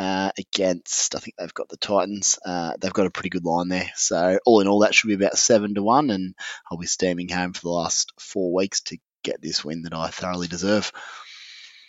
uh, 0.00 0.32
against, 0.38 1.14
I 1.14 1.18
think 1.18 1.36
they've 1.36 1.52
got 1.52 1.68
the 1.68 1.76
Titans. 1.76 2.38
Uh, 2.42 2.72
they've 2.80 2.90
got 2.90 3.06
a 3.06 3.10
pretty 3.10 3.28
good 3.28 3.44
line 3.44 3.68
there. 3.68 3.90
So, 3.96 4.38
all 4.46 4.60
in 4.60 4.66
all, 4.66 4.78
that 4.78 4.94
should 4.94 5.08
be 5.08 5.14
about 5.14 5.36
7 5.36 5.74
to 5.74 5.82
1. 5.82 6.08
And 6.08 6.34
I'll 6.70 6.78
be 6.78 6.86
steaming 6.86 7.28
home 7.28 7.52
for 7.52 7.60
the 7.60 7.68
last 7.68 8.14
four 8.18 8.54
weeks 8.54 8.80
to 8.84 8.96
get 9.22 9.42
this 9.42 9.62
win 9.62 9.82
that 9.82 9.92
I 9.92 10.08
thoroughly 10.08 10.46
deserve. 10.46 10.90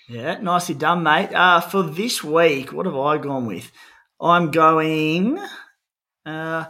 Yeah, 0.10 0.42
nicely 0.42 0.76
done, 0.76 1.04
mate. 1.04 1.34
Uh, 1.34 1.62
for 1.62 1.84
this 1.84 2.22
week, 2.22 2.74
what 2.74 2.86
have 2.86 2.98
I 2.98 3.18
gone 3.18 3.46
with? 3.46 3.72
I'm 4.20 4.52
going. 4.52 5.40
Uh, 6.26 6.66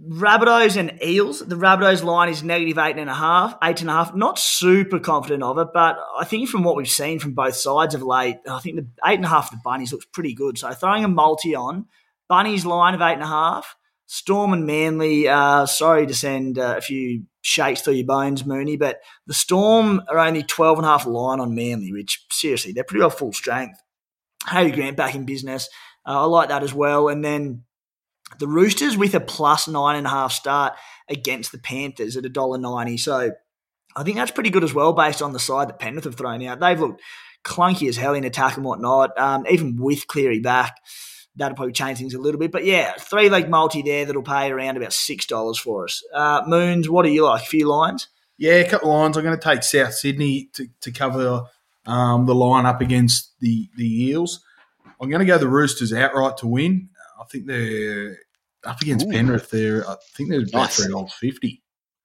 Rabbitohs 0.00 0.76
and 0.76 1.02
Eels. 1.02 1.40
The 1.40 1.56
Rabbitohs 1.56 2.02
line 2.02 2.28
is 2.28 2.42
negative 2.42 2.78
eight 2.78 2.96
and 2.96 3.10
a 3.10 3.14
half, 3.14 3.56
eight 3.62 3.80
and 3.82 3.90
a 3.90 3.92
half. 3.92 4.14
Not 4.14 4.38
super 4.38 4.98
confident 4.98 5.42
of 5.42 5.58
it, 5.58 5.68
but 5.74 5.98
I 6.18 6.24
think 6.24 6.48
from 6.48 6.64
what 6.64 6.76
we've 6.76 6.88
seen 6.88 7.18
from 7.18 7.34
both 7.34 7.56
sides 7.56 7.94
of 7.94 8.02
late, 8.02 8.36
I 8.48 8.58
think 8.60 8.76
the 8.76 8.86
eight 9.06 9.16
and 9.16 9.24
a 9.24 9.28
half 9.28 9.50
the 9.50 9.60
Bunnies 9.62 9.92
looks 9.92 10.06
pretty 10.06 10.34
good. 10.34 10.58
So 10.58 10.70
throwing 10.72 11.04
a 11.04 11.08
multi 11.08 11.54
on, 11.54 11.86
Bunnies 12.28 12.64
line 12.64 12.94
of 12.94 13.02
eight 13.02 13.14
and 13.14 13.22
a 13.22 13.26
half, 13.26 13.76
Storm 14.06 14.52
and 14.52 14.66
Manly. 14.66 15.28
Uh, 15.28 15.66
sorry 15.66 16.06
to 16.06 16.14
send 16.14 16.58
uh, 16.58 16.74
a 16.78 16.80
few 16.80 17.24
shakes 17.42 17.82
through 17.82 17.94
your 17.94 18.06
bones, 18.06 18.46
Mooney, 18.46 18.76
but 18.76 19.00
the 19.26 19.34
Storm 19.34 20.02
are 20.08 20.18
only 20.18 20.42
12 20.42 20.78
and 20.78 20.86
a 20.86 20.90
half 20.90 21.06
line 21.06 21.38
on 21.38 21.54
Manly, 21.54 21.92
which 21.92 22.24
seriously, 22.30 22.72
they're 22.72 22.84
pretty 22.84 23.00
well 23.00 23.10
full 23.10 23.32
strength. 23.32 23.78
Harry 24.46 24.70
Grant 24.70 24.96
back 24.96 25.14
in 25.14 25.26
business. 25.26 25.68
Uh, 26.06 26.22
I 26.22 26.24
like 26.24 26.48
that 26.48 26.62
as 26.62 26.74
well. 26.74 27.08
And 27.08 27.24
then 27.24 27.64
the 28.38 28.48
Roosters 28.48 28.96
with 28.96 29.14
a 29.14 29.20
plus 29.20 29.68
nine 29.68 29.96
and 29.96 30.06
a 30.06 30.10
half 30.10 30.32
start 30.32 30.74
against 31.08 31.52
the 31.52 31.58
Panthers 31.58 32.16
at 32.16 32.24
$1.90. 32.24 32.98
So 32.98 33.32
I 33.96 34.02
think 34.02 34.16
that's 34.16 34.30
pretty 34.30 34.50
good 34.50 34.64
as 34.64 34.74
well 34.74 34.92
based 34.92 35.22
on 35.22 35.32
the 35.32 35.38
side 35.38 35.68
that 35.68 35.78
Penrith 35.78 36.04
have 36.04 36.16
thrown 36.16 36.42
out. 36.44 36.60
They've 36.60 36.80
looked 36.80 37.02
clunky 37.44 37.88
as 37.88 37.96
hell 37.96 38.14
in 38.14 38.24
attack 38.24 38.56
and 38.56 38.64
whatnot. 38.64 39.18
Um, 39.18 39.46
even 39.50 39.76
with 39.76 40.06
Cleary 40.06 40.40
back, 40.40 40.76
that'll 41.36 41.56
probably 41.56 41.72
change 41.72 41.98
things 41.98 42.14
a 42.14 42.18
little 42.18 42.38
bit. 42.38 42.52
But 42.52 42.64
yeah, 42.64 42.94
three 42.98 43.28
leg 43.28 43.48
multi 43.48 43.82
there 43.82 44.04
that'll 44.04 44.22
pay 44.22 44.50
around 44.50 44.76
about 44.76 44.90
$6 44.90 45.58
for 45.58 45.84
us. 45.84 46.02
Uh, 46.14 46.42
Moons, 46.46 46.88
what 46.88 47.04
do 47.04 47.10
you 47.10 47.24
like? 47.24 47.42
A 47.42 47.46
few 47.46 47.68
lines? 47.68 48.08
Yeah, 48.38 48.54
a 48.54 48.68
couple 48.68 48.90
lines. 48.90 49.16
I'm 49.16 49.24
going 49.24 49.38
to 49.38 49.42
take 49.42 49.62
South 49.62 49.94
Sydney 49.94 50.50
to, 50.54 50.66
to 50.80 50.90
cover 50.90 51.44
um, 51.86 52.26
the 52.26 52.34
line 52.34 52.66
up 52.66 52.80
against 52.80 53.38
the, 53.40 53.68
the 53.76 54.04
Eels. 54.06 54.40
I'm 55.00 55.10
going 55.10 55.20
to 55.20 55.26
go 55.26 55.38
the 55.38 55.48
Roosters 55.48 55.92
outright 55.92 56.36
to 56.38 56.46
win. 56.46 56.90
I 57.22 57.24
think 57.30 57.46
they're 57.46 58.18
up 58.64 58.80
against 58.82 59.06
Ooh. 59.06 59.10
Penrith. 59.10 59.50
They're 59.50 59.88
I 59.88 59.96
think 60.16 60.30
they're 60.30 60.40
about 60.40 60.52
nice. 60.54 60.76
three 60.76 60.90
dollars 60.92 61.12
fifty. 61.14 61.62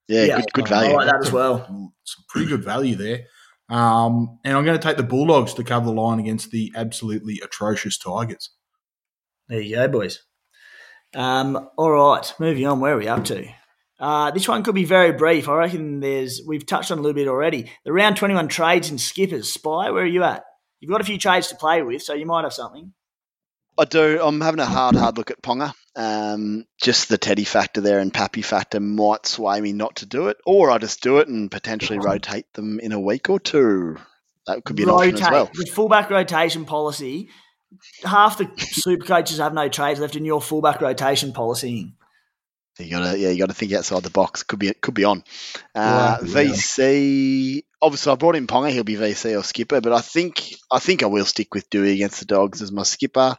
Yeah, 0.08 0.24
Yeah, 0.26 0.36
good, 0.38 0.54
good 0.54 0.66
I 0.68 0.70
value. 0.70 0.96
like 0.96 1.08
that 1.08 1.26
as 1.26 1.32
well. 1.32 1.66
Some 2.04 2.24
pretty 2.30 2.48
good 2.48 2.64
value 2.64 2.96
there. 2.96 3.22
Um, 3.70 4.40
and 4.46 4.56
I'm 4.56 4.64
going 4.64 4.78
to 4.80 4.82
take 4.84 4.96
the 4.96 5.04
Bulldogs 5.04 5.54
to 5.56 5.64
cover 5.66 5.88
the 5.88 5.92
line 5.92 6.20
against 6.20 6.52
the 6.52 6.72
absolutely 6.76 7.42
atrocious 7.44 7.98
Tigers. 7.98 8.52
There 9.50 9.60
you 9.60 9.76
go, 9.76 9.88
boys. 9.90 10.24
Um, 11.14 11.70
all 11.78 11.92
right, 11.92 12.34
moving 12.40 12.66
on. 12.66 12.80
Where 12.80 12.94
are 12.94 12.98
we 12.98 13.08
up 13.10 13.26
to? 13.26 13.46
Uh, 14.00 14.32
this 14.32 14.48
one 14.48 14.64
could 14.64 14.76
be 14.76 14.86
very 14.86 15.12
brief. 15.12 15.50
I 15.50 15.56
reckon 15.56 16.00
there's 16.00 16.42
we've 16.48 16.66
touched 16.66 16.92
on 16.92 17.00
a 17.00 17.02
little 17.02 17.16
bit 17.16 17.28
already. 17.28 17.72
The 17.84 17.92
round 17.92 18.16
21 18.16 18.48
trades 18.48 18.90
and 18.90 19.02
skippers. 19.02 19.52
Spy, 19.52 19.90
where 19.92 20.04
are 20.04 20.06
you 20.06 20.24
at? 20.24 20.44
You've 20.80 20.92
got 20.92 21.02
a 21.02 21.06
few 21.06 21.18
trades 21.18 21.48
to 21.48 21.56
play 21.56 21.82
with, 21.82 22.02
so 22.04 22.14
you 22.14 22.26
might 22.26 22.44
have 22.44 22.54
something. 22.54 22.94
I 23.80 23.86
do. 23.86 24.20
I'm 24.22 24.42
having 24.42 24.60
a 24.60 24.66
hard, 24.66 24.96
hard 24.96 25.18
look 25.18 25.32
at 25.32 25.42
Ponga. 25.42 25.74
Um, 25.96 26.66
just 26.82 27.10
the 27.10 27.18
Teddy 27.18 27.44
factor 27.44 27.82
there 27.82 28.00
and 28.00 28.14
Pappy 28.14 28.42
factor 28.42 28.80
might 28.80 29.26
sway 29.26 29.60
me 29.62 29.74
not 29.74 29.98
to 29.98 30.06
do 30.06 30.28
it, 30.28 30.38
or 30.46 30.72
I 30.72 30.78
just 30.78 31.02
do 31.02 31.18
it 31.18 31.28
and 31.28 31.50
potentially 31.50 32.00
rotate 32.00 32.52
them 32.54 32.80
in 32.80 32.92
a 32.92 33.00
week 33.00 33.30
or 33.30 33.40
two. 33.40 33.98
That 34.46 34.64
could 34.64 34.76
be 34.76 34.84
an 34.84 34.90
option 34.90 35.16
as 35.16 35.30
well. 35.30 35.50
the 35.54 35.66
fullback 35.66 36.10
rotation 36.10 36.66
policy. 36.66 37.30
Half 38.04 38.38
the 38.38 38.50
super 38.58 39.06
coaches 39.06 39.40
have 39.40 39.54
no 39.54 39.68
trades 39.68 40.00
left 40.00 40.16
in 40.16 40.24
your 40.24 40.42
fullback 40.42 40.82
rotation 40.82 41.34
policy. 41.34 41.94
You 42.80 42.92
gotta, 42.92 43.18
yeah, 43.18 43.30
you 43.30 43.40
gotta 43.40 43.54
think 43.54 43.74
outside 43.74 44.04
the 44.04 44.10
box. 44.10 44.44
Could 44.44 44.60
be, 44.60 44.72
could 44.74 44.94
be 44.94 45.04
on. 45.04 45.24
Uh, 45.76 46.20
yeah. 46.22 46.28
VC. 46.28 47.64
Obviously, 47.82 48.12
I 48.12 48.16
brought 48.16 48.36
in 48.36 48.48
Ponga. 48.48 48.72
He'll 48.72 48.84
be 48.84 48.96
VC 48.96 49.38
or 49.38 49.44
skipper, 49.44 49.82
but 49.82 49.94
I 49.94 50.02
think, 50.02 50.56
I 50.72 50.80
think 50.80 51.04
I 51.04 51.08
will 51.08 51.26
stick 51.26 51.54
with 51.54 51.70
Dewey 51.70 51.94
against 51.94 52.20
the 52.20 52.26
Dogs 52.26 52.62
as 52.62 52.72
my 52.72 52.84
skipper 52.84 53.36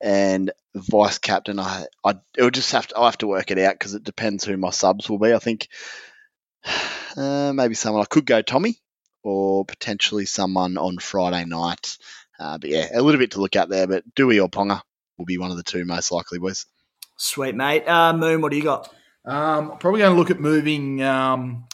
and 0.00 0.52
vice 0.74 1.18
captain. 1.18 1.58
I, 1.58 1.86
I, 2.04 2.14
it'll 2.36 2.50
just 2.50 2.72
have 2.72 2.86
to, 2.88 2.96
I'll 2.96 3.06
have 3.06 3.18
to 3.18 3.26
work 3.26 3.50
it 3.50 3.58
out 3.58 3.74
because 3.74 3.94
it 3.94 4.04
depends 4.04 4.44
who 4.44 4.56
my 4.56 4.70
subs 4.70 5.10
will 5.10 5.18
be. 5.18 5.32
I 5.32 5.38
think 5.38 5.68
uh, 7.16 7.52
maybe 7.54 7.74
someone 7.74 8.02
I 8.02 8.06
could 8.06 8.26
go 8.26 8.42
Tommy 8.42 8.78
or 9.22 9.64
potentially 9.64 10.26
someone 10.26 10.78
on 10.78 10.98
Friday 10.98 11.44
night. 11.44 11.98
Uh, 12.38 12.58
but 12.58 12.70
yeah, 12.70 12.88
a 12.94 13.02
little 13.02 13.18
bit 13.18 13.32
to 13.32 13.40
look 13.40 13.56
at 13.56 13.68
there. 13.68 13.86
But 13.86 14.14
Dewey 14.14 14.40
or 14.40 14.48
Ponga 14.48 14.80
will 15.18 15.26
be 15.26 15.38
one 15.38 15.50
of 15.50 15.56
the 15.56 15.62
two 15.62 15.84
most 15.84 16.10
likely 16.10 16.38
boys. 16.38 16.66
Sweet 17.16 17.54
mate. 17.54 17.86
Uh, 17.86 18.14
Moon, 18.14 18.40
what 18.40 18.50
do 18.50 18.56
you 18.56 18.62
got? 18.62 18.88
Um, 19.24 19.76
probably 19.78 20.00
going 20.00 20.14
to 20.14 20.18
look 20.18 20.30
at 20.30 20.40
moving 20.40 21.02
um, 21.02 21.66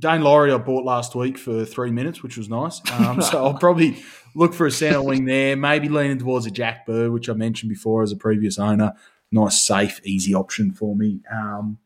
Daine 0.00 0.22
Laurie. 0.22 0.52
I 0.52 0.58
bought 0.58 0.84
last 0.84 1.14
week 1.14 1.36
for 1.36 1.64
three 1.64 1.90
minutes, 1.90 2.22
which 2.22 2.36
was 2.36 2.48
nice. 2.48 2.80
Um, 2.92 3.20
so 3.22 3.44
I'll 3.44 3.58
probably 3.58 4.02
look 4.34 4.54
for 4.54 4.66
a 4.66 4.70
centre 4.70 5.02
wing 5.02 5.26
there. 5.26 5.56
Maybe 5.56 5.88
leaning 5.88 6.18
towards 6.18 6.46
a 6.46 6.50
Jack 6.50 6.86
Bird, 6.86 7.12
which 7.12 7.28
I 7.28 7.34
mentioned 7.34 7.68
before 7.68 8.02
as 8.02 8.12
a 8.12 8.16
previous 8.16 8.58
owner. 8.58 8.92
Nice, 9.30 9.62
safe, 9.62 10.00
easy 10.04 10.34
option 10.34 10.72
for 10.72 10.96
me. 10.96 11.20
Um, 11.32 11.78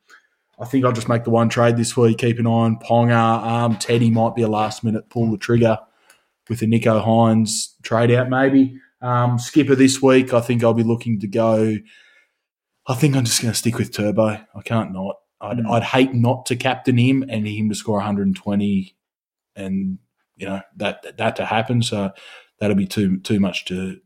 I 0.58 0.64
think 0.64 0.84
I'll 0.84 0.92
just 0.92 1.08
make 1.08 1.24
the 1.24 1.30
one 1.30 1.48
trade 1.48 1.76
this 1.76 1.96
week. 1.96 2.18
Keep 2.18 2.38
an 2.38 2.46
eye 2.46 2.50
on 2.50 2.78
Ponga. 2.78 3.44
Um, 3.44 3.76
Teddy 3.76 4.10
might 4.10 4.34
be 4.34 4.42
a 4.42 4.48
last 4.48 4.84
minute 4.84 5.10
pull 5.10 5.30
the 5.30 5.36
trigger 5.36 5.78
with 6.48 6.60
the 6.60 6.66
Nicho 6.66 7.04
Hynes 7.04 7.74
trade 7.82 8.12
out, 8.12 8.28
maybe. 8.28 8.78
Um, 9.02 9.38
skipper 9.38 9.74
this 9.74 10.00
week, 10.00 10.32
I 10.32 10.40
think 10.40 10.62
I'll 10.62 10.72
be 10.72 10.82
looking 10.82 11.20
to 11.20 11.26
go. 11.26 11.76
I 12.86 12.94
think 12.94 13.16
I'm 13.16 13.24
just 13.24 13.42
going 13.42 13.52
to 13.52 13.58
stick 13.58 13.78
with 13.78 13.92
Turbo. 13.92 14.26
I 14.28 14.62
can't 14.62 14.92
not. 14.92 15.16
I'd, 15.50 15.58
Mm. 15.58 15.70
I'd 15.70 15.82
hate 15.82 16.14
not 16.14 16.46
to 16.46 16.56
captain 16.56 16.96
him 16.98 17.22
and 17.28 17.46
him 17.46 17.68
to 17.68 17.74
score 17.74 17.96
120, 17.96 18.96
and 19.56 19.98
you 20.36 20.46
know 20.46 20.60
that 20.76 21.16
that 21.18 21.36
to 21.36 21.44
happen. 21.44 21.82
So 21.82 22.10
that'll 22.60 22.76
be 22.76 22.86
too 22.86 23.18
too 23.20 23.40
much 23.40 23.64
to 23.66 24.00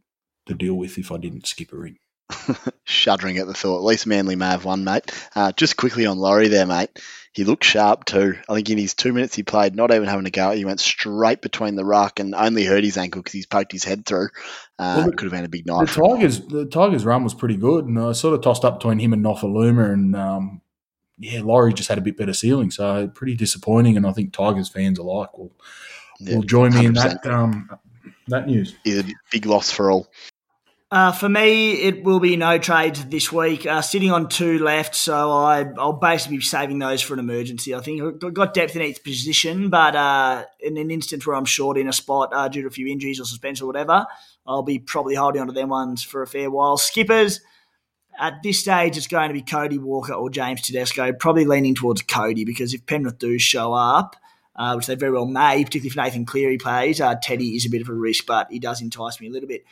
to 0.46 0.54
deal 0.54 0.74
with 0.74 0.98
if 0.98 1.10
I 1.12 1.16
didn't 1.18 1.46
skipper 1.46 1.86
him. 1.86 1.96
Shuddering 2.84 3.38
at 3.38 3.46
the 3.46 3.54
thought. 3.54 3.78
At 3.78 3.84
least 3.84 4.06
Manly 4.06 4.36
may 4.36 4.46
have 4.46 4.64
one, 4.64 4.84
mate. 4.84 5.10
Uh, 5.34 5.52
just 5.52 5.76
quickly 5.76 6.06
on 6.06 6.18
Laurie 6.18 6.48
there, 6.48 6.66
mate. 6.66 6.90
He 7.32 7.44
looked 7.44 7.64
sharp 7.64 8.04
too. 8.04 8.34
I 8.48 8.54
think 8.54 8.68
in 8.70 8.78
his 8.78 8.94
two 8.94 9.12
minutes 9.12 9.34
he 9.34 9.42
played, 9.42 9.74
not 9.76 9.92
even 9.92 10.08
having 10.08 10.26
a 10.26 10.30
go, 10.30 10.50
he 10.50 10.64
went 10.64 10.80
straight 10.80 11.40
between 11.40 11.76
the 11.76 11.84
ruck 11.84 12.18
and 12.20 12.34
only 12.34 12.64
hurt 12.64 12.84
his 12.84 12.96
ankle 12.96 13.20
because 13.22 13.32
he's 13.34 13.46
poked 13.46 13.72
his 13.72 13.84
head 13.84 14.04
through. 14.06 14.28
Uh, 14.78 14.94
Well, 14.98 15.06
the- 15.06 15.12
could 15.12 15.24
have 15.24 15.32
been 15.32 15.44
a 15.44 15.48
big 15.48 15.64
The 15.66 15.72
night. 15.72 15.88
him. 15.90 16.04
Tigers, 16.04 16.40
the 16.40 16.64
Tigers' 16.66 17.04
run 17.04 17.22
was 17.24 17.34
pretty 17.34 17.56
good, 17.56 17.86
and 17.86 17.98
I 17.98 18.12
sort 18.12 18.34
of 18.34 18.40
tossed 18.42 18.64
up 18.64 18.78
between 18.78 18.98
him 18.98 19.12
and 19.12 19.24
Nofoaluma, 19.24 19.92
and 19.92 20.16
um, 20.16 20.60
yeah, 21.18 21.40
Laurie 21.42 21.72
just 21.72 21.88
had 21.88 21.98
a 21.98 22.02
bit 22.02 22.16
better 22.16 22.32
ceiling, 22.32 22.70
so 22.70 23.08
pretty 23.08 23.34
disappointing. 23.34 23.96
And 23.96 24.06
I 24.06 24.12
think 24.12 24.32
Tigers 24.32 24.68
fans 24.68 24.98
alike 24.98 25.36
will 25.36 25.52
Yeah, 26.20 26.36
will 26.36 26.42
join 26.42 26.74
me 26.74 26.86
in 26.86 26.94
100%. 26.94 27.22
that 27.22 27.26
um, 27.26 27.70
that 28.28 28.46
news. 28.46 28.74
He's 28.84 29.00
a 29.00 29.04
big 29.30 29.46
loss 29.46 29.70
for 29.70 29.90
all. 29.90 30.08
Uh, 30.90 31.12
for 31.12 31.28
me, 31.28 31.72
it 31.72 32.02
will 32.02 32.18
be 32.18 32.34
no 32.36 32.56
trades 32.56 33.04
this 33.04 33.30
week. 33.30 33.66
Uh, 33.66 33.82
sitting 33.82 34.10
on 34.10 34.26
two 34.26 34.58
left, 34.58 34.94
so 34.94 35.30
I, 35.30 35.66
I'll 35.76 35.92
basically 35.92 36.38
be 36.38 36.42
saving 36.42 36.78
those 36.78 37.02
for 37.02 37.12
an 37.12 37.18
emergency. 37.20 37.74
I 37.74 37.80
think 37.80 38.24
I've 38.24 38.32
got 38.32 38.54
depth 38.54 38.74
in 38.74 38.80
each 38.80 39.04
position, 39.04 39.68
but 39.68 39.94
uh, 39.94 40.44
in 40.60 40.78
an 40.78 40.90
instance 40.90 41.26
where 41.26 41.36
I'm 41.36 41.44
short 41.44 41.76
in 41.76 41.88
a 41.88 41.92
spot 41.92 42.30
uh, 42.32 42.48
due 42.48 42.62
to 42.62 42.68
a 42.68 42.70
few 42.70 42.86
injuries 42.86 43.20
or 43.20 43.24
suspension 43.26 43.64
or 43.64 43.66
whatever, 43.66 44.06
I'll 44.46 44.62
be 44.62 44.78
probably 44.78 45.14
holding 45.14 45.42
onto 45.42 45.52
them 45.52 45.68
ones 45.68 46.02
for 46.02 46.22
a 46.22 46.26
fair 46.26 46.50
while. 46.50 46.78
Skippers, 46.78 47.42
at 48.18 48.42
this 48.42 48.58
stage, 48.58 48.96
it's 48.96 49.06
going 49.06 49.28
to 49.28 49.34
be 49.34 49.42
Cody 49.42 49.78
Walker 49.78 50.12
or 50.12 50.28
James 50.30 50.62
Tedesco, 50.62 51.12
probably 51.12 51.44
leaning 51.44 51.74
towards 51.74 52.02
Cody 52.02 52.44
because 52.44 52.74
if 52.74 52.84
Penrith 52.86 53.18
do 53.18 53.38
show 53.38 53.72
up, 53.72 54.16
uh, 54.56 54.74
which 54.74 54.86
they 54.86 54.96
very 54.96 55.12
well 55.12 55.26
may, 55.26 55.64
particularly 55.64 55.88
if 55.88 55.96
Nathan 55.96 56.26
Cleary 56.26 56.58
plays, 56.58 57.00
uh, 57.00 57.14
Teddy 57.22 57.54
is 57.54 57.64
a 57.64 57.70
bit 57.70 57.80
of 57.80 57.88
a 57.88 57.94
risk, 57.94 58.26
but 58.26 58.50
he 58.50 58.58
does 58.58 58.82
entice 58.82 59.20
me 59.20 59.28
a 59.28 59.30
little 59.30 59.48
bit. 59.48 59.64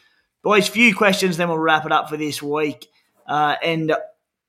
Boys, 0.42 0.68
few 0.68 0.94
questions, 0.94 1.36
then 1.36 1.48
we'll 1.48 1.58
wrap 1.58 1.84
it 1.84 1.92
up 1.92 2.08
for 2.08 2.16
this 2.16 2.40
week. 2.40 2.86
Uh, 3.26 3.56
and 3.62 3.96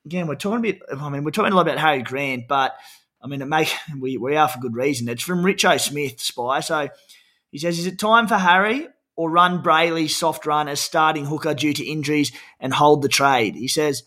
again, 0.06 0.28
we're 0.28 0.36
talking 0.36 0.60
a 0.60 0.62
bit. 0.62 0.82
I 0.96 1.10
mean, 1.10 1.24
we're 1.24 1.32
talking 1.32 1.52
a 1.52 1.56
lot 1.56 1.64
about 1.64 1.80
Harry 1.80 2.04
Grant, 2.04 2.48
but 2.48 2.76
I 3.20 3.28
mean, 3.28 3.42
it 3.42 3.46
make 3.46 3.70
we, 4.00 4.18
we 4.18 4.36
are 4.36 4.48
for 4.48 4.60
good 4.60 4.76
reason. 4.76 5.10
It's 5.10 5.24
from 5.24 5.44
Richo 5.44 5.80
Smith, 5.80 6.20
Spy. 6.20 6.60
So 6.60 6.90
he 7.52 7.58
says, 7.58 7.80
"Is 7.80 7.88
it 7.88 7.98
time 7.98 8.28
for 8.28 8.38
Harry 8.38 8.88
or 9.18 9.30
run 9.30 9.62
Brailey 9.62 10.10
soft 10.10 10.46
run 10.46 10.70
as 10.70 10.80
starting 10.80 11.26
hooker 11.26 11.54
due 11.54 11.74
to 11.74 11.86
injuries 11.86 12.32
and 12.60 12.74
hold 12.74 13.02
the 13.02 13.10
trade?" 13.10 13.56
He 13.56 13.68
says. 13.68 14.04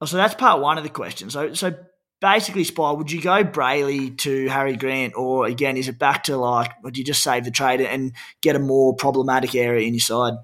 Oh, 0.00 0.06
so 0.06 0.16
that's 0.16 0.34
part 0.34 0.60
one 0.60 0.76
of 0.76 0.84
the 0.84 0.90
question. 0.90 1.30
So, 1.30 1.54
so 1.54 1.74
basically, 2.20 2.64
Spy, 2.64 2.90
would 2.90 3.10
you 3.10 3.22
go 3.22 3.44
Brailey 3.44 4.16
to 4.18 4.48
Harry 4.48 4.76
Grant, 4.76 5.14
or 5.16 5.46
again, 5.46 5.76
is 5.76 5.88
it 5.88 5.98
back 5.98 6.24
to 6.24 6.36
like, 6.36 6.72
would 6.82 6.98
you 6.98 7.04
just 7.04 7.22
save 7.22 7.44
the 7.44 7.50
trade 7.50 7.80
and 7.80 8.12
get 8.42 8.56
a 8.56 8.58
more 8.58 8.94
problematic 8.94 9.54
area 9.54 9.86
in 9.86 9.94
your 9.94 10.00
side? 10.00 10.34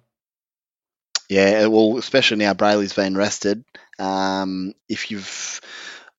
Yeah, 1.28 1.66
well, 1.66 1.97
especially 1.99 2.38
now 2.38 2.55
Brailey's 2.55 2.93
been 2.93 3.16
rested. 3.16 3.64
Um, 3.99 4.72
if 4.88 5.11
you've, 5.11 5.61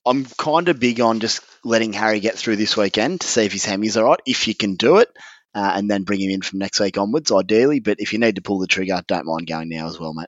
I'm 0.05 0.25
kind 0.37 0.69
of 0.69 0.79
big 0.79 1.01
on 1.01 1.19
just 1.19 1.41
letting 1.63 1.93
Harry 1.93 2.19
get 2.19 2.35
through 2.35 2.55
this 2.57 2.77
weekend 2.77 3.21
to 3.21 3.27
see 3.27 3.45
if 3.45 3.53
his 3.53 3.65
hammy's 3.65 3.97
all 3.97 4.05
right. 4.05 4.21
If 4.25 4.47
you 4.47 4.55
can 4.55 4.75
do 4.75 4.97
it, 4.97 5.09
uh, 5.53 5.73
and 5.75 5.89
then 5.89 6.03
bring 6.03 6.21
him 6.21 6.31
in 6.31 6.41
from 6.41 6.59
next 6.59 6.79
week 6.79 6.97
onwards, 6.97 7.31
ideally. 7.31 7.79
But 7.79 7.99
if 7.99 8.13
you 8.13 8.19
need 8.19 8.35
to 8.35 8.41
pull 8.41 8.59
the 8.59 8.67
trigger, 8.67 9.01
don't 9.07 9.25
mind 9.25 9.47
going 9.47 9.69
now 9.69 9.87
as 9.87 9.99
well, 9.99 10.13
mate. 10.13 10.27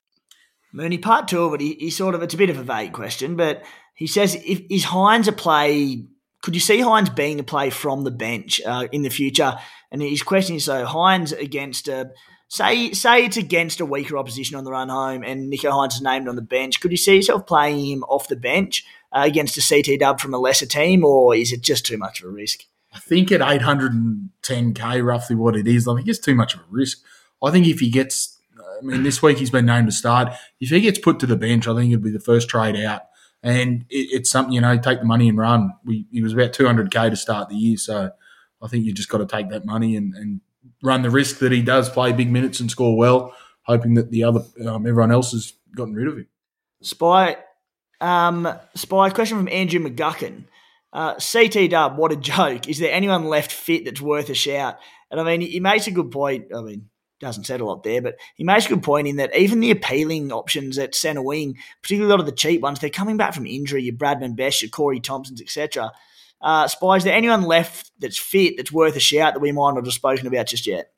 Mooney, 0.73 0.97
part 0.97 1.27
two 1.27 1.43
of 1.43 1.53
it, 1.53 1.61
he, 1.61 1.73
he 1.75 1.89
sort 1.89 2.15
of, 2.15 2.23
it's 2.23 2.33
a 2.33 2.37
bit 2.37 2.49
of 2.49 2.57
a 2.57 2.63
vague 2.63 2.93
question, 2.93 3.35
but 3.35 3.63
he 3.93 4.07
says, 4.07 4.35
if, 4.35 4.61
is 4.71 4.85
Hynes 4.85 5.27
a 5.27 5.31
play, 5.31 6.05
could 6.41 6.55
you 6.55 6.61
see 6.61 6.79
Hynes 6.79 7.15
being 7.15 7.39
a 7.39 7.43
play 7.43 7.69
from 7.69 8.03
the 8.03 8.11
bench 8.11 8.59
uh, 8.65 8.87
in 8.91 9.03
the 9.03 9.09
future? 9.09 9.55
And 9.91 10.01
his 10.01 10.23
question 10.23 10.55
is, 10.55 10.65
so 10.65 10.83
Hynes 10.83 11.31
against 11.31 11.87
a, 11.87 12.11
say, 12.47 12.91
say 12.91 13.25
it's 13.25 13.37
against 13.37 13.81
a 13.81 13.85
weaker 13.85 14.17
opposition 14.17 14.57
on 14.57 14.63
the 14.63 14.71
run 14.71 14.89
home 14.89 15.23
and 15.23 15.53
Nicho 15.53 15.71
Hynes 15.71 15.93
is 15.93 16.01
named 16.01 16.27
on 16.27 16.35
the 16.35 16.41
bench, 16.41 16.79
could 16.79 16.91
you 16.91 16.97
see 16.97 17.17
yourself 17.17 17.45
playing 17.45 17.85
him 17.85 18.03
off 18.05 18.27
the 18.27 18.35
bench 18.35 18.83
uh, 19.11 19.21
against 19.25 19.57
a 19.57 19.61
CT 19.61 19.99
dub 19.99 20.19
from 20.19 20.33
a 20.33 20.39
lesser 20.39 20.65
team, 20.65 21.05
or 21.05 21.35
is 21.35 21.53
it 21.53 21.61
just 21.61 21.85
too 21.85 21.99
much 21.99 22.21
of 22.21 22.29
a 22.29 22.31
risk? 22.31 22.63
I 22.93 22.99
think 22.99 23.31
at 23.31 23.41
810k, 23.41 25.03
roughly 25.03 25.35
what 25.35 25.55
it 25.55 25.67
is, 25.67 25.87
I 25.87 25.95
think 25.95 26.07
it's 26.07 26.19
too 26.19 26.35
much 26.35 26.53
of 26.53 26.61
a 26.61 26.65
risk. 26.69 27.01
I 27.41 27.51
think 27.51 27.67
if 27.67 27.79
he 27.79 27.89
gets, 27.89 28.39
I 28.57 28.85
mean, 28.85 29.03
this 29.03 29.21
week 29.21 29.37
he's 29.37 29.49
been 29.49 29.65
named 29.65 29.87
to 29.87 29.91
start. 29.91 30.33
If 30.59 30.69
he 30.69 30.79
gets 30.81 30.99
put 30.99 31.19
to 31.19 31.25
the 31.25 31.35
bench, 31.35 31.67
I 31.67 31.75
think 31.75 31.91
it'd 31.91 32.03
be 32.03 32.11
the 32.11 32.19
first 32.19 32.49
trade 32.49 32.75
out. 32.75 33.01
And 33.41 33.85
it, 33.89 34.09
it's 34.11 34.29
something, 34.29 34.53
you 34.53 34.61
know, 34.61 34.77
take 34.77 34.99
the 34.99 35.05
money 35.05 35.27
and 35.27 35.37
run. 35.37 35.73
We, 35.83 36.05
he 36.11 36.21
was 36.21 36.33
about 36.33 36.53
200k 36.53 37.09
to 37.09 37.15
start 37.15 37.49
the 37.49 37.55
year. 37.55 37.77
So 37.77 38.11
I 38.61 38.67
think 38.67 38.85
you 38.85 38.93
just 38.93 39.09
got 39.09 39.17
to 39.17 39.25
take 39.25 39.49
that 39.49 39.65
money 39.65 39.95
and, 39.95 40.13
and 40.13 40.41
run 40.81 41.01
the 41.01 41.09
risk 41.09 41.39
that 41.39 41.51
he 41.51 41.61
does 41.61 41.89
play 41.89 42.13
big 42.13 42.31
minutes 42.31 42.59
and 42.59 42.69
score 42.69 42.95
well, 42.95 43.33
hoping 43.63 43.95
that 43.95 44.11
the 44.11 44.23
other, 44.23 44.41
um, 44.65 44.85
everyone 44.87 45.11
else 45.11 45.31
has 45.31 45.53
gotten 45.75 45.95
rid 45.95 46.07
of 46.07 46.17
him. 46.17 46.27
Spy, 46.81 47.37
um, 47.99 48.47
spy 48.75 49.09
question 49.09 49.37
from 49.37 49.49
Andrew 49.49 49.79
McGuckin. 49.79 50.45
Uh, 50.93 51.15
CT 51.15 51.71
Dub, 51.71 51.97
what 51.97 52.11
a 52.11 52.15
joke. 52.15 52.69
Is 52.69 52.77
there 52.77 52.93
anyone 52.93 53.25
left 53.25 53.51
fit 53.51 53.85
that's 53.85 53.99
worth 53.99 54.29
a 54.29 54.35
shout? 54.35 54.77
And 55.09 55.19
I 55.19 55.23
mean, 55.23 55.41
he 55.41 55.59
makes 55.59 55.87
a 55.87 55.91
good 55.91 56.11
point. 56.11 56.55
I 56.55 56.61
mean, 56.61 56.89
doesn't 57.19 57.45
said 57.45 57.61
a 57.61 57.65
lot 57.65 57.83
there, 57.83 58.01
but 58.01 58.15
he 58.35 58.43
makes 58.43 58.67
a 58.67 58.69
good 58.69 58.83
point 58.83 59.07
in 59.07 59.15
that 59.15 59.35
even 59.35 59.59
the 59.59 59.71
appealing 59.71 60.31
options 60.31 60.77
at 60.77 60.93
centre 60.93 61.21
wing, 61.21 61.57
particularly 61.81 62.11
a 62.11 62.13
lot 62.13 62.19
of 62.19 62.25
the 62.27 62.31
cheap 62.31 62.61
ones, 62.61 62.79
they're 62.79 62.89
coming 62.89 63.17
back 63.17 63.33
from 63.33 63.47
injury. 63.47 63.83
Your 63.83 63.95
Bradman 63.95 64.35
Best, 64.35 64.61
your 64.61 64.69
Corey 64.69 64.99
Thompsons, 64.99 65.41
etc. 65.41 65.91
Uh, 66.41 66.67
Spy, 66.67 66.97
is 66.97 67.03
there 67.03 67.15
anyone 67.15 67.43
left 67.43 67.91
that's 67.99 68.19
fit 68.19 68.57
that's 68.57 68.71
worth 68.71 68.95
a 68.95 68.99
shout 68.99 69.33
that 69.33 69.39
we 69.39 69.51
might 69.51 69.73
not 69.73 69.85
have 69.85 69.93
spoken 69.93 70.27
about 70.27 70.47
just 70.47 70.67
yet? 70.67 70.91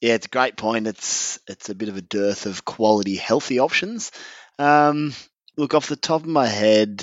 Yeah, 0.00 0.14
it's 0.14 0.26
a 0.26 0.30
great 0.30 0.56
point. 0.56 0.86
It's 0.86 1.38
it's 1.48 1.70
a 1.70 1.74
bit 1.74 1.88
of 1.88 1.96
a 1.96 2.02
dearth 2.02 2.46
of 2.46 2.64
quality, 2.64 3.16
healthy 3.16 3.58
options. 3.58 4.12
Um, 4.58 5.14
look, 5.56 5.74
off 5.74 5.88
the 5.88 5.96
top 5.96 6.22
of 6.22 6.28
my 6.28 6.46
head, 6.46 7.02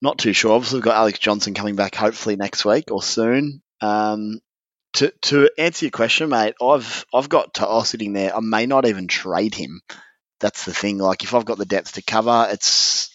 not 0.00 0.18
too 0.18 0.32
sure. 0.32 0.52
Obviously, 0.52 0.78
we've 0.78 0.84
got 0.84 0.96
Alex 0.96 1.18
Johnson 1.18 1.54
coming 1.54 1.76
back 1.76 1.94
hopefully 1.94 2.36
next 2.36 2.64
week 2.64 2.90
or 2.90 3.02
soon. 3.02 3.62
Um, 3.80 4.40
to 4.94 5.12
to 5.22 5.50
answer 5.58 5.86
your 5.86 5.90
question, 5.90 6.28
mate, 6.28 6.54
I've 6.62 7.04
I've 7.12 7.28
got 7.28 7.54
To'o 7.54 7.82
sitting 7.82 8.12
there. 8.12 8.34
I 8.34 8.40
may 8.40 8.66
not 8.66 8.86
even 8.86 9.06
trade 9.06 9.54
him. 9.54 9.80
That's 10.40 10.64
the 10.64 10.74
thing. 10.74 10.98
Like 10.98 11.24
if 11.24 11.34
I've 11.34 11.44
got 11.44 11.58
the 11.58 11.64
depth 11.64 11.92
to 11.94 12.02
cover, 12.02 12.48
it's 12.50 13.14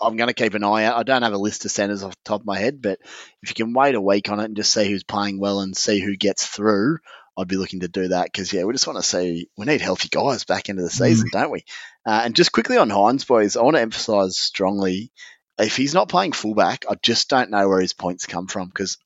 I'm 0.00 0.16
going 0.16 0.28
to 0.28 0.34
keep 0.34 0.54
an 0.54 0.64
eye 0.64 0.84
out. 0.84 0.96
I 0.98 1.02
don't 1.02 1.22
have 1.22 1.32
a 1.32 1.38
list 1.38 1.64
of 1.64 1.70
centres 1.70 2.02
off 2.02 2.12
the 2.12 2.28
top 2.28 2.40
of 2.40 2.46
my 2.46 2.58
head, 2.58 2.82
but 2.82 2.98
if 3.42 3.50
you 3.50 3.54
can 3.54 3.72
wait 3.72 3.94
a 3.94 4.00
week 4.00 4.28
on 4.28 4.40
it 4.40 4.44
and 4.44 4.56
just 4.56 4.72
see 4.72 4.88
who's 4.88 5.04
playing 5.04 5.38
well 5.38 5.60
and 5.60 5.76
see 5.76 6.00
who 6.00 6.16
gets 6.16 6.46
through, 6.46 6.98
I'd 7.36 7.48
be 7.48 7.56
looking 7.56 7.80
to 7.80 7.88
do 7.88 8.08
that 8.08 8.26
because 8.26 8.52
yeah, 8.52 8.64
we 8.64 8.72
just 8.72 8.86
want 8.86 8.98
to 8.98 9.02
see 9.02 9.48
we 9.56 9.66
need 9.66 9.80
healthy 9.80 10.08
guys 10.08 10.44
back 10.44 10.68
into 10.68 10.82
the 10.82 10.90
season, 10.90 11.28
mm. 11.28 11.32
don't 11.32 11.50
we? 11.50 11.64
Uh, 12.06 12.22
and 12.24 12.36
just 12.36 12.52
quickly 12.52 12.76
on 12.76 12.90
Hynes, 12.90 13.26
boys, 13.26 13.56
I 13.56 13.62
want 13.62 13.76
to 13.76 13.82
emphasise 13.82 14.36
strongly 14.36 15.10
if 15.58 15.76
he's 15.76 15.94
not 15.94 16.08
playing 16.08 16.32
fullback, 16.32 16.84
I 16.88 16.94
just 17.00 17.28
don't 17.28 17.50
know 17.50 17.68
where 17.68 17.80
his 17.80 17.92
points 17.92 18.26
come 18.26 18.46
from 18.46 18.68
because 18.68 18.98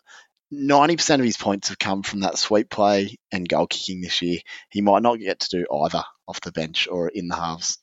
90% 0.53 1.17
of 1.17 1.25
his 1.25 1.37
points 1.37 1.69
have 1.69 1.79
come 1.79 2.03
from 2.03 2.21
that 2.21 2.39
sweep 2.39 2.71
play 2.71 3.17
and 3.31 3.49
goal 3.49 3.67
kicking 3.67 4.01
this 4.01 4.23
year. 4.23 4.39
He 4.71 4.81
might 4.81 5.03
not 5.03 5.19
get 5.19 5.41
to 5.41 5.49
do 5.51 5.67
either 5.85 6.03
off 6.27 6.41
the 6.41 6.53
bench 6.53 6.89
or 6.91 7.09
in 7.09 7.29
the 7.29 7.37
halves. 7.37 7.79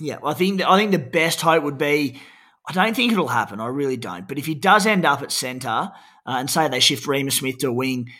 Yeah, 0.00 0.18
I 0.24 0.34
think 0.34 0.62
I 0.62 0.78
think 0.78 0.92
the 0.92 0.98
best 0.98 1.40
hope 1.42 1.62
would 1.62 1.78
be. 1.78 2.20
I 2.66 2.72
don't 2.72 2.94
think 2.94 3.12
it'll 3.12 3.28
happen. 3.28 3.60
I 3.60 3.66
really 3.66 3.96
don't. 3.96 4.26
But 4.26 4.38
if 4.38 4.46
he 4.46 4.54
does 4.54 4.86
end 4.86 5.04
up 5.04 5.22
at 5.22 5.32
centre 5.32 5.68
uh, 5.68 5.90
and 6.26 6.48
say 6.48 6.68
they 6.68 6.80
shift 6.80 7.06
Reimis 7.06 7.32
Smith 7.32 7.58
to 7.58 7.68
a 7.68 7.72
wing, 7.72 8.10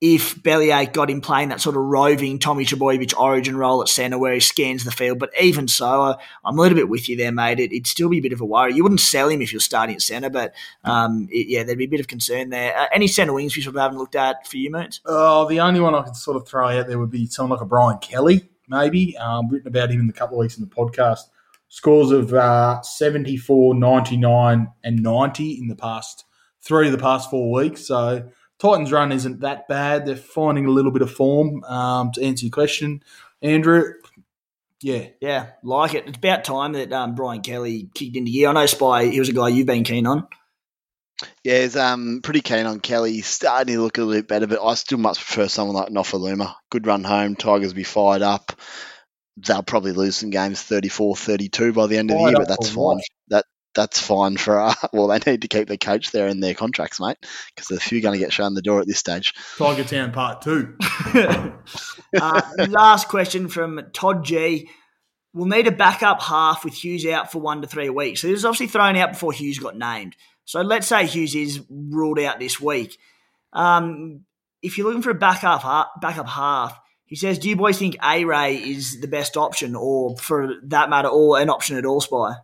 if 0.00 0.40
Bellyache 0.40 0.92
got 0.92 1.10
him 1.10 1.20
playing 1.20 1.48
that 1.48 1.60
sort 1.60 1.76
of 1.76 1.82
roving 1.82 2.38
Tommy 2.38 2.64
Trbojevic 2.64 3.18
origin 3.18 3.56
role 3.56 3.82
at 3.82 3.88
centre 3.88 4.16
where 4.16 4.32
he 4.32 4.38
scans 4.38 4.84
the 4.84 4.92
field. 4.92 5.18
But 5.18 5.30
even 5.40 5.66
so, 5.66 6.02
I, 6.02 6.10
am 6.46 6.56
a 6.56 6.60
little 6.60 6.76
bit 6.76 6.88
with 6.88 7.08
you 7.08 7.16
there, 7.16 7.32
mate. 7.32 7.58
It, 7.58 7.72
would 7.72 7.86
still 7.86 8.08
be 8.08 8.18
a 8.18 8.22
bit 8.22 8.32
of 8.32 8.40
a 8.40 8.44
worry. 8.44 8.74
You 8.74 8.84
wouldn't 8.84 9.00
sell 9.00 9.28
him 9.28 9.42
if 9.42 9.52
you're 9.52 9.60
starting 9.60 9.96
at 9.96 10.02
centre, 10.02 10.30
but 10.30 10.54
um, 10.84 11.28
it, 11.32 11.48
yeah, 11.48 11.64
there'd 11.64 11.78
be 11.78 11.84
a 11.84 11.88
bit 11.88 11.98
of 11.98 12.06
concern 12.06 12.50
there. 12.50 12.76
Uh, 12.76 12.86
any 12.92 13.08
centre 13.08 13.32
wings 13.32 13.56
we 13.56 13.62
sort 13.62 13.74
of 13.74 13.82
haven't 13.82 13.98
looked 13.98 14.14
at 14.14 14.46
for 14.46 14.56
you, 14.56 14.70
Moons? 14.70 15.00
Oh, 15.04 15.48
the 15.48 15.60
only 15.60 15.80
one 15.80 15.96
I 15.96 16.02
could 16.02 16.16
sort 16.16 16.36
of 16.36 16.46
throw 16.46 16.68
out 16.68 16.86
there 16.86 16.98
would 16.98 17.10
be 17.10 17.26
someone 17.26 17.58
like 17.58 17.64
a 17.64 17.68
Brian 17.68 17.98
Kelly, 17.98 18.48
maybe. 18.68 19.16
Um, 19.16 19.48
written 19.48 19.68
about 19.68 19.90
him 19.90 20.00
in 20.00 20.08
a 20.08 20.12
couple 20.12 20.36
of 20.36 20.40
weeks 20.42 20.56
in 20.56 20.64
the 20.64 20.70
podcast. 20.70 21.22
Scores 21.70 22.12
of 22.12 22.32
uh, 22.32 22.80
74, 22.82 23.74
99, 23.74 24.72
and 24.84 25.02
90 25.02 25.58
in 25.58 25.66
the 25.66 25.76
past 25.76 26.24
three 26.62 26.86
of 26.86 26.92
the 26.92 26.98
past 26.98 27.30
four 27.30 27.50
weeks. 27.50 27.86
So 27.86 28.30
Titans' 28.58 28.92
run 28.92 29.12
isn't 29.12 29.40
that 29.40 29.68
bad. 29.68 30.06
They're 30.06 30.16
finding 30.16 30.66
a 30.66 30.70
little 30.70 30.90
bit 30.90 31.02
of 31.02 31.10
form. 31.10 31.62
Um, 31.64 32.10
to 32.12 32.22
answer 32.22 32.46
your 32.46 32.52
question, 32.52 33.02
Andrew, 33.40 33.94
yeah, 34.80 35.08
yeah, 35.20 35.46
like 35.62 35.94
it. 35.94 36.06
It's 36.06 36.18
about 36.18 36.44
time 36.44 36.72
that 36.72 36.92
um, 36.92 37.14
Brian 37.14 37.40
Kelly 37.40 37.88
kicked 37.94 38.16
into 38.16 38.30
gear. 38.30 38.48
I 38.48 38.52
know 38.52 38.66
Spy. 38.66 39.06
He 39.06 39.18
was 39.18 39.28
a 39.28 39.32
guy 39.32 39.48
you've 39.48 39.66
been 39.66 39.84
keen 39.84 40.06
on. 40.06 40.26
Yeah, 41.42 41.62
he's 41.62 41.76
um, 41.76 42.20
pretty 42.22 42.42
keen 42.42 42.66
on 42.66 42.78
Kelly. 42.78 43.12
He's 43.12 43.26
starting 43.26 43.74
to 43.74 43.82
look 43.82 43.98
a 43.98 44.02
little 44.02 44.20
bit 44.20 44.28
better, 44.28 44.46
but 44.46 44.64
I 44.64 44.74
still 44.74 44.98
much 44.98 45.16
prefer 45.16 45.48
someone 45.48 45.74
like 45.74 45.88
Nofoaluma. 45.88 46.54
Good 46.70 46.86
run 46.86 47.02
home. 47.02 47.34
Tigers 47.34 47.72
be 47.72 47.82
fired 47.82 48.22
up. 48.22 48.52
They'll 49.36 49.62
probably 49.64 49.92
lose 49.92 50.16
some 50.16 50.30
games 50.30 50.62
34 50.62 51.16
32 51.16 51.72
by 51.72 51.86
the 51.86 51.98
end 51.98 52.10
of 52.10 52.18
the 52.18 52.22
year, 52.22 52.36
but 52.36 52.48
that's 52.48 52.70
fine. 52.70 53.00
That 53.28 53.44
that's 53.78 54.00
fine 54.00 54.36
for 54.36 54.58
uh, 54.60 54.74
well 54.92 55.06
they 55.06 55.18
need 55.30 55.42
to 55.42 55.48
keep 55.48 55.68
the 55.68 55.78
coach 55.78 56.10
there 56.10 56.26
in 56.26 56.40
their 56.40 56.54
contracts 56.54 56.98
mate 56.98 57.16
because 57.54 57.68
there's 57.68 57.80
a 57.80 57.88
few 57.88 58.00
going 58.00 58.18
to 58.18 58.18
get 58.18 58.32
shown 58.32 58.54
the 58.54 58.62
door 58.62 58.80
at 58.80 58.86
this 58.86 58.98
stage. 58.98 59.34
Tiger 59.56 59.84
town 59.84 60.12
part 60.12 60.42
two. 60.42 60.76
Uh, 62.18 62.40
last 62.70 63.06
question 63.08 63.48
from 63.48 63.78
todd 63.92 64.24
g. 64.24 64.70
We'll 65.34 65.44
need 65.44 65.66
a 65.66 65.72
backup 65.72 66.22
half 66.22 66.64
with 66.64 66.72
hughes 66.72 67.04
out 67.04 67.30
for 67.30 67.38
one 67.38 67.60
to 67.60 67.68
three 67.68 67.90
weeks. 67.90 68.22
So 68.22 68.28
this 68.28 68.38
is 68.38 68.44
obviously 68.46 68.68
thrown 68.68 68.96
out 68.96 69.12
before 69.12 69.30
hughes 69.30 69.58
got 69.58 69.76
named. 69.76 70.16
So 70.46 70.62
let's 70.62 70.86
say 70.86 71.04
hughes 71.04 71.34
is 71.34 71.60
ruled 71.68 72.18
out 72.18 72.40
this 72.40 72.58
week. 72.58 72.96
Um, 73.52 74.24
if 74.62 74.78
you're 74.78 74.86
looking 74.86 75.02
for 75.02 75.10
a 75.10 75.14
backup 75.14 76.00
backup 76.00 76.28
half 76.28 76.80
he 77.08 77.16
says, 77.16 77.38
"Do 77.38 77.48
you 77.48 77.56
boys 77.56 77.78
think 77.78 77.96
A 78.04 78.24
Ray 78.26 78.56
is 78.56 79.00
the 79.00 79.08
best 79.08 79.38
option, 79.38 79.74
or 79.74 80.16
for 80.18 80.56
that 80.64 80.90
matter, 80.90 81.08
or 81.08 81.40
an 81.40 81.48
option 81.48 81.78
at 81.78 81.86
all, 81.86 82.02
Spy?" 82.02 82.34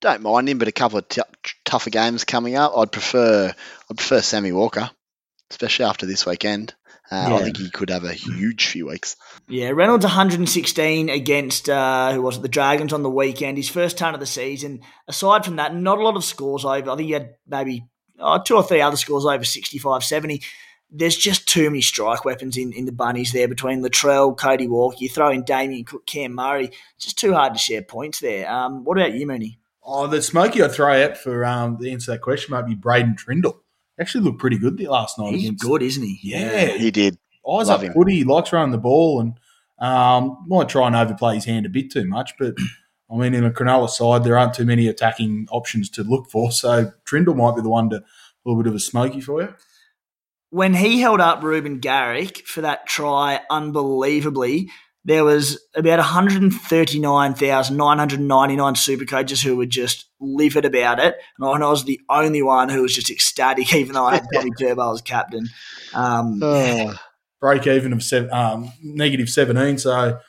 Don't 0.00 0.22
mind 0.22 0.48
him, 0.48 0.58
but 0.58 0.68
a 0.68 0.72
couple 0.72 0.98
of 0.98 1.08
t- 1.08 1.22
tougher 1.64 1.90
games 1.90 2.24
coming 2.24 2.56
up. 2.56 2.76
I'd 2.76 2.92
prefer 2.92 3.52
I'd 3.90 3.96
prefer 3.96 4.20
Sammy 4.20 4.52
Walker, 4.52 4.90
especially 5.50 5.84
after 5.86 6.06
this 6.06 6.26
weekend. 6.26 6.74
Uh, 7.10 7.26
yeah. 7.28 7.34
I 7.36 7.42
think 7.42 7.56
he 7.56 7.70
could 7.70 7.90
have 7.90 8.04
a 8.04 8.12
huge 8.12 8.66
few 8.66 8.86
weeks. 8.86 9.16
Yeah, 9.48 9.70
Reynolds 9.70 10.04
116 10.04 11.08
against 11.08 11.68
uh, 11.68 12.12
who 12.12 12.22
was 12.22 12.36
it? 12.36 12.42
The 12.42 12.48
Dragons 12.48 12.92
on 12.92 13.02
the 13.02 13.10
weekend. 13.10 13.56
His 13.56 13.68
first 13.68 13.98
ton 13.98 14.14
of 14.14 14.20
the 14.20 14.26
season. 14.26 14.82
Aside 15.08 15.44
from 15.44 15.56
that, 15.56 15.74
not 15.74 15.98
a 15.98 16.02
lot 16.02 16.16
of 16.16 16.24
scores 16.24 16.64
over. 16.64 16.90
I 16.90 16.96
think 16.96 17.06
he 17.06 17.12
had 17.12 17.34
maybe 17.48 17.84
oh, 18.20 18.40
two 18.40 18.54
or 18.54 18.62
three 18.62 18.80
other 18.80 18.96
scores 18.96 19.26
over 19.26 19.44
65, 19.44 20.04
70 20.04 20.42
there's 20.92 21.16
just 21.16 21.46
too 21.46 21.70
many 21.70 21.82
strike 21.82 22.24
weapons 22.24 22.56
in, 22.56 22.72
in 22.72 22.84
the 22.84 22.92
bunnies 22.92 23.32
there 23.32 23.48
between 23.48 23.82
Latrell, 23.82 24.36
Cody 24.36 24.66
Walker. 24.66 24.96
You 24.98 25.08
throw 25.08 25.30
in 25.30 25.44
Damien 25.44 25.84
Cook, 25.84 26.04
Cam 26.06 26.34
Murray. 26.34 26.70
Just 26.98 27.18
too 27.18 27.32
hard 27.32 27.52
to 27.52 27.58
share 27.58 27.82
points 27.82 28.18
there. 28.20 28.50
Um, 28.50 28.84
what 28.84 28.98
about 28.98 29.14
you, 29.14 29.26
Mooney? 29.26 29.59
Oh, 29.82 30.06
the 30.06 30.22
smoky 30.22 30.62
I'd 30.62 30.72
throw 30.72 30.92
out 31.04 31.16
for 31.16 31.44
um, 31.44 31.78
the 31.80 31.90
answer 31.92 32.06
to 32.06 32.10
that 32.12 32.20
question 32.20 32.52
might 32.52 32.66
be 32.66 32.74
Braydon 32.74 33.16
Trindall. 33.16 33.60
Actually 33.98 34.24
looked 34.24 34.38
pretty 34.38 34.58
good 34.58 34.76
the 34.76 34.88
last 34.88 35.18
night. 35.18 35.34
He's 35.34 35.44
against, 35.44 35.64
good, 35.64 35.82
isn't 35.82 36.02
he? 36.02 36.18
Yeah, 36.22 36.68
he 36.68 36.90
did. 36.90 37.18
Eyes 37.46 37.68
Love 37.68 37.80
up 37.80 37.82
him. 37.82 37.92
footy. 37.92 38.16
He 38.16 38.24
likes 38.24 38.52
running 38.52 38.72
the 38.72 38.78
ball 38.78 39.20
and 39.20 39.38
um, 39.78 40.44
might 40.46 40.68
try 40.68 40.86
and 40.86 40.96
overplay 40.96 41.34
his 41.34 41.44
hand 41.44 41.66
a 41.66 41.70
bit 41.70 41.90
too 41.90 42.04
much. 42.06 42.32
But 42.38 42.54
I 43.10 43.16
mean, 43.16 43.34
in 43.34 43.44
a 43.44 43.50
Cronulla 43.50 43.88
side, 43.90 44.24
there 44.24 44.38
aren't 44.38 44.54
too 44.54 44.64
many 44.64 44.86
attacking 44.86 45.48
options 45.50 45.90
to 45.90 46.02
look 46.02 46.30
for. 46.30 46.52
So 46.52 46.92
Trindall 47.04 47.36
might 47.36 47.56
be 47.56 47.62
the 47.62 47.68
one 47.68 47.90
to 47.90 47.96
a 47.96 48.02
little 48.44 48.62
bit 48.62 48.68
of 48.68 48.74
a 48.74 48.80
smoky 48.80 49.20
for 49.20 49.42
you. 49.42 49.54
When 50.50 50.74
he 50.74 51.00
held 51.00 51.20
up 51.20 51.42
Reuben 51.42 51.78
Garrick 51.78 52.46
for 52.46 52.62
that 52.62 52.86
try, 52.86 53.40
unbelievably, 53.50 54.68
there 55.10 55.24
was 55.24 55.60
about 55.74 55.98
139,999 55.98 58.74
super 58.76 59.04
coaches 59.04 59.42
who 59.42 59.56
were 59.56 59.66
just 59.66 60.06
livid 60.20 60.64
about 60.64 61.00
it. 61.00 61.16
And 61.38 61.64
I 61.64 61.68
was 61.68 61.84
the 61.84 62.00
only 62.08 62.42
one 62.42 62.68
who 62.68 62.82
was 62.82 62.94
just 62.94 63.10
ecstatic, 63.10 63.74
even 63.74 63.94
though 63.94 64.06
I 64.06 64.14
had 64.14 64.28
Tommy 64.32 64.52
Turbo 64.56 64.92
as 64.92 65.02
captain. 65.02 65.48
Um, 65.94 66.38
oh, 66.40 66.94
break 67.40 67.66
even 67.66 67.92
of 67.92 68.04
seven, 68.04 68.32
um, 68.32 68.72
negative 68.82 69.28
17. 69.28 69.78
So 69.78 70.20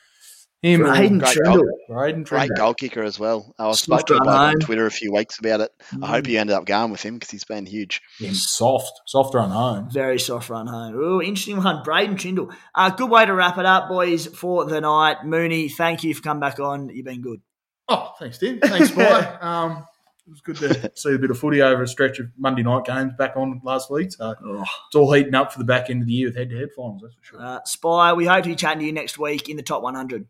him 0.61 0.85
Hayden 0.85 1.17
great, 1.17 1.37
goal, 1.43 2.23
great 2.23 2.51
goal 2.55 2.75
kicker 2.75 3.01
as 3.01 3.17
well. 3.17 3.53
I 3.57 3.65
was 3.65 3.79
spoke 3.79 4.05
to 4.07 4.15
him 4.15 4.27
on 4.27 4.59
Twitter 4.59 4.85
a 4.85 4.91
few 4.91 5.11
weeks 5.11 5.39
about 5.39 5.61
it. 5.61 5.71
Mm. 5.91 6.03
I 6.03 6.07
hope 6.07 6.27
you 6.27 6.39
ended 6.39 6.55
up 6.55 6.65
going 6.65 6.91
with 6.91 7.01
him 7.01 7.15
because 7.15 7.31
he's 7.31 7.43
been 7.43 7.65
huge. 7.65 7.99
Yeah, 8.19 8.29
soft, 8.33 9.01
soft 9.07 9.33
run 9.33 9.49
home. 9.49 9.89
Very 9.91 10.19
soft 10.19 10.49
run 10.49 10.67
home. 10.67 10.93
Oh, 10.95 11.21
interesting 11.21 11.57
one. 11.57 11.81
Braydon 11.83 12.15
Trindall. 12.15 12.53
Uh, 12.75 12.91
good 12.91 13.09
way 13.09 13.25
to 13.25 13.33
wrap 13.33 13.57
it 13.57 13.65
up, 13.65 13.89
boys, 13.89 14.27
for 14.27 14.65
the 14.65 14.81
night. 14.81 15.25
Mooney, 15.25 15.67
thank 15.67 16.03
you 16.03 16.13
for 16.13 16.21
coming 16.21 16.41
back 16.41 16.59
on. 16.59 16.89
You've 16.89 17.05
been 17.05 17.21
good. 17.21 17.41
Oh, 17.89 18.13
thanks, 18.19 18.37
Tim. 18.37 18.59
Thanks, 18.59 18.91
boy. 18.95 19.27
um, 19.41 19.83
it 20.27 20.29
was 20.29 20.41
good 20.41 20.57
to 20.57 20.91
see 20.95 21.15
a 21.15 21.17
bit 21.17 21.31
of 21.31 21.39
footy 21.39 21.63
over 21.63 21.81
a 21.81 21.87
stretch 21.87 22.19
of 22.19 22.27
Monday 22.37 22.61
night 22.61 22.85
games 22.85 23.13
back 23.17 23.35
on 23.35 23.61
last 23.63 23.89
week. 23.89 24.11
So 24.11 24.35
oh. 24.45 24.61
it's 24.61 24.95
all 24.95 25.11
heating 25.11 25.33
up 25.33 25.51
for 25.51 25.57
the 25.57 25.65
back 25.65 25.89
end 25.89 26.01
of 26.01 26.07
the 26.07 26.13
year 26.13 26.27
with 26.27 26.37
head 26.37 26.51
to 26.51 26.57
head 26.57 26.69
finals, 26.75 27.01
that's 27.01 27.15
for 27.15 27.23
sure. 27.23 27.41
Uh, 27.41 27.59
Spy, 27.65 28.13
we 28.13 28.25
hope 28.25 28.43
to 28.43 28.49
be 28.49 28.55
chatting 28.55 28.79
to 28.79 28.85
you 28.85 28.93
next 28.93 29.17
week 29.17 29.49
in 29.49 29.57
the 29.57 29.63
top 29.63 29.81
100. 29.81 30.27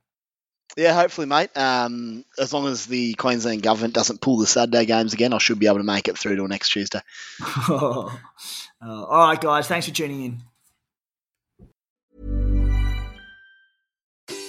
Yeah, 0.78 0.94
hopefully, 0.94 1.28
mate. 1.28 1.56
Um, 1.58 2.24
as 2.40 2.54
long 2.54 2.68
as 2.68 2.86
the 2.86 3.14
Queensland 3.16 3.62
government 3.62 3.94
doesn't 3.94 4.22
pull 4.22 4.38
the 4.38 4.48
Saturday 4.48 4.86
games 4.86 5.14
again, 5.14 5.34
I 5.34 5.38
should 5.38 5.60
be 5.60 5.68
able 5.68 5.78
to 5.78 5.84
make 5.84 6.08
it 6.08 6.18
through 6.18 6.36
till 6.36 6.48
next 6.48 6.70
Tuesday. 6.70 7.02
uh, 7.70 8.10
all 8.82 9.28
right, 9.28 9.40
guys. 9.40 9.68
Thanks 9.68 9.88
for 9.88 9.94
tuning 9.94 10.24
in. 10.24 10.42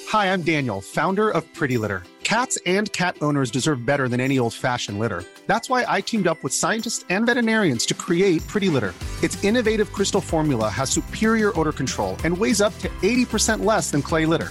Hi, 0.09 0.27
I'm 0.33 0.43
Daniel, 0.43 0.81
founder 0.81 1.31
of 1.31 1.43
Pretty 1.55 1.79
Litter. 1.79 2.03
Cats 2.23 2.59
and 2.67 2.93
cat 2.93 3.17
owners 3.21 3.51
deserve 3.51 3.85
better 3.85 4.09
than 4.09 4.21
any 4.21 4.39
old-fashioned 4.39 4.99
litter. 4.99 5.25
That's 5.47 5.69
why 5.69 5.85
I 5.89 6.01
teamed 6.03 6.27
up 6.27 6.43
with 6.43 6.53
scientists 6.53 7.05
and 7.09 7.27
veterinarians 7.27 7.87
to 7.87 7.95
create 7.95 8.47
Pretty 8.47 8.69
Litter. 8.69 8.95
Its 9.23 9.43
innovative 9.43 9.93
crystal 9.93 10.21
formula 10.21 10.69
has 10.69 10.91
superior 10.91 11.59
odor 11.59 11.73
control 11.73 12.17
and 12.25 12.37
weighs 12.37 12.61
up 12.61 12.79
to 12.81 12.89
80% 13.01 13.65
less 13.65 13.91
than 13.91 14.03
clay 14.03 14.27
litter. 14.27 14.51